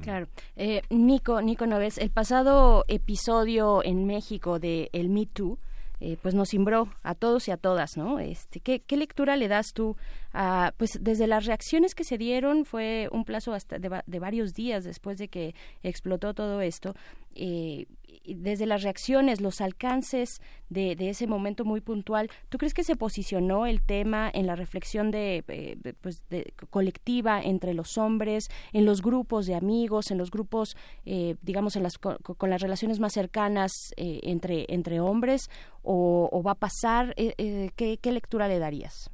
Claro. 0.03 0.29
Eh, 0.57 0.83
Nico, 0.91 1.41
Nico 1.41 1.67
Noves, 1.67 1.99
el 1.99 2.11
pasado 2.11 2.85
episodio 2.89 3.83
en 3.85 4.07
México 4.07 4.59
de 4.59 4.91
el 4.93 5.09
Me 5.09 5.27
Too, 5.27 5.59
eh, 6.01 6.19
pues 6.21 6.35
nos 6.35 6.51
cimbró 6.51 6.89
a 7.03 7.15
todos 7.15 7.49
y 7.49 7.51
a 7.51 7.57
todas, 7.57 7.97
¿no? 7.97 8.19
Este, 8.19 8.61
¿qué, 8.61 8.81
¿Qué 8.81 8.97
lectura 8.97 9.37
le 9.37 9.49
das 9.49 9.73
tú 9.73 9.97
a, 10.33 10.73
pues 10.77 10.99
desde 11.01 11.27
las 11.27 11.47
reacciones 11.47 11.95
que 11.95 12.05
se 12.05 12.19
dieron, 12.19 12.65
fue 12.65 13.09
un 13.13 13.25
plazo 13.25 13.53
hasta 13.55 13.79
de, 13.79 14.03
de 14.05 14.19
varios 14.19 14.53
días 14.53 14.85
después 14.85 15.17
de 15.19 15.29
que 15.29 15.55
explotó 15.83 16.35
todo 16.35 16.61
esto, 16.61 16.95
eh, 17.35 17.87
desde 18.25 18.67
las 18.67 18.83
reacciones, 18.83 19.41
los 19.41 19.61
alcances 19.61 20.41
de, 20.69 20.97
ese 20.99 21.27
momento 21.27 21.65
muy 21.65 21.81
puntual, 21.81 22.31
¿tú 22.49 22.59
crees 22.59 22.75
que 22.75 22.85
se 22.85 22.97
posicionó 22.97 23.67
el 23.67 23.83
tema 23.83 24.31
en 24.33 24.47
la 24.47 24.57
reflexión 24.57 25.11
de, 25.11 25.45
eh, 25.49 25.95
pues 26.01 26.25
colectiva 26.71 27.41
entre 27.41 27.75
los 27.75 27.99
hombres, 27.99 28.49
en 28.73 28.85
los 28.85 29.03
grupos 29.03 29.47
de 29.47 29.55
amigos, 29.55 30.11
en 30.11 30.19
los 30.19 30.31
grupos, 30.31 30.77
eh, 31.05 31.37
digamos, 31.43 31.77
en 31.77 31.83
las, 31.83 31.99
con, 31.99 32.51
las 32.51 32.61
relaciones 32.61 33.01
más 33.01 33.13
cercanas 33.13 33.73
eh, 33.97 34.21
entre, 34.25 34.67
entre 34.69 35.01
hombres, 35.01 35.49
o, 35.83 36.43
va 36.45 36.53
a 36.53 36.55
pasar? 36.55 37.15
¿qué, 37.15 37.99
¿Qué 38.01 38.13
lectura 38.13 38.49
le 38.49 38.59
darías? 38.59 39.11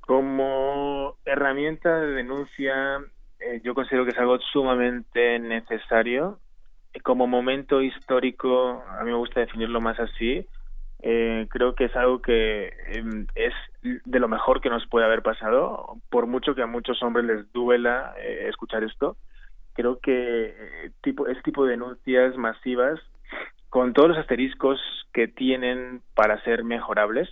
Como 0.00 1.16
herramienta 1.24 2.00
de 2.00 2.12
denuncia, 2.12 2.74
yo 3.62 3.74
considero 3.74 4.04
que 4.04 4.10
es 4.10 4.18
algo 4.18 4.38
sumamente 4.52 5.38
necesario 5.38 6.38
como 7.00 7.26
momento 7.26 7.80
histórico, 7.80 8.84
a 8.88 9.02
mí 9.04 9.10
me 9.10 9.16
gusta 9.16 9.40
definirlo 9.40 9.80
más 9.80 9.98
así, 9.98 10.46
eh, 11.04 11.48
creo 11.50 11.74
que 11.74 11.86
es 11.86 11.96
algo 11.96 12.22
que 12.22 12.72
em, 12.86 13.26
es 13.34 13.52
de 13.82 14.20
lo 14.20 14.28
mejor 14.28 14.60
que 14.60 14.70
nos 14.70 14.86
puede 14.86 15.04
haber 15.04 15.22
pasado, 15.22 15.96
por 16.10 16.26
mucho 16.26 16.54
que 16.54 16.62
a 16.62 16.66
muchos 16.66 17.02
hombres 17.02 17.26
les 17.26 17.52
duela 17.52 18.14
eh, 18.18 18.46
escuchar 18.48 18.84
esto. 18.84 19.16
Creo 19.74 19.98
que 19.98 20.54
eh, 20.56 20.90
tipo, 21.02 21.26
este 21.26 21.42
tipo 21.42 21.64
de 21.64 21.72
denuncias 21.72 22.36
masivas, 22.36 23.00
con 23.68 23.94
todos 23.94 24.10
los 24.10 24.18
asteriscos 24.18 24.78
que 25.12 25.26
tienen 25.26 26.02
para 26.14 26.40
ser 26.44 26.62
mejorables, 26.62 27.28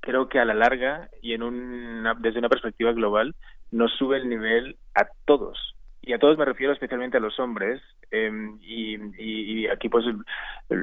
creo 0.00 0.28
que 0.28 0.40
a 0.40 0.44
la 0.44 0.54
larga 0.54 1.08
y 1.20 1.34
en 1.34 1.42
un, 1.42 2.04
desde 2.20 2.38
una 2.38 2.48
perspectiva 2.48 2.92
global 2.92 3.34
nos 3.70 3.92
sube 3.92 4.16
el 4.16 4.28
nivel 4.28 4.76
a 4.94 5.06
todos 5.26 5.72
y 6.02 6.12
a 6.12 6.18
todos 6.18 6.36
me 6.36 6.44
refiero 6.44 6.72
especialmente 6.72 7.16
a 7.16 7.20
los 7.20 7.38
hombres, 7.38 7.80
em, 8.10 8.58
y, 8.60 9.66
aquí 9.68 9.88
pues 9.88 10.04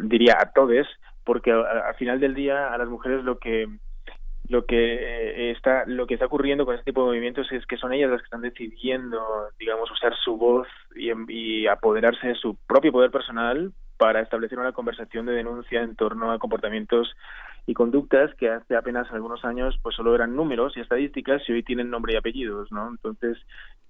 diría 0.04 0.38
a 0.40 0.52
todos, 0.52 0.88
porque 1.24 1.52
al 1.52 1.96
final 1.96 2.20
del 2.20 2.34
día 2.34 2.74
a 2.74 2.78
las 2.78 2.88
mujeres 2.88 3.24
lo 3.24 3.38
que 3.38 3.68
lo 4.48 4.66
que 4.66 4.96
eh, 4.96 5.52
está 5.52 5.84
lo 5.86 6.08
que 6.08 6.16
está 6.16 6.26
ocurriendo 6.26 6.66
con 6.66 6.74
este 6.74 6.92
tipo 6.92 7.02
de 7.02 7.08
movimientos 7.10 7.52
es 7.52 7.68
que 7.68 7.78
son 7.78 7.94
ellas 7.94 8.10
las 8.10 8.22
que 8.22 8.26
están 8.26 8.42
decidiendo 8.42 9.22
digamos 9.60 9.92
usar 9.92 10.16
su 10.16 10.38
voz 10.38 10.68
y, 10.96 11.12
y 11.32 11.68
apoderarse 11.68 12.30
de 12.30 12.36
su 12.36 12.58
propio 12.66 12.92
poder 12.92 13.12
personal 13.12 13.72
para 13.98 14.22
establecer 14.22 14.58
una 14.58 14.72
conversación 14.72 15.28
de 15.28 15.34
denuncia 15.34 15.82
en 15.82 15.96
torno 15.96 16.32
a 16.32 16.40
comportamientos 16.40 17.16
y 17.70 17.76
conductas 17.76 18.34
que 18.34 18.50
hace 18.50 18.76
apenas 18.76 19.12
algunos 19.12 19.46
años 19.46 19.78
pues 19.84 19.96
solo 19.96 20.16
eran 20.16 20.36
números 20.36 20.76
y 20.76 20.80
estadísticas 20.80 21.48
y 21.48 21.52
hoy 21.52 21.62
tienen 21.62 21.92
nombre 21.92 22.14
y 22.14 22.16
apellidos, 22.16 22.72
¿no? 22.72 22.90
Entonces 22.90 23.38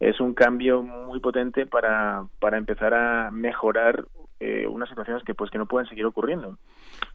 es 0.02 0.20
un 0.20 0.34
cambio 0.34 0.84
muy 0.84 1.22
potente 1.22 1.66
para, 1.66 2.26
para 2.42 2.58
empezar 2.58 2.94
a 2.94 3.32
mejorar 3.32 4.04
eh, 4.42 4.68
unas 4.68 4.90
situaciones 4.90 5.24
que 5.24 5.34
pues 5.34 5.50
que 5.50 5.58
no 5.58 5.66
pueden 5.66 5.88
seguir 5.88 6.06
ocurriendo. 6.06 6.58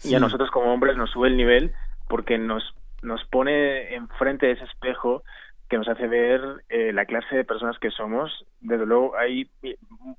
Y 0.03 0.15
a 0.15 0.21
nosotros 0.21 0.51
como 0.51 0.73
hombres 0.73 0.97
nos 0.97 1.11
sube 1.11 1.29
el 1.29 1.37
nivel 1.37 1.73
porque 2.09 2.39
nos 2.39 2.75
nos 3.03 3.23
pone 3.27 3.95
enfrente 3.95 4.47
de 4.47 4.53
ese 4.53 4.65
espejo 4.65 5.23
que 5.69 5.77
nos 5.77 5.87
hace 5.87 6.07
ver 6.07 6.65
eh, 6.71 6.95
la 6.95 7.05
clase 7.05 7.37
de 7.37 7.45
personas 7.45 7.79
que 7.79 7.91
somos. 7.91 8.47
Desde 8.63 8.87
luego 8.87 9.15
hay 9.19 9.51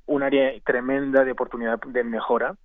un 0.06 0.22
área 0.22 0.52
tremenda 0.64 1.24
de 1.24 1.32
oportunidad 1.32 1.80
de 1.80 2.04
mejora 2.04 2.56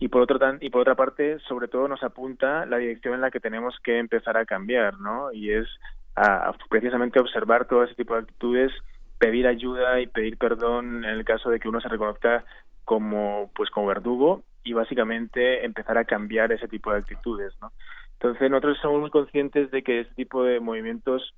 y 0.00 0.08
por 0.08 0.22
otro 0.22 0.38
y 0.60 0.70
por 0.70 0.80
otra 0.80 0.94
parte 0.94 1.38
sobre 1.40 1.68
todo 1.68 1.86
nos 1.86 2.02
apunta 2.02 2.64
la 2.64 2.78
dirección 2.78 3.14
en 3.14 3.20
la 3.20 3.30
que 3.30 3.38
tenemos 3.38 3.78
que 3.84 3.98
empezar 3.98 4.36
a 4.38 4.46
cambiar 4.46 4.98
no 4.98 5.30
y 5.30 5.52
es 5.52 5.68
a, 6.16 6.52
precisamente 6.70 7.20
observar 7.20 7.68
todo 7.68 7.84
ese 7.84 7.94
tipo 7.94 8.14
de 8.14 8.20
actitudes 8.20 8.72
pedir 9.18 9.46
ayuda 9.46 10.00
y 10.00 10.06
pedir 10.06 10.38
perdón 10.38 11.04
en 11.04 11.10
el 11.10 11.24
caso 11.24 11.50
de 11.50 11.60
que 11.60 11.68
uno 11.68 11.82
se 11.82 11.88
reconozca 11.88 12.44
como 12.84 13.50
pues 13.54 13.68
como 13.70 13.88
verdugo 13.88 14.42
y 14.64 14.72
básicamente 14.72 15.64
empezar 15.66 15.98
a 15.98 16.06
cambiar 16.06 16.50
ese 16.50 16.66
tipo 16.66 16.90
de 16.90 16.98
actitudes 16.98 17.52
no 17.60 17.70
entonces 18.14 18.50
nosotros 18.50 18.78
somos 18.80 19.00
muy 19.02 19.10
conscientes 19.10 19.70
de 19.70 19.82
que 19.82 20.00
ese 20.00 20.14
tipo 20.14 20.42
de 20.44 20.60
movimientos 20.60 21.34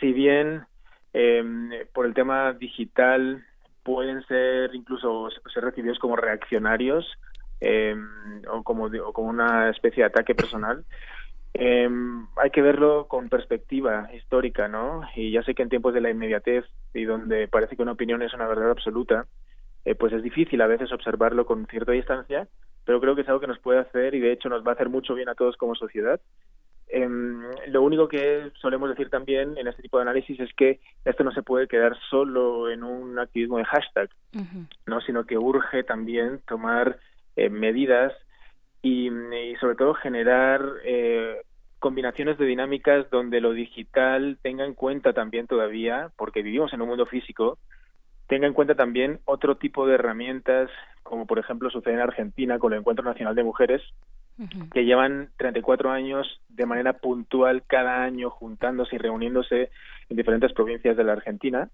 si 0.00 0.14
bien 0.14 0.64
eh, 1.12 1.86
por 1.92 2.06
el 2.06 2.14
tema 2.14 2.54
digital 2.54 3.44
pueden 3.82 4.24
ser 4.26 4.74
incluso 4.74 5.28
ser 5.52 5.64
recibidos 5.64 5.98
como 5.98 6.16
reaccionarios 6.16 7.06
eh, 7.64 7.94
o, 8.50 8.62
como, 8.64 8.90
como 9.12 9.28
una 9.28 9.70
especie 9.70 10.02
de 10.02 10.08
ataque 10.08 10.34
personal. 10.34 10.84
Eh, 11.54 11.88
hay 12.42 12.50
que 12.50 12.62
verlo 12.62 13.06
con 13.08 13.28
perspectiva 13.28 14.10
histórica, 14.14 14.68
¿no? 14.68 15.02
Y 15.14 15.30
ya 15.30 15.42
sé 15.44 15.54
que 15.54 15.62
en 15.62 15.68
tiempos 15.68 15.94
de 15.94 16.00
la 16.00 16.10
inmediatez 16.10 16.64
y 16.92 17.04
donde 17.04 17.46
parece 17.46 17.76
que 17.76 17.82
una 17.82 17.92
opinión 17.92 18.22
es 18.22 18.34
una 18.34 18.48
verdad 18.48 18.70
absoluta, 18.70 19.26
eh, 19.84 19.94
pues 19.94 20.12
es 20.12 20.22
difícil 20.22 20.60
a 20.60 20.66
veces 20.66 20.90
observarlo 20.92 21.46
con 21.46 21.66
cierta 21.66 21.92
distancia, 21.92 22.48
pero 22.84 23.00
creo 23.00 23.14
que 23.14 23.20
es 23.20 23.28
algo 23.28 23.40
que 23.40 23.46
nos 23.46 23.60
puede 23.60 23.78
hacer 23.78 24.14
y 24.14 24.20
de 24.20 24.32
hecho 24.32 24.48
nos 24.48 24.66
va 24.66 24.72
a 24.72 24.74
hacer 24.74 24.88
mucho 24.88 25.14
bien 25.14 25.28
a 25.28 25.34
todos 25.34 25.56
como 25.56 25.76
sociedad. 25.76 26.20
Eh, 26.88 27.08
lo 27.68 27.82
único 27.82 28.08
que 28.08 28.50
solemos 28.60 28.88
decir 28.88 29.08
también 29.08 29.56
en 29.56 29.68
este 29.68 29.82
tipo 29.82 29.98
de 29.98 30.02
análisis 30.02 30.40
es 30.40 30.52
que 30.54 30.80
esto 31.04 31.22
no 31.22 31.32
se 31.32 31.42
puede 31.42 31.68
quedar 31.68 31.96
solo 32.10 32.70
en 32.70 32.82
un 32.82 33.18
activismo 33.18 33.58
de 33.58 33.64
hashtag, 33.64 34.10
no, 34.86 35.00
sino 35.00 35.24
que 35.24 35.38
urge 35.38 35.84
también 35.84 36.40
tomar 36.46 36.98
eh, 37.36 37.50
medidas 37.50 38.12
y, 38.82 39.10
sobre 39.60 39.76
todo 39.76 39.94
generar 39.94 40.60
eh, 40.84 41.36
combinaciones 41.78 42.38
de 42.38 42.46
dinámicas 42.46 43.08
donde 43.10 43.40
lo 43.40 43.52
digital 43.52 44.38
tenga 44.42 44.64
en 44.64 44.74
cuenta 44.74 45.12
también 45.12 45.46
todavía, 45.46 46.10
porque 46.16 46.42
vivimos 46.42 46.72
en 46.72 46.82
un 46.82 46.88
mundo 46.88 47.06
físico, 47.06 47.58
tenga 48.28 48.46
en 48.46 48.54
cuenta 48.54 48.74
también 48.74 49.20
otro 49.24 49.56
tipo 49.56 49.86
de 49.86 49.94
herramientas, 49.94 50.70
como 51.02 51.26
por 51.26 51.38
ejemplo 51.38 51.70
sucede 51.70 51.94
en 51.94 52.00
Argentina 52.00 52.58
con 52.58 52.72
el 52.72 52.80
Encuentro 52.80 53.04
Nacional 53.04 53.34
de 53.34 53.44
Mujeres, 53.44 53.82
que 54.72 54.84
llevan 54.84 55.28
34 55.36 55.90
años 55.90 56.40
de 56.48 56.66
manera 56.66 56.94
puntual 56.94 57.62
cada 57.66 58.02
año 58.02 58.30
juntándose 58.30 58.96
y 58.96 58.98
reuniéndose 58.98 59.70
en 60.08 60.16
diferentes 60.16 60.52
provincias 60.52 60.96
de 60.96 61.04
la 61.04 61.12
Argentina. 61.12 61.68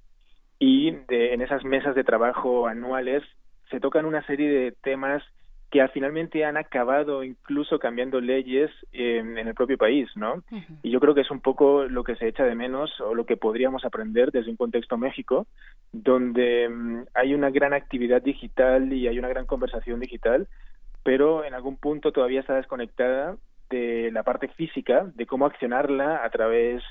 Y 0.59 0.91
de, 1.09 1.35
en 1.35 1.41
esas 1.41 1.65
mesas 1.65 1.95
de 1.95 2.05
trabajo 2.05 2.67
anuales 2.67 3.23
se 3.71 3.81
tocan 3.81 4.05
una 4.07 4.27
serie 4.27 4.49
de 4.49 4.73
temas 4.73 5.23
que 5.71 5.87
finalmente 5.89 6.45
han 6.45 6.57
acabado 6.57 7.23
incluso 7.23 7.79
cambiando 7.79 8.21
leyes 8.21 8.71
en, 8.93 9.37
el 9.37 9.55
propio 9.55 9.77
país, 9.77 10.09
¿no? 10.17 10.43
Y 10.83 10.91
yo 10.91 10.99
creo 10.99 11.15
que 11.15 11.21
es 11.21 11.31
un 11.31 11.41
poco 11.41 11.85
lo 11.85 12.05
que 12.05 12.17
se 12.17 12.27
echa 12.27 12.45
de 12.45 12.55
menos 12.55 12.99
o 13.01 13.15
lo 13.15 13.27
que 13.27 13.37
podríamos 13.37 13.85
aprender 13.85 14.33
desde 14.33 14.51
un 14.51 14.57
contexto 14.57 14.97
México, 14.97 15.47
donde 15.93 16.69
mm, 16.69 17.03
hay 17.13 17.35
una 17.35 17.51
gran 17.51 17.75
actividad 17.75 18.23
digital 18.23 18.93
y 18.93 19.09
hay 19.09 19.19
una 19.19 19.29
gran 19.29 19.45
conversación 19.45 20.01
digital, 20.01 20.49
pero 21.03 21.45
en 21.45 21.53
algún 21.53 21.77
punto 21.77 22.13
todavía 22.13 22.41
está 22.41 22.55
desconectada 22.55 23.37
de 23.69 24.11
la 24.11 24.23
parte 24.23 24.49
física, 24.49 25.11
de 25.15 25.27
cómo 25.27 25.45
accionarla 25.45 26.25
a 26.25 26.31
través 26.31 26.83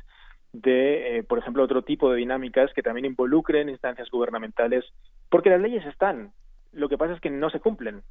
de, 0.53 1.17
eh, 1.17 1.23
por 1.23 1.39
ejemplo, 1.39 1.63
otro 1.63 1.81
tipo 1.81 2.11
de 2.11 2.17
dinámicas 2.17 2.71
que 2.73 2.83
también 2.83 3.05
involucren 3.05 3.69
instancias 3.69 4.09
gubernamentales, 4.11 4.85
porque 5.29 5.49
las 5.49 5.61
leyes 5.61 5.85
están, 5.85 6.31
lo 6.73 6.89
que 6.89 6.97
pasa 6.97 7.13
es 7.13 7.21
que 7.21 7.31
no 7.31 7.49
se 7.49 7.59
cumplen. 7.59 8.03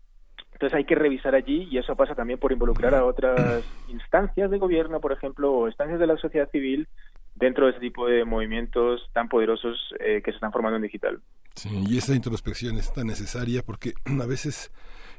Entonces 0.56 0.74
hay 0.74 0.84
que 0.84 0.94
revisar 0.94 1.34
allí 1.34 1.68
y 1.70 1.76
eso 1.76 1.94
pasa 1.96 2.14
también 2.14 2.38
por 2.38 2.50
involucrar 2.50 2.94
a 2.94 3.04
otras 3.04 3.62
instancias 3.88 4.50
de 4.50 4.56
gobierno, 4.56 5.00
por 5.00 5.12
ejemplo, 5.12 5.52
o 5.52 5.66
instancias 5.68 6.00
de 6.00 6.06
la 6.06 6.16
sociedad 6.16 6.48
civil 6.50 6.88
dentro 7.34 7.66
de 7.66 7.72
ese 7.72 7.80
tipo 7.80 8.06
de 8.06 8.24
movimientos 8.24 9.02
tan 9.12 9.28
poderosos 9.28 9.78
eh, 10.00 10.22
que 10.24 10.30
se 10.30 10.36
están 10.36 10.52
formando 10.52 10.76
en 10.76 10.82
digital. 10.84 11.20
Sí, 11.56 11.68
y 11.86 11.98
esa 11.98 12.14
introspección 12.14 12.78
es 12.78 12.90
tan 12.90 13.06
necesaria 13.06 13.62
porque 13.62 13.92
a 14.22 14.24
veces 14.24 14.72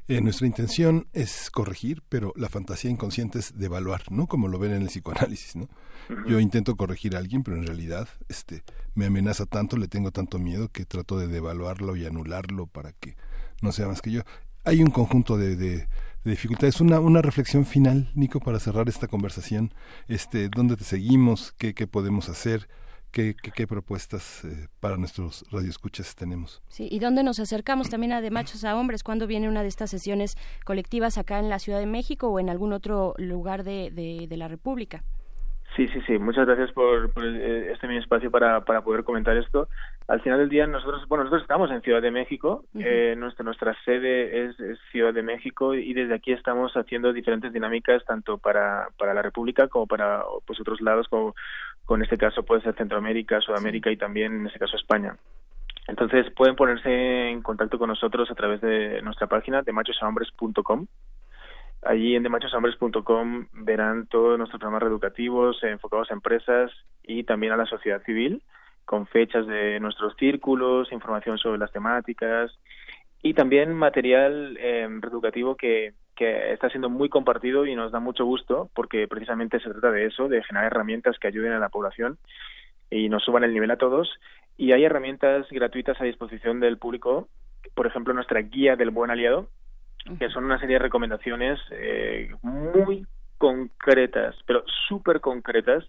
eh, 0.08 0.22
nuestra 0.22 0.48
intención 0.48 1.06
es 1.14 1.52
corregir, 1.52 2.02
pero 2.10 2.34
la 2.36 2.50
fantasía 2.50 2.90
inconsciente 2.90 3.38
es 3.38 3.60
devaluar, 3.60 4.02
¿no? 4.10 4.26
Como 4.26 4.48
lo 4.48 4.58
ven 4.58 4.74
en 4.74 4.82
el 4.82 4.88
psicoanálisis, 4.88 5.56
¿no? 5.56 5.70
Yo 6.26 6.40
intento 6.40 6.76
corregir 6.78 7.16
a 7.16 7.20
alguien, 7.20 7.44
pero 7.44 7.58
en 7.58 7.68
realidad 7.68 8.08
este, 8.28 8.64
me 8.96 9.06
amenaza 9.06 9.46
tanto, 9.46 9.78
le 9.78 9.88
tengo 9.88 10.10
tanto 10.12 10.40
miedo 10.40 10.70
que 10.70 10.86
trato 10.86 11.20
de 11.20 11.28
devaluarlo 11.28 11.96
y 11.96 12.08
anularlo 12.08 12.66
para 12.66 12.94
que 12.94 13.18
no 13.62 13.72
sea 13.72 13.88
más 13.88 14.02
que 14.02 14.12
yo 14.12 14.22
hay 14.68 14.84
un 14.84 14.92
conjunto 14.92 15.38
de, 15.38 15.56
de, 15.56 15.88
dificultades. 16.24 16.82
Una, 16.82 17.00
una 17.00 17.22
reflexión 17.22 17.66
final, 17.66 18.10
Nico, 18.16 18.42
para 18.42 18.60
cerrar 18.60 18.90
esta 18.90 19.08
conversación. 19.08 19.72
Este, 20.10 20.50
¿Dónde 20.50 20.76
te 20.76 20.84
seguimos? 20.84 21.54
¿Qué, 21.54 21.74
qué 21.74 21.88
podemos 21.88 22.28
hacer? 22.28 22.68
¿Qué, 23.12 23.34
qué, 23.34 23.66
propuestas 23.66 24.44
eh, 24.44 24.68
para 24.82 24.98
nuestros 24.98 25.46
radioescuchas 25.50 26.16
tenemos? 26.16 26.62
Sí, 26.68 26.90
y 26.92 27.00
dónde 27.00 27.24
nos 27.24 27.40
acercamos 27.40 27.90
también 27.90 28.12
a 28.12 28.20
De 28.20 28.30
Machos 28.30 28.66
a 28.66 28.76
Hombres, 28.76 29.02
¿Cuándo 29.02 29.26
viene 29.26 29.48
una 29.48 29.62
de 29.62 29.70
estas 29.70 29.90
sesiones 29.90 30.36
colectivas 30.66 31.18
acá 31.18 31.40
en 31.40 31.50
la 31.50 31.60
Ciudad 31.60 31.80
de 31.80 31.88
México 31.88 32.28
o 32.28 32.40
en 32.40 32.50
algún 32.50 32.74
otro 32.74 33.16
lugar 33.18 33.64
de, 33.64 33.90
de, 33.92 34.28
de 34.28 34.38
la 34.38 34.50
República. 34.50 35.04
Sí, 35.78 35.88
sí, 35.90 36.00
sí. 36.08 36.18
Muchas 36.18 36.48
gracias 36.48 36.72
por, 36.72 37.12
eh, 37.24 37.72
este 37.72 37.88
mi 37.88 37.98
espacio 37.98 38.32
para, 38.32 38.62
para 38.66 38.82
poder 38.82 39.04
comentar 39.04 39.38
esto. 39.38 39.70
Al 40.08 40.22
final 40.22 40.40
del 40.40 40.50
día, 40.50 40.66
nosotros, 40.68 41.06
bueno, 41.08 41.26
nosotros 41.26 41.42
estamos 41.42 41.70
en 41.70 41.82
Ciudad 41.82 42.02
de 42.02 42.12
México. 42.12 42.64
eh, 42.76 43.16
nuestra, 43.18 43.44
nuestra 43.44 43.76
sede 43.84 44.46
es, 44.46 44.56
Ciudad 44.92 45.14
de 45.14 45.22
México 45.22 45.74
y 45.74 45.94
desde 45.94 46.16
aquí 46.16 46.32
estamos 46.32 46.72
haciendo 46.78 47.12
diferentes 47.12 47.52
dinámicas 47.52 48.06
tanto 48.06 48.38
para, 48.38 48.88
para 48.98 49.14
la 49.14 49.22
República 49.22 49.68
como 49.68 49.86
para 49.86 50.24
pues, 50.46 50.60
otros 50.62 50.80
lados, 50.80 51.08
como 51.10 51.36
con 51.84 52.02
este 52.02 52.18
caso 52.18 52.44
puede 52.44 52.62
ser 52.62 52.76
Centroamérica, 52.76 53.42
Sudamérica 53.42 53.92
y 53.92 53.98
también 53.98 54.34
en 54.34 54.48
este 54.48 54.60
caso 54.60 54.78
España. 54.78 55.18
Entonces 55.88 56.32
pueden 56.32 56.56
ponerse 56.56 57.30
en 57.30 57.42
contacto 57.42 57.78
con 57.78 57.90
nosotros 57.90 58.32
a 58.32 58.36
través 58.36 58.62
de 58.62 59.02
nuestra 59.02 59.28
página 59.28 59.62
de 59.62 59.74
machosahombres.com 59.74 60.88
Allí 61.84 62.16
en 62.16 62.24
demachoshombres.com 62.24 63.48
verán 63.54 64.08
todos 64.08 64.38
nuestros 64.38 64.60
programas 64.60 64.84
reeducativos 64.84 65.64
enfocados 65.64 66.10
a 66.12 66.16
empresas 66.16 66.72
y 67.04 67.24
también 67.24 67.54
a 67.54 67.58
la 67.58 67.66
sociedad 67.66 68.02
civil, 68.04 68.42
con 68.88 69.06
fechas 69.06 69.46
de 69.46 69.80
nuestros 69.80 70.16
círculos, 70.16 70.92
información 70.92 71.38
sobre 71.38 71.60
las 71.60 71.72
temáticas 71.72 72.58
y 73.22 73.34
también 73.34 73.74
material 73.74 74.58
eh, 74.60 74.88
reeducativo 75.02 75.56
que, 75.56 75.94
que 76.16 76.54
está 76.54 76.70
siendo 76.70 76.90
muy 76.90 77.10
compartido 77.10 77.66
y 77.66 77.76
nos 77.76 77.92
da 77.92 78.00
mucho 78.00 78.26
gusto 78.26 78.70
porque 78.74 79.08
precisamente 79.08 79.60
se 79.60 79.70
trata 79.70 79.92
de 79.92 80.06
eso, 80.06 80.30
de 80.30 80.42
generar 80.44 80.72
herramientas 80.72 81.20
que 81.20 81.28
ayuden 81.28 81.52
a 81.52 81.60
la 81.60 81.70
población 81.70 82.18
y 82.90 83.10
nos 83.10 83.24
suban 83.24 83.44
el 83.44 83.54
nivel 83.54 83.72
a 83.72 83.78
todos. 83.78 84.10
Y 84.58 84.72
hay 84.72 84.86
herramientas 84.86 85.46
gratuitas 85.52 86.00
a 86.00 86.06
disposición 86.06 86.62
del 86.62 86.78
público, 86.78 87.28
por 87.76 87.88
ejemplo, 87.88 88.14
nuestra 88.14 88.42
guía 88.42 88.78
del 88.78 88.90
buen 88.92 89.12
aliado, 89.12 89.50
que 90.18 90.30
son 90.30 90.46
una 90.46 90.60
serie 90.60 90.76
de 90.76 90.84
recomendaciones 90.84 91.60
eh, 91.72 92.32
muy 92.42 93.06
concretas, 93.38 94.36
pero 94.46 94.64
súper 94.88 95.20
concretas, 95.20 95.84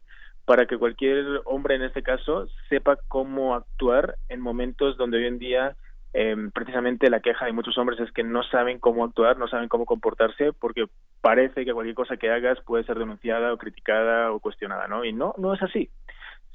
para 0.49 0.65
que 0.65 0.79
cualquier 0.79 1.43
hombre 1.45 1.75
en 1.75 1.83
este 1.83 2.03
caso 2.03 2.49
sepa 2.71 2.97
cómo 3.09 3.55
actuar 3.55 4.17
en 4.31 4.41
momentos 4.41 4.97
donde 4.97 5.19
hoy 5.19 5.27
en 5.27 5.39
día 5.39 5.77
eh, 6.15 6.35
precisamente 6.55 7.11
la 7.11 7.21
queja 7.21 7.45
de 7.45 7.53
muchos 7.53 7.77
hombres 7.77 8.01
es 8.01 8.11
que 8.13 8.23
no 8.23 8.43
saben 8.45 8.79
cómo 8.79 9.05
actuar, 9.05 9.37
no 9.37 9.47
saben 9.47 9.69
cómo 9.69 9.85
comportarse, 9.85 10.55
porque 10.55 10.87
parece 11.21 11.67
que 11.67 11.75
cualquier 11.75 11.95
cosa 11.95 12.17
que 12.17 12.31
hagas 12.31 12.59
puede 12.63 12.85
ser 12.85 12.99
denunciada 12.99 13.53
o 13.53 13.59
criticada 13.59 14.33
o 14.33 14.41
cuestionada, 14.41 14.89
¿no? 14.89 15.05
Y 15.05 15.13
no, 15.13 15.35
no 15.37 15.53
es 15.53 15.63
así. 15.63 15.91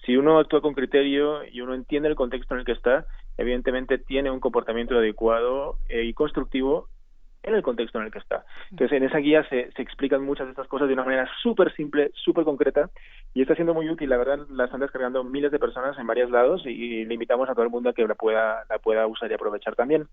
Si 0.08 0.18
uno 0.18 0.40
actúa 0.40 0.62
con 0.62 0.74
criterio 0.74 1.46
y 1.46 1.62
uno 1.62 1.76
entiende 1.76 2.10
el 2.10 2.16
contexto 2.16 2.56
en 2.56 2.62
el 2.62 2.66
que 2.66 2.72
está, 2.72 3.06
evidentemente 3.38 4.00
tiene 4.00 4.32
un 4.32 4.40
comportamiento 4.40 4.98
adecuado 4.98 5.78
eh, 5.88 6.04
y 6.06 6.16
constructivo 6.16 6.90
en 7.44 7.56
el 7.56 7.62
contexto 7.62 8.00
en 8.00 8.06
el 8.06 8.12
que 8.12 8.20
está. 8.20 8.46
Entonces, 8.72 8.98
en 8.98 9.04
esa 9.04 9.18
guía 9.20 9.48
se, 9.50 9.72
se 9.72 9.82
explican 9.82 10.24
muchas 10.24 10.48
de 10.48 10.52
estas 10.52 10.68
cosas 10.68 10.88
de 10.88 10.94
una 10.94 11.04
manera 11.04 11.30
súper 11.42 11.74
simple, 11.76 12.12
súper 12.16 12.46
concreta, 12.46 12.90
y 13.34 13.42
está 13.42 13.56
siendo 13.56 13.74
muy 13.74 13.90
útil. 13.90 14.10
La 14.10 14.18
verdad, 14.18 14.40
la 14.50 14.66
están 14.66 14.80
descargando 14.80 15.24
miles 15.24 15.52
de 15.52 15.60
personas 15.60 15.98
en 15.98 16.08
varios 16.08 16.32
lados 16.32 16.66
y 16.66 17.06
le 17.06 17.14
invitamos 17.14 17.50
a 17.50 17.54
todo 17.54 17.64
el 17.64 17.72
mundo 17.72 17.90
a 17.90 17.94
que 17.94 18.08
la 18.08 18.16
pueda, 18.16 18.66
la 18.70 18.80
pueda 18.80 19.06
usar 19.08 19.30
y 19.30 19.34
aprovechar 19.34 19.76
también. 19.76 20.08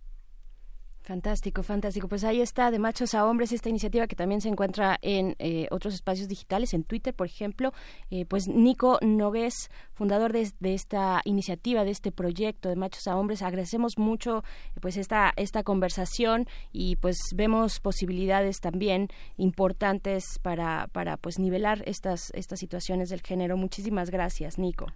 Fantástico, 1.11 1.65
fantástico. 1.65 2.07
Pues 2.07 2.23
ahí 2.23 2.41
está, 2.41 2.71
de 2.71 2.79
machos 2.79 3.17
a 3.17 3.27
hombres, 3.27 3.51
esta 3.51 3.69
iniciativa 3.69 4.07
que 4.07 4.15
también 4.15 4.41
se 4.41 4.49
encuentra 4.49 4.97
en 5.03 5.35
eh, 5.41 5.67
otros 5.73 5.93
espacios 5.93 6.29
digitales, 6.29 6.73
en 6.73 6.85
Twitter, 6.85 7.13
por 7.13 7.27
ejemplo. 7.27 7.73
Eh, 8.13 8.27
pues 8.27 8.47
Nico 8.47 8.97
Nogués, 9.03 9.71
fundador 9.93 10.33
de, 10.33 10.53
esta 10.73 11.21
iniciativa, 11.25 11.83
de 11.83 11.91
este 11.91 12.13
proyecto 12.13 12.69
de 12.69 12.77
machos 12.77 13.09
a 13.09 13.17
hombres, 13.17 13.43
agradecemos 13.43 13.99
mucho 13.99 14.45
pues 14.81 14.97
esta, 14.97 15.33
esta 15.35 15.65
conversación 15.65 16.47
y 16.71 16.95
pues 16.95 17.17
vemos 17.35 17.81
posibilidades 17.81 18.61
también 18.61 19.09
importantes 19.37 20.39
para, 20.43 20.87
para 20.93 21.17
pues 21.17 21.41
nivelar 21.41 21.83
estas, 21.87 22.31
estas 22.35 22.61
situaciones 22.61 23.09
del 23.09 23.23
género. 23.23 23.57
Muchísimas 23.57 24.11
gracias, 24.11 24.61
Nico. 24.61 24.87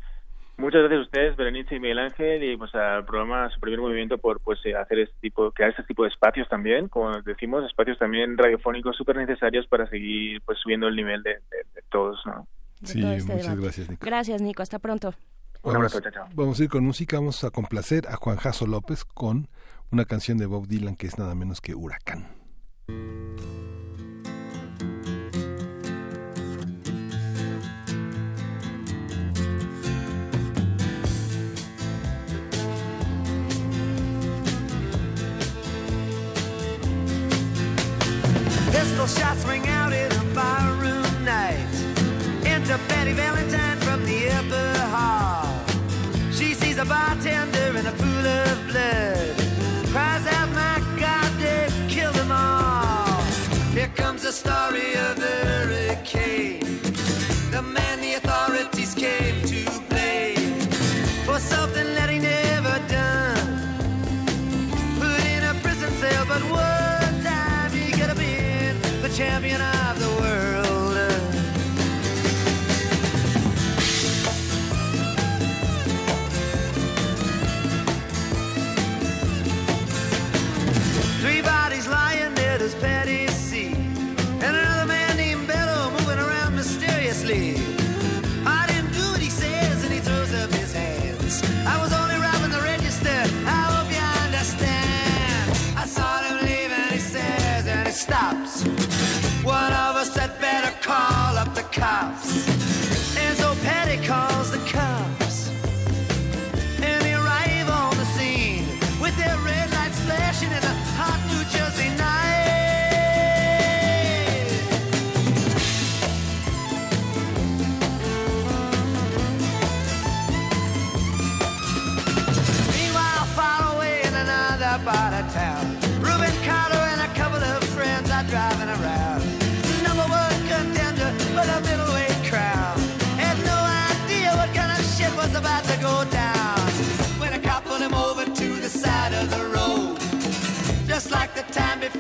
Muchas 0.57 0.83
gracias 0.83 1.01
a 1.01 1.03
ustedes, 1.03 1.37
Berenice 1.37 1.75
y 1.75 1.81
Miguel 1.81 1.99
Ángel, 1.99 2.45
y 2.45 2.57
pues 2.57 2.73
al 2.75 3.05
programa 3.05 3.51
Su 3.51 3.59
Primer 3.59 3.81
Movimiento 3.81 4.19
por 4.19 4.41
pues 4.41 4.61
eh, 4.65 4.77
hacer 4.77 5.01
este 5.01 5.17
tipo, 5.21 5.51
crear 5.51 5.71
este 5.71 5.83
tipo 5.83 6.05
de 6.05 6.11
espacios 6.11 6.49
también, 6.49 6.89
como 6.89 7.11
decimos, 7.23 7.65
espacios 7.65 7.99
también 7.99 8.39
radiofónicos 8.39 8.97
súper 8.97 9.17
necesarios 9.17 9.67
para 9.67 9.89
seguir 9.89 10.41
pues 10.43 10.59
subiendo 10.61 10.87
el 10.87 10.95
nivel 10.95 11.23
de, 11.25 11.41
todos, 11.91 12.21
¿no? 12.25 12.47
sí, 12.85 13.05
este 13.05 13.35
muchas 13.35 13.61
gracias, 13.61 13.91
Nico. 13.91 14.07
Gracias, 14.07 14.43
Nico. 14.43 14.63
Hasta 14.63 14.79
pronto. 14.79 15.15
Un 15.63 15.77
abrazo, 15.77 16.01
chao, 16.01 16.13
chao. 16.13 16.29
Vamos 16.35 16.61
a 16.61 16.65
ir 16.65 16.71
con 16.71 16.85
música, 16.85 17.17
vamos 17.17 17.43
a 17.43 17.51
complacer 17.51 18.07
a 18.09 18.17
Juan 18.17 18.37
Jaso 18.37 18.67
López 18.67 19.05
con 19.05 19.49
una 19.91 20.05
canción 20.05 20.39
de 20.39 20.47
Bob 20.47 20.69
Dylan 20.69 20.97
que 20.97 21.07
es 21.07 21.19
nada 21.19 21.35
menos 21.35 21.61
que 21.61 21.75
Huracán. 21.75 22.44
Pistol 38.85 39.07
shots 39.07 39.43
ring 39.47 39.67
out 39.67 39.95
in 39.95 40.13
a 40.13 40.25
barroom 40.35 41.25
night. 41.25 41.75
Enter 42.45 42.79
Betty 42.87 43.15
Valentine 43.15 43.79
from 43.79 44.05
the 44.05 44.29
upper 44.29 44.79
hall. 44.95 45.49
She 46.31 46.53
sees 46.53 46.77
a 46.77 46.85
bartender 46.85 47.79
in 47.79 47.87
a 47.87 47.93
pool 47.93 48.27
of 48.43 48.55
blood. 48.69 49.37
Cries 49.91 50.27
out, 50.37 50.51
my 50.51 50.77
God, 51.01 51.33
they've 51.41 51.75
killed 51.89 52.15
them 52.15 52.31
all. 52.31 53.23
Here 53.73 53.91
comes 53.97 54.21
the 54.23 54.33
story 54.33 54.93
of 55.09 55.17
the 55.17 55.35
hurricane. 55.49 56.83
The 57.53 57.63
man 57.63 58.03
the 58.03 58.15
authorities 58.21 58.95
came 58.95 59.41
to 59.47 59.65
blame 59.89 60.61
for 61.25 61.39
something 61.39 61.89
that 61.95 62.11
he 62.11 62.19
never 62.19 62.77
done. 62.93 63.47
Put 65.01 65.25
in 65.33 65.43
a 65.43 65.55
prison 65.63 65.91
cell, 66.03 66.27
but 66.29 66.43
what? 66.53 66.74
champion. 69.15 69.61
I 69.61 69.84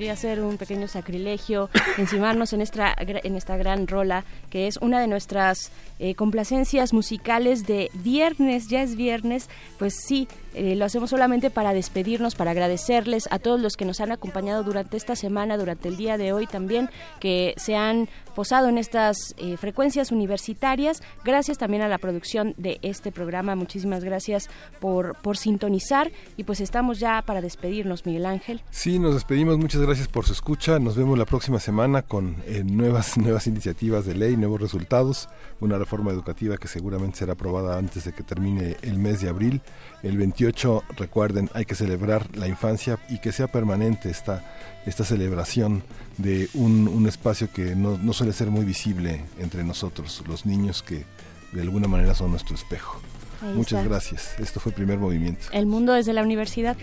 Podría 0.00 0.16
un 0.40 0.56
pequeño 0.56 0.88
sacrilegio 0.88 1.68
encimarnos 1.98 2.54
en 2.54 2.62
esta, 2.62 2.96
en 2.96 3.36
esta 3.36 3.58
gran 3.58 3.86
rola 3.86 4.24
que 4.50 4.66
es 4.66 4.76
una 4.78 5.00
de 5.00 5.06
nuestras 5.06 5.70
eh, 6.02 6.14
complacencias 6.14 6.94
musicales 6.94 7.66
de 7.66 7.90
viernes, 7.92 8.68
ya 8.68 8.82
es 8.82 8.96
viernes, 8.96 9.50
pues 9.78 9.94
sí, 10.02 10.28
eh, 10.54 10.74
lo 10.74 10.86
hacemos 10.86 11.10
solamente 11.10 11.50
para 11.50 11.74
despedirnos, 11.74 12.34
para 12.34 12.52
agradecerles 12.52 13.28
a 13.30 13.38
todos 13.38 13.60
los 13.60 13.76
que 13.76 13.84
nos 13.84 14.00
han 14.00 14.10
acompañado 14.10 14.64
durante 14.64 14.96
esta 14.96 15.14
semana, 15.14 15.58
durante 15.58 15.88
el 15.88 15.98
día 15.98 16.16
de 16.16 16.32
hoy 16.32 16.46
también, 16.46 16.88
que 17.20 17.52
se 17.58 17.76
han 17.76 18.08
posado 18.34 18.68
en 18.68 18.78
estas 18.78 19.34
eh, 19.36 19.58
frecuencias 19.58 20.10
universitarias. 20.10 21.02
Gracias 21.22 21.58
también 21.58 21.82
a 21.82 21.88
la 21.88 21.98
producción 21.98 22.54
de 22.56 22.78
este 22.80 23.12
programa, 23.12 23.54
muchísimas 23.54 24.02
gracias 24.02 24.48
por, 24.80 25.16
por 25.20 25.36
sintonizar 25.36 26.10
y 26.38 26.44
pues 26.44 26.60
estamos 26.60 26.98
ya 26.98 27.20
para 27.26 27.42
despedirnos, 27.42 28.06
Miguel 28.06 28.24
Ángel. 28.24 28.62
Sí, 28.70 28.98
nos 28.98 29.12
despedimos. 29.12 29.58
Muchas 29.58 29.82
gracias 29.82 30.08
por 30.08 30.24
su 30.24 30.32
escucha. 30.32 30.78
Nos 30.78 30.96
vemos 30.96 31.18
la 31.18 31.26
próxima 31.26 31.60
semana 31.60 32.00
con 32.00 32.36
nuevas, 32.64 33.18
nuevas 33.18 33.46
iniciativas 33.46 34.06
de 34.06 34.14
ley, 34.14 34.38
nuevos 34.40 34.60
resultados, 34.60 35.28
una 35.60 35.78
reforma 35.78 36.10
educativa 36.10 36.56
que 36.56 36.68
seguramente 36.68 37.18
será 37.18 37.34
aprobada 37.34 37.78
antes 37.78 38.04
de 38.04 38.12
que 38.12 38.22
termine 38.22 38.76
el 38.82 38.98
mes 38.98 39.20
de 39.20 39.28
abril. 39.28 39.60
El 40.02 40.16
28, 40.18 40.82
recuerden, 40.96 41.50
hay 41.54 41.64
que 41.64 41.74
celebrar 41.74 42.34
la 42.36 42.48
infancia 42.48 42.98
y 43.08 43.18
que 43.20 43.32
sea 43.32 43.46
permanente 43.48 44.10
esta, 44.10 44.42
esta 44.86 45.04
celebración 45.04 45.82
de 46.18 46.48
un, 46.54 46.88
un 46.88 47.06
espacio 47.06 47.52
que 47.52 47.76
no, 47.76 47.98
no 47.98 48.12
suele 48.12 48.32
ser 48.32 48.50
muy 48.50 48.64
visible 48.64 49.24
entre 49.38 49.62
nosotros, 49.64 50.22
los 50.26 50.46
niños 50.46 50.82
que 50.82 51.04
de 51.52 51.60
alguna 51.62 51.88
manera 51.88 52.14
son 52.14 52.30
nuestro 52.30 52.54
espejo. 52.54 53.00
Ahí 53.42 53.54
Muchas 53.54 53.80
está. 53.80 53.88
gracias. 53.88 54.38
Esto 54.38 54.60
fue 54.60 54.72
Primer 54.72 54.98
Movimiento. 54.98 55.46
El 55.52 55.66
mundo 55.66 55.94
desde 55.94 56.12
la 56.12 56.22
universidad. 56.22 56.76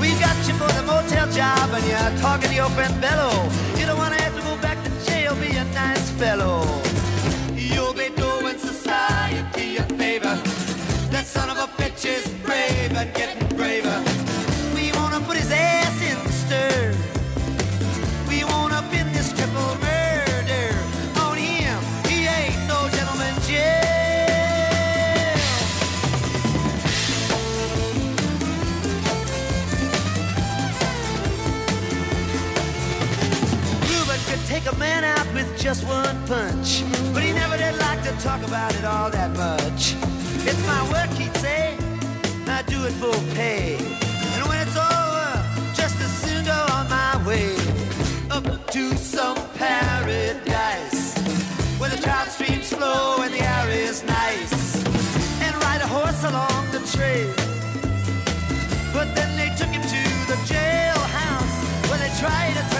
We 0.00 0.08
got 0.18 0.36
you 0.48 0.54
for 0.54 0.72
the 0.72 0.82
motel 0.82 1.30
job 1.30 1.70
and 1.76 1.84
you're 1.84 2.20
talking 2.22 2.48
to 2.48 2.54
your 2.54 2.70
friend 2.70 2.98
Bello. 3.00 3.30
You 3.78 3.84
don't 3.86 3.98
want 3.98 4.14
to 4.14 4.22
have 4.22 4.34
to 4.34 4.42
go 4.42 4.56
back 4.62 4.82
to 4.82 4.90
jail, 5.06 5.34
be 5.36 5.54
a 5.56 5.64
nice 5.74 6.10
fellow. 6.12 6.64
You'll 7.54 7.92
be 7.92 8.08
doing 8.16 8.58
society 8.58 9.76
a 9.76 9.82
favor. 10.00 10.34
That 11.12 11.26
son 11.26 11.50
of 11.50 11.58
a 11.58 11.68
bitch 11.80 12.06
is 12.06 12.26
brave 12.44 12.92
and 12.96 13.12
getting 13.14 13.29
take 34.62 34.72
a 34.72 34.78
man 34.78 35.04
out 35.04 35.34
with 35.34 35.48
just 35.58 35.86
one 35.86 36.16
punch, 36.26 36.82
but 37.14 37.22
he 37.22 37.32
never 37.32 37.56
did 37.56 37.76
like 37.78 38.02
to 38.02 38.12
talk 38.22 38.42
about 38.46 38.74
it 38.74 38.84
all 38.84 39.10
that 39.10 39.30
much. 39.36 39.94
It's 40.46 40.66
my 40.66 40.82
work, 40.92 41.10
he'd 41.18 41.34
say. 41.36 41.76
I 42.46 42.62
do 42.66 42.84
it 42.84 42.92
for 42.92 43.12
pay. 43.34 43.76
And 43.76 44.48
when 44.48 44.60
it's 44.60 44.76
over, 44.76 45.30
just 45.74 45.96
as 46.00 46.12
soon 46.24 46.44
go 46.44 46.60
on 46.72 46.88
my 46.90 47.26
way 47.26 47.54
up 48.30 48.44
to 48.72 48.96
some 48.96 49.36
paradise 49.54 51.14
where 51.78 51.90
the 51.90 52.00
trout 52.02 52.28
streams 52.28 52.72
flow 52.72 53.22
and 53.22 53.32
the 53.32 53.42
air 53.42 53.70
is 53.70 54.02
nice, 54.04 54.84
and 55.42 55.54
ride 55.64 55.80
a 55.80 55.86
horse 55.86 56.22
along 56.24 56.70
the 56.72 56.80
trail. 56.94 57.32
But 58.92 59.14
then 59.14 59.30
they 59.38 59.50
took 59.56 59.68
him 59.68 59.82
to 59.82 60.02
the 60.30 60.38
jailhouse 60.52 61.88
where 61.88 61.98
they 61.98 62.12
tried 62.18 62.54
to 62.54 62.79